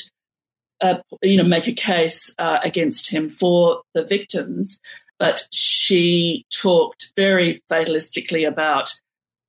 uh, 0.81 0.99
you 1.23 1.37
know, 1.37 1.45
make 1.45 1.69
a 1.69 1.73
case 1.73 2.35
uh, 2.39 2.59
against 2.65 3.11
him 3.11 3.29
for 3.29 3.83
the 3.95 4.05
victims, 4.05 4.81
but 5.21 5.47
she 5.53 6.47
talked 6.51 7.13
very 7.15 7.63
fatalistically 7.71 8.49
about 8.49 8.93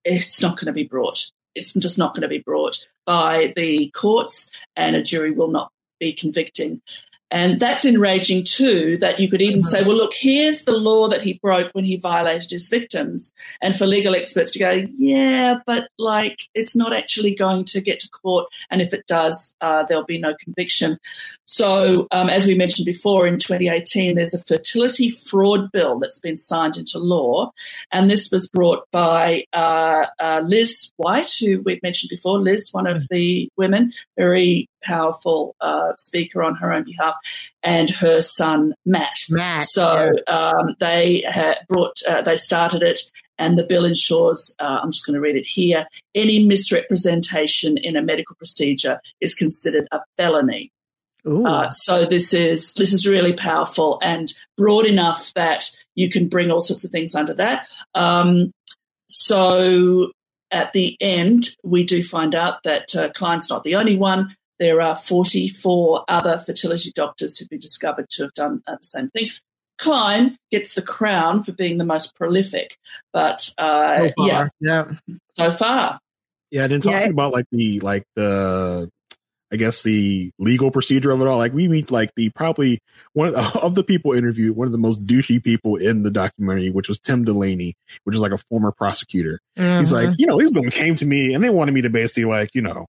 it's 0.03 0.41
not 0.41 0.57
going 0.57 0.67
to 0.67 0.74
be 0.74 0.84
brought. 0.84 1.32
It's 1.55 1.74
just 1.74 1.97
not 1.97 2.13
going 2.13 2.24
to 2.24 2.28
be 2.28 2.39
brought 2.39 2.78
by 3.05 3.53
the 3.55 3.89
courts, 3.95 4.51
and 4.76 4.95
a 4.95 5.01
jury 5.01 5.32
will 5.32 5.47
not 5.47 5.72
be 5.99 6.13
convicting. 6.13 6.82
And 7.32 7.60
that's 7.60 7.86
enraging 7.86 8.44
too, 8.44 8.98
that 9.00 9.20
you 9.20 9.30
could 9.30 9.42
even 9.42 9.62
say, 9.62 9.80
mm-hmm. 9.80 9.88
well, 9.88 9.98
look, 9.98 10.14
here's 10.14 10.64
the 10.64 10.74
law 10.74 11.08
that 11.08 11.22
he 11.22 11.40
broke 11.42 11.72
when 11.72 11.86
he 11.86 11.96
violated 11.96 12.52
his 12.52 12.68
victims. 12.68 13.32
And 13.62 13.76
for 13.76 13.88
legal 13.88 14.16
experts 14.16 14.52
to 14.52 14.60
go, 14.60 14.84
yeah, 14.94 15.56
but 15.66 15.88
like 15.98 16.40
it's 16.54 16.76
not 16.76 16.94
actually 16.94 17.34
going 17.34 17.64
to 17.66 17.80
get 17.80 18.00
to 18.02 18.10
court. 18.10 18.48
And 18.70 18.82
if 18.82 18.94
it 18.94 19.08
does, 19.08 19.56
uh, 19.62 19.84
there'll 19.84 20.04
be 20.04 20.20
no 20.20 20.36
conviction. 20.44 20.98
So, 21.46 22.08
um, 22.12 22.30
as 22.30 22.46
we 22.46 22.56
mentioned 22.56 22.86
before, 22.86 23.26
in 23.28 23.40
2018, 23.40 24.16
there's 24.16 24.34
a 24.34 24.44
fertility 24.44 25.10
fraud 25.10 25.72
bill 25.72 26.00
that's 26.00 26.20
been 26.20 26.38
signed 26.38 26.76
into 26.76 27.00
law. 27.00 27.52
And 27.92 28.10
this 28.10 28.30
was 28.30 28.50
brought 28.50 28.86
by 28.92 29.46
uh, 29.54 30.06
uh, 30.20 30.42
Liz 30.46 30.92
White, 30.98 31.34
who 31.40 31.62
we've 31.62 31.82
mentioned 31.84 32.10
before. 32.10 32.40
Liz, 32.40 32.70
one 32.72 32.88
of 32.88 33.08
the 33.10 33.50
women, 33.58 33.94
very 34.18 34.68
powerful 34.84 35.56
uh, 35.62 35.94
speaker 35.98 36.44
on 36.44 36.56
her 36.56 36.74
own 36.74 36.84
behalf, 36.84 37.16
and 37.64 37.90
her 37.90 38.22
son 38.22 38.74
Matt. 38.86 39.18
Matt. 39.30 39.64
So 39.64 40.12
yeah. 40.28 40.34
um, 40.36 40.76
they 40.80 41.26
brought, 41.68 41.98
uh, 42.10 42.22
they 42.22 42.36
started 42.36 42.82
it, 42.84 43.00
And 43.42 43.58
the 43.58 43.64
bill 43.64 43.86
ensures, 43.86 44.56
uh, 44.60 44.80
I'm 44.84 44.92
just 44.92 45.06
going 45.06 45.16
to 45.16 45.20
read 45.20 45.36
it 45.36 45.48
here, 45.48 45.88
any 46.14 46.46
misrepresentation 46.46 47.76
in 47.76 47.96
a 47.96 48.02
medical 48.02 48.36
procedure 48.36 49.02
is 49.20 49.34
considered 49.34 49.88
a 49.92 50.00
felony. 50.16 50.72
Uh, 51.26 51.70
so 51.70 52.06
this 52.06 52.34
is 52.34 52.74
this 52.74 52.94
is 52.94 53.08
really 53.08 53.34
powerful 53.34 54.00
and 54.02 54.34
broad 54.58 54.88
enough 54.88 55.32
that 55.36 55.70
you 55.94 56.10
can 56.10 56.28
bring 56.28 56.50
all 56.50 56.62
sorts 56.62 56.84
of 56.84 56.90
things 56.90 57.14
under 57.14 57.34
that. 57.36 57.68
Um, 57.94 58.52
so 59.08 60.12
at 60.50 60.74
the 60.74 60.98
end, 61.00 61.50
we 61.64 61.84
do 61.84 62.04
find 62.04 62.34
out 62.34 62.64
that 62.64 62.96
uh, 62.96 63.12
Cline's 63.12 63.52
not 63.52 63.64
the 63.64 63.76
only 63.76 63.96
one. 63.96 64.36
There 64.62 64.80
are 64.80 64.93
44 64.95 66.05
other 66.07 66.38
fertility 66.38 66.91
doctors 66.93 67.39
who've 67.39 67.49
been 67.49 67.59
discovered 67.59 68.07
to 68.09 68.24
have 68.26 68.34
done 68.36 68.62
uh, 68.68 68.74
the 68.74 68.84
same 68.84 69.09
thing. 69.09 69.30
Cline 69.80 70.38
gets 70.51 70.76
the 70.76 70.84
crown 70.84 71.43
for 71.43 71.51
being 71.51 71.80
the 71.80 71.84
most 71.84 72.16
prolific, 72.16 72.78
but 73.12 73.51
uh, 73.57 74.09
so 74.09 74.14
yeah, 74.20 74.49
yeah, 74.59 74.91
so 75.36 75.49
far. 75.49 75.97
Yeah, 76.51 76.66
and 76.66 76.74
then 76.74 76.82
talking 76.82 76.99
yeah. 76.99 77.07
about 77.07 77.34
like 77.34 77.47
the 77.51 77.80
like 77.80 78.03
the 78.16 78.91
I 79.51 79.55
guess 79.55 79.82
the 79.82 80.30
legal 80.38 80.70
procedure 80.70 81.09
of 81.09 81.20
it 81.22 81.28
all. 81.28 81.39
Like 81.39 81.53
we 81.53 81.68
meet 81.68 81.89
like 81.89 82.12
the 82.16 82.30
probably 82.30 82.84
one 83.14 83.30
of 83.30 83.34
the, 83.34 83.59
of 83.62 83.74
the 83.74 83.84
people 83.84 84.14
interviewed, 84.14 84.55
one 84.55 84.68
of 84.68 84.72
the 84.72 84.78
most 84.78 85.07
douchey 85.07 85.43
people 85.43 85.78
in 85.78 86.03
the 86.03 86.12
documentary, 86.12 86.70
which 86.70 86.88
was 86.88 86.99
Tim 86.99 87.26
Delaney, 87.26 87.74
which 88.03 88.16
is 88.16 88.22
like 88.22 88.32
a 88.32 88.38
former 88.38 88.72
prosecutor. 88.72 89.39
Mm-hmm. 89.57 89.80
He's 89.80 89.91
like, 89.91 90.12
you 90.20 90.28
know, 90.28 90.38
these 90.38 90.53
women 90.53 90.70
came 90.70 90.95
to 90.97 91.05
me 91.07 91.34
and 91.34 91.43
they 91.43 91.49
wanted 91.49 91.74
me 91.74 91.82
to 91.82 91.89
basically 91.89 92.26
like, 92.26 92.51
you 92.53 92.62
know, 92.62 92.86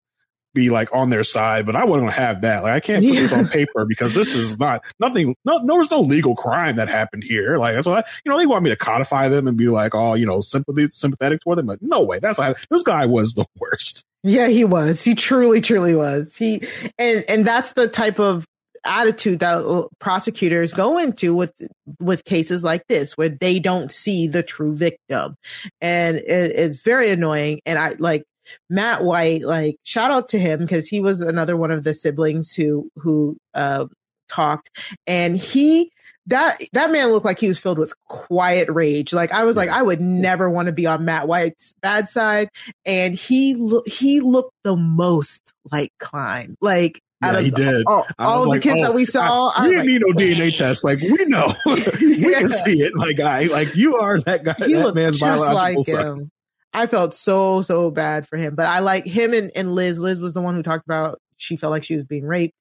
be 0.54 0.70
like 0.70 0.88
on 0.92 1.10
their 1.10 1.24
side, 1.24 1.66
but 1.66 1.76
I 1.76 1.84
wouldn't 1.84 2.12
have 2.12 2.42
that. 2.42 2.62
Like 2.62 2.72
I 2.72 2.80
can't 2.80 3.04
put 3.04 3.14
yeah. 3.14 3.20
this 3.20 3.32
on 3.32 3.48
paper 3.48 3.84
because 3.84 4.14
this 4.14 4.34
is 4.34 4.58
not 4.58 4.84
nothing. 5.00 5.34
No, 5.44 5.64
there 5.64 5.76
was 5.76 5.90
no 5.90 6.00
legal 6.00 6.34
crime 6.34 6.76
that 6.76 6.88
happened 6.88 7.24
here. 7.24 7.58
Like 7.58 7.74
that's 7.74 7.86
why 7.86 8.02
you 8.24 8.30
know 8.30 8.38
they 8.38 8.46
want 8.46 8.64
me 8.64 8.70
to 8.70 8.76
codify 8.76 9.28
them 9.28 9.46
and 9.46 9.56
be 9.56 9.68
like, 9.68 9.94
oh, 9.94 10.14
you 10.14 10.26
know, 10.26 10.40
sympathy, 10.40 10.88
sympathetic 10.90 11.40
toward 11.40 11.58
them. 11.58 11.66
But 11.66 11.80
no 11.82 12.02
way, 12.02 12.18
that's 12.18 12.38
not. 12.38 12.56
This 12.70 12.82
guy 12.82 13.06
was 13.06 13.34
the 13.34 13.46
worst. 13.58 14.04
Yeah, 14.22 14.48
he 14.48 14.64
was. 14.64 15.02
He 15.02 15.14
truly, 15.14 15.60
truly 15.60 15.94
was. 15.94 16.36
He 16.36 16.66
and 16.98 17.24
and 17.28 17.44
that's 17.44 17.72
the 17.72 17.88
type 17.88 18.20
of 18.20 18.46
attitude 18.84 19.40
that 19.40 19.64
uh, 19.64 19.86
prosecutors 19.98 20.72
go 20.72 20.98
into 20.98 21.34
with 21.34 21.52
with 22.00 22.24
cases 22.24 22.62
like 22.62 22.86
this 22.88 23.16
where 23.16 23.28
they 23.28 23.60
don't 23.60 23.92
see 23.92 24.26
the 24.26 24.42
true 24.42 24.74
victim 24.74 25.36
and 25.80 26.16
it, 26.16 26.26
it's 26.26 26.82
very 26.82 27.10
annoying 27.10 27.60
and 27.64 27.78
i 27.78 27.94
like 27.98 28.24
Matt 28.70 29.04
White, 29.04 29.42
like 29.42 29.76
shout 29.82 30.10
out 30.10 30.28
to 30.30 30.38
him 30.38 30.60
because 30.60 30.88
he 30.88 31.00
was 31.00 31.20
another 31.20 31.56
one 31.56 31.70
of 31.70 31.84
the 31.84 31.94
siblings 31.94 32.52
who 32.52 32.90
who 32.96 33.36
uh, 33.54 33.86
talked, 34.28 34.70
and 35.06 35.36
he 35.36 35.90
that 36.26 36.60
that 36.72 36.92
man 36.92 37.08
looked 37.08 37.24
like 37.24 37.38
he 37.38 37.48
was 37.48 37.58
filled 37.58 37.78
with 37.78 37.92
quiet 38.06 38.68
rage. 38.70 39.12
Like 39.12 39.32
I 39.32 39.44
was 39.44 39.56
like, 39.56 39.68
I 39.68 39.82
would 39.82 40.00
never 40.00 40.48
want 40.48 40.66
to 40.66 40.72
be 40.72 40.86
on 40.86 41.04
Matt 41.04 41.26
White's 41.26 41.74
bad 41.82 42.08
side, 42.08 42.48
and 42.84 43.14
he 43.14 43.54
lo- 43.54 43.82
he 43.86 44.20
looked 44.20 44.54
the 44.62 44.76
most 44.76 45.52
like 45.70 45.92
Cline. 45.98 46.56
Like 46.60 47.00
yeah, 47.22 47.40
he 47.40 47.50
did. 47.50 47.84
All, 47.86 48.06
all 48.18 48.42
the 48.44 48.48
like, 48.50 48.62
kids 48.62 48.76
oh, 48.78 48.82
that 48.82 48.94
we 48.94 49.04
saw, 49.04 49.48
I, 49.48 49.64
we 49.64 49.70
didn't 49.70 49.78
like, 49.78 49.88
need 49.88 50.02
no 50.04 50.12
DNA 50.12 50.54
test. 50.54 50.84
Like 50.84 51.00
we 51.00 51.24
know, 51.26 51.54
we 51.66 52.16
yeah. 52.16 52.38
can 52.40 52.48
see 52.48 52.82
it. 52.82 52.92
My 52.94 53.12
guy, 53.12 53.44
like 53.44 53.74
you 53.76 53.96
are 53.96 54.20
that 54.20 54.44
guy. 54.44 54.54
He 54.58 54.74
that 54.74 54.94
man's 54.94 55.20
biological 55.20 55.80
like 55.80 55.86
son. 55.86 56.06
Him. 56.06 56.30
I 56.74 56.86
felt 56.86 57.14
so, 57.14 57.62
so 57.62 57.90
bad 57.90 58.26
for 58.26 58.36
him. 58.36 58.54
But 58.54 58.66
I 58.66 58.80
like 58.80 59.04
him 59.04 59.34
and, 59.34 59.50
and 59.54 59.74
Liz. 59.74 59.98
Liz 59.98 60.20
was 60.20 60.32
the 60.32 60.40
one 60.40 60.54
who 60.54 60.62
talked 60.62 60.86
about 60.86 61.18
she 61.42 61.56
felt 61.56 61.72
like 61.72 61.84
she 61.84 61.96
was 61.96 62.04
being 62.04 62.24
raped. 62.24 62.54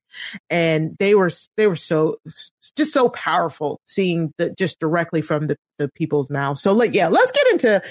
And 0.50 0.98
they 1.00 1.16
were 1.16 1.32
they 1.56 1.68
were 1.68 1.78
so 1.78 2.18
just 2.76 2.92
so 2.92 3.08
powerful 3.10 3.80
seeing 3.86 4.34
the 4.38 4.54
just 4.58 4.78
directly 4.82 5.22
from 5.22 5.48
the, 5.48 5.56
the 5.80 5.88
people's 5.96 6.30
mouth. 6.30 6.58
So 6.58 6.74
like 6.74 6.94
yeah, 6.94 7.08
let's 7.08 7.32
get 7.32 7.48
into 7.48 7.82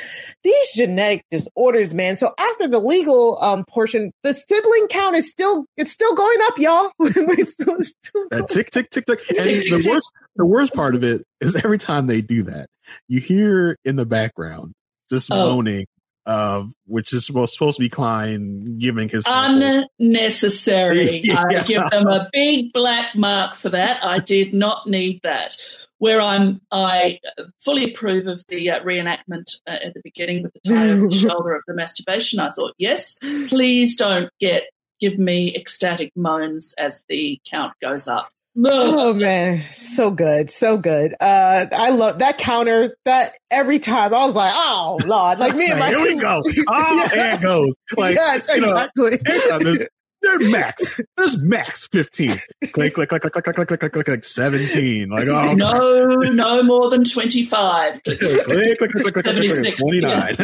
these 0.45 0.73
genetic 0.75 1.25
disorders, 1.31 1.95
man. 1.95 2.19
So 2.19 2.35
after 2.39 2.69
the 2.69 2.79
legal 2.79 3.43
um 3.43 3.65
portion, 3.65 4.13
the 4.23 4.35
sibling 4.35 4.89
count 4.89 5.17
is 5.17 5.31
still 5.31 5.65
it's 5.79 5.93
still 5.93 6.15
going 6.15 6.39
up, 6.43 6.59
y'all. 6.59 6.91
uh, 7.01 8.43
tick 8.47 8.71
tick 8.71 8.91
tick 8.91 9.07
tick. 9.07 9.21
And 9.31 9.47
the 9.47 9.89
worst 9.91 10.13
the 10.37 10.45
worst 10.45 10.75
part 10.75 10.95
of 10.95 11.03
it 11.03 11.23
is 11.41 11.57
every 11.57 11.79
time 11.79 12.07
they 12.07 12.21
do 12.21 12.43
that, 12.43 12.69
you 13.09 13.21
hear 13.21 13.79
in 13.87 13.97
the 13.97 14.05
background 14.05 14.75
this 15.09 15.31
oh. 15.31 15.37
moaning 15.37 15.87
of 16.27 16.73
which 16.87 17.13
is 17.13 17.27
supposed, 17.27 17.55
supposed 17.55 17.77
to 17.77 17.83
be 17.83 17.89
Cline 17.89 18.79
giving 18.79 19.09
his 19.09 19.25
unnecessary. 19.27 21.21
yeah. 21.25 21.45
I 21.49 21.63
give 21.65 21.83
them 21.91 22.07
a 22.07 22.29
big 22.33 22.73
black 22.73 23.15
mark 23.15 23.55
for 23.55 23.71
that. 23.71 24.05
I 24.05 24.19
did 24.19 24.53
not 24.55 24.87
need 24.87 25.21
that. 25.23 25.57
Where 25.99 26.21
I'm, 26.21 26.63
I 26.71 27.21
fully 27.63 27.93
approve 27.93 28.27
of 28.27 28.43
the 28.49 28.71
uh, 28.71 28.81
reenactment 28.81 29.57
uh, 29.67 29.77
at 29.85 29.93
the 29.93 30.01
beginning 30.03 30.43
with 30.43 30.55
the 30.55 30.61
tie 30.61 30.91
over 30.91 31.09
the 31.09 31.15
shoulder 31.15 31.55
of 31.55 31.63
the 31.67 31.75
masturbation. 31.75 32.41
I 32.41 32.51
thought, 32.51 32.75
yes, 32.79 33.19
please 33.49 33.97
don't 33.97 34.31
get 34.41 34.65
give 35.01 35.19
me 35.19 35.55
ecstatic 35.57 36.13
moans 36.15 36.75
as 36.79 37.05
the 37.09 37.41
count 37.51 37.73
goes 37.81 38.07
up. 38.07 38.31
Oh 38.57 39.15
man, 39.15 39.63
so 39.75 40.11
good, 40.11 40.51
so 40.51 40.77
good. 40.77 41.15
Uh, 41.21 41.67
I 41.73 41.91
love 41.91 42.19
that 42.19 42.39
counter. 42.39 42.97
That 43.05 43.35
every 43.51 43.79
time 43.79 44.13
I 44.13 44.27
was 44.27 44.35
like, 44.35 44.53
"Oh 44.55 44.99
Lord!" 45.07 45.39
Like 45.39 45.55
me 45.55 45.71
and 45.71 45.79
my 45.79 45.89
here 45.89 46.03
we 46.03 46.15
go. 46.21 46.43
Oh, 46.69 47.11
yeah. 47.15 47.37
it 47.37 47.43
goes. 47.43 47.77
Like 47.97 48.17
yes, 48.17 48.49
exactly. 48.49 49.19
Know, 49.25 49.87
there's 50.23 50.53
max. 50.53 51.01
There's 51.17 51.41
max 51.43 51.87
15. 51.89 52.31
Click, 52.73 52.95
click, 52.95 53.09
click, 53.09 53.23
click, 53.23 53.33
click, 53.33 53.45
click, 53.45 53.57
click, 53.57 53.69
click, 53.69 53.93
click, 53.93 54.07
click, 54.07 54.25
17. 54.25 55.09
Like, 55.09 55.29
oh. 55.29 55.55
No, 55.55 56.15
no 56.15 56.63
more 56.63 56.91
than 56.91 57.05
25. 57.05 58.03
Click, 58.03 58.19
click, 58.19 58.45
click, 58.45 58.79
click, 58.79 58.93
click, 58.93 59.15
click, 59.15 59.25
click, 59.25 59.77
29. 59.79 60.37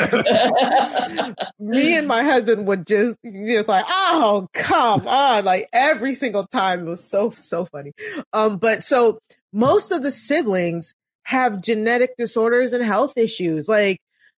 Me 1.58 1.96
and 1.96 2.08
my 2.08 2.22
husband 2.22 2.66
would 2.66 2.86
just, 2.86 3.18
just 3.24 3.68
like, 3.68 3.84
oh, 3.88 4.48
come 4.52 5.06
on. 5.06 5.44
Like 5.44 5.68
every 5.72 6.14
single 6.14 6.46
time. 6.46 6.86
It 6.86 6.90
was 6.90 7.08
so, 7.08 7.30
so 7.30 7.64
funny. 7.66 7.92
Um, 8.32 8.58
but 8.58 8.82
so 8.82 9.18
most 9.52 9.92
of 9.92 10.02
the 10.02 10.12
siblings 10.12 10.94
have 11.24 11.60
genetic 11.60 12.16
disorders 12.16 12.72
and 12.72 12.84
health 12.84 13.12
issues. 13.16 13.68
Like, 13.68 13.98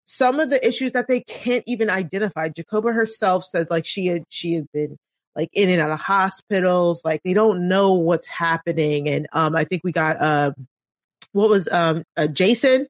some 0.09 0.39
of 0.39 0.49
the 0.49 0.65
issues 0.65 0.93
that 0.93 1.09
they 1.09 1.19
can't 1.19 1.65
even 1.67 1.89
identify. 1.89 2.47
Jacoba 2.47 2.93
herself 2.93 3.43
says 3.43 3.67
like 3.69 3.85
she 3.85 4.05
had 4.07 4.23
she 4.29 4.53
had 4.53 4.71
been 4.71 4.97
like 5.37 5.49
in 5.53 5.69
and 5.69 5.79
out 5.79 5.91
of 5.91 5.99
hospitals. 5.99 7.05
Like 7.05 7.21
they 7.23 7.33
don't 7.33 7.69
know 7.69 7.93
what's 7.93 8.27
happening. 8.27 9.07
And 9.07 9.27
um, 9.31 9.55
I 9.55 9.63
think 9.63 9.83
we 9.83 9.91
got 9.93 10.19
uh, 10.19 10.51
what 11.31 11.49
was 11.49 11.71
um 11.71 12.03
uh, 12.17 12.27
Jason, 12.27 12.87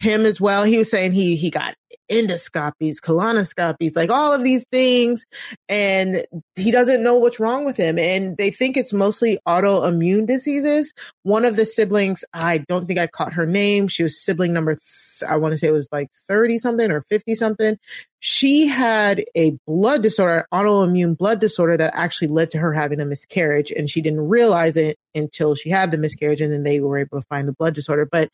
him 0.00 0.26
as 0.26 0.40
well. 0.40 0.64
He 0.64 0.76
was 0.76 0.90
saying 0.90 1.12
he 1.12 1.36
he 1.36 1.50
got 1.50 1.76
endoscopies, 2.10 2.96
colonoscopies, 3.00 3.96
like 3.96 4.10
all 4.10 4.32
of 4.32 4.42
these 4.42 4.64
things, 4.70 5.24
and 5.68 6.24
he 6.56 6.70
doesn't 6.70 7.02
know 7.02 7.14
what's 7.14 7.40
wrong 7.40 7.64
with 7.64 7.76
him. 7.76 7.98
And 7.98 8.36
they 8.36 8.50
think 8.50 8.76
it's 8.76 8.92
mostly 8.92 9.38
autoimmune 9.46 10.26
diseases. 10.26 10.92
One 11.22 11.44
of 11.44 11.56
the 11.56 11.66
siblings, 11.66 12.24
I 12.32 12.58
don't 12.58 12.86
think 12.86 12.98
I 12.98 13.06
caught 13.06 13.34
her 13.34 13.46
name. 13.46 13.88
She 13.88 14.02
was 14.02 14.22
sibling 14.22 14.52
number 14.52 14.78
I 15.22 15.36
want 15.36 15.52
to 15.52 15.58
say 15.58 15.68
it 15.68 15.72
was 15.72 15.88
like 15.92 16.10
30 16.28 16.58
something 16.58 16.90
or 16.90 17.02
50 17.02 17.34
something. 17.34 17.78
She 18.20 18.66
had 18.66 19.24
a 19.34 19.58
blood 19.66 20.02
disorder, 20.02 20.46
autoimmune 20.52 21.16
blood 21.16 21.40
disorder 21.40 21.76
that 21.76 21.94
actually 21.94 22.28
led 22.28 22.50
to 22.52 22.58
her 22.58 22.72
having 22.72 23.00
a 23.00 23.06
miscarriage. 23.06 23.70
And 23.70 23.88
she 23.88 24.00
didn't 24.00 24.28
realize 24.28 24.76
it 24.76 24.98
until 25.14 25.54
she 25.54 25.70
had 25.70 25.90
the 25.90 25.98
miscarriage. 25.98 26.40
And 26.40 26.52
then 26.52 26.62
they 26.62 26.80
were 26.80 26.98
able 26.98 27.20
to 27.20 27.26
find 27.28 27.46
the 27.46 27.52
blood 27.52 27.74
disorder. 27.74 28.08
But 28.10 28.30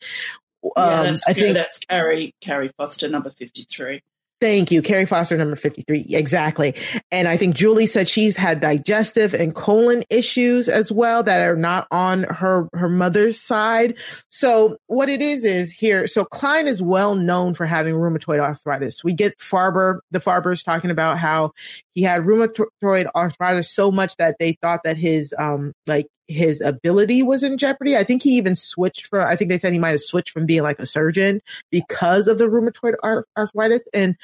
um, 0.75 0.89
yeah, 0.89 1.03
that's, 1.03 1.27
I 1.27 1.33
think 1.33 1.53
that's 1.53 1.79
Carrie, 1.79 2.33
Carrie 2.41 2.71
Foster, 2.77 3.07
number 3.07 3.29
53. 3.29 4.01
Thank 4.43 4.71
you. 4.73 4.81
Carrie 4.81 5.05
Foster, 5.05 5.37
number 5.37 5.55
53. 5.55 6.07
Exactly. 6.09 6.75
And 7.13 7.29
I 7.29 7.37
think 7.37 7.55
Julie 7.55 7.87
said 7.87 8.09
she's 8.09 8.35
had 8.35 8.59
digestive 8.59 9.33
and 9.33 9.55
colon 9.55 10.03
issues 10.09 10.67
as 10.67 10.91
well 10.91 11.23
that 11.23 11.39
are 11.43 11.55
not 11.55 11.87
on 11.91 12.23
her, 12.23 12.67
her 12.73 12.89
mother's 12.89 13.39
side. 13.39 13.95
So 14.27 14.75
what 14.87 15.07
it 15.07 15.21
is, 15.21 15.45
is 15.45 15.71
here. 15.71 16.07
So 16.07 16.25
Cline 16.25 16.67
is 16.67 16.81
well 16.81 17.15
known 17.15 17.53
for 17.53 17.65
having 17.65 17.95
rheumatoid 17.95 18.39
arthritis. 18.39 19.01
We 19.01 19.13
get 19.13 19.37
Farber, 19.37 19.99
the 20.11 20.19
Farbers 20.19 20.61
talking 20.61 20.91
about 20.91 21.19
how 21.19 21.53
he 21.93 22.01
had 22.01 22.23
rheumatoid 22.23 23.05
arthritis 23.15 23.71
so 23.71 23.91
much 23.91 24.17
that 24.17 24.35
they 24.41 24.57
thought 24.61 24.81
that 24.83 24.97
his, 24.97 25.33
um, 25.39 25.71
like 25.87 26.07
his 26.33 26.61
ability 26.61 27.23
was 27.23 27.43
in 27.43 27.57
jeopardy. 27.57 27.95
I 27.95 28.03
think 28.03 28.23
he 28.23 28.37
even 28.37 28.55
switched 28.55 29.07
from, 29.07 29.21
I 29.21 29.35
think 29.35 29.49
they 29.49 29.59
said 29.59 29.73
he 29.73 29.79
might 29.79 29.91
have 29.91 30.03
switched 30.03 30.31
from 30.31 30.45
being 30.45 30.63
like 30.63 30.79
a 30.79 30.85
surgeon 30.85 31.41
because 31.71 32.27
of 32.27 32.37
the 32.37 32.45
rheumatoid 32.45 32.95
arthritis. 33.37 33.81
And 33.93 34.15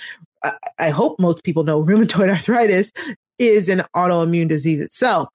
I, 0.43 0.53
I 0.77 0.89
hope 0.89 1.19
most 1.19 1.43
people 1.43 1.63
know 1.63 1.83
rheumatoid 1.83 2.29
arthritis 2.33 2.91
is 3.37 3.69
an 3.69 3.83
autoimmune 3.95 4.49
disease 4.49 4.81
itself. 4.81 5.29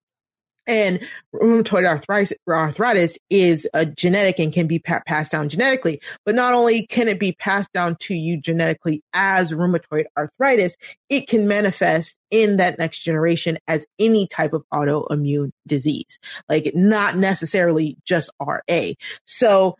And 0.66 1.00
rheumatoid 1.34 1.86
arthritis, 1.86 2.32
arthritis 2.48 3.18
is 3.28 3.68
a 3.74 3.84
genetic 3.84 4.38
and 4.38 4.52
can 4.52 4.66
be 4.66 4.78
pa- 4.78 5.02
passed 5.06 5.32
down 5.32 5.48
genetically. 5.48 6.00
But 6.24 6.34
not 6.34 6.54
only 6.54 6.86
can 6.86 7.08
it 7.08 7.18
be 7.18 7.32
passed 7.32 7.72
down 7.72 7.96
to 8.02 8.14
you 8.14 8.40
genetically 8.40 9.02
as 9.12 9.52
rheumatoid 9.52 10.04
arthritis, 10.16 10.76
it 11.08 11.28
can 11.28 11.46
manifest 11.46 12.16
in 12.30 12.56
that 12.56 12.78
next 12.78 13.00
generation 13.00 13.58
as 13.68 13.86
any 13.98 14.26
type 14.26 14.52
of 14.52 14.64
autoimmune 14.72 15.50
disease, 15.66 16.18
like 16.48 16.72
not 16.74 17.16
necessarily 17.16 17.96
just 18.04 18.30
RA. 18.40 18.92
So, 19.24 19.76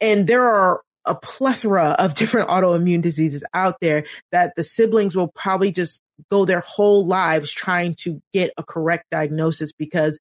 and 0.00 0.26
there 0.26 0.42
are 0.42 0.82
a 1.06 1.14
plethora 1.14 1.90
of 1.98 2.14
different 2.14 2.48
autoimmune 2.48 3.00
diseases 3.00 3.44
out 3.54 3.76
there 3.80 4.04
that 4.32 4.52
the 4.56 4.64
siblings 4.64 5.14
will 5.14 5.28
probably 5.28 5.72
just 5.72 6.02
go 6.30 6.44
their 6.44 6.60
whole 6.60 7.06
lives 7.06 7.50
trying 7.50 7.94
to 7.94 8.20
get 8.32 8.52
a 8.56 8.62
correct 8.62 9.06
diagnosis 9.10 9.72
because 9.72 10.18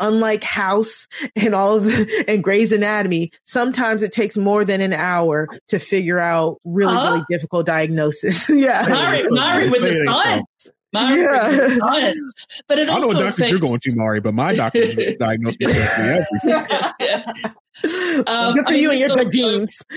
unlike 0.00 0.44
House 0.44 1.06
and 1.36 1.54
all 1.54 1.76
of 1.76 1.84
the, 1.84 2.24
and 2.28 2.42
Grey's 2.42 2.72
Anatomy, 2.72 3.32
sometimes 3.44 4.02
it 4.02 4.12
takes 4.12 4.36
more 4.36 4.64
than 4.64 4.80
an 4.80 4.92
hour 4.92 5.48
to 5.68 5.78
figure 5.78 6.18
out 6.18 6.58
really, 6.64 6.94
uh 6.94 7.12
really 7.12 7.24
difficult 7.30 7.66
diagnosis. 7.66 8.48
yeah. 8.48 8.86
Mari, 8.88 9.22
Mari 9.30 9.68
with 9.68 9.82
the 9.82 9.92
science. 9.92 10.70
Mari 10.92 11.20
yeah. 11.20 11.48
with 11.48 11.74
the 11.74 11.78
science. 11.78 12.32
But 12.66 12.78
it 12.78 12.88
I 12.88 12.98
don't 12.98 13.00
know 13.00 13.06
what 13.08 13.36
doctor 13.36 13.46
you're 13.46 13.58
going 13.58 13.80
to, 13.80 13.96
Mari, 13.96 14.20
but 14.20 14.34
my 14.34 14.54
doctor 14.54 15.12
diagnosed 15.20 15.60
me 15.60 15.66
correctly 15.66 16.04
everything. 16.04 16.92
Um, 18.26 18.54
Good 18.54 18.64
for 18.64 18.70
I 18.70 18.72
mean, 18.72 18.82
you 18.82 18.90
and 18.90 19.00
your 19.00 19.16
good 19.16 19.32
genes. 19.32 19.78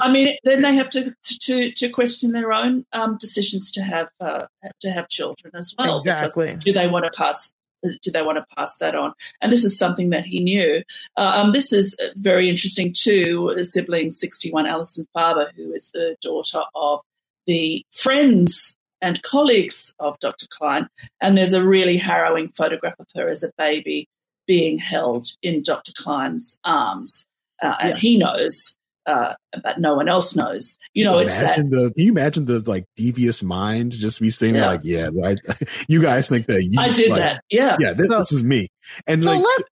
I 0.00 0.10
mean, 0.10 0.36
then 0.44 0.62
they 0.62 0.74
have 0.74 0.88
to 0.90 1.14
to 1.40 1.72
to 1.72 1.88
question 1.88 2.32
their 2.32 2.52
own 2.52 2.84
um, 2.92 3.16
decisions 3.18 3.70
to 3.72 3.82
have 3.82 4.08
uh, 4.20 4.46
to 4.80 4.90
have 4.90 5.08
children 5.08 5.52
as 5.56 5.74
well. 5.76 5.98
Exactly. 5.98 6.56
Do 6.56 6.72
they 6.72 6.86
want 6.86 7.04
to 7.04 7.10
pass 7.10 7.54
do 8.02 8.10
they 8.10 8.22
want 8.22 8.38
to 8.38 8.54
pass 8.56 8.76
that 8.78 8.94
on? 8.94 9.12
And 9.40 9.52
this 9.52 9.64
is 9.64 9.78
something 9.78 10.10
that 10.10 10.24
he 10.24 10.40
knew. 10.40 10.82
Uh, 11.16 11.32
um, 11.34 11.52
this 11.52 11.72
is 11.72 11.96
very 12.16 12.48
interesting 12.48 12.92
too. 12.96 13.54
Sibling 13.62 14.10
61, 14.10 14.66
Alison 14.66 15.06
Farber, 15.14 15.52
who 15.54 15.72
is 15.72 15.90
the 15.92 16.16
daughter 16.20 16.62
of 16.74 17.00
the 17.46 17.84
friends 17.92 18.76
and 19.00 19.22
colleagues 19.22 19.94
of 19.98 20.18
Dr. 20.18 20.46
Cline. 20.50 20.88
And 21.20 21.36
there's 21.36 21.52
a 21.52 21.64
really 21.64 21.98
harrowing 21.98 22.48
photograph 22.48 22.96
of 22.98 23.06
her 23.14 23.28
as 23.28 23.42
a 23.42 23.52
baby 23.58 24.08
being 24.46 24.78
held 24.78 25.26
in 25.42 25.62
Dr. 25.62 25.92
Cline's 25.96 26.58
arms. 26.64 27.24
Uh, 27.62 27.74
and 27.80 27.90
yeah. 27.90 27.96
he 27.96 28.18
knows 28.18 28.76
uh, 29.06 29.34
but 29.62 29.78
no 29.78 29.94
one 29.94 30.08
else 30.08 30.34
knows. 30.34 30.76
You 30.92 31.04
know, 31.04 31.18
it's 31.18 31.34
that. 31.34 31.56
The, 31.56 31.92
can 31.96 32.04
you 32.04 32.10
imagine 32.10 32.44
the 32.44 32.58
like 32.68 32.84
devious 32.96 33.42
mind 33.42 33.92
just 33.92 34.20
be 34.20 34.30
sitting 34.30 34.56
yeah. 34.56 34.66
like, 34.66 34.80
yeah, 34.82 35.10
I, 35.24 35.36
you 35.88 36.02
guys 36.02 36.28
think 36.28 36.46
that 36.46 36.64
you, 36.64 36.78
I 36.78 36.88
did 36.90 37.10
like, 37.10 37.20
that. 37.20 37.44
Yeah, 37.50 37.76
yeah, 37.78 37.92
this, 37.92 38.08
so, 38.08 38.18
this 38.18 38.32
is 38.32 38.42
me. 38.42 38.68
And 39.06 39.22
so 39.22 39.32
like, 39.32 39.44
let, 39.44 39.62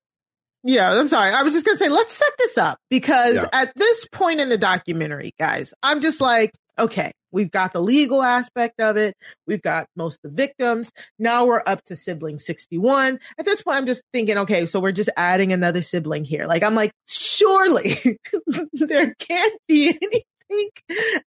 yeah, 0.63 0.93
I'm 0.93 1.09
sorry. 1.09 1.33
I 1.33 1.43
was 1.43 1.53
just 1.53 1.67
gonna 1.67 1.79
say, 1.79 1.89
let's 1.89 2.15
set 2.15 2.31
this 2.39 2.57
up 2.59 2.79
because 2.89 3.35
yeah. 3.35 3.49
at 3.53 3.73
this 3.75 4.07
point 4.13 4.41
in 4.41 4.49
the 4.49 4.59
documentary, 4.59 5.35
guys, 5.39 5.75
I'm 5.83 6.01
just 6.01 6.21
like, 6.21 6.53
okay, 6.79 7.13
we've 7.31 7.51
got 7.51 7.73
the 7.73 7.81
legal 7.81 8.23
aspect 8.23 8.81
of 8.81 8.97
it. 8.97 9.15
We've 9.47 9.63
got 9.63 9.87
most 9.97 10.21
of 10.25 10.31
the 10.31 10.37
victims. 10.37 10.93
Now 11.19 11.47
we're 11.47 11.63
up 11.67 11.85
to 11.85 11.97
sibling 11.97 12.39
61. 12.39 13.19
At 13.39 13.45
this 13.45 13.63
point, 13.63 13.77
I'm 13.77 13.87
just 13.87 14.03
thinking, 14.13 14.39
okay, 14.39 14.67
so 14.67 14.81
we're 14.81 14.93
just 14.93 15.11
adding 15.17 15.53
another 15.53 15.83
sibling 15.83 16.25
here. 16.25 16.47
Like, 16.47 16.63
I'm 16.63 16.75
like, 16.75 16.93
surely 17.07 18.19
there 18.73 19.15
can't 19.19 19.61
be 19.69 19.89
anything 19.89 20.71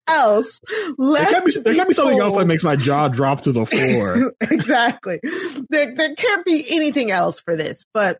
else 0.07 0.59
left. 0.97 1.31
There 1.31 1.41
can't 1.41 1.45
be, 1.45 1.61
there 1.61 1.75
can't 1.75 1.87
be 1.87 1.93
something 1.93 2.19
else 2.19 2.37
that 2.37 2.45
makes 2.45 2.63
my 2.63 2.75
jaw 2.75 3.07
drop 3.07 3.41
to 3.41 3.51
the 3.51 3.65
floor. 3.65 4.33
exactly. 4.41 5.19
There, 5.69 5.95
there 5.95 6.15
can't 6.15 6.45
be 6.45 6.65
anything 6.69 7.11
else 7.11 7.39
for 7.39 7.55
this. 7.55 7.85
But 7.93 8.19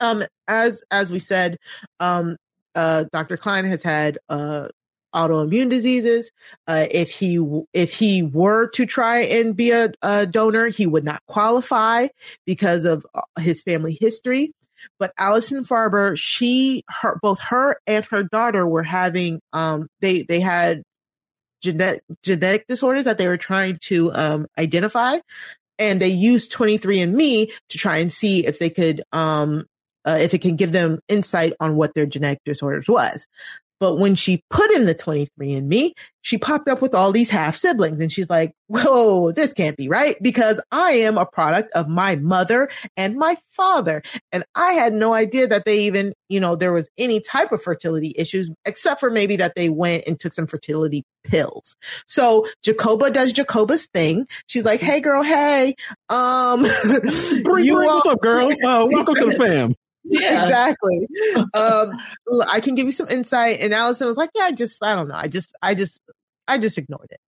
um, 0.00 0.24
as 0.48 0.82
as 0.90 1.10
we 1.10 1.20
said, 1.20 1.56
um, 2.00 2.36
uh, 2.74 3.04
Dr. 3.12 3.36
Cline 3.36 3.64
has 3.64 3.82
had 3.82 4.18
uh, 4.28 4.68
autoimmune 5.14 5.68
diseases. 5.68 6.30
Uh, 6.66 6.86
if 6.90 7.10
he 7.10 7.38
if 7.72 7.94
he 7.94 8.22
were 8.22 8.68
to 8.68 8.86
try 8.86 9.20
and 9.20 9.56
be 9.56 9.70
a, 9.70 9.92
a, 10.02 10.26
donor, 10.26 10.68
he 10.68 10.86
would 10.86 11.04
not 11.04 11.22
qualify 11.26 12.08
because 12.46 12.84
of 12.84 13.06
uh, 13.14 13.22
his 13.38 13.62
family 13.62 13.96
history. 14.00 14.52
But 14.98 15.12
Allison 15.16 15.64
Farber, 15.64 16.18
she 16.18 16.84
her 16.88 17.18
both 17.22 17.40
her 17.40 17.80
and 17.86 18.04
her 18.06 18.22
daughter 18.22 18.66
were 18.66 18.82
having 18.82 19.40
um 19.52 19.88
they 20.00 20.22
they 20.22 20.40
had 20.40 20.82
genetic 21.62 22.02
genetic 22.22 22.66
disorders 22.66 23.04
that 23.04 23.18
they 23.18 23.28
were 23.28 23.36
trying 23.36 23.78
to 23.82 24.12
um 24.14 24.46
identify 24.58 25.18
and 25.78 26.00
they 26.00 26.08
used 26.08 26.52
23andme 26.52 27.50
to 27.68 27.78
try 27.78 27.98
and 27.98 28.12
see 28.12 28.46
if 28.46 28.58
they 28.58 28.70
could 28.70 29.02
um 29.12 29.64
uh, 30.04 30.18
if 30.20 30.34
it 30.34 30.42
can 30.42 30.56
give 30.56 30.72
them 30.72 30.98
insight 31.08 31.52
on 31.60 31.76
what 31.76 31.94
their 31.94 32.06
genetic 32.06 32.40
disorders 32.44 32.88
was. 32.88 33.26
But 33.82 33.98
when 33.98 34.14
she 34.14 34.44
put 34.48 34.70
in 34.70 34.86
the 34.86 34.94
23andMe, 34.94 35.90
she 36.20 36.38
popped 36.38 36.68
up 36.68 36.80
with 36.80 36.94
all 36.94 37.10
these 37.10 37.30
half 37.30 37.56
siblings 37.56 37.98
and 37.98 38.12
she's 38.12 38.30
like, 38.30 38.52
whoa, 38.68 39.32
this 39.32 39.52
can't 39.52 39.76
be 39.76 39.88
right 39.88 40.16
because 40.22 40.60
I 40.70 40.92
am 40.92 41.18
a 41.18 41.26
product 41.26 41.72
of 41.74 41.88
my 41.88 42.14
mother 42.14 42.70
and 42.96 43.16
my 43.16 43.36
father. 43.50 44.04
And 44.30 44.44
I 44.54 44.74
had 44.74 44.92
no 44.92 45.12
idea 45.12 45.48
that 45.48 45.64
they 45.64 45.80
even, 45.80 46.14
you 46.28 46.38
know, 46.38 46.54
there 46.54 46.72
was 46.72 46.88
any 46.96 47.18
type 47.18 47.50
of 47.50 47.60
fertility 47.60 48.14
issues 48.16 48.48
except 48.64 49.00
for 49.00 49.10
maybe 49.10 49.34
that 49.38 49.56
they 49.56 49.68
went 49.68 50.04
and 50.06 50.20
took 50.20 50.32
some 50.32 50.46
fertility 50.46 51.02
pills. 51.24 51.74
So 52.06 52.46
Jacoba 52.62 53.12
does 53.12 53.32
Jacoba's 53.32 53.88
thing. 53.88 54.28
She's 54.46 54.64
like, 54.64 54.78
Hey 54.78 55.00
girl, 55.00 55.24
hey, 55.24 55.74
um, 56.08 56.62
Bree, 57.42 57.64
you 57.64 57.74
what's 57.74 58.06
up 58.06 58.20
girl? 58.20 58.52
Uh, 58.52 58.86
welcome 58.88 59.16
to 59.16 59.24
the 59.24 59.32
fam. 59.36 59.74
Yeah. 60.04 60.44
exactly. 60.44 61.06
Um, 61.54 62.00
I 62.48 62.60
can 62.60 62.74
give 62.74 62.86
you 62.86 62.92
some 62.92 63.08
insight. 63.08 63.60
And 63.60 63.74
Allison 63.74 64.06
was 64.06 64.16
like, 64.16 64.30
yeah, 64.34 64.44
I 64.44 64.52
just, 64.52 64.82
I 64.82 64.94
don't 64.94 65.08
know. 65.08 65.14
I 65.14 65.28
just, 65.28 65.52
I 65.62 65.74
just, 65.74 66.00
I 66.48 66.58
just 66.58 66.78
ignored 66.78 67.08
it. 67.10 67.20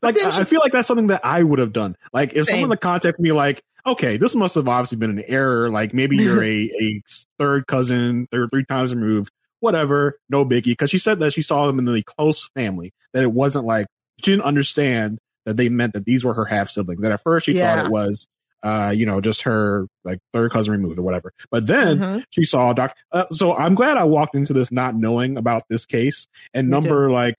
But 0.00 0.14
like, 0.16 0.32
she, 0.32 0.40
I 0.40 0.44
feel 0.44 0.60
like 0.60 0.72
that's 0.72 0.88
something 0.88 1.08
that 1.08 1.24
I 1.24 1.42
would 1.42 1.58
have 1.58 1.72
done. 1.72 1.96
Like, 2.12 2.34
if 2.34 2.46
same. 2.46 2.62
someone 2.62 2.78
contacted 2.78 3.22
me, 3.22 3.32
like, 3.32 3.62
okay, 3.86 4.16
this 4.16 4.34
must 4.34 4.54
have 4.54 4.68
obviously 4.68 4.98
been 4.98 5.10
an 5.10 5.24
error. 5.26 5.70
Like, 5.70 5.94
maybe 5.94 6.16
you're 6.16 6.42
a, 6.42 6.70
a 6.80 7.02
third 7.38 7.66
cousin, 7.66 8.26
third, 8.30 8.50
three 8.50 8.64
times 8.64 8.94
removed, 8.94 9.30
whatever, 9.60 10.18
no 10.28 10.44
biggie. 10.44 10.64
Because 10.64 10.90
she 10.90 10.98
said 10.98 11.20
that 11.20 11.32
she 11.32 11.42
saw 11.42 11.66
them 11.66 11.78
in 11.78 11.84
the 11.84 12.02
close 12.02 12.48
family, 12.54 12.92
that 13.12 13.22
it 13.22 13.32
wasn't 13.32 13.64
like, 13.64 13.86
she 14.22 14.30
didn't 14.30 14.44
understand 14.44 15.18
that 15.46 15.56
they 15.56 15.68
meant 15.68 15.92
that 15.92 16.04
these 16.04 16.24
were 16.24 16.34
her 16.34 16.44
half 16.44 16.70
siblings. 16.70 17.02
That 17.02 17.12
at 17.12 17.22
first 17.22 17.46
she 17.46 17.52
yeah. 17.52 17.76
thought 17.76 17.86
it 17.86 17.90
was 17.90 18.26
uh, 18.64 18.90
you 18.90 19.04
know, 19.04 19.20
just 19.20 19.42
her 19.42 19.86
like 20.04 20.18
third 20.32 20.50
cousin 20.50 20.72
removed 20.72 20.98
or 20.98 21.02
whatever. 21.02 21.32
But 21.50 21.66
then 21.66 21.98
mm-hmm. 21.98 22.20
she 22.30 22.44
saw 22.44 22.70
a 22.70 22.74
doc. 22.74 22.96
Uh, 23.12 23.26
so 23.30 23.54
I'm 23.54 23.74
glad 23.74 23.98
I 23.98 24.04
walked 24.04 24.34
into 24.34 24.54
this 24.54 24.72
not 24.72 24.96
knowing 24.96 25.36
about 25.36 25.64
this 25.68 25.84
case 25.84 26.26
and 26.54 26.70
number 26.70 27.10
like 27.10 27.36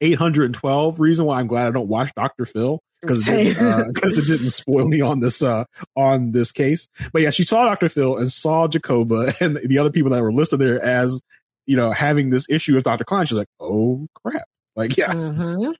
812 0.00 0.98
reason 0.98 1.26
why 1.26 1.38
I'm 1.38 1.46
glad 1.46 1.68
I 1.68 1.70
don't 1.70 1.88
watch 1.88 2.12
Dr. 2.16 2.46
Phil 2.46 2.80
because 3.02 3.28
it, 3.28 3.60
uh, 3.60 3.84
it 3.88 4.26
didn't 4.26 4.50
spoil 4.50 4.88
me 4.88 5.00
on 5.02 5.20
this 5.20 5.42
uh 5.42 5.64
on 5.96 6.32
this 6.32 6.50
case. 6.50 6.88
But 7.12 7.22
yeah, 7.22 7.30
she 7.30 7.44
saw 7.44 7.66
Dr. 7.66 7.90
Phil 7.90 8.16
and 8.16 8.32
saw 8.32 8.68
Jacoba 8.68 9.34
and 9.40 9.56
the 9.56 9.78
other 9.78 9.90
people 9.90 10.10
that 10.12 10.22
were 10.22 10.32
listed 10.32 10.60
there 10.60 10.82
as 10.82 11.20
you 11.66 11.76
know 11.76 11.90
having 11.92 12.30
this 12.30 12.46
issue 12.48 12.74
with 12.74 12.84
Dr. 12.84 13.04
Cline. 13.04 13.26
She's 13.26 13.38
like, 13.38 13.48
oh 13.60 14.06
crap! 14.24 14.44
Like 14.76 14.96
yeah, 14.96 15.12
mm-hmm. 15.12 15.72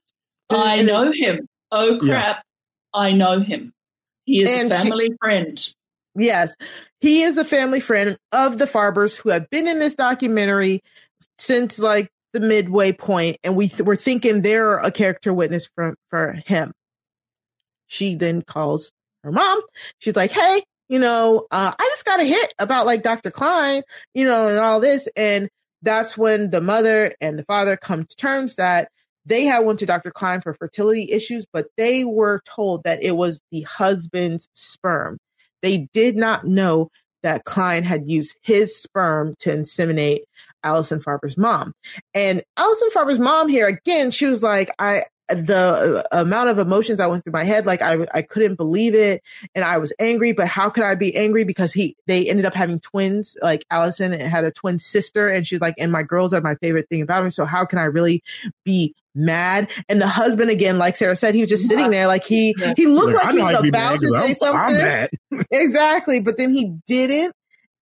I 0.49 0.83
know 0.83 1.11
him. 1.11 1.47
Oh 1.71 1.97
crap! 1.99 2.37
Yeah. 2.37 2.41
I 2.93 3.11
know 3.13 3.39
him. 3.39 3.73
He 4.25 4.43
is 4.43 4.49
and 4.49 4.71
a 4.71 4.75
family 4.75 5.07
she, 5.07 5.17
friend. 5.19 5.73
Yes, 6.15 6.55
he 7.01 7.23
is 7.23 7.37
a 7.37 7.45
family 7.45 7.79
friend 7.79 8.17
of 8.31 8.57
the 8.57 8.65
Farbers 8.65 9.17
who 9.17 9.29
have 9.29 9.49
been 9.49 9.67
in 9.67 9.79
this 9.79 9.95
documentary 9.95 10.81
since 11.37 11.79
like 11.79 12.09
the 12.33 12.39
midway 12.39 12.91
point, 12.91 13.37
and 13.43 13.55
we 13.55 13.69
th- 13.69 13.81
were 13.81 13.95
thinking 13.95 14.41
they're 14.41 14.77
a 14.77 14.91
character 14.91 15.33
witness 15.33 15.67
for 15.75 15.95
for 16.09 16.33
him. 16.45 16.73
She 17.87 18.15
then 18.15 18.41
calls 18.41 18.91
her 19.23 19.31
mom. 19.31 19.61
She's 19.99 20.15
like, 20.15 20.31
"Hey, 20.31 20.63
you 20.87 20.99
know, 20.99 21.47
uh, 21.51 21.73
I 21.77 21.83
just 21.93 22.05
got 22.05 22.19
a 22.19 22.25
hit 22.25 22.53
about 22.59 22.85
like 22.85 23.03
Dr. 23.03 23.31
Cline, 23.31 23.83
you 24.13 24.25
know, 24.25 24.47
and 24.47 24.59
all 24.59 24.79
this." 24.79 25.07
And 25.15 25.49
that's 25.81 26.17
when 26.17 26.49
the 26.49 26.61
mother 26.61 27.13
and 27.21 27.37
the 27.37 27.43
father 27.43 27.75
come 27.77 28.05
to 28.05 28.15
terms 28.15 28.55
that 28.55 28.89
they 29.25 29.45
had 29.45 29.59
went 29.59 29.79
to 29.79 29.85
Dr. 29.85 30.11
Cline 30.11 30.41
for 30.41 30.53
fertility 30.53 31.11
issues, 31.11 31.45
but 31.51 31.67
they 31.77 32.03
were 32.03 32.41
told 32.45 32.83
that 32.83 33.03
it 33.03 33.15
was 33.15 33.41
the 33.51 33.61
husband's 33.61 34.49
sperm. 34.53 35.17
They 35.61 35.87
did 35.93 36.15
not 36.15 36.45
know 36.45 36.89
that 37.23 37.45
Cline 37.45 37.83
had 37.83 38.09
used 38.09 38.35
his 38.41 38.75
sperm 38.75 39.35
to 39.39 39.49
inseminate 39.49 40.23
Allison 40.63 40.99
Farber's 40.99 41.37
mom. 41.37 41.73
And 42.13 42.43
Allison 42.57 42.89
Farber's 42.91 43.19
mom 43.19 43.47
here, 43.47 43.67
again, 43.67 44.11
she 44.11 44.25
was 44.25 44.43
like, 44.43 44.69
I, 44.77 45.03
the 45.29 46.05
amount 46.11 46.49
of 46.49 46.59
emotions 46.59 46.99
I 46.99 47.07
went 47.07 47.23
through 47.23 47.33
my 47.33 47.45
head, 47.45 47.65
like 47.65 47.81
I, 47.81 48.05
I 48.13 48.21
couldn't 48.21 48.55
believe 48.55 48.93
it. 48.93 49.21
And 49.55 49.63
I 49.63 49.77
was 49.77 49.93
angry, 49.99 50.33
but 50.33 50.47
how 50.47 50.69
could 50.69 50.83
I 50.83 50.95
be 50.95 51.15
angry? 51.15 51.45
Because 51.45 51.71
he, 51.71 51.95
they 52.07 52.29
ended 52.29 52.45
up 52.45 52.53
having 52.53 52.79
twins, 52.79 53.37
like 53.41 53.65
Alison 53.71 54.11
had 54.11 54.43
a 54.43 54.51
twin 54.51 54.79
sister 54.79 55.29
and 55.29 55.47
she's 55.47 55.61
like, 55.61 55.75
and 55.77 55.91
my 55.91 56.03
girls 56.03 56.33
are 56.33 56.41
my 56.41 56.55
favorite 56.55 56.89
thing 56.89 57.01
about 57.01 57.23
me. 57.23 57.31
So 57.31 57.45
how 57.45 57.65
can 57.65 57.79
I 57.79 57.85
really 57.85 58.21
be 58.65 58.95
mad? 59.15 59.69
And 59.89 60.01
the 60.01 60.07
husband, 60.07 60.49
again, 60.49 60.77
like 60.77 60.97
Sarah 60.97 61.15
said, 61.15 61.35
he 61.35 61.41
was 61.41 61.49
just 61.49 61.67
sitting 61.67 61.89
there, 61.91 62.07
like 62.07 62.25
he, 62.25 62.55
he 62.75 62.85
looked 62.87 63.13
like, 63.13 63.25
like 63.25 63.33
he 63.33 63.41
was 63.41 63.67
about 63.67 63.99
to 63.99 64.07
say 64.07 64.33
something. 64.33 65.07
exactly. 65.51 66.19
But 66.21 66.37
then 66.37 66.51
he 66.51 66.75
didn't. 66.87 67.33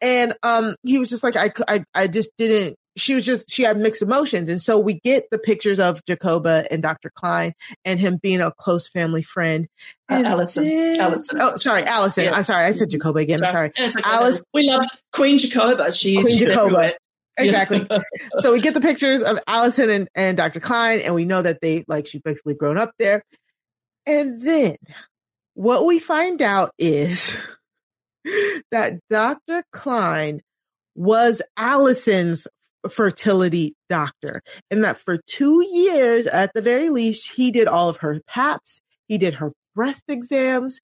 And, 0.01 0.33
um, 0.41 0.75
he 0.83 0.97
was 0.97 1.09
just 1.09 1.23
like, 1.23 1.35
I, 1.35 1.51
I, 1.67 1.83
I 1.93 2.07
just 2.07 2.31
didn't 2.37 2.75
she 2.97 3.15
was 3.15 3.25
just 3.25 3.49
she 3.49 3.63
had 3.63 3.77
mixed 3.77 4.01
emotions 4.01 4.49
and 4.49 4.61
so 4.61 4.77
we 4.77 4.99
get 4.99 5.29
the 5.31 5.37
pictures 5.37 5.79
of 5.79 6.03
jacoba 6.05 6.65
and 6.69 6.83
dr 6.83 7.09
cline 7.15 7.53
and 7.85 7.99
him 7.99 8.17
being 8.21 8.41
a 8.41 8.51
close 8.51 8.87
family 8.89 9.23
friend 9.23 9.67
uh, 10.09 10.21
Allison, 10.25 10.65
then, 10.65 10.99
alison 10.99 11.37
oh 11.41 11.55
sorry 11.55 11.83
Allison. 11.83 12.25
yeah. 12.25 12.35
i'm 12.35 12.43
sorry 12.43 12.65
i 12.65 12.73
said 12.73 12.89
jacoba 12.89 13.21
again 13.21 13.37
sorry, 13.37 13.71
sorry. 13.77 14.03
alice 14.03 14.43
we 14.53 14.63
love 14.63 14.85
queen 15.13 15.37
jacoba 15.37 15.91
she's, 15.91 16.21
queen 16.21 16.37
she's 16.37 16.49
jacoba 16.49 16.65
everywhere. 16.65 16.93
Exactly. 17.45 17.87
so 18.39 18.53
we 18.53 18.61
get 18.61 18.73
the 18.73 18.81
pictures 18.81 19.21
of 19.21 19.39
Allison 19.47 19.89
and, 19.89 20.07
and 20.15 20.37
Dr. 20.37 20.59
Cline, 20.59 20.99
and 20.99 21.15
we 21.15 21.25
know 21.25 21.41
that 21.41 21.61
they 21.61 21.83
like 21.87 22.07
she's 22.07 22.21
basically 22.21 22.53
grown 22.53 22.77
up 22.77 22.91
there. 22.97 23.23
And 24.05 24.41
then 24.41 24.77
what 25.53 25.85
we 25.85 25.99
find 25.99 26.41
out 26.41 26.73
is 26.77 27.35
that 28.71 28.99
Dr. 29.09 29.63
Cline 29.71 30.41
was 30.95 31.41
Allison's 31.57 32.47
fertility 32.89 33.75
doctor, 33.89 34.41
and 34.69 34.83
that 34.83 34.97
for 34.97 35.19
two 35.27 35.63
years, 35.71 36.25
at 36.27 36.53
the 36.53 36.61
very 36.61 36.89
least, 36.89 37.31
he 37.35 37.51
did 37.51 37.67
all 37.67 37.89
of 37.89 37.97
her 37.97 38.19
PAPs, 38.27 38.81
he 39.07 39.17
did 39.17 39.35
her 39.35 39.51
breast 39.75 40.03
exams, 40.07 40.79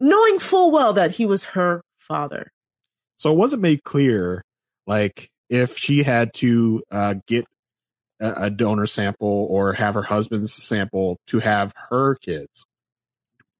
knowing 0.00 0.38
full 0.38 0.70
well 0.70 0.92
that 0.94 1.12
he 1.12 1.26
was 1.26 1.44
her 1.44 1.82
father. 1.98 2.50
So 3.18 3.32
it 3.32 3.36
wasn't 3.36 3.62
made 3.62 3.84
clear, 3.84 4.44
like 4.86 5.30
if 5.50 5.76
she 5.76 6.02
had 6.02 6.32
to 6.34 6.82
uh, 6.90 7.16
get 7.26 7.44
a, 8.20 8.44
a 8.44 8.50
donor 8.50 8.86
sample 8.86 9.46
or 9.50 9.74
have 9.74 9.94
her 9.94 10.02
husband's 10.02 10.52
sample 10.54 11.18
to 11.26 11.40
have 11.40 11.74
her 11.90 12.14
kids. 12.14 12.64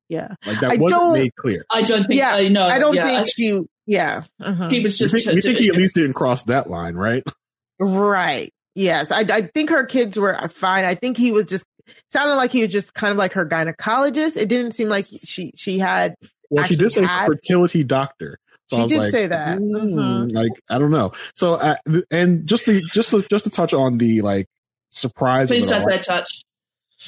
Yeah, 0.09 0.29
like 0.47 0.59
that 0.61 0.71
I 0.73 0.77
wasn't 0.77 1.01
don't- 1.03 1.13
made 1.15 1.35
clear. 1.37 1.65
I 1.71 1.83
don't 1.83 2.07
think. 2.07 2.19
yeah, 2.19 2.35
I 2.35 2.49
know. 2.49 2.63
I 2.67 2.79
don't 2.79 2.95
yeah, 2.95 3.05
think 3.05 3.19
I- 3.21 3.23
she. 3.23 3.63
Yeah, 3.87 4.23
uh-huh. 4.41 4.69
he 4.69 4.81
was 4.81 5.01
You 5.01 5.09
just. 5.09 5.25
think, 5.25 5.37
you 5.37 5.43
think 5.43 5.59
he 5.59 5.69
at 5.69 5.75
least 5.77 5.95
didn't 5.97 6.13
cross 6.15 6.45
that 6.45 6.71
line, 6.71 6.95
right? 6.95 7.23
right. 7.81 8.53
Yes, 8.77 9.11
I, 9.11 9.21
I 9.21 9.43
think 9.53 9.71
her 9.71 9.85
kids 9.85 10.17
were 10.19 10.49
fine. 10.49 10.85
I 10.85 10.95
think 10.95 11.17
he 11.17 11.33
was 11.33 11.47
just 11.47 11.65
sounded 12.13 12.37
like 12.37 12.53
he 12.53 12.63
was 12.63 12.73
just 12.73 12.95
kind 12.95 13.11
of 13.11 13.17
like 13.19 13.33
her 13.33 13.45
gynecologist. 13.47 14.37
It 14.37 14.49
didn't 14.49 14.73
seem 14.73 14.89
like 14.89 15.07
she 15.25 15.53
she 15.57 15.79
had. 15.79 16.15
Well, 16.51 16.65
she 16.65 16.77
did 16.77 16.91
say 16.91 17.05
had- 17.05 17.27
fertility 17.27 17.83
doctor. 17.85 18.39
So 18.71 18.77
She 18.77 18.81
I 18.81 18.83
was 18.85 18.93
did 18.93 18.99
like, 18.99 19.11
say 19.11 19.27
that. 19.27 19.59
"Hmm," 19.59 19.75
Mhm. 19.75 20.33
Like 20.33 20.53
I 20.71 20.79
don't 20.79 20.93
know. 20.93 21.11
So 21.35 21.55
uh, 21.55 21.75
and 22.11 22.47
just 22.47 22.67
to 22.67 22.81
just 22.93 23.11
to, 23.11 23.23
just 23.23 23.43
to 23.45 23.51
touch 23.51 23.75
on 23.75 23.99
the 23.99 24.21
like 24.21 24.47
surprise. 24.91 25.49
Please 25.49 25.67
it 25.67 25.71
don't 25.71 25.83
all, 25.83 25.89
say 25.89 25.99
touch. 25.99 26.45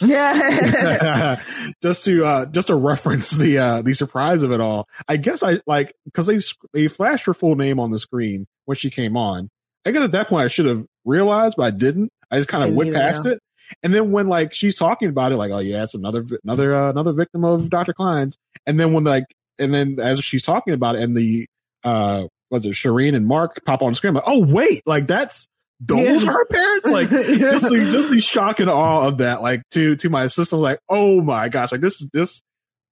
Yeah. 0.00 1.40
just 1.82 2.04
to 2.06 2.24
uh 2.24 2.46
just 2.46 2.66
to 2.68 2.74
reference 2.74 3.30
the 3.30 3.58
uh 3.58 3.82
the 3.82 3.92
surprise 3.92 4.42
of 4.42 4.50
it 4.50 4.58
all 4.60 4.88
i 5.06 5.18
guess 5.18 5.42
i 5.42 5.60
like 5.66 5.92
because 6.06 6.26
they 6.26 6.38
they 6.72 6.88
flashed 6.88 7.26
her 7.26 7.34
full 7.34 7.56
name 7.56 7.78
on 7.78 7.90
the 7.90 7.98
screen 7.98 8.46
when 8.64 8.74
she 8.74 8.88
came 8.88 9.18
on 9.18 9.50
i 9.84 9.90
guess 9.90 10.02
at 10.02 10.12
that 10.12 10.28
point 10.28 10.46
i 10.46 10.48
should 10.48 10.64
have 10.64 10.86
realized 11.04 11.56
but 11.58 11.64
i 11.64 11.70
didn't 11.70 12.10
i 12.30 12.38
just 12.38 12.48
kind 12.48 12.64
of 12.66 12.74
went 12.74 12.94
past 12.94 13.24
know. 13.26 13.32
it 13.32 13.40
and 13.82 13.92
then 13.92 14.12
when 14.12 14.28
like 14.28 14.54
she's 14.54 14.74
talking 14.74 15.10
about 15.10 15.30
it 15.30 15.36
like 15.36 15.50
oh 15.50 15.58
yeah 15.58 15.82
it's 15.82 15.94
another 15.94 16.24
another 16.42 16.74
uh, 16.74 16.88
another 16.88 17.12
victim 17.12 17.44
of 17.44 17.68
dr 17.68 17.92
cline's 17.92 18.38
and 18.66 18.80
then 18.80 18.94
when 18.94 19.04
like 19.04 19.24
and 19.58 19.74
then 19.74 20.00
as 20.00 20.24
she's 20.24 20.42
talking 20.42 20.72
about 20.72 20.94
it 20.94 21.02
and 21.02 21.14
the 21.14 21.46
uh 21.84 22.26
was 22.50 22.64
it 22.66 22.70
Shireen 22.72 23.14
and 23.16 23.26
Mark 23.26 23.60
pop 23.64 23.82
on 23.82 23.94
screen 23.94 24.14
like 24.14 24.24
oh 24.26 24.44
wait 24.44 24.82
like 24.86 25.06
that's 25.06 25.48
those 25.80 26.22
Yeah. 26.22 26.30
are 26.30 26.32
her 26.32 26.44
parents 26.46 26.88
like 26.90 27.10
just 27.10 27.68
the 27.68 27.88
just 27.90 28.10
the 28.10 28.20
shock 28.20 28.60
and 28.60 28.70
awe 28.70 29.06
of 29.08 29.18
that, 29.18 29.42
like 29.42 29.62
to 29.72 29.96
to 29.96 30.08
my 30.10 30.28
system, 30.28 30.60
like 30.60 30.78
oh 30.88 31.20
my 31.22 31.48
gosh, 31.48 31.72
like 31.72 31.80
this 31.80 31.98
this 32.12 32.40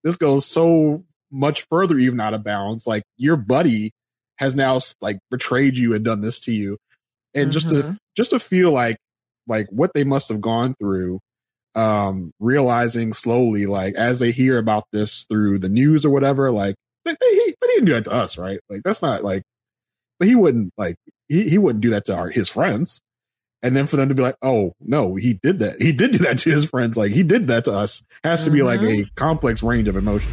this 0.02 0.16
goes 0.16 0.44
so 0.46 1.04
much 1.30 1.66
further 1.70 1.96
even 1.98 2.20
out 2.20 2.34
of 2.34 2.42
bounds. 2.42 2.86
Like 2.88 3.04
your 3.16 3.36
buddy 3.36 3.92
has 4.38 4.56
now 4.56 4.80
like 5.00 5.18
betrayed 5.30 5.76
you 5.76 5.94
and 5.94 6.04
done 6.04 6.20
this 6.20 6.40
to 6.40 6.52
you, 6.52 6.78
and 7.34 7.52
just 7.52 7.68
to 7.68 7.74
Mhm. 7.76 7.96
just 8.16 8.30
to 8.30 8.40
feel 8.40 8.72
like 8.72 8.96
like 9.46 9.68
what 9.70 9.92
they 9.94 10.02
must 10.02 10.28
have 10.30 10.40
gone 10.40 10.74
through, 10.80 11.20
um, 11.76 12.32
realizing 12.40 13.12
slowly 13.12 13.66
like 13.66 13.94
as 13.94 14.18
they 14.18 14.32
hear 14.32 14.58
about 14.58 14.84
this 14.92 15.26
through 15.30 15.60
the 15.60 15.68
news 15.68 16.04
or 16.04 16.10
whatever, 16.10 16.50
like 16.50 16.74
they, 17.18 17.30
they, 17.30 17.54
they 17.60 17.66
didn't 17.68 17.86
do 17.86 17.92
that 17.92 18.04
to 18.04 18.12
us, 18.12 18.38
right? 18.38 18.60
Like 18.68 18.82
that's 18.84 19.02
not 19.02 19.24
like, 19.24 19.42
but 20.18 20.28
he 20.28 20.34
wouldn't 20.34 20.72
like 20.76 20.96
he, 21.28 21.48
he 21.48 21.58
wouldn't 21.58 21.82
do 21.82 21.90
that 21.90 22.04
to 22.06 22.16
our, 22.16 22.30
his 22.30 22.48
friends. 22.48 23.00
And 23.62 23.76
then 23.76 23.86
for 23.86 23.96
them 23.96 24.08
to 24.08 24.14
be 24.14 24.22
like, 24.22 24.36
oh 24.40 24.72
no, 24.80 25.16
he 25.16 25.34
did 25.34 25.58
that. 25.58 25.80
He 25.80 25.92
did 25.92 26.12
do 26.12 26.18
that 26.18 26.38
to 26.38 26.50
his 26.50 26.64
friends. 26.64 26.96
Like 26.96 27.12
he 27.12 27.22
did 27.22 27.48
that 27.48 27.64
to 27.64 27.72
us. 27.72 28.02
Has 28.24 28.44
to 28.44 28.50
be 28.50 28.62
like 28.62 28.82
a 28.82 29.04
complex 29.16 29.62
range 29.62 29.88
of 29.88 29.96
emotion. 29.96 30.32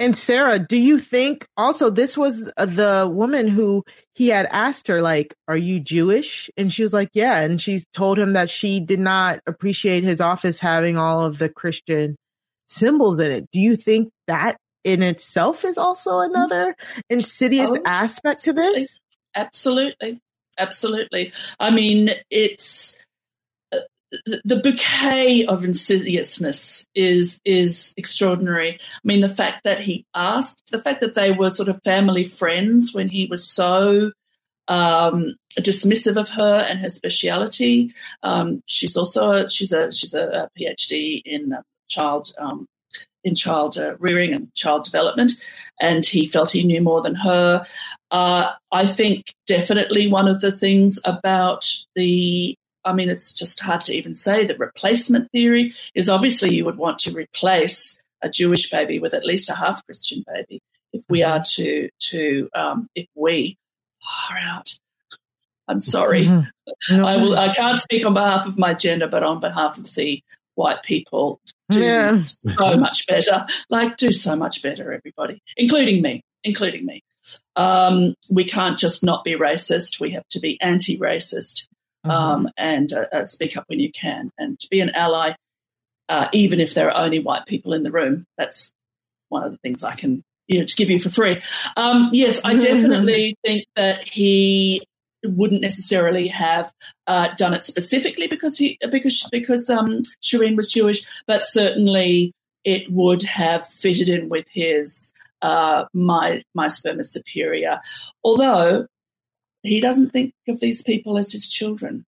And 0.00 0.18
Sarah, 0.18 0.58
do 0.58 0.76
you 0.76 0.98
think 0.98 1.46
also 1.56 1.88
this 1.88 2.18
was 2.18 2.50
uh, 2.56 2.66
the 2.66 3.08
woman 3.10 3.46
who 3.46 3.84
he 4.12 4.28
had 4.28 4.46
asked 4.46 4.88
her, 4.88 5.00
like, 5.00 5.34
are 5.46 5.56
you 5.56 5.78
Jewish? 5.78 6.50
And 6.56 6.72
she 6.72 6.82
was 6.82 6.92
like, 6.92 7.10
yeah. 7.12 7.40
And 7.40 7.62
she 7.62 7.84
told 7.92 8.18
him 8.18 8.32
that 8.32 8.50
she 8.50 8.80
did 8.80 8.98
not 8.98 9.40
appreciate 9.46 10.02
his 10.02 10.20
office 10.20 10.58
having 10.58 10.98
all 10.98 11.24
of 11.24 11.38
the 11.38 11.48
Christian 11.48 12.16
symbols 12.68 13.18
in 13.18 13.30
it. 13.30 13.50
Do 13.52 13.60
you 13.60 13.76
think 13.76 14.10
that 14.26 14.56
in 14.84 15.02
itself 15.02 15.64
is 15.64 15.78
also 15.78 16.20
another 16.20 16.76
insidious 17.08 17.70
Oh, 17.70 17.82
aspect 17.84 18.44
to 18.44 18.52
this? 18.52 19.00
Absolutely, 19.34 20.20
absolutely. 20.58 21.32
I 21.58 21.70
mean, 21.70 22.10
it's 22.30 22.96
uh, 23.72 23.78
the 24.26 24.40
the 24.44 24.56
bouquet 24.56 25.46
of 25.46 25.64
insidiousness 25.64 26.86
is 26.94 27.40
is 27.44 27.94
extraordinary. 27.96 28.78
I 28.80 29.00
mean, 29.02 29.20
the 29.20 29.28
fact 29.28 29.64
that 29.64 29.80
he 29.80 30.04
asked, 30.14 30.70
the 30.70 30.78
fact 30.78 31.00
that 31.00 31.14
they 31.14 31.32
were 31.32 31.50
sort 31.50 31.68
of 31.68 31.80
family 31.84 32.24
friends 32.24 32.92
when 32.94 33.08
he 33.08 33.26
was 33.26 33.48
so 33.48 34.12
um, 34.68 35.34
dismissive 35.58 36.16
of 36.16 36.28
her 36.30 36.66
and 36.68 36.78
her 36.78 36.88
speciality. 36.88 37.92
Um, 38.22 38.62
she's 38.66 38.96
also 38.96 39.32
a, 39.32 39.48
she's 39.48 39.72
a 39.72 39.92
she's 39.92 40.14
a, 40.14 40.50
PhD 40.58 41.22
in 41.24 41.52
uh, 41.52 41.62
child 41.88 42.34
um, 42.38 42.66
in 43.24 43.34
child 43.34 43.78
uh, 43.78 43.96
rearing 43.98 44.32
and 44.32 44.52
child 44.54 44.84
development, 44.84 45.32
and 45.80 46.04
he 46.04 46.26
felt 46.26 46.50
he 46.50 46.62
knew 46.64 46.82
more 46.82 47.00
than 47.00 47.14
her. 47.14 47.64
Uh, 48.10 48.52
I 48.70 48.86
think 48.86 49.34
definitely 49.46 50.06
one 50.06 50.28
of 50.28 50.40
the 50.40 50.50
things 50.50 51.00
about 51.04 51.66
the 51.94 52.56
I 52.84 52.92
mean, 52.92 53.08
it's 53.08 53.32
just 53.32 53.60
hard 53.60 53.82
to 53.84 53.94
even 53.94 54.14
say 54.14 54.44
the 54.44 54.56
replacement 54.56 55.30
theory 55.32 55.72
is 55.94 56.10
obviously 56.10 56.54
you 56.54 56.66
would 56.66 56.76
want 56.76 56.98
to 57.00 57.12
replace 57.12 57.98
a 58.22 58.28
Jewish 58.28 58.70
baby 58.70 58.98
with 58.98 59.14
at 59.14 59.24
least 59.24 59.48
a 59.48 59.54
half 59.54 59.84
Christian 59.86 60.22
baby 60.26 60.60
if 60.92 61.02
we 61.08 61.22
are 61.22 61.42
to 61.42 61.88
to 62.10 62.48
um, 62.54 62.88
if 62.94 63.06
we 63.14 63.56
are 64.30 64.38
out. 64.38 64.78
I'm 65.66 65.80
sorry. 65.80 66.26
Mhm. 66.26 66.50
I 66.90 67.16
will. 67.16 67.38
I 67.38 67.54
can't 67.54 67.78
speak 67.80 68.04
on 68.04 68.14
behalf 68.14 68.46
of 68.46 68.58
my 68.58 68.74
gender, 68.74 69.08
but 69.08 69.22
on 69.22 69.40
behalf 69.40 69.78
of 69.78 69.94
the 69.94 70.22
white 70.54 70.82
people, 70.82 71.40
do 71.70 71.82
Yeah. 71.82 72.22
so 72.24 72.76
much 72.76 73.06
better. 73.06 73.46
Like, 73.70 73.96
do 73.96 74.12
so 74.12 74.36
much 74.36 74.62
better, 74.62 74.92
everybody, 74.92 75.40
including 75.56 76.02
me, 76.02 76.22
including 76.42 76.86
me. 76.86 77.02
Um, 77.56 78.14
we 78.32 78.44
can't 78.44 78.78
just 78.78 79.02
not 79.02 79.24
be 79.24 79.32
racist. 79.32 80.00
We 80.00 80.10
have 80.12 80.26
to 80.30 80.40
be 80.40 80.60
anti-racist 80.60 81.68
um, 82.04 82.48
and 82.56 82.92
uh, 82.92 83.06
uh, 83.12 83.24
speak 83.24 83.56
up 83.56 83.64
when 83.68 83.80
you 83.80 83.90
can, 83.92 84.30
and 84.38 84.58
to 84.58 84.68
be 84.70 84.80
an 84.80 84.90
ally, 84.90 85.34
uh, 86.08 86.28
even 86.32 86.60
if 86.60 86.74
there 86.74 86.90
are 86.90 87.04
only 87.04 87.18
white 87.18 87.46
people 87.46 87.72
in 87.72 87.82
the 87.82 87.90
room. 87.90 88.26
That's 88.36 88.72
one 89.30 89.42
of 89.44 89.52
the 89.52 89.58
things 89.58 89.82
I 89.82 89.94
can 89.94 90.22
you 90.48 90.58
know 90.58 90.66
to 90.66 90.76
give 90.76 90.90
you 90.90 90.98
for 91.00 91.10
free. 91.10 91.40
Um, 91.76 92.10
yes, 92.12 92.40
I 92.44 92.54
definitely 92.58 93.36
think 93.44 93.64
that 93.76 94.06
he 94.06 94.86
wouldn't 95.24 95.60
necessarily 95.60 96.28
have 96.28 96.72
uh, 97.06 97.28
done 97.36 97.54
it 97.54 97.64
specifically 97.64 98.26
because 98.26 98.58
he 98.58 98.78
because 98.90 99.26
because 99.30 99.68
um, 99.70 100.02
Shireen 100.22 100.56
was 100.56 100.70
Jewish, 100.70 101.02
but 101.26 101.42
certainly 101.44 102.32
it 102.64 102.90
would 102.90 103.22
have 103.24 103.66
fitted 103.66 104.08
in 104.08 104.28
with 104.28 104.46
his 104.50 105.12
uh, 105.42 105.84
my 105.92 106.42
my 106.54 106.68
sperm 106.68 107.00
is 107.00 107.12
superior. 107.12 107.80
Although 108.22 108.86
he 109.62 109.80
doesn't 109.80 110.10
think 110.10 110.32
of 110.48 110.60
these 110.60 110.82
people 110.82 111.16
as 111.18 111.32
his 111.32 111.48
children. 111.48 112.04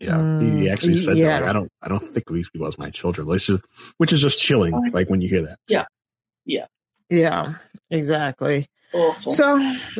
Yeah, 0.00 0.38
he 0.38 0.46
Mm, 0.46 0.72
actually 0.72 0.96
said 0.96 1.16
yeah. 1.18 1.26
that. 1.26 1.40
Like, 1.40 1.50
I 1.50 1.52
don't, 1.52 1.72
I 1.82 1.88
don't 1.88 2.14
think 2.14 2.30
of 2.30 2.36
these 2.36 2.48
people 2.50 2.68
as 2.68 2.78
my 2.78 2.88
children, 2.90 3.26
which 3.26 3.48
is, 3.48 3.60
which 3.96 4.12
is 4.12 4.20
just 4.22 4.40
chilling. 4.40 4.72
Like 4.92 5.10
when 5.10 5.20
you 5.20 5.28
hear 5.28 5.42
that. 5.42 5.58
Yeah, 5.66 5.86
yeah, 6.44 6.66
yeah, 7.10 7.54
exactly. 7.90 8.68
Awful. 8.92 9.32
So, 9.32 9.56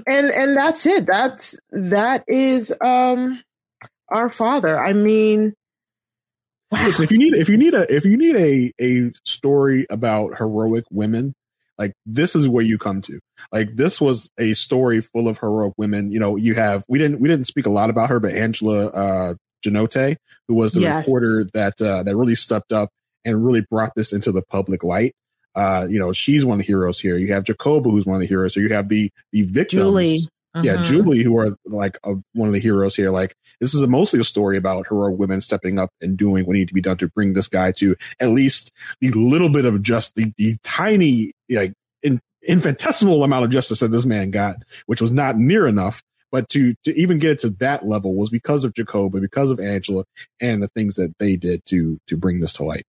and 0.07 0.31
and 0.31 0.57
that's 0.57 0.87
it. 0.87 1.07
That's 1.07 1.57
that 1.71 2.25
is 2.27 2.73
um 2.81 3.43
our 4.09 4.31
father. 4.31 4.79
I 4.79 4.93
mean, 4.95 5.55
wow. 6.71 6.85
Listen, 6.85 7.05
if 7.05 7.11
you 7.11 7.19
need, 7.19 7.35
if 7.35 7.49
you 7.49 7.59
need 7.59 7.75
a, 7.75 7.87
if 7.95 8.05
you 8.05 8.17
need 8.17 8.37
a 8.37 8.73
a 8.81 9.13
story 9.25 9.87
about 9.91 10.37
heroic 10.39 10.85
women, 10.91 11.35
like 11.77 11.93
this 12.07 12.35
is 12.35 12.49
where 12.49 12.65
you 12.65 12.79
come 12.79 13.03
to. 13.03 13.21
Like 13.53 13.77
this 13.77 14.01
was 14.01 14.31
a 14.39 14.55
story 14.55 15.01
full 15.03 15.29
of 15.29 15.39
heroic 15.39 15.75
women. 15.77 16.11
You 16.11 16.21
know, 16.21 16.37
you 16.37 16.55
have 16.55 16.85
we 16.89 16.99
didn't 16.99 17.21
we 17.21 17.29
didn't 17.29 17.47
speak 17.47 17.67
a 17.67 17.71
lot 17.71 17.91
about 17.91 18.09
her, 18.09 18.21
but 18.21 18.33
Angela 18.33 18.87
uh 18.87 19.35
Ganote, 19.65 20.17
who 20.47 20.55
was 20.55 20.73
the 20.73 20.81
Yes. 20.81 21.07
reporter 21.07 21.45
that 21.53 21.81
uh, 21.83 22.03
that 22.05 22.17
really 22.17 22.37
stepped 22.37 22.73
up 22.73 22.91
and 23.25 23.45
really 23.45 23.67
brought 23.69 23.93
this 23.97 24.13
into 24.13 24.33
the 24.33 24.43
public 24.43 24.83
light. 24.83 25.15
Uh, 25.59 25.87
you 25.91 25.99
know, 25.99 26.13
she's 26.13 26.45
one 26.45 26.61
of 26.61 26.65
the 26.65 26.73
heroes 26.73 27.01
here. 27.01 27.19
You 27.19 27.33
have 27.33 27.43
Jacoba, 27.45 27.91
who's 27.91 28.07
one 28.07 28.15
of 28.15 28.21
the 28.21 28.27
heroes. 28.27 28.55
So 28.55 28.61
you 28.61 28.69
have 28.73 28.89
the 28.89 29.11
the 29.33 29.43
victims. 29.43 29.83
Julie. 29.83 30.19
Yeah, 30.63 30.77
Mhm. 30.77 30.85
Julie, 30.85 31.23
who 31.23 31.37
are 31.39 31.57
like 31.67 31.99
a, 32.05 32.15
one 32.33 32.49
of 32.49 32.55
the 32.55 32.61
heroes 32.61 32.97
here. 32.97 33.11
Like 33.11 33.35
this 33.61 33.75
is 33.75 33.83
a, 33.83 33.87
mostly 33.87 34.19
a 34.21 34.25
story 34.25 34.57
about 34.57 34.87
heroic 34.89 35.19
women 35.19 35.41
stepping 35.41 35.79
up 35.79 35.91
and 36.01 36.17
doing 36.17 36.47
what 36.47 36.55
needed 36.55 36.69
to 36.69 36.75
be 36.75 36.81
done 36.81 36.97
to 36.99 37.09
bring 37.09 37.33
this 37.35 37.49
guy 37.49 37.73
to 37.73 37.97
at 38.21 38.31
least 38.31 38.71
the 39.01 39.11
little 39.11 39.51
bit 39.51 39.65
of 39.67 39.83
just 39.83 40.15
the, 40.15 40.33
the 40.39 40.57
tiny 40.65 41.33
like 41.51 41.75
in 42.03 42.21
infinitesimal 42.47 43.25
amount 43.25 43.45
of 43.45 43.51
justice 43.51 43.81
that 43.81 43.89
this 43.89 44.07
man 44.07 44.31
got, 44.31 44.57
which 44.87 45.01
was 45.03 45.11
not 45.11 45.37
near 45.37 45.67
enough. 45.67 46.03
But 46.33 46.49
to 46.51 46.75
to 46.85 46.95
even 46.99 47.19
get 47.19 47.33
it 47.33 47.39
to 47.41 47.51
that 47.61 47.87
level 47.87 48.15
was 48.15 48.31
because 48.31 48.65
of 48.65 48.75
Jacoba, 48.75 49.21
because 49.21 49.51
of 49.51 49.61
Angela, 49.61 50.05
and 50.41 50.63
the 50.63 50.69
things 50.69 50.97
that 50.97 51.15
they 51.19 51.37
did 51.37 51.65
to 51.67 51.99
to 52.07 52.17
bring 52.17 52.41
this 52.41 52.53
to 52.55 52.65
light. 52.65 52.85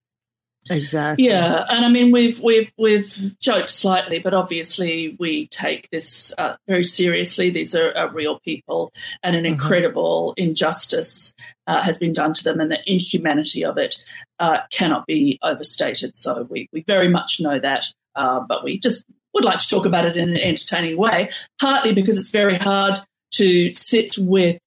Exactly. 0.70 1.26
Yeah, 1.26 1.66
and 1.70 1.84
I 1.84 1.90
mean 1.90 2.12
we've 2.12 2.40
we've 2.40 2.72
we've 2.78 3.38
joked 3.40 3.70
slightly, 3.70 4.20
but 4.20 4.34
obviously 4.34 5.16
we 5.20 5.48
take 5.48 5.90
this 5.90 6.34
uh, 6.38 6.56
very 6.68 6.84
seriously. 6.84 7.50
These 7.50 7.76
are, 7.76 7.96
are, 7.98 8.10
real 8.10 8.40
people, 8.40 8.92
and 9.24 9.36
an 9.36 9.44
mm-hmm. 9.44 9.54
incredible 9.54 10.34
injustice 10.38 11.34
uh, 11.68 11.82
has 11.82 11.98
been 11.98 12.14
done 12.14 12.34
to 12.34 12.44
them, 12.44 12.60
and 12.60 12.72
the 12.72 12.80
inhumanity 12.86 13.66
of 13.66 13.78
it 13.78 14.04
uh, 14.40 14.60
cannot 14.72 15.06
be 15.08 15.40
overstated. 15.42 16.16
So 16.16 16.48
we 16.50 16.70
we 16.72 16.84
very 16.86 17.08
much 17.08 17.40
know 17.40 17.60
that, 17.60 17.88
uh, 18.16 18.42
but 18.42 18.64
we 18.64 18.80
just 18.80 19.06
would 19.34 19.46
like 19.46 19.60
to 19.60 19.68
talk 19.68 19.86
about 19.86 20.06
it 20.06 20.18
in 20.18 20.30
an 20.30 20.38
entertaining 20.38 20.98
way. 20.98 21.30
Partly 21.60 21.94
because 21.94 22.20
it's 22.20 22.32
very 22.32 22.58
hard 22.58 23.00
to 23.32 23.74
sit 23.74 24.18
with 24.18 24.60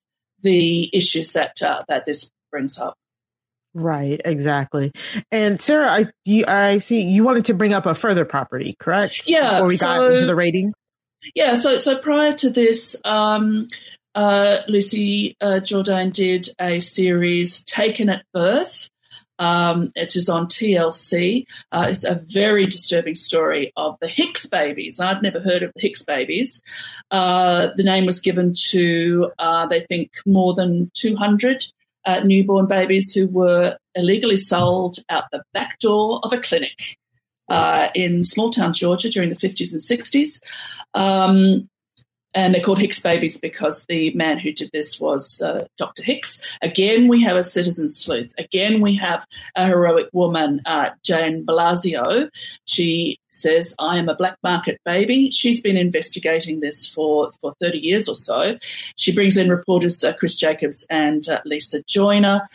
the 0.43 0.91
issues 0.93 1.33
that 1.33 1.63
uh, 1.63 1.85
that 1.89 2.05
this 2.05 2.31
brings 2.51 2.79
up. 2.79 2.95
Right, 3.75 4.21
exactly. 4.25 4.93
And 5.31 5.61
Sarah, 5.61 5.91
I 5.91 6.07
you, 6.25 6.45
I 6.47 6.79
see 6.79 7.03
you 7.03 7.25
wanted 7.25 7.47
to 7.47 7.55
bring 7.55 7.73
up 7.73 7.87
a 7.87 7.95
further 7.95 8.25
property, 8.25 8.77
correct? 8.79 9.23
Yeah. 9.27 9.55
Before 9.55 9.67
we 9.67 9.77
so, 9.77 9.87
got 9.87 10.13
into 10.13 10.27
the 10.27 10.37
rating. 10.37 10.75
Yeah. 11.35 11.55
So 11.55 11.79
so 11.79 11.97
prior 11.99 12.33
to 12.33 12.51
this, 12.51 12.97
um, 13.05 13.69
uh, 14.15 14.59
Lucie 14.69 15.37
uh, 15.41 15.61
Jourdan 15.63 16.13
did 16.13 16.49
a 16.61 16.81
series, 16.81 17.65
Taken 17.65 18.11
at 18.11 18.25
Birth, 18.35 18.91
um, 19.39 19.91
which 19.97 20.17
is 20.17 20.29
on 20.29 20.47
TLC. 20.47 21.47
Uh, 21.71 21.87
it's 21.89 22.05
a 22.05 22.21
very 22.27 22.67
disturbing 22.67 23.15
story 23.15 23.73
of 23.77 23.99
the 24.01 24.09
Hicks 24.09 24.47
babies. 24.47 25.01
I'd 25.01 25.23
never 25.23 25.41
heard 25.41 25.63
of 25.63 25.73
the 25.75 25.81
Hicks 25.81 26.05
babies. 26.05 26.63
Uh, 27.11 27.69
the 27.75 27.85
name 27.85 28.05
was 28.05 28.21
given 28.21 28.55
to, 28.69 29.33
uh, 29.39 29.67
they 29.67 29.81
think, 29.81 30.13
more 30.27 30.55
than 30.55 30.91
200 30.95 31.65
uh, 32.05 32.21
newborn 32.21 32.67
babies 32.67 33.13
who 33.13 33.27
were 33.29 33.77
illegally 33.95 34.37
sold 34.37 34.97
out 35.09 35.25
the 35.33 35.43
back 35.53 35.79
door 35.79 36.21
of 36.23 36.33
a 36.33 36.39
clinic 36.39 36.97
uh, 37.51 37.89
in 37.95 38.25
small 38.25 38.51
town 38.51 38.73
Georgia 38.73 39.11
during 39.11 39.31
the 39.31 39.37
50s 39.37 39.73
and 39.73 39.81
60s. 39.81 40.41
Um, 40.95 41.69
and 42.35 42.55
they're 42.55 42.63
called 42.63 42.79
Hicks 42.79 43.01
babies 43.01 43.39
because 43.39 43.85
the 43.87 44.13
man 44.15 44.39
who 44.39 44.53
did 44.53 44.71
this 44.73 45.01
was 45.01 45.43
uh, 45.43 45.67
Dr. 45.77 46.03
Hicks. 46.03 46.41
Again, 46.63 47.09
we 47.09 47.23
have 47.23 47.37
a 47.37 47.45
citizen 47.45 47.89
sleuth. 47.89 48.33
Again, 48.39 48.81
we 48.81 48.97
have 48.97 49.27
a 49.55 49.67
heroic 49.67 50.09
woman, 50.13 50.61
uh, 50.65 50.91
Jane 51.03 51.45
Blasio. 51.45 52.31
She 52.67 53.19
says, 53.31 53.75
I 53.79 53.99
am 53.99 54.09
a 54.09 54.15
black 54.15 54.39
market 54.43 54.81
baby. 54.85 55.31
She's 55.31 55.61
been 55.61 55.77
investigating 55.77 56.61
this 56.61 56.89
for, 56.89 57.31
for 57.41 57.53
30 57.61 57.79
years 57.79 58.09
or 58.09 58.17
so. 58.17 58.59
She 58.97 59.15
brings 59.15 59.37
in 59.37 59.51
reporters 59.51 60.03
uh, 60.03 60.15
Chris 60.15 60.37
Jacobs 60.37 60.87
and 60.89 61.29
uh, 61.29 61.41
Lisa 61.45 61.83
Joyner. 61.87 62.49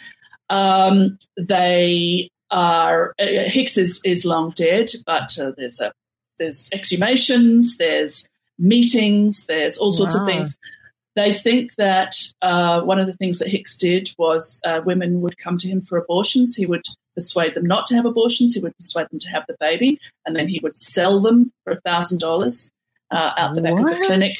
Um, 0.49 1.17
they 1.37 2.29
are, 2.49 3.13
uh, 3.19 3.25
Hicks 3.25 3.77
is, 3.77 4.01
is 4.03 4.25
long 4.25 4.51
dead, 4.51 4.89
but 5.05 5.37
uh, 5.39 5.51
there's 5.57 5.79
a 5.79 5.91
there's 6.37 6.69
exhumations, 6.69 7.77
there's 7.77 8.29
meetings, 8.57 9.45
there's 9.45 9.77
all 9.77 9.91
sorts 9.91 10.15
wow. 10.15 10.21
of 10.21 10.27
things. 10.27 10.57
They 11.15 11.31
think 11.31 11.75
that 11.75 12.13
uh, 12.43 12.81
one 12.81 12.99
of 12.99 13.07
the 13.07 13.13
things 13.13 13.39
that 13.39 13.47
Hicks 13.47 13.75
did 13.75 14.11
was 14.19 14.59
uh, 14.63 14.81
women 14.85 15.21
would 15.21 15.37
come 15.39 15.57
to 15.57 15.67
him 15.67 15.81
for 15.81 15.97
abortions. 15.97 16.55
He 16.55 16.67
would 16.67 16.85
persuade 17.15 17.55
them 17.55 17.65
not 17.65 17.87
to 17.87 17.95
have 17.95 18.05
abortions. 18.05 18.53
He 18.53 18.61
would 18.61 18.75
persuade 18.77 19.07
them 19.09 19.19
to 19.19 19.29
have 19.29 19.43
the 19.47 19.57
baby, 19.59 19.99
and 20.25 20.35
then 20.35 20.47
he 20.47 20.59
would 20.61 20.75
sell 20.75 21.19
them 21.19 21.51
for 21.63 21.73
a 21.73 21.81
thousand 21.81 22.19
dollars 22.19 22.69
uh, 23.09 23.31
out 23.35 23.55
the 23.55 23.61
back 23.61 23.73
what? 23.73 23.93
of 23.93 23.99
the 23.99 24.05
clinic. 24.05 24.37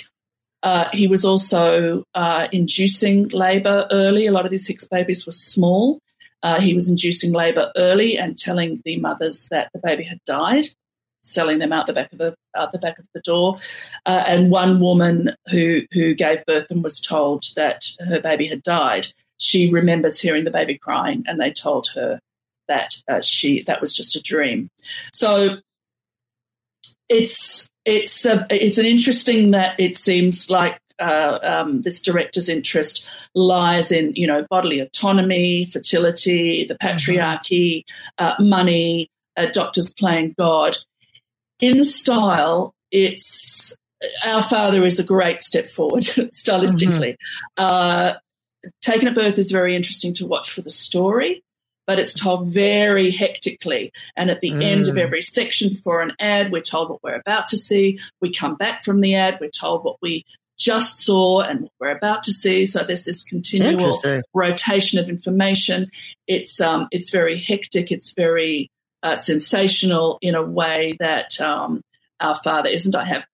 Uh, 0.62 0.90
he 0.92 1.08
was 1.08 1.26
also 1.26 2.04
uh, 2.14 2.48
inducing 2.52 3.30
labour 3.30 3.88
early. 3.92 4.28
A 4.28 4.32
lot 4.32 4.46
of 4.46 4.52
these 4.52 4.68
Hicks 4.68 4.88
babies 4.88 5.26
were 5.26 5.32
small. 5.32 6.00
Uh, 6.44 6.60
he 6.60 6.76
was 6.76 6.90
inducing 6.90 7.34
labour 7.34 7.72
early 7.76 8.18
and 8.18 8.38
telling 8.38 8.82
the 8.86 8.98
mothers 8.98 9.48
that 9.50 9.70
the 9.74 9.80
baby 9.80 10.04
had 10.04 10.20
died 10.26 10.68
selling 11.28 11.60
them 11.60 11.74
out 11.74 11.88
the 11.88 11.94
back 11.94 12.12
of 12.12 12.18
the 12.18 12.36
out 12.56 12.72
the 12.72 12.78
back 12.78 12.98
of 13.00 13.06
the 13.14 13.22
door. 13.22 13.58
Uh, 14.06 14.24
and 14.26 14.52
one 14.52 14.80
woman 14.80 15.36
who 15.50 15.82
who 15.92 16.14
gave 16.14 16.46
birth 16.46 16.72
and 16.72 16.84
was 16.84 17.00
told 17.00 17.46
that 17.56 17.90
her 18.08 18.20
baby 18.20 18.48
had 18.48 18.64
died. 18.64 19.08
She 19.40 19.72
remembers 19.72 20.20
hearing 20.20 20.46
the 20.46 20.52
baby 20.52 20.78
crying, 20.78 21.24
and 21.28 21.40
they 21.40 21.52
told 21.52 21.90
her 21.94 22.20
that 22.68 22.96
uh, 23.08 23.22
she 23.22 23.64
that 23.64 23.82
was 23.82 23.94
just 23.94 24.16
a 24.16 24.22
dream. 24.22 24.70
So 25.14 25.58
it's 27.10 27.70
it's 27.86 28.26
a, 28.26 28.46
it's 28.50 28.78
an 28.78 28.86
interesting 28.86 29.52
that 29.52 29.80
it 29.80 29.96
seems 29.96 30.50
like 30.50 30.80
uh, 31.00 31.40
um, 31.42 31.82
this 31.84 32.02
director's 32.02 32.50
interest 32.50 33.06
lies 33.34 33.92
in, 33.92 34.14
you 34.16 34.28
know, 34.28 34.46
bodily 34.50 34.80
autonomy, 34.80 35.66
fertility, 35.66 36.66
the 36.66 36.74
mm-hmm. 36.76 36.88
patriarchy, 36.88 37.84
mm-hmm. 38.20 38.26
uh, 38.26 38.46
money, 38.46 39.10
uh, 39.38 39.46
doctors 39.54 39.94
playing 39.94 40.36
God 40.38 40.76
in 41.60 41.84
style, 41.84 42.74
it's 42.92 43.76
Our 44.26 44.42
Father 44.42 44.86
is 44.86 45.00
a 45.00 45.04
great 45.04 45.42
step 45.42 45.68
forward 45.68 46.04
stylistically. 46.04 47.16
Mm-hmm. 47.58 47.64
Uh, 47.64 48.14
Taken 48.82 49.08
at 49.08 49.16
Birth 49.16 49.38
is 49.38 49.52
very 49.52 49.76
interesting 49.76 50.14
to 50.16 50.26
watch 50.26 50.52
for 50.52 50.62
the 50.62 50.72
story, 50.72 51.44
but 51.86 52.00
it's 52.00 52.14
told 52.14 52.48
very 52.48 53.12
hectically. 53.12 53.92
And 54.16 54.30
at 54.30 54.42
the 54.42 54.52
mm. 54.52 54.64
end 54.64 54.88
of 54.88 54.96
mm. 54.96 55.00
every 55.00 55.22
section 55.22 55.76
for 55.76 56.02
an 56.02 56.14
ad, 56.20 56.52
we're 56.52 56.62
told 56.62 56.90
what 56.90 57.04
we're 57.04 57.16
about 57.16 57.48
to 57.50 57.58
see. 57.58 58.00
We 58.20 58.34
come 58.34 58.56
back 58.56 58.84
from 58.84 59.02
the 59.02 59.16
ad, 59.16 59.38
we're 59.40 59.50
told 59.50 59.84
what 59.84 59.98
we 60.02 60.26
just 60.58 61.02
saw 61.02 61.42
and 61.42 61.62
what 61.62 61.72
we're 61.80 61.98
about 61.98 62.24
to 62.24 62.32
see. 62.32 62.66
So 62.66 62.84
there's 62.84 63.06
this 63.06 63.24
continual 63.24 64.02
rotation 64.34 65.00
of 65.00 65.08
information. 65.08 65.90
It's 66.28 66.60
um, 66.60 66.88
it's 66.92 67.12
very 67.12 67.40
hectic. 67.40 67.92
It's 67.92 68.14
very 68.14 68.70
uh, 69.08 69.16
sensational 69.16 70.20
in 70.22 70.36
a 70.36 70.44
way 70.44 70.96
that 71.00 71.40
um, 71.40 71.82
Our 72.20 72.36
Father 72.36 72.70
isn't. 72.70 72.96
I 72.96 73.06
have 73.06 73.26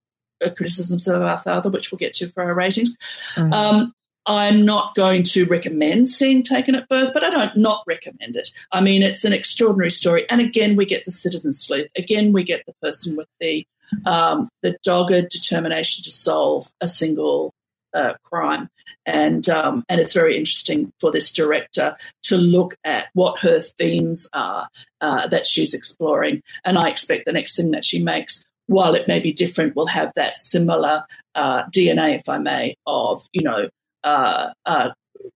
criticisms 0.55 1.07
of 1.07 1.21
Our 1.21 1.39
Father, 1.39 1.69
which 1.69 1.91
we'll 1.91 1.97
get 1.97 2.13
to 2.15 2.27
for 2.27 2.43
our 2.43 2.53
ratings. 2.53 2.95
Mm-hmm. 3.35 3.53
Um, 3.53 3.93
I'm 4.25 4.63
not 4.63 4.95
going 4.95 5.23
to 5.23 5.45
recommend 5.45 6.09
seeing 6.09 6.43
Taken 6.43 6.75
at 6.75 6.87
Birth, 6.87 7.11
but 7.13 7.23
I 7.23 7.29
don't 7.29 7.57
not 7.57 7.83
recommend 7.87 8.35
it. 8.35 8.51
I 8.71 8.79
mean, 8.79 9.03
it's 9.03 9.25
an 9.25 9.33
extraordinary 9.33 9.89
story, 9.91 10.29
and 10.29 10.39
again, 10.39 10.75
we 10.75 10.85
get 10.85 11.05
the 11.05 11.11
citizen 11.11 11.53
sleuth. 11.53 11.89
Again, 11.97 12.31
we 12.31 12.43
get 12.43 12.65
the 12.65 12.73
person 12.81 13.15
with 13.15 13.27
the 13.41 13.65
um, 14.05 14.49
the 14.61 14.77
dogged 14.83 15.29
determination 15.29 16.03
to 16.03 16.11
solve 16.11 16.67
a 16.81 16.87
single 16.87 17.53
uh, 17.93 18.13
crime, 18.23 18.69
and 19.05 19.47
um, 19.49 19.83
and 19.89 19.99
it's 19.99 20.13
very 20.13 20.37
interesting 20.37 20.91
for 20.99 21.11
this 21.11 21.31
director 21.31 21.95
to 22.23 22.37
look 22.37 22.75
at 22.83 23.07
what 23.13 23.39
her 23.39 23.59
themes 23.61 24.27
are 24.33 24.67
uh, 25.01 25.27
that 25.27 25.45
she's 25.45 25.73
exploring. 25.73 26.41
And 26.63 26.77
I 26.77 26.89
expect 26.89 27.25
the 27.25 27.33
next 27.33 27.55
thing 27.55 27.71
that 27.71 27.85
she 27.85 28.01
makes, 28.01 28.43
while 28.67 28.95
it 28.95 29.07
may 29.07 29.19
be 29.19 29.33
different, 29.33 29.75
will 29.75 29.87
have 29.87 30.11
that 30.15 30.41
similar 30.41 31.05
uh, 31.35 31.63
DNA, 31.65 32.15
if 32.15 32.29
I 32.29 32.37
may, 32.37 32.75
of 32.85 33.27
you 33.33 33.43
know 33.43 33.69
uh, 34.03 34.51
uh, 34.65 34.89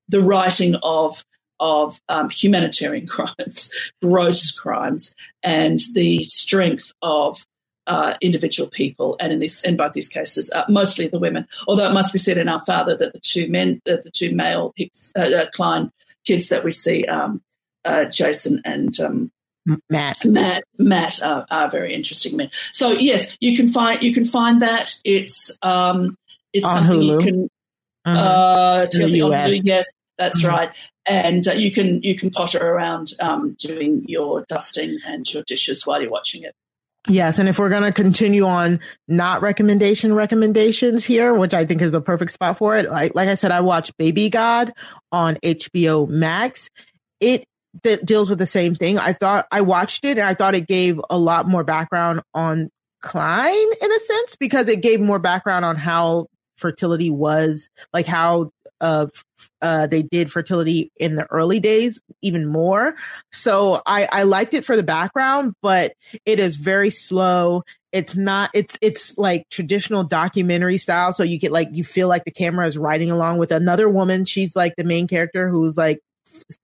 the 0.08 0.22
writing 0.22 0.76
of 0.84 1.24
of 1.60 2.00
um, 2.10 2.30
humanitarian 2.30 3.08
crimes, 3.08 3.70
gross 4.02 4.52
crimes, 4.52 5.16
and 5.44 5.80
the 5.94 6.24
strength 6.24 6.94
of 7.02 7.46
uh, 7.88 8.15
individual 8.22 8.69
people, 8.69 9.15
and 9.19 9.34
in 9.34 9.39
this, 9.39 9.64
in 9.64 9.77
both 9.77 9.93
these 9.93 10.09
cases, 10.09 10.51
uh, 10.53 10.64
mostly 10.69 11.07
the 11.07 11.19
women. 11.19 11.47
Although 11.68 11.88
it 11.88 11.93
must 11.93 12.14
be 12.14 12.19
said 12.19 12.38
in 12.38 12.47
our 12.47 12.59
father 12.59 12.95
that 12.97 13.14
the 13.14 13.19
two 13.19 13.47
men, 13.49 13.81
uh, 13.89 13.97
the 14.03 14.11
two 14.11 14.35
male 14.35 14.73
Hicks, 14.76 15.11
uh, 15.18 15.22
uh, 15.22 15.49
Cline 15.51 15.91
kids 16.26 16.49
that 16.49 16.64
we 16.64 16.72
see, 16.72 17.05
um, 17.05 17.41
uh, 17.85 18.05
Jason 18.05 18.61
and 18.65 18.99
um, 18.99 19.31
Matt, 19.89 20.23
Matt, 20.26 20.64
Matt 20.77 21.23
are, 21.23 21.45
are, 21.49 21.69
very 21.69 21.93
interesting 21.93 22.38
men. 22.38 22.49
So 22.72 22.91
yes, 22.91 23.35
you 23.39 23.55
can 23.55 23.69
find 23.69 24.03
you 24.03 24.14
can 24.14 24.26
find 24.26 24.61
that 24.61 24.93
it's 25.03 25.57
um, 25.61 26.18
it's 26.53 26.65
on 26.65 26.84
something 26.85 26.99
Hulu. 26.99 27.07
you 27.07 27.19
can. 27.19 27.49
Mm-hmm. 28.05 28.18
on 28.18 28.88
Hulu, 28.88 29.61
yes, 29.64 29.85
that's 30.18 30.41
mm-hmm. 30.41 30.55
right 30.55 30.73
and 31.07 31.47
uh, 31.47 31.53
you 31.53 31.72
can 31.72 32.01
you 32.03 32.15
can 32.15 32.30
potter 32.30 32.59
around 32.59 33.14
um, 33.19 33.55
doing 33.57 34.03
your 34.07 34.45
dusting 34.49 34.99
and 35.05 35.31
your 35.34 35.43
dishes 35.43 35.85
while 35.85 36.01
you're 36.01 36.11
watching 36.11 36.43
it. 36.43 36.53
Yes, 37.10 37.40
and 37.40 37.48
if 37.48 37.58
we're 37.58 37.70
going 37.70 37.84
to 37.84 37.94
continue 37.94 38.46
on 38.46 38.82
not 39.08 39.42
recommendation 39.42 40.14
recommendations 40.14 41.06
here, 41.06 41.34
which 41.34 41.54
I 41.54 41.66
think 41.66 41.82
is 41.82 41.92
the 41.92 42.02
perfect 42.02 42.32
spot 42.32 42.58
for 42.58 42.76
it, 42.78 42.90
like 42.90 43.16
like 43.16 43.30
I 43.30 43.36
said, 43.36 43.52
I 43.52 43.62
watched 43.62 43.98
Baby 43.98 44.30
God 44.30 44.74
on 45.12 45.36
HBO 45.36 46.08
Max. 46.08 46.70
It 47.20 47.46
that 47.84 48.06
deals 48.06 48.30
with 48.30 48.40
the 48.40 48.48
same 48.48 48.76
thing. 48.76 48.98
I 48.98 49.14
thought 49.14 49.48
I 49.52 49.62
watched 49.62 50.04
it 50.04 50.18
and 50.18 50.28
I 50.28 50.34
thought 50.34 50.56
it 50.56 50.68
gave 50.68 51.00
a 51.10 51.18
lot 51.18 51.48
more 51.48 51.64
background 51.64 52.22
on 52.34 52.70
Cline 53.02 53.68
in 53.82 53.92
a 53.92 54.00
sense 54.00 54.36
because 54.36 54.68
it 54.68 54.82
gave 54.82 55.00
more 55.00 55.20
background 55.20 55.66
on 55.66 55.76
how 55.76 56.28
fertility 56.58 57.12
was, 57.12 57.70
like 57.94 58.08
how 58.08 58.52
of 58.80 59.12
uh, 59.62 59.88
they 59.88 60.04
did 60.04 60.32
fertility 60.32 60.91
in 60.98 61.16
the 61.16 61.26
early 61.32 61.60
days 61.60 61.99
even 62.22 62.45
more. 62.45 62.95
So 63.32 63.82
I, 63.86 64.08
I 64.12 64.24
liked 64.24 64.54
it 64.54 64.66
for 64.66 64.76
the 64.76 64.84
background, 64.84 65.54
but 65.62 65.94
it 66.26 66.40
is 66.40 66.58
very 66.58 66.90
slow. 66.90 67.64
It's 67.91 68.16
not, 68.16 68.52
it's, 68.54 68.78
it's 68.82 69.18
like 69.18 69.49
traditional 69.49 70.04
documentary 70.04 70.78
style. 70.78 71.14
So 71.14 71.24
you 71.24 71.40
get 71.40 71.52
like, 71.52 71.70
you 71.72 71.84
feel 71.84 72.08
like 72.08 72.26
the 72.26 72.32
camera 72.32 72.68
is 72.68 72.78
riding 72.78 73.10
along 73.10 73.38
with 73.38 73.52
another 73.52 73.90
woman. 73.90 74.26
She's 74.26 74.56
like 74.56 74.76
the 74.76 74.84
main 74.84 75.08
character 75.08 75.49
who's 75.49 75.78
like 75.78 75.99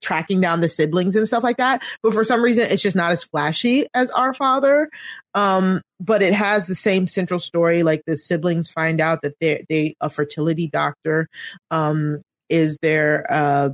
tracking 0.02 0.40
down 0.40 0.60
the 0.60 0.68
siblings 0.68 1.16
and 1.16 1.26
stuff 1.26 1.42
like 1.42 1.56
that. 1.56 1.82
But 2.02 2.12
for 2.12 2.22
some 2.22 2.42
reason, 2.42 2.70
it's 2.70 2.82
just 2.82 2.96
not 2.96 3.12
as 3.12 3.24
flashy 3.24 3.86
as 3.94 4.10
Our 4.10 4.34
Father. 4.34 4.90
Um, 5.34 5.80
but 6.04 6.22
it 6.22 6.34
has 6.34 6.66
the 6.66 6.74
same 6.74 7.06
central 7.06 7.40
story. 7.40 7.82
Like 7.82 8.02
the 8.06 8.18
siblings 8.18 8.70
find 8.70 9.00
out 9.00 9.22
that 9.22 9.34
they 9.40 9.64
they 9.68 9.96
a 10.00 10.10
fertility 10.10 10.68
doctor 10.68 11.28
um, 11.70 12.22
is 12.48 12.78
their 12.82 13.26
uh, 13.32 13.70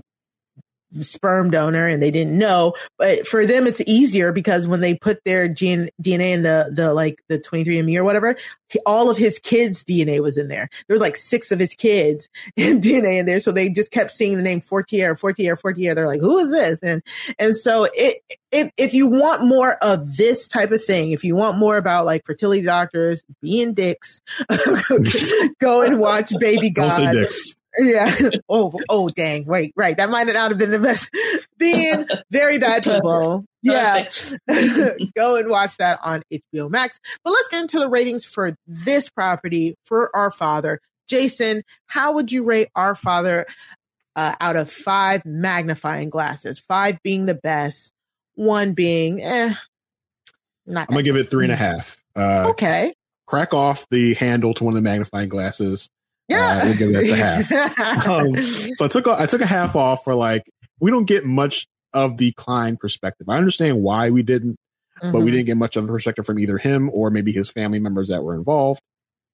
sperm 1.01 1.51
donor 1.51 1.87
and 1.87 2.03
they 2.03 2.11
didn't 2.11 2.37
know. 2.37 2.75
But 2.99 3.27
for 3.27 3.47
them, 3.47 3.67
it's 3.67 3.81
easier 3.83 4.33
because 4.33 4.67
when 4.67 4.81
they 4.81 4.95
put 4.95 5.23
their 5.25 5.49
gene, 5.49 5.91
DNA 6.03 6.33
in 6.33 6.43
the, 6.43 6.71
the 6.73 6.93
like 6.93 7.23
the 7.29 7.39
23andMe 7.39 7.97
or 7.97 8.05
whatever, 8.05 8.37
all 8.87 9.11
of 9.11 9.17
his 9.17 9.39
kids' 9.39 9.85
DNA 9.85 10.23
was 10.23 10.37
in 10.37 10.49
there. 10.49 10.69
There 10.87 10.95
was 10.95 11.01
like 11.01 11.17
six 11.17 11.51
of 11.51 11.59
his 11.59 11.75
kids 11.75 12.29
in 12.57 12.81
DNA 12.81 13.19
in 13.19 13.27
there. 13.27 13.41
So 13.41 13.53
they 13.53 13.69
just 13.69 13.91
kept 13.91 14.13
seeing 14.13 14.37
the 14.37 14.43
name 14.43 14.61
Fortier, 14.61 15.17
Fortier, 15.17 15.57
Fortier. 15.57 15.95
They're 15.95 16.07
like, 16.07 16.21
who 16.21 16.39
is 16.39 16.51
this? 16.51 16.81
And, 16.83 17.03
and 17.39 17.57
so 17.57 17.87
it, 17.95 18.23
if, 18.51 18.71
if 18.77 18.95
you 18.95 19.07
want 19.07 19.45
more 19.45 19.75
of 19.83 20.17
this 20.17 20.47
type 20.47 20.73
of 20.73 20.85
thing, 20.85 21.13
if 21.13 21.25
you 21.25 21.37
want 21.37 21.59
more 21.59 21.77
about 21.77 22.07
like 22.07 22.25
fertility 22.25 22.63
doctors 22.63 23.25
being 23.41 23.75
dicks, 23.75 24.21
go 25.61 25.83
and 25.83 26.01
watch 26.01 26.33
Baby 26.39 26.71
God. 26.71 26.91
Don't 27.79 27.87
say 27.87 27.93
dicks. 27.93 28.31
Yeah. 28.31 28.31
Oh, 28.49 28.79
oh, 28.89 29.09
dang. 29.11 29.45
Wait, 29.47 29.73
right. 29.77 29.97
That 29.97 30.11
might 30.11 30.27
not 30.27 30.51
have 30.51 30.59
been 30.59 30.71
the 30.71 30.79
best. 30.79 31.09
Being 31.59 32.07
very 32.31 32.59
bad 32.59 32.83
people. 32.85 33.45
Yeah. 33.63 34.09
Go 35.15 35.37
and 35.37 35.49
watch 35.49 35.77
that 35.77 36.01
on 36.03 36.23
HBO 36.33 36.69
Max. 36.69 36.99
But 37.23 37.31
let's 37.31 37.49
get 37.49 37.61
into 37.61 37.79
the 37.79 37.89
ratings 37.89 38.25
for 38.25 38.57
this 38.67 39.09
property 39.09 39.77
for 39.85 40.15
Our 40.17 40.31
Father. 40.31 40.81
Jason, 41.09 41.63
how 41.87 42.15
would 42.15 42.33
you 42.33 42.45
rate 42.45 42.69
Our 42.75 42.95
Father 42.95 43.47
uh, 44.17 44.35
out 44.41 44.57
of 44.57 44.71
five 44.71 45.25
magnifying 45.25 46.11
glasses? 46.11 46.59
Five 46.59 46.99
being 47.03 47.27
the 47.27 47.35
best, 47.35 47.93
one 48.35 48.73
being, 48.73 49.23
eh. 49.23 49.55
Not 50.67 50.89
I'm 50.89 50.95
going 50.95 51.05
to 51.05 51.09
give 51.11 51.17
it 51.17 51.31
three 51.31 51.45
and 51.45 51.53
a 51.53 51.57
half. 51.57 52.03
Uh, 52.17 52.47
okay. 52.51 52.95
Crack 53.27 53.55
off 53.55 53.87
the 53.91 54.15
handle 54.15 54.55
to 54.55 54.65
one 54.65 54.73
of 54.73 54.77
the 54.77 54.83
magnifying 54.83 55.29
glasses 55.29 55.89
yeah, 56.31 56.61
uh, 56.63 56.65
we'll 56.67 56.77
give 56.77 56.93
that 56.93 57.07
half. 57.51 58.09
um, 58.09 58.37
so 58.75 58.85
I 58.85 58.89
took 58.89 59.07
a, 59.07 59.21
I 59.21 59.27
took 59.27 59.41
a 59.41 59.47
half 59.47 59.77
off 59.77 60.05
for 60.05 60.15
like 60.15 60.45
we 60.81 60.91
don't 60.91 61.07
get 61.07 61.25
much 61.25 61.67
of 61.93 62.17
the 62.17 62.33
Cline 62.33 62.77
perspective. 62.77 63.29
I 63.29 63.37
understand 63.37 63.83
why 63.83 64.11
we 64.11 64.23
didn't, 64.23 64.57
mm-hmm. 65.03 65.13
but 65.13 65.19
we 65.19 65.27
mm-hmm. 65.27 65.37
didn't 65.37 65.47
get 65.47 65.57
much 65.57 65.77
of 65.77 65.87
the 65.87 65.93
perspective 65.93 66.25
from 66.25 66.39
either 66.39 66.59
him 66.59 66.91
or 66.93 67.11
maybe 67.11 67.33
his 67.33 67.51
family 67.51 67.81
members 67.81 68.09
that 68.09 68.23
were 68.23 68.35
involved. 68.35 68.81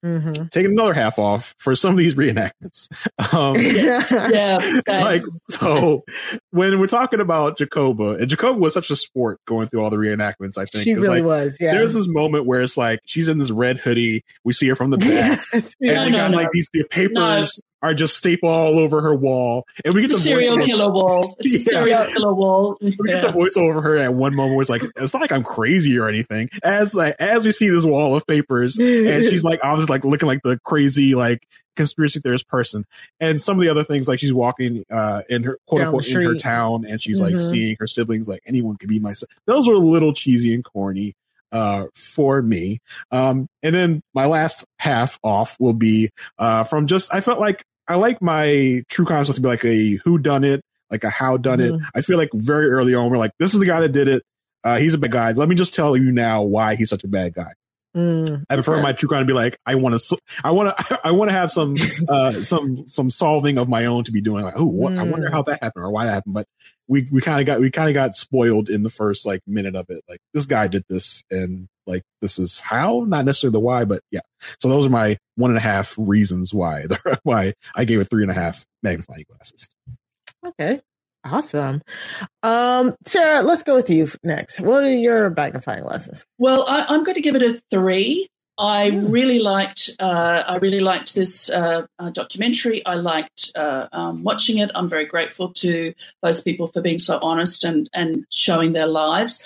Mm-hmm. 0.05 0.47
Taking 0.49 0.73
another 0.73 0.95
half 0.95 1.19
off 1.19 1.55
for 1.59 1.75
some 1.75 1.93
of 1.93 1.97
these 1.97 2.15
reenactments. 2.15 2.89
Um, 3.33 3.57
yeah, 3.61 4.59
like 4.87 5.25
so. 5.51 6.05
When 6.51 6.79
we're 6.79 6.87
talking 6.87 7.21
about 7.21 7.59
Jacoba, 7.59 8.11
and 8.21 8.29
Jacoba 8.29 8.59
was 8.59 8.73
such 8.73 8.91
a 8.91 8.97
sport 8.97 9.41
going 9.47 9.67
through 9.69 9.83
all 9.83 9.91
the 9.91 9.97
reenactments. 9.97 10.57
I 10.57 10.65
think 10.67 10.85
she 10.85 10.95
really 10.95 11.21
like, 11.21 11.25
was. 11.25 11.57
Yeah, 11.61 11.73
there's 11.73 11.95
this 11.95 12.07
moment 12.07 12.47
where 12.47 12.63
it's 12.63 12.77
like 12.77 13.01
she's 13.05 13.29
in 13.29 13.39
this 13.39 13.51
red 13.51 13.79
hoodie. 13.79 14.25
We 14.45 14.53
see 14.53 14.69
her 14.69 14.77
from 14.77 14.91
the 14.91 14.99
back, 14.99 15.41
and 15.53 15.65
no, 15.81 16.05
we 16.05 16.11
got 16.13 16.31
no. 16.31 16.37
like 16.37 16.51
these 16.53 16.69
the 16.73 16.85
papers 16.85 17.61
are 17.83 17.95
just 17.95 18.17
stapled 18.17 18.53
all 18.53 18.79
over 18.79 19.03
her 19.03 19.15
wall. 19.15 19.67
And 19.85 19.95
we 19.95 20.03
get 20.03 20.11
the 20.11 20.19
serial 20.19 20.59
killer 20.59 20.91
wall. 20.91 21.37
It's 21.47 21.53
yeah. 21.53 21.59
a 21.59 21.85
serial 21.85 22.05
killer 22.07 22.35
wall. 22.35 22.77
We 22.81 22.93
get 23.07 23.23
the 23.23 23.31
voice 23.31 23.57
over 23.57 23.81
her 23.83 23.97
at 23.99 24.15
one 24.15 24.35
moment 24.35 24.57
where 24.57 24.63
it's 24.63 24.71
like, 24.71 24.83
it's 24.97 25.13
not 25.13 25.21
like 25.21 25.33
I'm 25.33 25.45
crazy 25.45 25.99
or 25.99 26.09
anything. 26.09 26.49
As 26.63 26.95
like, 26.95 27.17
as 27.19 27.45
we 27.45 27.53
see 27.53 27.69
this 27.69 27.85
wall 27.85 28.17
of 28.17 28.27
papers 28.27 28.79
and 28.79 29.25
she's 29.25 29.45
like, 29.45 29.61
obviously 29.63 29.93
like 29.93 30.05
looking 30.05 30.27
like 30.27 30.43
the 30.43 30.59
crazy, 30.65 31.15
like 31.15 31.47
conspiracy 31.77 32.21
theorist 32.21 32.49
person. 32.49 32.87
And 33.21 33.41
some 33.41 33.59
of 33.59 33.63
the 33.63 33.69
other 33.69 33.85
things, 33.85 34.09
like 34.09 34.19
she's 34.19 34.33
walking, 34.33 34.85
uh, 34.91 35.23
in 35.29 35.45
her 35.45 35.59
quote 35.67 35.83
unquote 35.83 36.09
in 36.09 36.23
her 36.23 36.35
town 36.35 36.85
and 36.87 37.01
she's 37.01 37.21
mm-hmm. 37.21 37.37
like 37.37 37.51
seeing 37.51 37.77
her 37.79 37.87
siblings, 37.87 38.27
like 38.29 38.43
anyone 38.47 38.77
could 38.77 38.89
be 38.89 38.99
my 38.99 39.13
son. 39.13 39.29
Those 39.47 39.69
were 39.69 39.75
a 39.75 39.79
little 39.79 40.13
cheesy 40.13 40.55
and 40.55 40.65
corny 40.65 41.15
uh, 41.53 41.87
for 41.95 42.43
me. 42.43 42.81
Um, 43.11 43.49
and 43.63 43.75
then 43.75 44.03
my 44.15 44.27
last 44.27 44.65
half 44.79 45.19
off 45.23 45.57
will 45.59 45.75
be 45.75 46.11
uh, 46.39 46.65
from 46.65 46.87
just 46.87 47.15
I 47.15 47.21
felt 47.21 47.41
like 47.41 47.63
I 47.89 47.97
like 47.97 48.21
my 48.21 48.83
true 48.89 49.05
crime 49.05 49.25
stuff 49.25 49.37
to 49.37 49.43
be 49.43 49.49
like 49.49 49.65
a 49.65 50.01
who 50.05 50.19
done 50.19 50.45
it, 50.45 50.63
like 50.91 51.05
a 51.05 51.11
how 51.11 51.37
done 51.37 51.59
mm-hmm. 51.59 51.77
it. 51.77 51.91
I 51.95 52.01
feel 52.01 52.19
like 52.19 52.31
very 52.33 52.71
early 52.71 52.95
on 52.95 53.11
we're 53.11 53.19
like, 53.19 53.33
this 53.39 53.55
is 53.55 53.61
the 53.61 53.67
guy 53.67 53.81
that 53.81 53.93
did 53.93 54.09
it. 54.09 54.23
Uh, 54.65 54.79
he's 54.79 54.95
a 54.95 54.99
bad 54.99 55.13
guy. 55.13 55.33
Let 55.33 55.49
me 55.49 55.55
just 55.55 55.75
tell 55.75 55.97
you 55.97 56.11
now 56.11 56.43
why 56.43 56.75
he's 56.75 56.91
such 56.91 57.05
a 57.05 57.09
bad 57.09 57.35
guy. 57.35 57.53
Mm, 57.97 58.45
I 58.51 58.55
prefer 58.57 58.75
okay. 58.75 58.83
my 58.83 58.93
true 58.93 59.09
crime 59.09 59.23
to 59.23 59.27
be 59.27 59.33
like, 59.33 59.59
I 59.65 59.77
want 59.77 59.99
to, 59.99 60.19
I 60.45 60.51
want 60.51 60.77
to, 60.77 61.01
I 61.05 61.13
want 61.13 61.31
to 61.31 61.33
have 61.33 61.51
some, 61.51 61.77
uh, 62.09 62.33
some, 62.43 62.87
some 62.87 63.11
solving 63.11 63.57
of 63.57 63.71
my 63.71 63.87
own 63.87 64.05
to 64.05 64.13
be 64.13 64.21
doing. 64.21 64.45
Like, 64.45 64.59
oh, 64.59 64.67
what, 64.67 64.93
mm. 64.93 64.99
I 64.99 65.05
wonder 65.05 65.31
how 65.31 65.43
that 65.43 65.63
happened 65.63 65.85
or 65.85 65.91
why 65.91 66.05
that 66.05 66.13
happened. 66.13 66.35
But 66.35 66.47
we, 66.87 67.09
we 67.11 67.23
kind 67.23 67.41
of 67.41 67.47
got, 67.47 67.59
we 67.59 67.71
kind 67.71 67.89
of 67.89 67.95
got 67.95 68.15
spoiled 68.15 68.69
in 68.69 68.83
the 68.83 68.91
first 68.91 69.25
like 69.25 69.41
minute 69.47 69.75
of 69.75 69.87
it. 69.89 70.05
Like 70.09 70.21
this 70.35 70.45
guy 70.45 70.69
did 70.69 70.85
this 70.91 71.25
and 71.31 71.69
like 71.87 72.03
this 72.21 72.39
is 72.39 72.61
how, 72.61 73.05
not 73.07 73.25
necessarily 73.25 73.53
the 73.53 73.61
why, 73.61 73.87
but 73.87 74.01
yeah. 74.11 74.21
So 74.61 74.69
those 74.69 74.85
are 74.85 74.91
my 74.91 75.17
one 75.37 75.51
and 75.51 75.59
a 75.59 75.63
half 75.63 75.95
reasons 75.97 76.53
why, 76.53 76.85
why 77.23 77.55
I 77.75 77.85
gave 77.87 78.01
it 78.01 78.11
three 78.11 78.23
and 78.23 78.31
a 78.31 78.35
half 78.35 78.67
magnifying 78.83 79.25
glasses. 79.31 79.69
Okay. 80.45 80.83
Awesome. 81.33 81.83
Um, 82.43 82.95
Sarah, 83.05 83.43
let's 83.43 83.63
go 83.63 83.75
with 83.75 83.91
you 83.91 84.09
next. 84.23 84.61
What 84.61 84.85
are 84.85 84.93
your 84.93 85.31
magnifying 85.31 85.83
glasses? 85.83 86.25
Well, 86.39 86.65
I, 86.69 86.95
am 86.95 87.05
going 87.05 87.17
to 87.17 87.21
give 87.21 87.35
it 87.35 87.43
a 87.43 87.61
three. 87.71 88.29
I 88.59 88.91
mm. 88.91 89.13
really 89.13 89.39
liked. 89.39 89.91
Uh, 90.01 90.43
I 90.47 90.57
really 90.57 90.81
liked 90.81 91.15
this 91.15 91.51
uh, 91.51 91.87
uh, 91.99 92.11
documentary. 92.11 92.85
I 92.87 92.95
liked 92.95 93.51
uh, 93.55 93.89
um, 93.93 94.23
watching 94.23 94.59
it. 94.59 94.71
I'm 94.75 94.89
very 94.89 95.05
grateful 95.05 95.53
to 95.55 95.93
those 96.23 96.41
people 96.41 96.69
for 96.69 96.81
being 96.81 96.99
so 96.99 97.19
honest 97.21 97.65
and 97.65 97.91
and 97.93 98.25
showing 98.31 98.73
their 98.73 98.87
lives. 98.87 99.43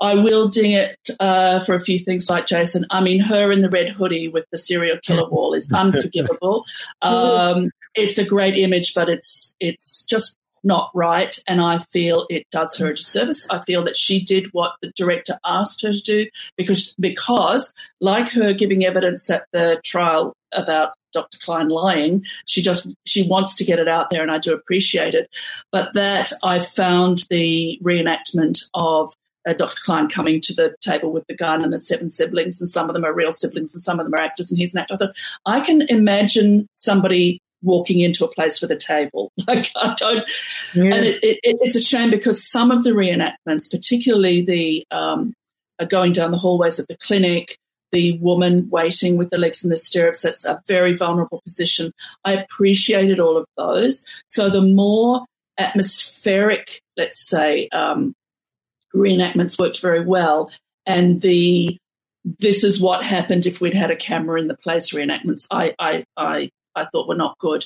I 0.00 0.16
will 0.16 0.48
ding 0.48 0.72
it 0.72 0.98
uh, 1.20 1.60
for 1.60 1.74
a 1.74 1.80
few 1.80 1.98
things 1.98 2.28
like 2.28 2.46
Jason. 2.46 2.86
I 2.90 3.00
mean, 3.00 3.20
her 3.20 3.52
in 3.52 3.60
the 3.62 3.70
red 3.70 3.90
hoodie 3.90 4.28
with 4.28 4.44
the 4.50 4.58
serial 4.58 4.98
killer 5.02 5.28
wall 5.28 5.54
is 5.54 5.70
unforgivable. 5.74 6.64
Um, 7.02 7.70
it's 7.94 8.18
a 8.18 8.24
great 8.24 8.58
image, 8.58 8.94
but 8.94 9.08
it's 9.08 9.54
it's 9.60 10.04
just 10.04 10.36
not 10.64 10.90
right. 10.94 11.38
And 11.46 11.60
I 11.60 11.78
feel 11.78 12.26
it 12.30 12.46
does 12.50 12.76
her 12.78 12.90
a 12.90 12.94
disservice. 12.94 13.46
I 13.50 13.62
feel 13.64 13.84
that 13.84 13.96
she 13.96 14.22
did 14.24 14.46
what 14.52 14.72
the 14.82 14.92
director 14.96 15.38
asked 15.44 15.82
her 15.82 15.92
to 15.92 16.02
do 16.02 16.26
because, 16.56 16.94
because 16.98 17.72
like 18.00 18.30
her 18.30 18.52
giving 18.52 18.84
evidence 18.84 19.28
at 19.30 19.46
the 19.52 19.80
trial 19.84 20.34
about 20.52 20.94
Dr. 21.12 21.38
Cline 21.38 21.68
lying, 21.68 22.24
she 22.46 22.62
just, 22.62 22.88
she 23.06 23.26
wants 23.28 23.54
to 23.56 23.64
get 23.64 23.78
it 23.78 23.88
out 23.88 24.10
there 24.10 24.22
and 24.22 24.30
I 24.30 24.38
do 24.38 24.52
appreciate 24.52 25.14
it. 25.14 25.30
But 25.70 25.94
that 25.94 26.32
I 26.42 26.58
found 26.58 27.24
the 27.30 27.78
reenactment 27.82 28.68
of 28.74 29.14
uh, 29.46 29.52
Dr. 29.52 29.82
Cline 29.84 30.08
coming 30.08 30.40
to 30.40 30.54
the 30.54 30.74
table 30.80 31.12
with 31.12 31.26
the 31.26 31.36
gun 31.36 31.62
and 31.62 31.72
the 31.72 31.78
seven 31.78 32.10
siblings, 32.10 32.60
and 32.60 32.70
some 32.70 32.88
of 32.88 32.94
them 32.94 33.04
are 33.04 33.12
real 33.12 33.32
siblings 33.32 33.74
and 33.74 33.82
some 33.82 34.00
of 34.00 34.06
them 34.06 34.14
are 34.14 34.22
actors, 34.22 34.50
and 34.50 34.58
he's 34.58 34.74
an 34.74 34.80
actor. 34.80 34.94
I 34.94 34.96
thought, 34.96 35.16
I 35.46 35.60
can 35.60 35.82
imagine 35.82 36.66
somebody 36.74 37.40
walking 37.64 38.00
into 38.00 38.24
a 38.24 38.28
place 38.28 38.60
with 38.60 38.70
a 38.70 38.76
table. 38.76 39.32
Like 39.46 39.70
I 39.76 39.94
don't, 39.98 40.24
yeah. 40.74 40.94
and 40.94 41.04
it, 41.04 41.22
it, 41.22 41.38
it's 41.42 41.76
a 41.76 41.80
shame 41.80 42.10
because 42.10 42.48
some 42.48 42.70
of 42.70 42.82
the 42.82 42.90
reenactments, 42.90 43.70
particularly 43.70 44.42
the 44.42 44.86
um, 44.90 45.34
going 45.88 46.12
down 46.12 46.30
the 46.30 46.38
hallways 46.38 46.78
of 46.78 46.86
the 46.86 46.96
clinic, 46.96 47.58
the 47.92 48.18
woman 48.18 48.68
waiting 48.70 49.16
with 49.16 49.30
the 49.30 49.38
legs 49.38 49.62
in 49.62 49.70
the 49.70 49.76
stirrups, 49.76 50.22
that's 50.22 50.44
a 50.44 50.62
very 50.66 50.96
vulnerable 50.96 51.42
position. 51.42 51.92
I 52.24 52.32
appreciated 52.34 53.20
all 53.20 53.36
of 53.36 53.46
those. 53.56 54.04
So 54.26 54.48
the 54.48 54.62
more 54.62 55.24
atmospheric, 55.58 56.80
let's 56.96 57.20
say, 57.20 57.68
um, 57.68 58.14
reenactments 58.94 59.58
worked 59.58 59.80
very 59.80 60.04
well, 60.04 60.50
and 60.86 61.20
the 61.20 61.76
this 62.24 62.64
is 62.64 62.80
what 62.80 63.04
happened 63.04 63.46
if 63.46 63.60
we'd 63.60 63.74
had 63.74 63.90
a 63.90 63.96
camera 63.96 64.40
in 64.40 64.48
the 64.48 64.56
place 64.56 64.92
reenactments. 64.92 65.46
I 65.50 65.74
I 65.78 66.04
I 66.16 66.50
I 66.76 66.86
thought 66.86 67.08
were 67.08 67.14
not 67.14 67.38
good. 67.38 67.64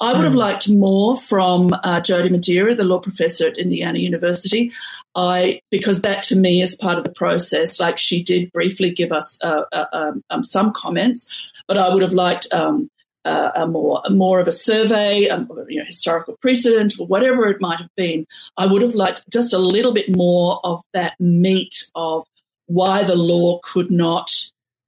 I 0.00 0.12
would 0.12 0.24
have 0.24 0.32
hmm. 0.32 0.38
liked 0.38 0.68
more 0.68 1.16
from 1.16 1.72
uh, 1.72 2.00
Jody 2.00 2.28
Madeira, 2.28 2.74
the 2.74 2.84
law 2.84 2.98
professor 2.98 3.46
at 3.46 3.56
Indiana 3.56 3.98
University. 3.98 4.72
I 5.14 5.60
because 5.70 6.02
that 6.02 6.24
to 6.24 6.36
me 6.36 6.60
is 6.60 6.76
part 6.76 6.98
of 6.98 7.04
the 7.04 7.12
process. 7.12 7.78
Like 7.78 7.96
she 7.98 8.22
did 8.22 8.52
briefly 8.52 8.90
give 8.90 9.12
us 9.12 9.38
uh, 9.42 9.62
uh, 9.72 9.86
um, 9.92 10.22
um, 10.30 10.42
some 10.42 10.72
comments, 10.72 11.52
but 11.68 11.78
I 11.78 11.92
would 11.92 12.02
have 12.02 12.12
liked 12.12 12.52
um, 12.52 12.90
uh, 13.24 13.52
a 13.54 13.66
more 13.66 14.02
more 14.10 14.40
of 14.40 14.48
a 14.48 14.52
survey, 14.52 15.28
um, 15.28 15.48
you 15.68 15.78
know, 15.78 15.86
historical 15.86 16.36
precedent 16.42 16.94
or 16.98 17.06
whatever 17.06 17.46
it 17.46 17.60
might 17.60 17.78
have 17.78 17.94
been. 17.96 18.26
I 18.56 18.66
would 18.66 18.82
have 18.82 18.94
liked 18.94 19.24
just 19.32 19.54
a 19.54 19.58
little 19.58 19.94
bit 19.94 20.14
more 20.14 20.60
of 20.64 20.82
that 20.92 21.14
meat 21.20 21.86
of 21.94 22.26
why 22.66 23.04
the 23.04 23.16
law 23.16 23.60
could 23.62 23.90
not 23.90 24.30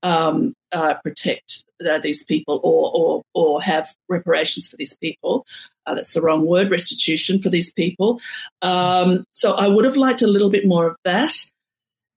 um, 0.06 0.54
uh, 0.70 0.94
protect 1.02 1.64
uh, 1.84 1.98
these 1.98 2.22
people 2.24 2.60
or, 2.62 2.92
or, 2.94 3.22
or 3.34 3.62
have 3.62 3.92
reparations 4.08 4.68
for 4.68 4.76
these 4.76 4.96
people. 4.96 5.44
Uh, 5.84 5.94
that's 5.94 6.12
the 6.12 6.22
wrong 6.22 6.46
word, 6.46 6.70
restitution 6.70 7.42
for 7.42 7.50
these 7.50 7.72
people. 7.72 8.20
Um, 8.62 9.24
so 9.32 9.54
I 9.54 9.66
would 9.66 9.84
have 9.84 9.96
liked 9.96 10.22
a 10.22 10.28
little 10.28 10.50
bit 10.50 10.66
more 10.66 10.86
of 10.86 10.96
that. 11.04 11.34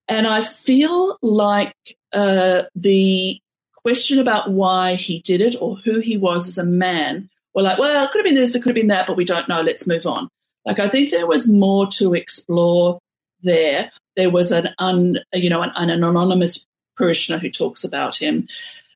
And 0.08 0.28
I 0.28 0.42
feel 0.42 1.18
like 1.22 1.74
uh, 2.14 2.64
the 2.76 3.40
question 3.76 4.20
about 4.20 4.52
why 4.52 4.96
he 4.96 5.22
did 5.22 5.42
it 5.42 5.56
or 5.60 5.76
who 5.78 6.00
he 6.00 6.18
was 6.18 6.48
as 6.48 6.58
a 6.58 6.66
man 6.66 7.30
were 7.56 7.64
like, 7.64 7.80
well, 7.80 8.04
it 8.04 8.12
could 8.12 8.20
have 8.20 8.26
been 8.26 8.36
this, 8.36 8.54
it 8.54 8.62
could 8.62 8.70
have 8.70 8.82
been 8.82 8.88
that, 8.88 9.08
but 9.08 9.18
we 9.18 9.26
don't 9.26 9.50
know. 9.50 9.62
Let's 9.62 9.88
move 9.88 10.06
on. 10.06 10.30
Like, 10.66 10.80
I 10.80 10.90
think 10.90 11.10
there 11.10 11.28
was 11.28 11.48
more 11.48 11.88
to 11.98 12.14
explore 12.14 13.00
there. 13.42 13.92
There 14.16 14.30
was 14.30 14.52
an 14.52 14.70
un, 14.78 15.20
you 15.34 15.50
know, 15.50 15.62
an, 15.62 15.72
an 15.76 15.90
anonymous 15.90 16.66
parishioner 17.00 17.40
who 17.40 17.50
talks 17.50 17.84
about 17.84 18.16
him, 18.16 18.48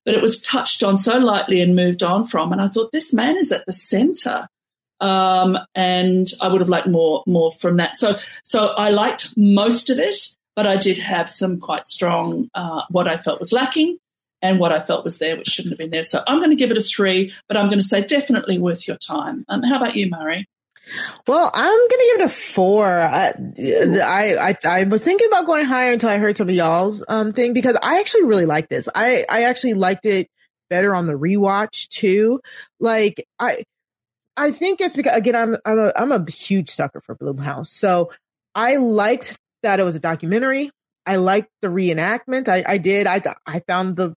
but 0.06 0.14
it 0.14 0.22
was 0.22 0.40
touched 0.42 0.84
on 0.84 0.98
so 0.98 1.18
lightly 1.18 1.62
and 1.62 1.76
moved 1.76 2.04
on 2.04 2.28
from. 2.28 2.52
And 2.52 2.62
I 2.62 2.68
thought 2.68 2.92
this 2.92 3.14
man 3.14 3.38
is 3.38 3.52
at 3.52 3.66
the 3.66 3.72
center. 3.72 4.48
Um, 5.00 5.58
and 5.74 6.28
I 6.40 6.48
would 6.48 6.62
have 6.62 6.70
liked 6.70 6.88
more, 6.88 7.24
more 7.26 7.52
from 7.52 7.78
that. 7.78 7.98
So, 7.98 8.20
so 8.44 8.68
I 8.68 8.92
liked 8.92 9.34
most 9.36 9.90
of 9.90 9.98
it, 10.00 10.18
but 10.56 10.68
I 10.68 10.78
did 10.78 10.98
have 11.00 11.28
some 11.30 11.60
quite 11.60 11.88
strong, 11.88 12.50
uh, 12.54 12.84
what 12.90 13.08
I 13.08 13.18
felt 13.18 13.40
was 13.40 13.52
lacking 13.52 13.98
and 14.42 14.60
what 14.60 14.72
I 14.72 14.80
felt 14.80 15.04
was 15.04 15.18
there, 15.18 15.36
which 15.38 15.48
shouldn't 15.48 15.72
have 15.72 15.80
been 15.80 15.90
there. 15.90 16.04
So 16.04 16.22
I'm 16.28 16.40
going 16.40 16.52
to 16.52 16.56
give 16.56 16.70
it 16.70 16.78
a 16.78 16.82
three, 16.82 17.34
but 17.48 17.58
I'm 17.58 17.68
going 17.68 17.80
to 17.80 17.86
say 17.86 18.02
definitely 18.02 18.60
worth 18.60 18.88
your 18.88 18.98
time. 18.98 19.46
Um, 19.50 19.64
how 19.64 19.78
about 19.78 19.96
you, 19.96 20.10
Mari? 20.10 20.46
Well, 21.28 21.50
I'm 21.54 21.88
gonna 21.90 22.04
give 22.04 22.22
it 22.22 22.26
a 22.26 22.30
four. 22.30 22.86
I, 22.86 23.34
I, 24.04 24.36
I, 24.36 24.58
I, 24.66 24.84
was 24.84 25.02
thinking 25.02 25.28
about 25.28 25.46
going 25.46 25.66
higher 25.66 25.94
until 25.94 26.10
I 26.10 26.18
heard 26.18 26.36
some 26.36 26.50
of 26.50 26.56
y'all's 26.56 27.04
um 27.08 27.32
thing 27.32 27.54
because 27.54 27.78
I 27.82 28.00
actually 28.00 28.26
really 28.26 28.46
like 28.46 28.68
this. 28.68 28.90
I, 28.94 29.26
I 29.30 29.44
actually 29.44 29.76
liked 29.76 30.06
it 30.06 30.28
better 30.70 30.94
on 30.94 31.08
the 31.08 31.14
rewatch 31.14 31.88
too. 31.88 32.42
Like 32.80 33.26
I, 33.40 33.64
I 34.36 34.52
think 34.52 34.82
it's 34.82 34.96
because 34.96 35.16
again 35.16 35.36
I'm 35.36 35.58
I'm 35.66 35.80
a 35.80 35.94
I'm 35.96 36.12
a 36.12 36.30
huge 36.30 36.70
sucker 36.70 37.02
for 37.02 37.16
Blumhouse, 37.16 37.68
so 37.68 38.12
I 38.54 38.76
liked 38.78 39.38
that 39.62 39.80
it 39.80 39.84
was 39.84 39.96
a 39.96 40.00
documentary. 40.00 40.70
I 41.06 41.18
liked 41.18 41.50
the 41.62 41.70
reenactment. 41.70 42.48
I, 42.50 42.64
I 42.68 42.78
did. 42.78 43.08
I 43.08 43.22
I 43.46 43.60
found 43.62 43.96
the 43.96 44.16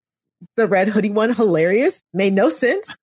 the 0.56 0.66
red 0.66 0.88
hoodie 0.88 1.10
one 1.10 1.34
hilarious. 1.34 2.01
Made 2.12 2.32
no 2.32 2.51
sense. 2.51 2.94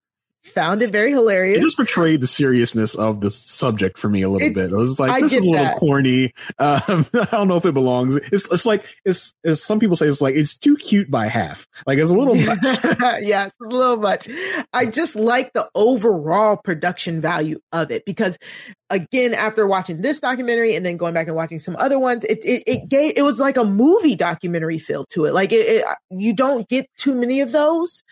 Found 0.48 0.82
it 0.82 0.92
very 0.92 1.12
hilarious. 1.12 1.58
It 1.58 1.62
just 1.62 1.78
portrayed 1.78 2.20
the 2.20 2.28
seriousness 2.28 2.96
of 2.96 3.22
the 3.22 3.32
subject 3.32 3.98
for 3.98 4.10
me 4.10 4.24
a 4.24 4.30
little 4.30 4.50
it, 4.50 4.54
bit. 4.54 4.74
I 4.74 4.76
was 4.76 5.00
like, 5.00 5.22
this 5.22 5.32
is 5.32 5.46
a 5.46 5.50
little 5.50 5.64
that. 5.64 5.78
corny. 5.78 6.34
Um, 6.60 7.06
I 7.14 7.28
don't 7.32 7.48
know 7.48 7.56
if 7.56 7.66
it 7.66 7.74
belongs. 7.74 8.16
It's, 8.16 8.52
it's 8.52 8.66
like, 8.66 8.86
it's, 9.06 9.34
as 9.46 9.64
some 9.64 9.80
people 9.80 9.96
say, 9.96 10.08
it's 10.08 10.20
like, 10.20 10.36
it's 10.36 10.58
too 10.58 10.76
cute 10.76 11.10
by 11.10 11.28
half. 11.28 11.66
Like 11.88 11.98
it's 11.98 12.12
a 12.12 12.14
little 12.14 12.36
much. 12.46 12.60
yeah, 13.22 13.46
it's 13.46 13.56
a 13.62 13.68
little 13.68 13.98
much. 13.98 14.28
I 14.74 14.86
just 14.86 15.16
like 15.16 15.54
the 15.54 15.70
overall 15.76 16.58
production 16.58 17.22
value 17.22 17.60
of 17.72 17.90
it 17.90 18.04
because 18.06 18.38
again, 18.90 19.34
after 19.34 19.66
watching 19.66 20.02
this 20.02 20.20
documentary 20.20 20.76
and 20.76 20.86
then 20.86 20.98
going 20.98 21.14
back 21.14 21.28
and 21.28 21.36
watching 21.36 21.60
some 21.60 21.76
other 21.78 21.98
ones, 22.00 22.24
it, 22.26 22.40
it, 22.44 22.64
it 22.68 22.90
gave, 22.90 23.14
it 23.16 23.24
was 23.24 23.40
like 23.40 23.58
a 23.58 23.64
movie 23.64 24.16
documentary 24.16 24.80
feel 24.80 25.06
to 25.06 25.26
it. 25.26 25.34
Like 25.34 25.52
it, 25.52 25.56
it, 25.56 25.86
you 26.12 26.34
don't 26.34 26.68
get 26.68 26.88
too 26.98 27.16
many 27.16 27.42
of 27.42 27.52
those 27.52 28.04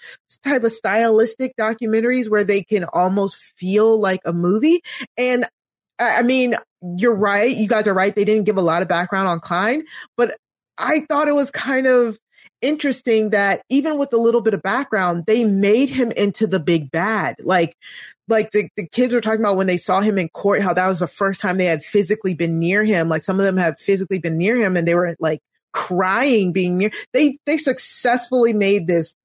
type 0.44 0.64
of 0.64 0.72
stylistic 0.72 1.56
documentaries 1.58 2.30
where 2.30 2.44
they 2.44 2.64
can 2.64 2.86
almost 2.86 3.38
feel 3.58 4.00
like 4.00 4.22
a 4.26 4.34
movie. 4.34 4.82
And 5.18 5.46
I 6.00 6.24
mean, 6.24 6.56
you're 6.82 7.16
right. 7.16 7.56
You 7.56 7.68
guys 7.68 7.88
are 7.88 7.94
right. 7.94 8.16
They 8.16 8.26
didn't 8.26 8.46
give 8.46 8.58
a 8.58 8.62
lot 8.62 8.82
of 8.82 8.88
background 8.88 9.28
on 9.28 9.40
Cline, 9.40 9.84
but 10.18 10.36
I 10.78 11.06
thought 11.08 11.28
it 11.28 11.36
was 11.36 11.52
kind 11.52 11.86
of 11.86 12.18
interesting 12.62 13.32
that 13.32 13.64
even 13.70 13.98
with 13.98 14.14
a 14.14 14.18
little 14.18 14.42
bit 14.42 14.54
of 14.54 14.62
background, 14.62 15.26
they 15.26 15.44
made 15.44 15.90
him 15.90 16.12
into 16.12 16.48
the 16.48 16.60
big 16.60 16.92
bad. 16.92 17.36
Like, 17.40 17.76
like 18.28 18.52
the, 18.52 18.70
the 18.78 18.88
kids 18.88 19.14
were 19.14 19.22
talking 19.22 19.42
about 19.42 19.58
when 19.58 19.68
they 19.68 19.78
saw 19.78 20.02
him 20.02 20.18
in 20.18 20.30
court, 20.30 20.62
how 20.62 20.74
that 20.74 20.88
was 20.88 21.00
the 21.00 21.08
first 21.08 21.42
time 21.42 21.58
they 21.58 21.66
had 21.66 21.84
physically 21.84 22.34
been 22.34 22.60
near 22.60 22.84
him. 22.84 23.10
Like 23.10 23.24
some 23.24 23.40
of 23.40 23.46
them 23.46 23.58
had 23.58 23.80
physically 23.80 24.20
been 24.20 24.38
near 24.38 24.56
him 24.56 24.78
and 24.78 24.88
they 24.88 24.96
were 24.96 25.16
like 25.20 25.42
crying 25.74 26.54
being 26.54 26.78
near. 26.78 26.92
They, 27.14 27.40
they 27.46 27.58
successfully 27.58 28.54
made 28.54 28.88
this 28.88 29.16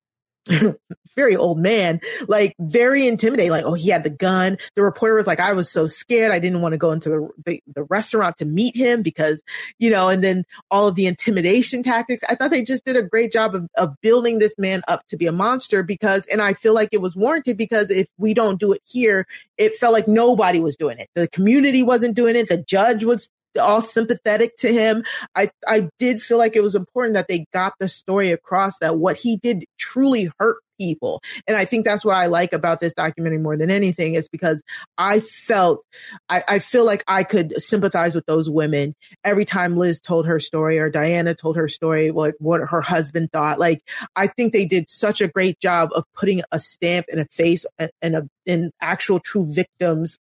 very 1.16 1.36
old 1.36 1.59
man, 1.59 2.01
like 2.28 2.55
very 2.60 3.09
intimidating. 3.09 3.51
Like, 3.51 3.64
oh, 3.64 3.74
he 3.74 3.89
had 3.89 4.05
the 4.05 4.10
gun. 4.10 4.59
The 4.74 4.82
reporter 4.82 5.14
was 5.14 5.27
like, 5.27 5.40
I 5.40 5.55
was 5.55 5.70
so 5.70 5.86
scared. 5.86 6.31
I 6.31 6.39
didn't 6.39 6.60
want 6.60 6.74
to 6.74 6.78
go 6.78 6.93
into 6.93 7.09
the, 7.09 7.28
the, 7.44 7.62
the, 7.74 7.85
restaurant 7.85 8.36
to 8.39 8.44
meet 8.44 8.77
him 8.77 9.02
because, 9.02 9.43
you 9.78 9.90
know, 9.90 10.09
and 10.09 10.23
then 10.23 10.44
all 10.70 10.89
of 10.89 10.94
the 10.94 11.06
intimidation 11.06 11.82
tactics. 11.82 12.24
I 12.28 12.35
thought 12.35 12.51
they 12.51 12.62
just 12.62 12.85
did 12.85 12.97
a 12.97 13.02
great 13.02 13.32
job 13.32 13.55
of, 13.55 13.68
of 13.77 14.01
building 14.02 14.39
this 14.39 14.55
man 14.59 14.82
up 14.86 15.06
to 15.09 15.16
be 15.16 15.27
a 15.27 15.32
monster 15.32 15.82
because, 15.82 16.27
and 16.27 16.43
I 16.43 16.52
feel 16.55 16.74
like 16.74 16.90
it 16.93 17.01
was 17.01 17.16
warranted 17.16 17.56
because 17.56 17.90
if 17.90 18.09
we 18.18 18.35
don't 18.35 18.60
do 18.60 18.73
it 18.73 18.82
here, 18.85 19.27
it 19.56 19.74
felt 19.77 19.94
like 19.94 20.09
nobody 20.09 20.60
was 20.60 20.77
doing 20.77 20.98
it. 20.98 21.09
The 21.14 21.28
community 21.28 21.82
wasn't 21.82 22.14
doing 22.14 22.36
it. 22.36 22.48
The 22.48 22.59
judge 22.59 23.05
was 23.05 23.31
all 23.57 23.83
sympathetic 23.83 24.57
to 24.59 24.73
him. 24.73 25.05
I, 25.35 25.51
I 25.66 25.89
did 25.99 26.23
feel 26.23 26.39
like 26.39 26.57
it 26.57 26.62
was 26.62 26.74
important 26.74 27.15
that 27.15 27.28
they 27.28 27.47
got 27.53 27.74
the 27.78 27.89
story 27.89 28.33
across 28.33 28.78
that 28.78 28.99
what 28.99 29.16
he 29.16 29.37
did 29.37 29.65
truly 29.78 30.31
hurt 30.39 30.59
people. 30.78 31.23
And 31.47 31.57
I 31.57 31.65
think 31.65 31.85
that's 31.85 32.05
what 32.05 32.16
I 32.16 32.27
like 32.27 32.53
about 32.53 32.81
this 32.81 32.93
documentary 32.93 33.39
more 33.39 33.57
than 33.57 33.70
anything 33.70 34.15
is 34.15 34.28
because 34.28 34.62
I 34.99 35.20
felt, 35.20 35.85
I, 36.28 36.43
I, 36.47 36.59
feel 36.59 36.85
like 36.85 37.05
I 37.07 37.24
could 37.24 37.61
sympathize 37.61 38.15
with 38.15 38.27
those 38.27 38.49
women 38.49 38.95
every 39.24 39.45
time 39.45 39.77
Liz 39.77 40.01
told 40.01 40.27
her 40.27 40.41
story 40.41 40.78
or 40.78 40.91
Diana 40.91 41.35
told 41.35 41.57
her 41.57 41.69
story, 41.69 42.11
what, 42.11 42.35
what 42.39 42.61
her 42.61 42.81
husband 42.81 43.31
thought. 43.33 43.59
Like, 43.59 43.83
I 44.15 44.27
think 44.27 44.53
they 44.53 44.66
did 44.66 44.91
such 44.91 45.20
a 45.20 45.28
great 45.28 45.61
job 45.61 45.91
of 45.95 46.05
putting 46.15 46.43
a 46.53 46.61
stamp 46.61 47.07
and 47.11 47.20
a 47.20 47.27
face 47.27 47.65
and 47.78 48.16
a, 48.16 48.28
in 48.45 48.70
actual 48.81 49.20
true 49.20 49.53
victims 49.53 50.19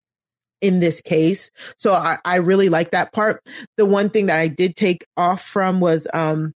in 0.65 0.81
this 0.81 1.03
case. 1.03 1.51
So 1.77 1.93
I, 1.93 2.17
I 2.25 2.37
really 2.37 2.71
like 2.71 2.93
that 2.93 3.13
part. 3.13 3.47
The 3.77 3.85
one 3.85 4.09
thing 4.09 4.27
that 4.27 4.39
I 4.39 4.49
did 4.49 4.77
take 4.77 5.05
off 5.15 5.43
from 5.43 5.79
was, 5.79 6.07
um, 6.15 6.55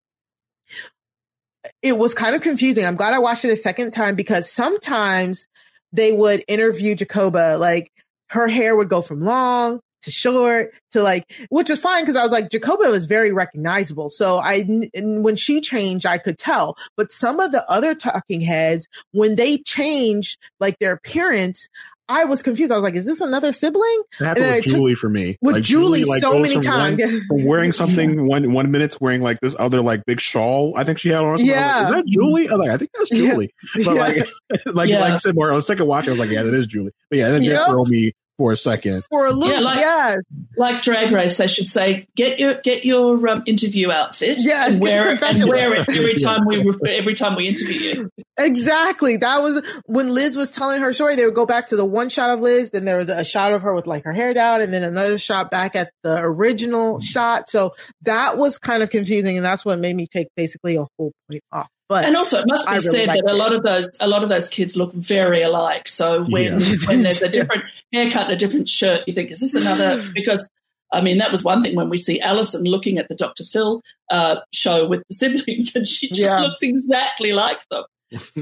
it 1.83 1.99
was 1.99 2.15
kind 2.15 2.35
of 2.35 2.41
confusing. 2.41 2.87
I'm 2.87 2.97
glad 2.97 3.13
I 3.13 3.19
watched 3.19 3.45
it 3.45 3.51
a 3.51 3.57
second 3.57 3.91
time 3.91 4.15
because 4.15 4.51
sometimes 4.51 5.47
they 5.93 6.11
would 6.11 6.43
interview 6.49 6.95
Jacoba, 6.95 7.59
like 7.59 7.93
her 8.31 8.49
hair 8.49 8.75
would 8.75 8.89
go 8.89 9.03
from 9.03 9.21
long 9.21 9.81
to 10.05 10.11
short 10.11 10.73
to 10.93 11.03
like, 11.03 11.31
which 11.51 11.69
was 11.69 11.81
fine 11.81 12.05
because 12.05 12.17
I 12.17 12.23
was 12.23 12.33
like, 12.33 12.51
Jacoba 12.51 12.89
was 12.89 13.05
very 13.05 13.33
recognizable. 13.33 14.09
So 14.09 14.39
I, 14.39 14.63
when 14.95 15.37
she 15.37 15.61
changed, 15.61 16.07
I 16.07 16.17
could 16.17 16.39
tell. 16.39 16.79
But 16.97 17.13
some 17.13 17.41
of 17.41 17.53
the 17.53 17.69
other 17.71 17.95
talking 17.95 18.41
heads, 18.41 18.89
when 19.13 19.37
they 19.37 19.59
changed 19.59 20.39
like 20.61 20.79
their 20.79 20.93
appearance, 20.93 21.69
I 22.09 22.25
was 22.25 22.43
confused. 22.43 22.73
I 22.73 22.77
was 22.77 22.83
like, 22.83 22.95
"Is 22.95 23.05
this 23.05 23.21
another 23.21 23.53
sibling?" 23.53 24.03
It 24.19 24.25
happened 24.25 24.47
with 24.47 24.65
Julie 24.65 24.95
for 24.95 25.11
me. 25.11 25.37
With 25.43 25.57
like, 25.57 25.63
Julie, 25.63 26.01
Julie 26.01 26.11
like, 26.11 26.23
so 26.23 26.39
many 26.39 26.61
times, 26.61 27.03
one, 27.29 27.45
wearing 27.45 27.73
something 27.73 28.27
one 28.27 28.53
one 28.53 28.71
minute's 28.71 29.01
wearing 29.01 29.21
like 29.21 29.41
this 29.41 29.55
other 29.59 29.83
like 29.83 30.07
big 30.07 30.21
shawl. 30.21 30.73
I 30.77 30.85
think 30.85 30.99
she 30.99 31.11
had 31.11 31.25
on. 31.25 31.45
Yeah, 31.45 31.77
like, 31.77 31.85
is 31.85 31.91
that 31.91 32.07
Julie? 32.07 32.49
I 32.49 32.55
like, 32.55 32.71
I 32.71 32.77
think 32.79 32.91
that's 32.95 33.11
Julie. 33.19 33.53
Yeah. 33.77 33.85
But 33.85 33.97
like, 33.97 34.29
like, 34.67 34.89
yeah. 34.89 35.01
like 35.01 35.13
I 35.13 35.17
said, 35.19 35.35
more 35.35 35.51
on 35.51 35.57
the 35.57 35.63
second 35.63 35.87
watch, 35.87 36.09
I 36.09 36.11
was 36.11 36.19
like, 36.19 36.31
"Yeah, 36.31 36.43
that 36.43 36.55
is 36.55 36.67
Julie." 36.67 36.93
But 37.11 37.19
yeah, 37.19 37.31
then 37.31 37.43
yep. 37.43 37.69
throw 37.69 37.85
me 37.85 38.15
for 38.39 38.53
a 38.53 38.57
second. 38.57 39.05
For 39.11 39.25
a 39.25 39.33
look, 39.33 39.53
yeah, 39.53 39.61
like, 39.61 39.79
yes. 39.79 40.23
like 40.57 40.81
Drag 40.81 41.11
Race, 41.11 41.41
I 41.41 41.47
should 41.47 41.69
say, 41.69 42.07
"Get 42.17 42.39
your 42.39 42.55
get 42.63 42.85
your 42.85 43.29
um, 43.29 43.43
interview 43.45 43.91
outfit, 43.91 44.39
yes, 44.41 44.73
and 44.73 44.81
wear 44.81 45.13
it, 45.13 45.23
and 45.23 45.49
wear 45.49 45.75
it 45.75 45.89
every 45.89 46.15
time 46.15 46.47
we 46.47 46.73
every 46.89 47.15
time 47.15 47.37
we 47.37 47.49
interview 47.49 47.81
you." 47.81 48.11
Exactly. 48.39 49.17
That 49.17 49.43
was 49.43 49.63
when 49.87 50.15
Liz 50.15 50.37
was 50.37 50.51
telling 50.51 50.81
her 50.81 50.93
story. 50.93 51.17
They 51.17 51.25
would 51.25 51.35
go 51.35 51.45
back 51.45 51.69
to 51.69 51.77
the 51.77 51.85
one 51.85 52.09
shot 52.09 52.31
of 52.31 52.41
Liz, 52.41 52.71
then 52.71 52.85
there 52.85 52.97
was 52.97 53.09
a 53.09 53.25
shot 53.25 53.53
of 53.53 53.63
her 53.63 53.75
with 53.75 53.87
like 53.87 54.05
her 54.05 54.13
hair 54.13 54.33
down, 54.33 54.63
and 54.63 54.73
then 54.73 54.85
another 54.85 55.19
shot 55.19 55.51
back 55.51 55.75
at 55.75 55.91
the 56.05 56.19
original 56.21 57.01
shot. 57.01 57.51
So 57.51 57.75
that 58.03 58.39
was 58.39 58.59
kind 58.59 58.83
of 58.83 58.91
confusing, 58.91 59.37
and 59.37 59.45
that's 59.45 59.65
what 59.65 59.79
made 59.81 59.97
me 59.97 60.07
take 60.07 60.29
basically 60.37 60.77
a 60.77 60.87
whole 60.97 61.13
point 61.29 61.43
off. 61.51 61.69
But 61.89 62.05
and 62.05 62.17
also, 62.17 62.39
it 62.41 62.45
must 62.47 62.69
be 62.69 62.75
really 62.75 62.89
said 62.89 63.09
that 63.09 63.25
a 63.27 63.35
lot 63.35 63.53
of 63.53 63.63
those 63.63 63.89
a 63.99 64.07
lot 64.07 64.23
of 64.23 64.29
those 64.29 64.49
kids 64.49 64.77
look 64.77 64.93
very 64.93 65.43
alike. 65.43 65.89
So 65.89 66.25
when 66.25 66.61
yeah. 66.61 66.77
when 66.87 67.03
there's 67.03 67.23
a 67.23 67.29
different 67.31 67.65
haircut 67.93 68.25
and 68.25 68.33
a 68.33 68.37
different 68.37 68.69
shirt, 68.69 69.03
you 69.09 69.15
think, 69.15 69.31
is 69.31 69.41
this 69.41 69.55
another? 69.55 70.05
Because 70.15 70.49
I 70.93 71.01
mean, 71.01 71.19
that 71.19 71.31
was 71.31 71.45
one 71.45 71.63
thing 71.63 71.75
when 71.75 71.89
we 71.89 71.99
see 71.99 72.21
Alison 72.21 72.65
looking 72.65 72.99
at 72.99 73.09
the 73.09 73.15
Dr. 73.15 73.45
Phil 73.45 73.83
uh, 74.11 74.37
show 74.53 74.87
with 74.87 75.03
the 75.09 75.15
siblings, 75.15 75.75
and 75.75 75.87
she 75.87 76.09
just 76.09 76.21
yeah. 76.21 76.41
looks 76.41 76.63
exactly 76.63 77.33
like 77.33 77.61
them. 77.71 77.85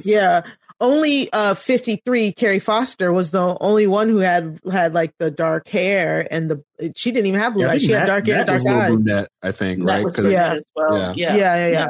Yeah. 0.05 0.43
Only 0.79 1.33
uh 1.33 1.55
53 1.55 2.33
Carrie 2.33 2.59
Foster 2.59 3.11
was 3.11 3.31
the 3.31 3.57
only 3.63 3.87
one 3.87 4.11
who 4.11 4.19
had 4.19 4.61
had 4.71 4.93
like 4.93 5.15
the 5.19 5.31
dark 5.31 5.67
hair 5.69 6.29
and 6.31 6.51
the 6.51 6.93
she 6.95 7.13
didn't 7.13 7.29
even 7.29 7.41
have 7.41 7.55
blue 7.55 7.65
yeah, 7.65 7.73
eyes. 7.73 7.81
She 7.81 7.93
Matt, 7.93 8.01
had 8.01 8.07
dark 8.07 8.27
hair, 8.27 8.45
dark 8.45 8.61
eyes. 8.61 8.91
Brunette, 8.91 9.29
I 9.43 9.53
think, 9.53 9.83
right? 9.83 10.05
Yeah. 10.19 10.59
Well. 10.75 10.99
yeah. 10.99 11.15
yeah. 11.17 11.35
Yeah, 11.35 11.57
yeah, 11.57 11.69
yeah. 11.69 11.89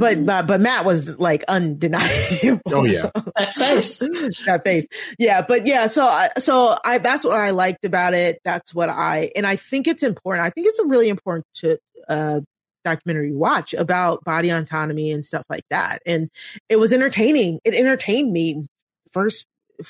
But, 0.00 0.24
but 0.24 0.46
but 0.46 0.60
Matt 0.62 0.86
was 0.86 1.18
like 1.18 1.44
undeniable. 1.46 2.60
Oh 2.68 2.84
yeah, 2.84 3.10
that 3.36 3.52
face, 3.52 3.98
that 3.98 4.62
face. 4.64 4.86
Yeah, 5.18 5.42
but 5.46 5.66
yeah. 5.66 5.88
So 5.88 6.04
I, 6.04 6.30
so 6.38 6.78
I 6.82 6.98
that's 6.98 7.22
what 7.22 7.34
I 7.34 7.50
liked 7.50 7.84
about 7.84 8.14
it. 8.14 8.40
That's 8.42 8.74
what 8.74 8.88
I 8.88 9.30
and 9.36 9.46
I 9.46 9.56
think 9.56 9.86
it's 9.86 10.02
important. 10.02 10.46
I 10.46 10.50
think 10.50 10.68
it's 10.68 10.80
really 10.86 11.10
important 11.10 11.46
to 11.56 11.78
uh 12.08 12.40
documentary 12.84 13.30
to 13.30 13.36
watch 13.36 13.74
about 13.74 14.24
body 14.24 14.50
autonomy 14.50 15.10
and 15.10 15.24
stuff 15.24 15.44
like 15.48 15.64
that. 15.70 16.02
And 16.06 16.30
it 16.68 16.76
was 16.76 16.92
entertaining. 16.92 17.60
It 17.64 17.74
entertained 17.74 18.32
me 18.32 18.66
first 19.12 19.46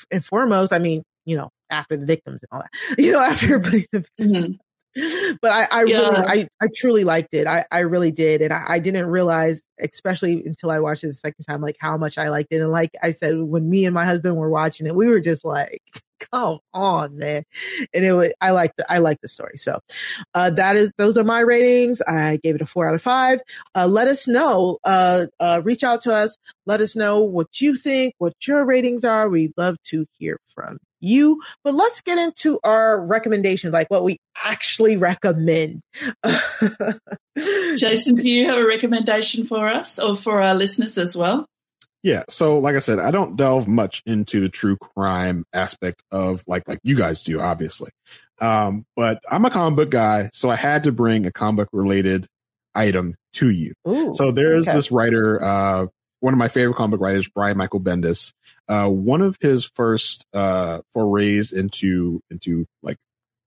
and 0.09 0.23
foremost. 0.23 0.73
I 0.73 0.79
mean, 0.79 1.03
you 1.25 1.37
know, 1.37 1.49
after 1.69 1.97
the 1.97 2.05
victims 2.05 2.41
and 2.41 2.49
all 2.51 2.61
that, 2.61 2.99
you 3.01 3.11
know, 3.11 3.21
after 3.21 3.59
the 3.59 4.05
mm-hmm 4.19 4.53
but 5.41 5.51
I, 5.51 5.67
I 5.71 5.83
yeah. 5.85 5.97
really, 5.97 6.17
I, 6.17 6.47
I 6.61 6.67
truly 6.75 7.03
liked 7.03 7.33
it. 7.33 7.47
I, 7.47 7.65
I 7.71 7.79
really 7.79 8.11
did. 8.11 8.41
And 8.41 8.51
I, 8.51 8.63
I, 8.67 8.79
didn't 8.79 9.07
realize, 9.07 9.61
especially 9.79 10.43
until 10.45 10.69
I 10.69 10.79
watched 10.79 11.03
it 11.03 11.07
the 11.07 11.13
second 11.13 11.45
time, 11.45 11.61
like 11.61 11.77
how 11.79 11.95
much 11.97 12.17
I 12.17 12.29
liked 12.29 12.51
it. 12.51 12.61
And 12.61 12.71
like 12.71 12.91
I 13.01 13.13
said, 13.13 13.37
when 13.37 13.69
me 13.69 13.85
and 13.85 13.93
my 13.93 14.05
husband 14.05 14.35
were 14.35 14.49
watching 14.49 14.87
it, 14.87 14.95
we 14.95 15.07
were 15.07 15.21
just 15.21 15.45
like, 15.45 15.81
come 16.31 16.59
on, 16.73 17.17
man. 17.17 17.43
And 17.93 18.05
it 18.05 18.13
was, 18.13 18.31
I 18.41 18.51
like 18.51 18.75
the, 18.77 18.91
I 18.91 18.99
like 18.99 19.19
the 19.21 19.27
story. 19.27 19.57
So, 19.57 19.79
uh, 20.33 20.51
that 20.51 20.75
is, 20.75 20.91
those 20.97 21.17
are 21.17 21.23
my 21.23 21.39
ratings. 21.41 22.01
I 22.01 22.37
gave 22.43 22.55
it 22.55 22.61
a 22.61 22.65
four 22.65 22.87
out 22.87 22.95
of 22.95 23.01
five. 23.01 23.39
Uh, 23.75 23.87
let 23.87 24.07
us 24.07 24.27
know, 24.27 24.79
uh, 24.83 25.27
uh, 25.39 25.61
reach 25.63 25.83
out 25.83 26.01
to 26.03 26.13
us. 26.13 26.35
Let 26.65 26.81
us 26.81 26.95
know 26.95 27.21
what 27.21 27.59
you 27.59 27.75
think, 27.75 28.13
what 28.17 28.33
your 28.45 28.65
ratings 28.65 29.03
are. 29.03 29.29
We'd 29.29 29.53
love 29.57 29.77
to 29.85 30.05
hear 30.17 30.39
from 30.47 30.77
you. 31.01 31.41
But 31.63 31.73
let's 31.73 32.01
get 32.01 32.17
into 32.17 32.59
our 32.63 32.99
recommendations, 33.01 33.73
like 33.73 33.89
what 33.89 34.03
we 34.03 34.19
actually 34.43 34.97
recommend. 34.97 35.81
Jason, 37.37 38.15
do 38.15 38.29
you 38.29 38.47
have 38.47 38.57
a 38.57 38.65
recommendation 38.65 39.45
for 39.45 39.67
us 39.67 39.99
or 39.99 40.15
for 40.15 40.41
our 40.41 40.55
listeners 40.55 40.97
as 40.97 41.17
well? 41.17 41.47
Yeah, 42.03 42.23
so 42.29 42.57
like 42.59 42.75
I 42.75 42.79
said, 42.79 42.99
I 42.99 43.11
don't 43.11 43.35
delve 43.35 43.67
much 43.67 44.01
into 44.05 44.39
the 44.39 44.49
true 44.49 44.75
crime 44.75 45.45
aspect 45.53 46.01
of 46.11 46.43
like 46.47 46.67
like 46.67 46.79
you 46.83 46.95
guys 46.95 47.23
do, 47.23 47.39
obviously. 47.39 47.91
Um, 48.39 48.85
but 48.95 49.21
I'm 49.29 49.45
a 49.45 49.51
comic 49.51 49.77
book 49.77 49.89
guy, 49.91 50.31
so 50.33 50.49
I 50.49 50.55
had 50.55 50.83
to 50.83 50.91
bring 50.91 51.27
a 51.27 51.31
comic 51.31 51.57
book 51.57 51.69
related 51.73 52.25
item 52.73 53.13
to 53.33 53.49
you. 53.49 53.73
Ooh, 53.87 54.13
so 54.15 54.31
there's 54.31 54.67
okay. 54.67 54.75
this 54.75 54.91
writer, 54.91 55.41
uh, 55.43 55.85
one 56.21 56.33
of 56.33 56.39
my 56.39 56.47
favorite 56.47 56.75
comic 56.75 56.91
book 56.91 57.01
writers, 57.01 57.27
Brian 57.27 57.57
Michael 57.57 57.79
Bendis. 57.79 58.33
Uh, 58.67 58.89
one 58.89 59.21
of 59.21 59.37
his 59.39 59.65
first 59.75 60.25
uh, 60.33 60.81
forays 60.93 61.51
into 61.51 62.21
into 62.31 62.65
like 62.81 62.97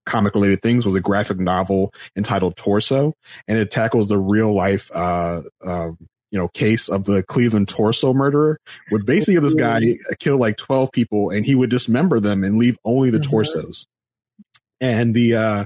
comic 0.07 0.35
related 0.35 0.61
things 0.61 0.85
was 0.85 0.95
a 0.95 1.01
graphic 1.01 1.39
novel 1.39 1.93
entitled 2.17 2.57
Torso, 2.57 3.15
and 3.49 3.59
it 3.59 3.73
tackles 3.73 4.09
the 4.09 4.19
real 4.19 4.55
life 4.55 4.91
uh, 4.95 5.43
uh, 5.65 5.91
you 6.35 6.41
know 6.41 6.49
case 6.49 6.89
of 6.89 7.05
the 7.05 7.23
Cleveland 7.23 7.69
torso 7.69 8.13
murderer. 8.13 8.59
Would 8.91 9.07
basically 9.07 9.39
this 9.39 9.55
guy 9.55 9.99
kill 10.19 10.37
like 10.37 10.57
twelve 10.57 10.91
people, 10.91 11.31
and 11.31 11.47
he 11.47 11.55
would 11.55 11.71
dismember 11.71 12.19
them 12.19 12.43
and 12.43 12.59
leave 12.59 12.77
only 12.85 13.11
the 13.11 13.19
mm-hmm. 13.19 13.31
torsos. 13.31 13.87
And 14.81 15.15
the 15.15 15.37
uh, 15.37 15.65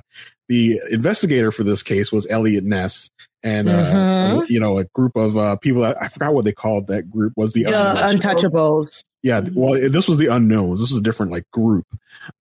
the 0.49 0.79
investigator 0.91 1.51
for 1.53 1.65
this 1.65 1.83
case 1.83 2.13
was 2.13 2.27
Eliot 2.27 2.65
Ness, 2.65 3.09
and 3.43 3.71
uh, 3.71 3.73
mm-hmm. 3.73 4.53
you 4.53 4.61
know 4.61 4.77
a 4.77 4.85
group 4.85 5.17
of 5.17 5.39
uh, 5.39 5.57
people. 5.57 5.81
That, 5.81 5.97
I 6.03 6.09
forgot 6.09 6.35
what 6.35 6.45
they 6.45 6.53
called 6.53 6.89
that 6.89 7.11
group. 7.11 7.33
Was 7.35 7.55
the 7.55 7.65
Untouchables? 7.65 8.13
untouchables. 8.13 9.03
Yeah, 9.23 9.41
mm-hmm. 9.41 9.59
well, 9.59 9.91
this 9.91 10.07
was 10.07 10.19
the 10.19 10.27
unknowns. 10.27 10.81
This 10.81 10.91
was 10.91 11.01
a 11.01 11.03
different 11.03 11.33
like 11.33 11.51
group. 11.51 11.87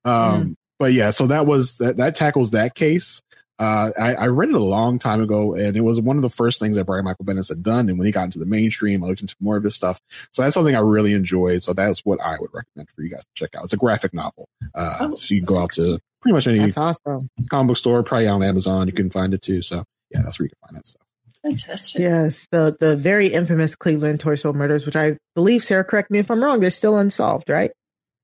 Um, 0.03 0.43
mm. 0.43 0.55
But 0.79 0.91
yeah, 0.91 1.11
so 1.11 1.27
that 1.27 1.45
was 1.45 1.77
that 1.77 1.95
that 1.95 2.15
tackles 2.15 2.51
that 2.51 2.75
case. 2.75 3.21
Uh, 3.59 3.91
I, 3.97 4.13
I, 4.13 4.27
read 4.27 4.49
it 4.49 4.55
a 4.55 4.59
long 4.59 4.99
time 4.99 5.21
ago, 5.21 5.55
and 5.55 5.75
it 5.75 5.81
was 5.81 5.99
one 5.99 6.15
of 6.15 6.21
the 6.21 6.29
first 6.29 6.59
things 6.59 6.75
that 6.75 6.85
Brian 6.85 7.05
Michael 7.05 7.25
Bendis 7.25 7.49
had 7.49 7.63
done. 7.63 7.89
And 7.89 7.97
when 7.97 8.05
he 8.05 8.11
got 8.11 8.25
into 8.25 8.38
the 8.38 8.45
mainstream, 8.45 9.03
I 9.03 9.07
looked 9.07 9.21
into 9.21 9.35
more 9.39 9.57
of 9.57 9.63
his 9.63 9.75
stuff. 9.75 9.99
So 10.31 10.43
that's 10.43 10.53
something 10.53 10.75
I 10.75 10.79
really 10.79 11.13
enjoyed. 11.13 11.63
So 11.63 11.73
that's 11.73 12.05
what 12.05 12.21
I 12.21 12.38
would 12.39 12.51
recommend 12.53 12.89
for 12.95 13.01
you 13.01 13.09
guys 13.09 13.23
to 13.23 13.29
check 13.34 13.55
out. 13.55 13.63
It's 13.63 13.73
a 13.73 13.77
graphic 13.77 14.13
novel, 14.13 14.47
uh, 14.75 14.97
oh. 14.99 15.15
so 15.15 15.34
you 15.34 15.41
can 15.41 15.45
go 15.45 15.59
out 15.59 15.71
to 15.71 15.99
pretty 16.21 16.34
much 16.34 16.47
any 16.47 16.71
awesome. 16.71 17.29
comic 17.49 17.67
book 17.69 17.77
store, 17.77 18.03
probably 18.03 18.27
on 18.27 18.43
Amazon. 18.43 18.88
You 18.88 18.93
can 18.93 19.09
find 19.09 19.34
it 19.34 19.41
too. 19.41 19.63
So 19.63 19.85
yeah, 20.11 20.21
that's 20.21 20.39
where 20.39 20.45
you 20.45 20.49
can 20.49 20.67
find 20.67 20.77
that 20.77 20.85
stuff. 20.85 21.01
Fantastic. 21.41 22.01
Yes, 22.01 22.47
the 22.51 22.77
the 22.79 22.95
very 22.95 23.27
infamous 23.27 23.75
Cleveland 23.75 24.19
torso 24.19 24.53
murders, 24.53 24.85
which 24.85 24.95
I 24.95 25.17
believe, 25.34 25.63
Sarah, 25.63 25.84
correct 25.84 26.11
me 26.11 26.19
if 26.19 26.29
I'm 26.29 26.43
wrong, 26.43 26.59
they're 26.59 26.69
still 26.69 26.97
unsolved, 26.97 27.49
right? 27.49 27.71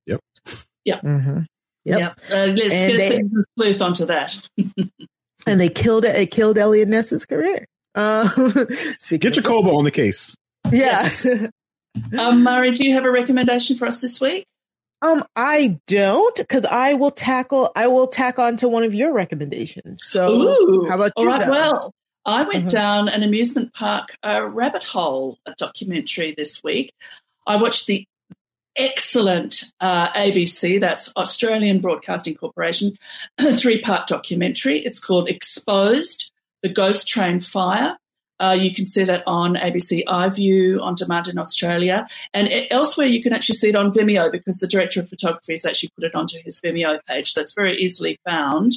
Yep. 0.05 0.19
Yeah. 0.85 0.99
Mm-hmm. 0.99 1.39
Yep. 1.85 1.99
yep. 1.99 2.19
Uh, 2.31 2.35
let's 2.47 2.73
and 2.73 2.97
get 2.97 2.97
they, 2.97 3.17
a 3.17 3.43
sleuth 3.57 3.81
onto 3.81 4.05
that. 4.05 4.37
and 5.45 5.59
they 5.59 5.69
killed 5.69 6.05
it. 6.05 6.15
It 6.15 6.31
killed 6.31 6.57
Eliot 6.57 6.87
Ness's 6.87 7.25
career. 7.25 7.65
Uh, 7.95 8.27
get 9.09 9.33
Jacoba 9.33 9.69
on 9.69 9.83
the 9.83 9.91
case. 9.91 10.35
Yeah. 10.71 11.03
Yes. 11.03 11.29
um, 12.17 12.43
Mari, 12.43 12.71
do 12.71 12.87
you 12.87 12.93
have 12.95 13.05
a 13.05 13.11
recommendation 13.11 13.77
for 13.77 13.85
us 13.85 14.01
this 14.01 14.19
week? 14.19 14.45
Um, 15.01 15.23
I 15.35 15.79
don't, 15.87 16.37
because 16.37 16.65
I 16.65 16.93
will 16.93 17.11
tackle. 17.11 17.71
I 17.75 17.87
will 17.87 18.07
tack 18.07 18.39
on 18.39 18.55
to 18.57 18.69
one 18.69 18.83
of 18.83 18.93
your 18.93 19.11
recommendations. 19.11 20.01
So, 20.05 20.31
Ooh, 20.31 20.87
how 20.87 20.95
about 20.95 21.11
you? 21.17 21.29
All 21.29 21.37
right. 21.37 21.49
Well, 21.49 21.93
I 22.25 22.43
went 22.45 22.59
mm-hmm. 22.59 22.67
down 22.67 23.09
an 23.09 23.21
amusement 23.21 23.73
park 23.73 24.15
uh, 24.25 24.45
rabbit 24.45 24.85
hole 24.85 25.37
documentary 25.57 26.33
this 26.37 26.63
week. 26.63 26.93
I 27.45 27.57
watched 27.57 27.87
the 27.87 28.05
excellent 28.75 29.73
uh, 29.79 30.11
ABC, 30.13 30.79
that's 30.79 31.11
Australian 31.15 31.79
Broadcasting 31.79 32.35
Corporation, 32.35 32.97
three 33.53 33.81
part 33.81 34.07
documentary. 34.07 34.79
It's 34.79 34.99
called 34.99 35.29
Exposed 35.29 36.31
The 36.61 36.69
Ghost 36.69 37.07
Train 37.07 37.39
Fire. 37.39 37.97
Uh, 38.39 38.57
you 38.59 38.73
can 38.73 38.85
see 38.85 39.03
that 39.03 39.23
on 39.25 39.55
ABC 39.55 40.03
iView 40.05 40.81
on 40.81 40.95
demand 40.95 41.27
in 41.27 41.37
Australia. 41.37 42.07
And 42.33 42.47
it, 42.47 42.67
elsewhere, 42.71 43.07
you 43.07 43.21
can 43.21 43.31
actually 43.31 43.55
see 43.55 43.69
it 43.69 43.75
on 43.75 43.91
Vimeo 43.91 44.31
because 44.31 44.57
the 44.57 44.67
director 44.67 44.99
of 44.99 45.07
photography 45.07 45.53
has 45.53 45.65
actually 45.65 45.91
put 45.95 46.03
it 46.03 46.15
onto 46.15 46.37
his 46.43 46.59
Vimeo 46.59 46.99
page. 47.07 47.31
So 47.31 47.41
it's 47.41 47.53
very 47.53 47.77
easily 47.77 48.19
found. 48.25 48.73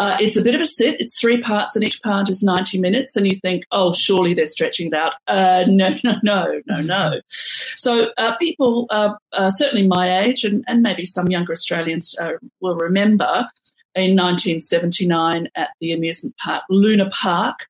Uh, 0.00 0.16
it's 0.18 0.38
a 0.38 0.42
bit 0.42 0.54
of 0.54 0.62
a 0.62 0.64
sit. 0.64 0.98
It's 0.98 1.20
three 1.20 1.42
parts, 1.42 1.76
and 1.76 1.84
each 1.84 2.02
part 2.02 2.30
is 2.30 2.42
90 2.42 2.80
minutes. 2.80 3.18
And 3.18 3.26
you 3.26 3.34
think, 3.34 3.66
oh, 3.70 3.92
surely 3.92 4.32
they're 4.32 4.46
stretching 4.46 4.86
it 4.86 4.94
out. 4.94 5.12
Uh, 5.28 5.64
no, 5.68 5.94
no, 6.04 6.14
no, 6.22 6.62
no, 6.66 6.80
no. 6.80 7.20
So 7.28 8.08
uh, 8.16 8.34
people, 8.38 8.86
uh, 8.88 9.12
uh, 9.34 9.50
certainly 9.50 9.86
my 9.86 10.20
age, 10.20 10.42
and, 10.42 10.64
and, 10.66 10.82
maybe 10.82 11.04
some 11.04 11.28
younger 11.28 11.52
Australians 11.52 12.16
uh, 12.18 12.32
will 12.62 12.76
remember, 12.76 13.46
in 13.94 14.16
1979 14.16 15.48
at 15.54 15.68
the 15.80 15.92
amusement 15.92 16.34
park 16.38 16.62
Luna 16.70 17.10
Park, 17.10 17.66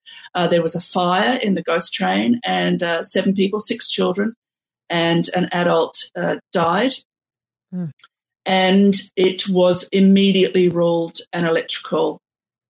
there 0.51 0.63
was 0.63 0.77
a 0.77 0.81
fire 0.81 1.37
in 1.37 1.55
the 1.55 1.63
ghost 1.63 1.93
train, 1.93 2.41
and 2.45 2.85
seven 3.01 3.35
people, 3.35 3.59
six 3.59 3.91
children, 3.91 4.35
and 4.89 5.29
an 5.35 5.49
adult 5.51 6.13
died. 6.53 6.93
Mm 7.75 7.91
and 8.51 8.95
it 9.15 9.49
was 9.49 9.89
immediately 9.93 10.69
ruled 10.69 11.21
an 11.33 11.45
electrical 11.45 12.21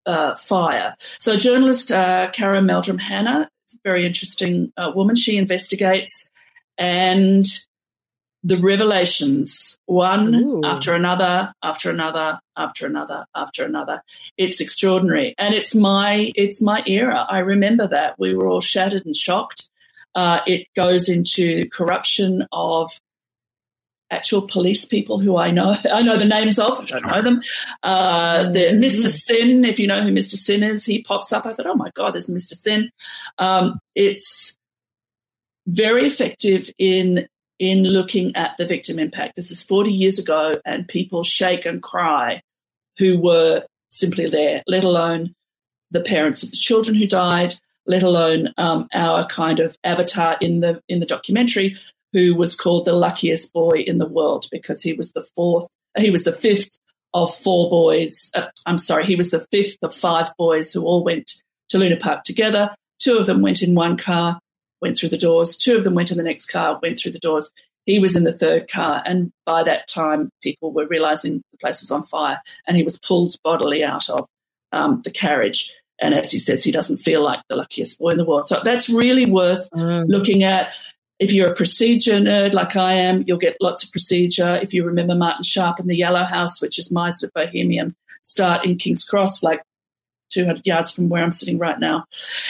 uh, 0.05 0.35
fire. 0.35 0.95
So, 1.17 1.35
journalist 1.37 1.91
uh, 1.91 2.29
Caro 2.31 2.61
Meldrum-Hanna, 2.61 3.49
a 3.49 3.77
very 3.83 4.05
interesting 4.05 4.71
uh, 4.77 4.91
woman, 4.93 5.15
she 5.15 5.37
investigates 5.37 6.29
and 6.77 7.45
the 8.43 8.57
revelations, 8.57 9.75
one 9.87 10.35
Ooh. 10.35 10.61
after 10.63 10.93
another, 10.93 11.51
after 11.63 11.89
another, 11.89 12.39
after 12.55 12.85
another, 12.85 13.25
after 13.35 13.65
another. 13.65 14.03
It's 14.37 14.61
extraordinary, 14.61 15.33
and 15.39 15.55
it's 15.55 15.73
my 15.73 16.31
it's 16.35 16.61
my 16.61 16.83
era. 16.85 17.25
I 17.27 17.39
remember 17.39 17.87
that 17.87 18.19
we 18.19 18.35
were 18.35 18.47
all 18.47 18.61
shattered 18.61 19.05
and 19.05 19.15
shocked. 19.15 19.69
Uh, 20.13 20.41
it 20.45 20.67
goes 20.75 21.09
into 21.09 21.69
corruption 21.69 22.47
of 22.51 22.91
actual 24.11 24.43
police 24.43 24.85
people 24.85 25.19
who 25.19 25.37
I 25.37 25.49
know. 25.49 25.75
I 25.91 26.01
know 26.03 26.17
the 26.17 26.25
names 26.25 26.59
of. 26.59 26.79
I 26.79 26.85
don't 26.85 27.07
know 27.07 27.21
them. 27.21 27.41
Uh, 27.81 28.51
the 28.51 28.59
mm-hmm. 28.59 28.83
Mr. 28.83 29.09
Sin, 29.09 29.65
if 29.65 29.79
you 29.79 29.87
know 29.87 30.03
who 30.03 30.11
Mr. 30.11 30.35
Sin 30.35 30.61
is, 30.61 30.85
he 30.85 31.01
pops 31.01 31.33
up. 31.33 31.45
I 31.45 31.53
thought, 31.53 31.65
oh 31.65 31.75
my 31.75 31.89
god, 31.95 32.13
there's 32.13 32.27
Mr. 32.27 32.53
Sin. 32.53 32.91
Um, 33.39 33.79
it's 33.95 34.57
very 35.65 36.05
effective 36.05 36.69
in 36.77 37.27
in 37.59 37.83
looking 37.83 38.35
at 38.35 38.57
the 38.57 38.65
victim 38.65 38.97
impact. 38.97 39.35
This 39.35 39.51
is 39.51 39.61
40 39.61 39.91
years 39.91 40.17
ago, 40.17 40.53
and 40.65 40.87
people 40.87 41.23
shake 41.23 41.65
and 41.65 41.81
cry 41.81 42.41
who 42.97 43.19
were 43.19 43.65
simply 43.89 44.25
there, 44.25 44.63
let 44.67 44.83
alone 44.83 45.35
the 45.91 46.01
parents 46.01 46.41
of 46.41 46.49
the 46.49 46.57
children 46.57 46.95
who 46.95 47.05
died, 47.05 47.53
let 47.85 48.01
alone 48.01 48.53
um, 48.57 48.87
our 48.93 49.27
kind 49.27 49.59
of 49.59 49.77
avatar 49.83 50.37
in 50.41 50.61
the 50.61 50.81
in 50.87 50.99
the 50.99 51.05
documentary 51.05 51.77
who 52.13 52.35
was 52.35 52.55
called 52.55 52.85
the 52.85 52.93
luckiest 52.93 53.53
boy 53.53 53.83
in 53.85 53.97
the 53.97 54.07
world 54.07 54.47
because 54.51 54.81
he 54.81 54.93
was 54.93 55.11
the 55.11 55.25
fourth, 55.35 55.67
he 55.97 56.09
was 56.09 56.23
the 56.23 56.33
fifth 56.33 56.77
of 57.13 57.35
four 57.35 57.69
boys. 57.69 58.31
Uh, 58.33 58.47
I'm 58.65 58.77
sorry, 58.77 59.05
he 59.05 59.15
was 59.15 59.31
the 59.31 59.45
fifth 59.51 59.77
of 59.81 59.93
five 59.93 60.31
boys 60.37 60.71
who 60.71 60.83
all 60.83 61.03
went 61.03 61.31
to 61.69 61.77
Luna 61.77 61.97
Park 61.97 62.23
together. 62.23 62.73
Two 62.99 63.17
of 63.17 63.25
them 63.25 63.41
went 63.41 63.61
in 63.61 63.75
one 63.75 63.97
car, 63.97 64.39
went 64.81 64.97
through 64.97 65.09
the 65.09 65.17
doors. 65.17 65.57
Two 65.57 65.75
of 65.75 65.83
them 65.83 65.93
went 65.93 66.11
in 66.11 66.17
the 66.17 66.23
next 66.23 66.47
car, 66.47 66.79
went 66.81 66.99
through 66.99 67.11
the 67.11 67.19
doors. 67.19 67.51
He 67.85 67.99
was 67.99 68.15
in 68.15 68.23
the 68.23 68.31
third 68.31 68.69
car. 68.69 69.01
And 69.05 69.31
by 69.45 69.63
that 69.63 69.87
time, 69.87 70.29
people 70.41 70.71
were 70.71 70.87
realizing 70.87 71.41
the 71.51 71.57
place 71.57 71.81
was 71.81 71.91
on 71.91 72.03
fire 72.03 72.39
and 72.67 72.77
he 72.77 72.83
was 72.83 72.99
pulled 72.99 73.35
bodily 73.43 73.83
out 73.83 74.09
of 74.09 74.27
um, 74.71 75.01
the 75.03 75.11
carriage. 75.11 75.73
And 75.99 76.13
as 76.13 76.31
he 76.31 76.39
says, 76.39 76.63
he 76.63 76.71
doesn't 76.71 76.97
feel 76.97 77.23
like 77.23 77.41
the 77.47 77.55
luckiest 77.55 77.99
boy 77.99 78.09
in 78.09 78.17
the 78.17 78.25
world. 78.25 78.47
So 78.47 78.59
that's 78.63 78.89
really 78.89 79.29
worth 79.29 79.69
mm. 79.71 80.05
looking 80.07 80.43
at. 80.43 80.71
If 81.21 81.31
you're 81.31 81.51
a 81.51 81.55
procedure 81.55 82.19
nerd 82.19 82.53
like 82.53 82.75
I 82.75 82.93
am, 82.95 83.23
you'll 83.27 83.37
get 83.37 83.55
lots 83.61 83.83
of 83.83 83.91
procedure. 83.91 84.55
If 84.55 84.73
you 84.73 84.83
remember 84.83 85.13
Martin 85.13 85.43
Sharp 85.43 85.79
in 85.79 85.85
The 85.85 85.95
Yellow 85.95 86.23
House, 86.23 86.59
which 86.61 86.79
is 86.79 86.91
my 86.91 87.11
sort 87.11 87.29
of 87.29 87.33
bohemian 87.35 87.95
start 88.23 88.65
in 88.65 88.77
King's 88.77 89.03
Cross, 89.03 89.43
like 89.43 89.61
200 90.31 90.65
yards 90.65 90.91
from 90.91 91.09
where 91.09 91.23
I'm 91.23 91.31
sitting 91.31 91.59
right 91.59 91.79
now. 91.79 92.05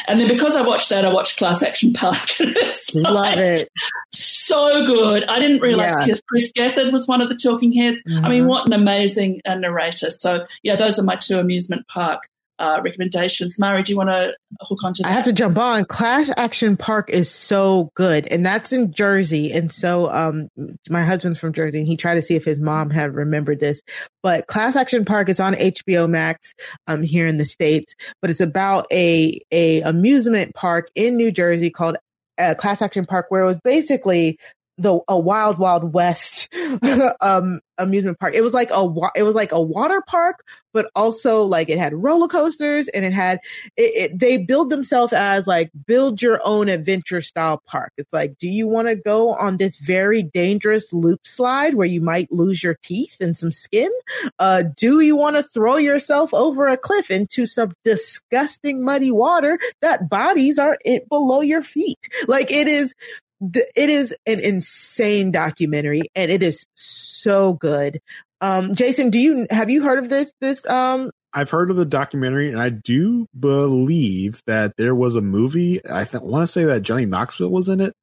And 0.07 0.19
then 0.19 0.27
because 0.27 0.56
I 0.56 0.61
watched 0.61 0.89
that, 0.89 1.03
I 1.03 1.11
watched 1.11 1.38
Class 1.38 1.61
Action 1.61 1.91
Park. 1.91 2.15
Love 2.95 3.14
like 3.14 3.38
it. 3.38 3.69
So 4.14 4.85
good. 4.85 5.26
I 5.26 5.39
didn't 5.39 5.61
realize 5.61 6.07
yeah. 6.07 6.15
Chris 6.30 6.52
Gethard 6.53 6.93
was 6.93 7.07
one 7.07 7.22
of 7.22 7.30
the 7.30 7.35
talking 7.35 7.73
heads. 7.73 8.02
Mm-hmm. 8.03 8.26
I 8.26 8.30
mean, 8.30 8.39
mm-hmm. 8.41 8.49
what 8.49 8.68
an 8.68 8.73
amazing 8.73 9.41
uh, 9.45 9.56
narrator. 9.56 10.11
So, 10.11 10.45
yeah, 10.64 10.76
those 10.76 10.98
are 10.98 11.03
my 11.03 11.15
two 11.15 11.39
amusement 11.39 11.88
park 11.88 12.23
uh, 12.61 12.79
recommendations. 12.83 13.57
Mari, 13.57 13.81
do 13.81 13.91
you 13.91 13.97
want 13.97 14.09
to 14.09 14.35
hook 14.61 14.83
onto 14.83 15.01
that? 15.01 15.09
I 15.09 15.11
have 15.11 15.25
to 15.25 15.33
jump 15.33 15.57
on. 15.57 15.83
Class 15.85 16.29
Action 16.38 16.77
Park 16.77 17.09
is 17.09 17.29
so 17.29 17.91
good, 17.95 18.27
and 18.27 18.45
that's 18.45 18.71
in 18.71 18.93
Jersey. 18.93 19.51
And 19.51 19.71
so, 19.71 20.11
um, 20.11 20.47
my 20.88 21.03
husband's 21.03 21.39
from 21.39 21.53
Jersey, 21.53 21.79
and 21.79 21.88
he 21.88 21.97
tried 21.97 22.15
to 22.15 22.21
see 22.21 22.35
if 22.35 22.45
his 22.45 22.59
mom 22.59 22.91
had 22.91 23.15
remembered 23.15 23.59
this. 23.59 23.81
But 24.21 24.45
Class 24.45 24.75
Action 24.75 25.05
Park 25.05 25.27
is 25.29 25.39
on 25.39 25.55
HBO 25.55 26.07
Max, 26.07 26.53
um, 26.85 27.01
here 27.01 27.25
in 27.25 27.38
the 27.38 27.45
states. 27.45 27.95
But 28.21 28.29
it's 28.29 28.39
about 28.39 28.85
a 28.91 29.41
a 29.51 29.81
amusement 29.81 30.53
park 30.53 30.89
in 30.93 31.17
New 31.17 31.31
Jersey 31.31 31.71
called 31.71 31.97
uh, 32.38 32.53
Class 32.55 32.83
Action 32.83 33.05
Park, 33.05 33.25
where 33.29 33.41
it 33.41 33.47
was 33.47 33.59
basically 33.63 34.38
the 34.82 34.99
a 35.08 35.18
wild 35.18 35.58
wild 35.58 35.94
west 35.94 36.53
um 37.22 37.60
amusement 37.78 38.20
park. 38.20 38.34
It 38.36 38.41
was 38.41 38.53
like 38.53 38.70
a 38.72 38.90
it 39.16 39.24
was 39.24 39.36
like 39.36 39.52
a 39.52 39.62
water 39.62 40.02
park 40.08 40.44
but 40.74 40.90
also 40.95 41.44
like 41.44 41.70
it 41.70 41.78
had 41.78 41.94
roller 41.94 42.28
coasters 42.28 42.88
and 42.90 43.03
it 43.03 43.12
had 43.12 43.40
it, 43.76 44.12
it, 44.12 44.20
they 44.20 44.38
build 44.38 44.70
themselves 44.70 45.12
as 45.12 45.45
like 45.45 45.70
build 45.86 46.22
your 46.22 46.40
own 46.45 46.70
adventure 46.70 47.22
style 47.22 47.62
park. 47.66 47.91
It's 47.98 48.14
like 48.14 48.38
do 48.38 48.48
you 48.48 48.68
want 48.68 48.88
to 48.88 48.95
go 48.95 49.34
on 49.34 49.58
this 49.58 49.78
very 49.78 50.24
dangerous 50.24 50.94
loop 50.94 51.28
slide 51.28 51.76
where 51.76 51.88
you 51.88 52.02
might 52.02 52.32
lose 52.32 52.64
your 52.64 52.78
teeth 52.84 53.18
and 53.20 53.38
some 53.38 53.52
skin? 53.52 53.91
Uh 54.40 54.64
do 54.78 54.99
you 55.02 55.16
want 55.16 55.36
to 55.36 55.44
throw 55.44 55.78
yourself 55.78 56.34
over 56.34 56.68
a 56.68 56.78
cliff 56.78 57.12
into 57.12 57.45
some 57.45 57.74
disgusting 57.84 58.84
muddy 58.84 59.12
water 59.12 59.60
that 59.82 60.10
bodies 60.10 60.58
are 60.58 60.78
it 60.86 61.08
below 61.10 61.41
your 61.41 61.62
feet? 61.62 61.99
Like 62.28 62.52
it 62.52 62.68
is 62.68 62.95
it 63.41 63.89
is 63.89 64.15
an 64.26 64.39
insane 64.39 65.31
documentary 65.31 66.03
and 66.15 66.31
it 66.31 66.43
is 66.43 66.65
so 66.76 67.53
good. 67.53 67.99
Um, 68.39 68.76
Jason, 68.76 69.09
do 69.09 69.19
you 69.19 69.47
have 69.49 69.69
you 69.69 69.84
heard 69.84 69.99
of 69.99 70.09
this? 70.09 70.34
This 70.41 70.65
um, 70.68 71.11
I've 71.34 71.49
heard 71.49 71.69
of 71.69 71.77
the 71.77 71.85
documentary, 71.85 72.49
and 72.49 72.59
I 72.59 72.69
do 72.69 73.27
believe 73.38 74.41
that 74.47 74.76
there 74.77 74.95
was 74.95 75.15
a 75.15 75.22
movie. 75.22 75.80
I 75.89 76.03
th- 76.03 76.23
want 76.23 76.43
to 76.43 76.47
say 76.47 76.65
that 76.65 76.81
Johnny 76.81 77.05
Knoxville 77.05 77.51
was 77.51 77.69
in 77.69 77.80
it, 77.80 77.93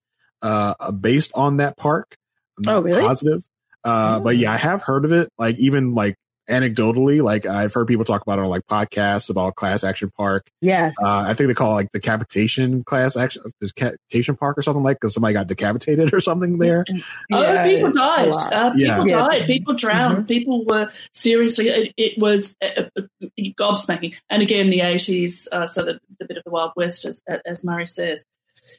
uh, 0.42 0.92
based 0.92 1.32
on 1.34 1.58
that 1.58 1.76
park. 1.76 2.16
I'm 2.58 2.68
oh, 2.68 2.80
really? 2.80 3.02
Positive. 3.02 3.44
Uh, 3.84 4.18
oh. 4.18 4.24
but 4.24 4.36
yeah, 4.36 4.52
I 4.52 4.56
have 4.56 4.82
heard 4.82 5.04
of 5.04 5.12
it. 5.12 5.28
Like 5.38 5.58
even 5.58 5.94
like 5.94 6.16
anecdotally, 6.48 7.22
like 7.22 7.46
I've 7.46 7.72
heard 7.72 7.86
people 7.86 8.04
talk 8.04 8.22
about 8.22 8.38
it 8.38 8.42
on 8.42 8.48
like 8.48 8.66
podcasts 8.66 9.30
about 9.30 9.54
Class 9.56 9.84
Action 9.84 10.10
Park. 10.10 10.48
Yes. 10.60 10.94
Uh, 11.02 11.20
I 11.26 11.34
think 11.34 11.48
they 11.48 11.54
call 11.54 11.72
it 11.72 11.74
like 11.74 11.92
decapitation 11.92 12.82
class 12.84 13.16
action, 13.16 13.42
decapitation 13.60 14.36
park 14.36 14.58
or 14.58 14.62
something 14.62 14.82
like 14.82 14.98
because 15.00 15.14
somebody 15.14 15.34
got 15.34 15.46
decapitated 15.46 16.12
or 16.12 16.20
something 16.20 16.58
there. 16.58 16.84
Oh, 17.32 17.42
yeah, 17.42 17.64
people 17.64 17.92
died. 17.92 18.28
Uh, 18.28 18.70
people 18.72 19.08
yeah. 19.08 19.18
died. 19.18 19.46
People 19.46 19.74
drowned. 19.74 20.16
Mm-hmm. 20.16 20.26
People 20.26 20.64
were 20.64 20.90
seriously, 21.12 21.68
it, 21.68 21.94
it 21.96 22.18
was 22.18 22.56
uh, 22.62 22.84
uh, 22.96 23.02
gobsmacking. 23.38 24.16
And 24.30 24.42
again, 24.42 24.70
the 24.70 24.80
80s, 24.80 25.48
uh, 25.52 25.66
so 25.66 25.84
the, 25.84 26.00
the, 26.18 26.26
bit 26.26 26.36
of 26.38 26.44
the 26.44 26.50
Wild 26.50 26.72
West, 26.76 27.04
as, 27.04 27.22
as 27.44 27.64
Mari 27.64 27.86
says. 27.86 28.24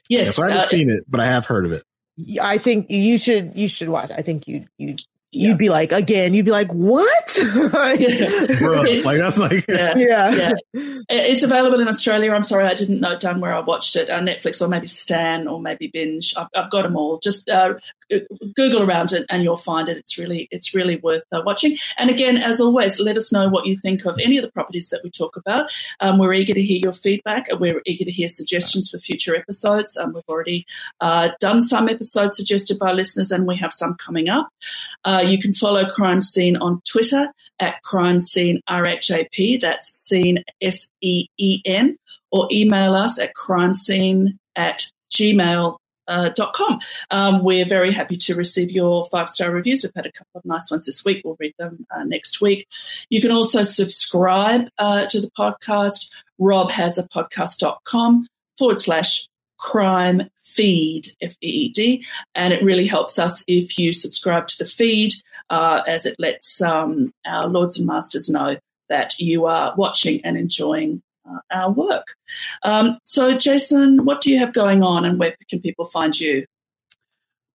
Yes. 0.08 0.26
Yeah, 0.26 0.32
so 0.32 0.42
I 0.42 0.46
haven't 0.48 0.62
uh, 0.62 0.66
seen 0.66 0.90
it, 0.90 1.04
but 1.08 1.20
I 1.20 1.26
have 1.26 1.46
heard 1.46 1.66
of 1.66 1.72
it. 1.72 1.84
I 2.40 2.58
think 2.58 2.90
you 2.90 3.18
should 3.18 3.56
you 3.56 3.68
should 3.68 3.88
watch. 3.88 4.10
I 4.10 4.22
think 4.22 4.46
you 4.46 4.66
you 4.76 4.96
you'd 5.32 5.58
be 5.58 5.68
like 5.68 5.92
again 5.92 6.34
you'd 6.34 6.44
be 6.44 6.50
like 6.50 6.72
what? 6.72 7.38
Bro, 8.58 8.82
like 9.04 9.18
that's 9.18 9.38
like 9.38 9.64
yeah, 9.68 9.96
yeah, 9.96 10.30
yeah. 10.32 10.54
It's 11.08 11.44
available 11.44 11.80
in 11.80 11.88
australia. 11.88 12.32
I'm 12.32 12.42
sorry 12.42 12.66
i 12.66 12.74
didn't 12.74 13.00
note 13.00 13.20
down 13.20 13.40
where 13.40 13.54
i 13.54 13.60
watched 13.60 13.96
it. 13.96 14.10
On 14.10 14.24
netflix 14.24 14.60
or 14.60 14.68
maybe 14.68 14.86
stan 14.86 15.46
or 15.46 15.60
maybe 15.60 15.86
binge. 15.86 16.34
I've, 16.36 16.48
I've 16.56 16.70
got 16.70 16.82
them 16.82 16.96
all. 16.96 17.18
Just 17.18 17.48
uh, 17.48 17.74
Google 18.56 18.82
around 18.82 19.12
it 19.12 19.26
and 19.28 19.42
you'll 19.42 19.56
find 19.56 19.88
it. 19.88 19.96
It's 19.96 20.18
really 20.18 20.48
it's 20.50 20.74
really 20.74 20.96
worth 20.96 21.24
uh, 21.32 21.42
watching. 21.44 21.76
And 21.98 22.10
again, 22.10 22.36
as 22.36 22.60
always, 22.60 23.00
let 23.00 23.16
us 23.16 23.32
know 23.32 23.48
what 23.48 23.66
you 23.66 23.76
think 23.76 24.04
of 24.04 24.18
any 24.18 24.36
of 24.38 24.44
the 24.44 24.50
properties 24.50 24.88
that 24.90 25.00
we 25.02 25.10
talk 25.10 25.36
about. 25.36 25.70
Um, 26.00 26.18
we're 26.18 26.34
eager 26.34 26.54
to 26.54 26.62
hear 26.62 26.78
your 26.82 26.92
feedback. 26.92 27.48
And 27.48 27.60
We're 27.60 27.82
eager 27.86 28.04
to 28.04 28.12
hear 28.12 28.28
suggestions 28.28 28.90
for 28.90 28.98
future 28.98 29.36
episodes. 29.36 29.96
Um, 29.96 30.12
we've 30.12 30.24
already 30.28 30.66
uh, 31.00 31.28
done 31.40 31.62
some 31.62 31.88
episodes 31.88 32.36
suggested 32.36 32.78
by 32.78 32.92
listeners, 32.92 33.32
and 33.32 33.46
we 33.46 33.56
have 33.56 33.72
some 33.72 33.94
coming 33.94 34.28
up. 34.28 34.48
Uh, 35.04 35.22
you 35.24 35.38
can 35.38 35.54
follow 35.54 35.88
Crime 35.88 36.20
Seen 36.20 36.56
on 36.56 36.82
Twitter 36.84 37.32
at 37.58 37.82
Crime 37.82 38.20
Seen 38.20 38.60
RHAP. 38.68 39.60
That's 39.60 39.96
Seen 39.96 40.44
S 40.60 40.90
E 41.00 41.26
E 41.38 41.62
N, 41.64 41.96
or 42.30 42.48
email 42.50 42.94
us 42.94 43.18
at 43.18 43.34
crime 43.34 43.74
seen 43.74 44.38
at 44.56 44.86
gmail 45.12 45.78
uh, 46.08 46.30
.com. 46.54 46.80
Um, 47.10 47.44
we're 47.44 47.68
very 47.68 47.92
happy 47.92 48.16
to 48.18 48.34
receive 48.34 48.70
your 48.70 49.06
five 49.06 49.30
star 49.30 49.50
reviews. 49.50 49.82
We've 49.82 49.92
had 49.94 50.06
a 50.06 50.12
couple 50.12 50.38
of 50.38 50.44
nice 50.44 50.70
ones 50.70 50.86
this 50.86 51.04
week. 51.04 51.22
We'll 51.24 51.36
read 51.38 51.54
them 51.58 51.86
uh, 51.90 52.04
next 52.04 52.40
week. 52.40 52.66
You 53.08 53.20
can 53.20 53.30
also 53.30 53.62
subscribe 53.62 54.68
uh, 54.78 55.06
to 55.06 55.20
the 55.20 55.30
podcast. 55.38 56.10
Rob 56.38 56.70
has 56.70 56.98
a 56.98 57.04
podcast.com 57.04 58.26
forward 58.58 58.80
slash 58.80 59.28
crime 59.58 60.30
feed, 60.42 61.08
F 61.20 61.36
E 61.42 61.48
E 61.48 61.68
D. 61.68 62.06
And 62.34 62.52
it 62.52 62.62
really 62.62 62.86
helps 62.86 63.18
us 63.18 63.44
if 63.46 63.78
you 63.78 63.92
subscribe 63.92 64.48
to 64.48 64.58
the 64.58 64.66
feed, 64.68 65.12
uh, 65.48 65.82
as 65.86 66.06
it 66.06 66.16
lets 66.18 66.60
um, 66.60 67.12
our 67.24 67.46
lords 67.46 67.78
and 67.78 67.86
masters 67.86 68.28
know 68.28 68.56
that 68.88 69.18
you 69.18 69.46
are 69.46 69.74
watching 69.76 70.20
and 70.24 70.36
enjoying 70.36 71.02
our 71.50 71.70
work. 71.70 72.14
Um, 72.62 72.98
so, 73.04 73.36
Jason, 73.36 74.04
what 74.04 74.20
do 74.20 74.30
you 74.30 74.38
have 74.38 74.52
going 74.52 74.82
on, 74.82 75.04
and 75.04 75.18
where 75.18 75.36
can 75.48 75.60
people 75.60 75.84
find 75.84 76.18
you? 76.18 76.46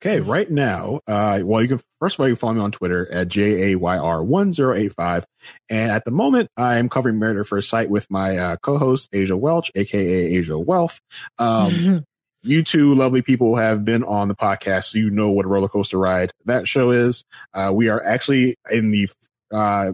Okay, 0.01 0.19
right 0.19 0.49
now, 0.51 0.99
uh, 1.07 1.41
well, 1.43 1.61
you 1.61 1.67
can 1.67 1.81
first 1.99 2.15
of 2.15 2.19
all 2.19 2.27
you 2.27 2.35
can 2.35 2.39
follow 2.39 2.53
me 2.53 2.61
on 2.61 2.71
Twitter 2.71 3.11
at 3.11 3.27
j 3.27 3.71
a 3.71 3.75
y 3.75 3.97
r 3.97 4.23
one 4.23 4.51
zero 4.51 4.75
eight 4.75 4.93
five, 4.93 5.25
and 5.69 5.91
at 5.91 6.05
the 6.05 6.11
moment 6.11 6.49
I 6.57 6.77
am 6.77 6.89
covering 6.89 7.17
Married 7.17 7.39
at 7.39 7.47
First 7.47 7.69
Sight 7.69 7.89
with 7.89 8.11
my 8.11 8.37
uh, 8.37 8.55
co-host 8.57 9.09
Asia 9.13 9.35
Welch, 9.35 9.71
aka 9.73 9.97
Asia 9.97 10.59
Wealth. 10.59 10.99
Um, 11.39 12.05
you 12.43 12.61
two 12.61 12.93
lovely 12.93 13.23
people 13.23 13.55
have 13.55 13.83
been 13.83 14.03
on 14.03 14.27
the 14.27 14.35
podcast, 14.35 14.91
so 14.91 14.99
you 14.99 15.09
know 15.09 15.31
what 15.31 15.45
a 15.45 15.49
roller 15.49 15.69
coaster 15.69 15.97
ride 15.97 16.31
that 16.45 16.67
show 16.67 16.91
is. 16.91 17.23
Uh, 17.53 17.71
we 17.73 17.89
are 17.89 18.03
actually 18.03 18.57
in 18.69 18.91
the 18.91 19.09
uh, 19.51 19.93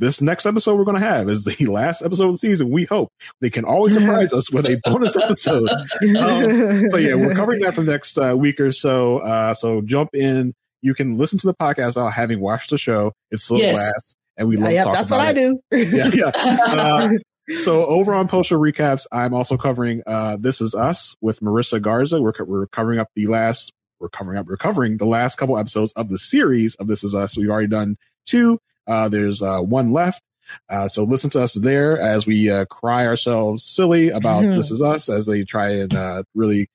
this 0.00 0.20
next 0.20 0.46
episode 0.46 0.76
we're 0.76 0.84
going 0.84 1.00
to 1.00 1.06
have 1.06 1.28
is 1.28 1.44
the 1.44 1.66
last 1.70 2.02
episode 2.02 2.26
of 2.26 2.32
the 2.32 2.38
season. 2.38 2.70
We 2.70 2.86
hope 2.86 3.12
they 3.40 3.50
can 3.50 3.64
always 3.64 3.94
surprise 3.94 4.32
us 4.32 4.50
with 4.50 4.66
a 4.66 4.80
bonus 4.82 5.16
episode. 5.22 5.68
Um, 5.68 6.88
so 6.88 6.96
yeah, 6.96 7.14
we're 7.14 7.34
covering 7.34 7.60
that 7.60 7.74
for 7.74 7.82
the 7.82 7.92
next 7.92 8.18
uh, 8.18 8.34
week 8.36 8.58
or 8.58 8.72
so. 8.72 9.18
Uh, 9.18 9.54
so 9.54 9.82
jump 9.82 10.10
in. 10.14 10.54
You 10.82 10.94
can 10.94 11.18
listen 11.18 11.38
to 11.40 11.46
the 11.46 11.54
podcast 11.54 11.96
while 11.96 12.10
having 12.10 12.40
watched 12.40 12.70
the 12.70 12.78
show. 12.78 13.12
It's 13.30 13.44
still 13.44 13.58
yes. 13.58 13.76
blast, 13.76 14.16
and 14.38 14.48
we 14.48 14.56
love 14.56 14.72
yeah, 14.72 14.84
talking 14.84 14.98
That's 14.98 15.10
what 15.10 15.20
I 15.20 15.32
do. 15.34 15.60
yeah, 15.70 16.10
yeah. 16.14 16.30
Uh, 16.34 17.10
so 17.58 17.84
over 17.84 18.14
on 18.14 18.28
Post 18.28 18.48
Show 18.48 18.58
Recaps, 18.58 19.06
I'm 19.12 19.34
also 19.34 19.58
covering 19.58 20.02
uh, 20.06 20.38
This 20.40 20.62
Is 20.62 20.74
Us 20.74 21.14
with 21.20 21.40
Marissa 21.40 21.82
Garza. 21.82 22.22
We're, 22.22 22.32
we're 22.46 22.66
covering 22.68 22.98
up 22.98 23.08
the 23.14 23.26
last, 23.26 23.72
we're 23.98 24.08
covering 24.08 24.38
up, 24.38 24.46
we're 24.46 24.56
covering 24.56 24.96
the 24.96 25.04
last 25.04 25.36
couple 25.36 25.58
episodes 25.58 25.92
of 25.92 26.08
the 26.08 26.18
series 26.18 26.76
of 26.76 26.86
This 26.86 27.04
Is 27.04 27.14
Us. 27.14 27.36
We've 27.36 27.50
already 27.50 27.68
done 27.68 27.98
two. 28.24 28.58
Uh, 28.86 29.08
there's 29.08 29.42
uh, 29.42 29.60
one 29.60 29.92
left. 29.92 30.22
Uh, 30.68 30.88
so 30.88 31.04
listen 31.04 31.30
to 31.30 31.42
us 31.42 31.54
there 31.54 31.98
as 31.98 32.26
we 32.26 32.50
uh, 32.50 32.64
cry 32.64 33.06
ourselves 33.06 33.64
silly 33.64 34.10
about 34.10 34.42
mm-hmm. 34.42 34.56
This 34.56 34.70
Is 34.70 34.82
Us 34.82 35.08
as 35.08 35.26
they 35.26 35.44
try 35.44 35.74
and 35.74 35.94
uh, 35.94 36.22
really 36.34 36.68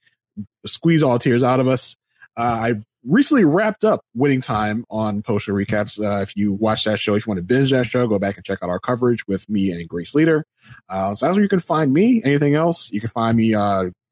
squeeze 0.66 1.04
all 1.04 1.20
tears 1.20 1.44
out 1.44 1.60
of 1.60 1.68
us. 1.68 1.98
Uh, 2.38 2.42
I 2.42 2.74
recently 3.06 3.44
wrapped 3.44 3.84
up 3.84 4.02
Winning 4.14 4.42
Time 4.42 4.86
on 4.90 5.22
Post 5.22 5.46
Show 5.46 5.54
Recaps. 5.54 6.00
if 6.22 6.38
you 6.38 6.54
watch 6.54 6.86
that 6.86 7.00
show, 7.00 7.16
if 7.16 7.26
you 7.26 7.32
want 7.32 7.40
to 7.40 7.44
binge 7.44 7.72
that 7.72 7.86
show, 7.86 8.08
go 8.08 8.20
back 8.20 8.38
and 8.38 8.46
check 8.46 8.60
out 8.62 8.70
our 8.70 8.80
coverage 8.80 9.28
with 9.28 9.50
me 9.50 9.72
and 9.72 9.88
Grace 9.90 10.16
Leader. 10.16 10.46
so 10.90 11.08
that's 11.10 11.22
where 11.22 11.42
you 11.42 11.50
can 11.50 11.60
find 11.60 11.92
me. 11.92 12.22
Anything 12.24 12.56
else, 12.56 12.92
you 12.92 13.02
can 13.02 13.10
find 13.10 13.38
me 13.38 13.52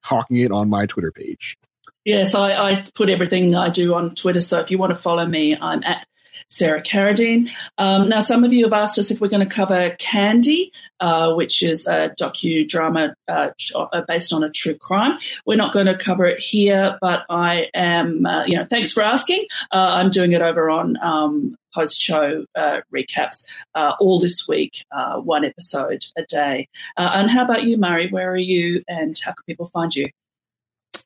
hawking 0.04 0.38
it 0.38 0.52
on 0.52 0.70
my 0.70 0.86
Twitter 0.86 1.12
page. 1.12 1.58
Yes, 2.06 2.36
I, 2.36 2.52
I, 2.52 2.84
put 2.94 3.10
everything 3.10 3.56
I 3.56 3.70
do 3.70 3.96
on 3.96 4.14
Twitter. 4.14 4.42
So 4.42 4.60
if 4.60 4.70
you 4.72 4.78
want 4.78 4.90
to 4.90 4.96
follow 4.96 5.26
me, 5.26 5.58
I'm 5.58 5.84
at 5.84 6.06
Sarah 6.54 6.82
Carradine. 6.82 7.50
Um, 7.78 8.10
now, 8.10 8.20
some 8.20 8.44
of 8.44 8.54
you 8.54 8.64
have 8.66 8.74
asked 8.74 9.00
us 9.00 9.10
if 9.10 9.20
we're 9.20 9.28
going 9.28 9.48
to 9.48 9.56
cover 9.56 9.96
Candy, 9.98 10.72
uh, 11.00 11.34
which 11.34 11.64
is 11.64 11.88
a 11.88 12.14
docudrama 12.20 13.14
uh, 13.28 13.50
uh, 13.76 14.02
based 14.08 14.32
on 14.32 14.44
a 14.44 14.50
true 14.52 14.76
crime. 14.76 15.18
We're 15.46 15.58
not 15.58 15.74
going 15.74 15.88
to 15.88 15.98
cover 15.98 16.26
it 16.26 16.40
here, 16.40 16.98
but 17.02 17.26
I 17.30 17.70
am, 17.74 18.26
uh, 18.26 18.46
you 18.46 18.56
know, 18.56 18.66
thanks 18.66 18.92
for 18.92 19.02
asking. 19.02 19.46
Uh, 19.72 19.96
I'm 19.98 20.10
doing 20.10 20.34
it 20.34 20.42
over 20.42 20.70
on 20.70 20.98
um, 21.02 21.56
post 21.74 22.00
show 22.00 22.46
uh, 22.56 22.82
recaps 22.94 23.44
uh, 23.74 23.94
all 24.00 24.20
this 24.20 24.48
week, 24.48 24.86
uh, 24.92 25.18
one 25.18 25.44
episode 25.44 26.06
a 26.16 26.24
day. 26.24 26.70
and 26.98 27.32
how 27.32 27.44
about 27.44 27.64
you, 27.64 27.78
Mari? 27.78 28.10
Where 28.10 28.32
are 28.32 28.38
you 28.38 28.84
and 28.88 29.20
how 29.24 29.32
can 29.32 29.44
people 29.48 29.66
find 29.68 29.94
you? 29.96 30.06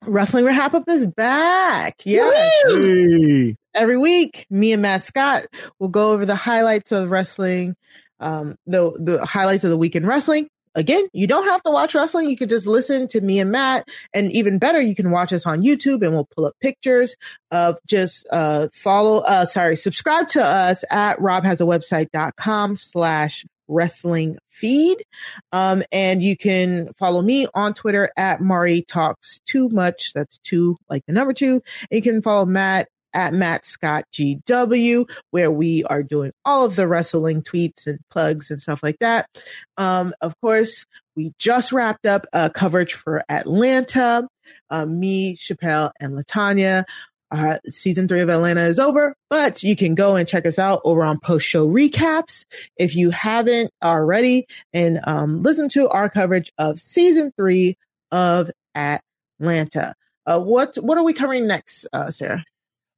Wrestling 0.06 0.46
Wrap 0.46 0.74
Up 0.74 0.88
is 0.88 1.08
back. 1.08 2.02
Yes. 2.06 2.64
Hey. 2.68 3.56
Every 3.74 3.98
week, 3.98 4.46
me 4.50 4.74
and 4.74 4.82
Matt 4.82 5.06
Scott 5.06 5.46
will 5.80 5.90
go 5.90 6.12
over 6.12 6.26
the 6.26 6.36
highlights 6.36 6.92
of 6.92 7.12
wrestling, 7.12 7.76
um, 8.20 8.56
the, 8.66 8.92
the 9.00 9.26
highlights 9.26 9.64
of 9.64 9.70
the 9.70 9.78
week 9.78 9.96
in 9.96 10.06
wrestling. 10.06 10.50
again, 10.78 11.10
you 11.12 11.28
don't 11.28 11.48
have 11.48 11.62
to 11.64 11.72
watch 11.72 11.94
wrestling. 11.96 12.30
You 12.30 12.38
could 12.38 12.50
just 12.50 12.68
listen 12.68 13.08
to 13.10 13.20
me 13.20 13.40
and 13.40 13.52
Matt. 13.52 13.88
And 14.14 14.32
even 14.32 14.60
better, 14.60 14.80
you 14.80 14.96
can 14.96 15.12
watch 15.12 15.34
us 15.34 15.46
on 15.46 15.62
YouTube 15.62 16.04
and 16.04 16.14
we'll 16.14 16.30
pull 16.36 16.46
up 16.46 16.56
pictures 16.62 17.16
of 17.52 17.78
just, 17.86 18.26
uh, 18.32 18.70
follow, 18.74 19.20
uh, 19.24 19.46
sorry, 19.46 19.76
subscribe 19.76 20.30
to 20.30 20.44
us 20.44 20.86
at 20.90 21.18
robhasawebsite.com 21.20 22.76
slash 22.78 23.46
wrestling 23.68 24.38
feed. 24.50 25.04
Um, 25.52 25.84
and 25.92 26.22
you 26.24 26.38
can 26.38 26.94
follow 26.98 27.22
me 27.22 27.48
on 27.54 27.74
Twitter 27.74 28.10
at 28.18 28.42
Mari 28.42 28.84
Talks 28.84 29.40
Too 29.46 29.70
Much. 29.70 30.14
That's 30.14 30.40
two, 30.40 30.78
like 30.90 31.06
the 31.06 31.14
number 31.14 31.34
two. 31.34 31.62
And 31.92 31.98
you 31.98 32.02
can 32.02 32.22
follow 32.22 32.46
Matt 32.46 32.88
at 33.14 33.34
Matt 33.34 33.66
Scott 33.66 34.06
GW, 34.14 35.10
where 35.32 35.50
we 35.50 35.84
are 35.86 36.04
doing 36.04 36.32
all 36.46 36.66
of 36.66 36.76
the 36.76 36.88
wrestling 36.88 37.42
tweets 37.42 37.88
and 37.88 38.00
plugs 38.12 38.52
and 38.52 38.62
stuff 38.62 38.84
like 38.84 39.00
that. 39.00 39.28
Um, 39.78 40.14
of 40.22 40.40
course, 40.42 40.86
we 41.16 41.34
just 41.40 41.72
wrapped 41.72 42.06
up 42.06 42.28
uh, 42.32 42.50
coverage 42.50 42.94
for 42.94 43.24
Atlanta. 43.28 44.28
Uh, 44.70 44.86
me, 44.86 45.36
Chappelle, 45.36 45.92
and 46.00 46.14
Latanya. 46.14 46.86
Uh, 47.30 47.58
season 47.68 48.08
three 48.08 48.22
of 48.22 48.30
Atlanta 48.30 48.62
is 48.62 48.80
over, 48.80 49.14
but 49.30 49.62
you 49.62 49.76
can 49.76 49.96
go 49.96 50.16
and 50.16 50.28
check 50.28 50.46
us 50.46 50.58
out 50.58 50.80
over 50.86 51.04
on 51.04 51.20
post 51.20 51.46
show 51.46 51.68
recaps 51.68 52.46
if 52.78 52.96
you 52.96 53.10
haven't 53.10 53.70
already 53.84 54.48
and 54.74 55.00
um, 55.04 55.42
listen 55.42 55.68
to 55.68 55.90
our 55.90 56.10
coverage 56.10 56.52
of 56.58 56.80
season 56.80 57.34
three 57.36 57.78
of 58.12 58.50
Atlanta. 58.76 59.94
Uh, 60.26 60.40
what 60.40 60.76
what 60.76 60.98
are 60.98 61.04
we 61.04 61.14
covering 61.14 61.48
next, 61.48 61.86
uh, 61.92 62.10
Sarah? 62.12 62.44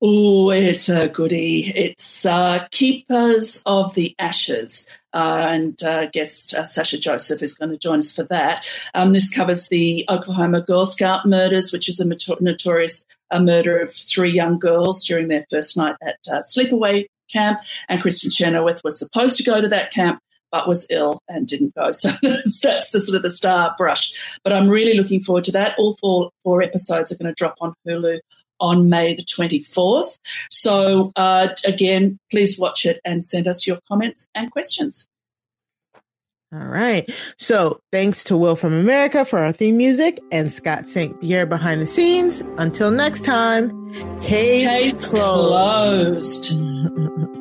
Oh, 0.02 0.50
it's 0.50 0.88
a 0.88 1.10
goodie. 1.10 1.74
It's 1.76 2.26
uh, 2.26 2.66
Keepers 2.72 3.62
of 3.66 3.94
the 3.96 4.16
Ashes. 4.18 4.88
Uh, 5.14 5.48
and 5.50 5.84
uh, 5.84 6.06
guest 6.06 6.54
uh, 6.54 6.64
Sasha 6.64 6.98
Joseph 6.98 7.44
is 7.44 7.54
going 7.54 7.72
to 7.72 7.78
join 7.78 8.00
us 8.00 8.14
for 8.14 8.24
that. 8.24 8.66
Um, 8.94 9.12
this 9.12 9.30
covers 9.30 9.68
the 9.68 10.06
Oklahoma 10.08 10.62
Girl 10.62 10.86
Scout 10.86 11.26
murders, 11.26 11.74
which 11.74 11.90
is 11.90 12.00
a 12.00 12.06
notorious 12.40 13.06
uh, 13.30 13.42
murder 13.42 13.78
of 13.80 13.94
three 13.94 14.32
young 14.32 14.58
girls 14.58 15.04
during 15.04 15.28
their 15.28 15.46
first 15.50 15.76
night 15.76 15.98
at 16.02 16.20
uh, 16.32 16.40
sleepaway 16.40 17.08
camp. 17.30 17.60
And 17.90 18.02
Kristin 18.02 18.34
Chenoweth 18.34 18.82
was 18.86 18.98
supposed 18.98 19.36
to 19.38 19.44
go 19.44 19.60
to 19.60 19.68
that 19.68 19.92
camp, 19.92 20.22
but 20.50 20.66
was 20.66 20.88
ill 20.90 21.22
and 21.28 21.46
didn't 21.46 21.76
go. 21.76 21.92
So 21.94 22.10
that's, 22.22 22.62
that's, 22.62 22.90
the 22.92 23.02
sort 23.02 23.18
of 23.18 23.24
the 23.24 23.32
star 23.32 23.76
brush. 23.78 24.40
But 24.46 24.54
I'm 24.54 24.70
really 24.70 24.98
looking 24.98 25.20
forward 25.20 25.44
to 25.46 25.52
that. 25.54 25.76
All 25.78 25.98
four, 26.00 26.32
four 26.46 26.62
episodes 26.62 27.12
are 27.12 27.18
going 27.18 27.34
to 27.34 27.36
drop 27.36 27.56
on 27.60 27.74
Hulu 27.86 28.20
on 28.60 28.90
May 28.90 29.16
the 29.16 29.24
24th. 29.24 30.18
So, 30.50 31.12
uh, 31.16 31.50
again, 31.66 32.20
please 32.32 32.58
watch 32.58 32.86
it 32.86 33.00
and 33.06 33.24
send 33.24 33.48
us 33.48 33.66
your 33.66 33.80
comments 33.88 34.28
and 34.36 34.52
questions. 34.52 35.08
All 36.52 36.66
right. 36.66 37.08
So 37.38 37.80
thanks 37.92 38.24
to 38.26 38.38
Will 38.38 38.56
from 38.56 38.74
America 38.74 39.24
for 39.24 39.38
our 39.40 39.52
theme 39.52 39.78
music 39.78 40.20
and 40.32 40.52
Scott 40.52 40.88
St. 40.88 41.20
Pierre 41.22 41.46
behind 41.46 41.80
the 41.80 41.88
scenes. 41.88 42.42
Until 42.58 42.90
next 42.90 43.24
time, 43.24 43.70
case, 44.22 44.66
case 44.66 45.10
closed. 45.10 46.50
closed. 46.50 47.36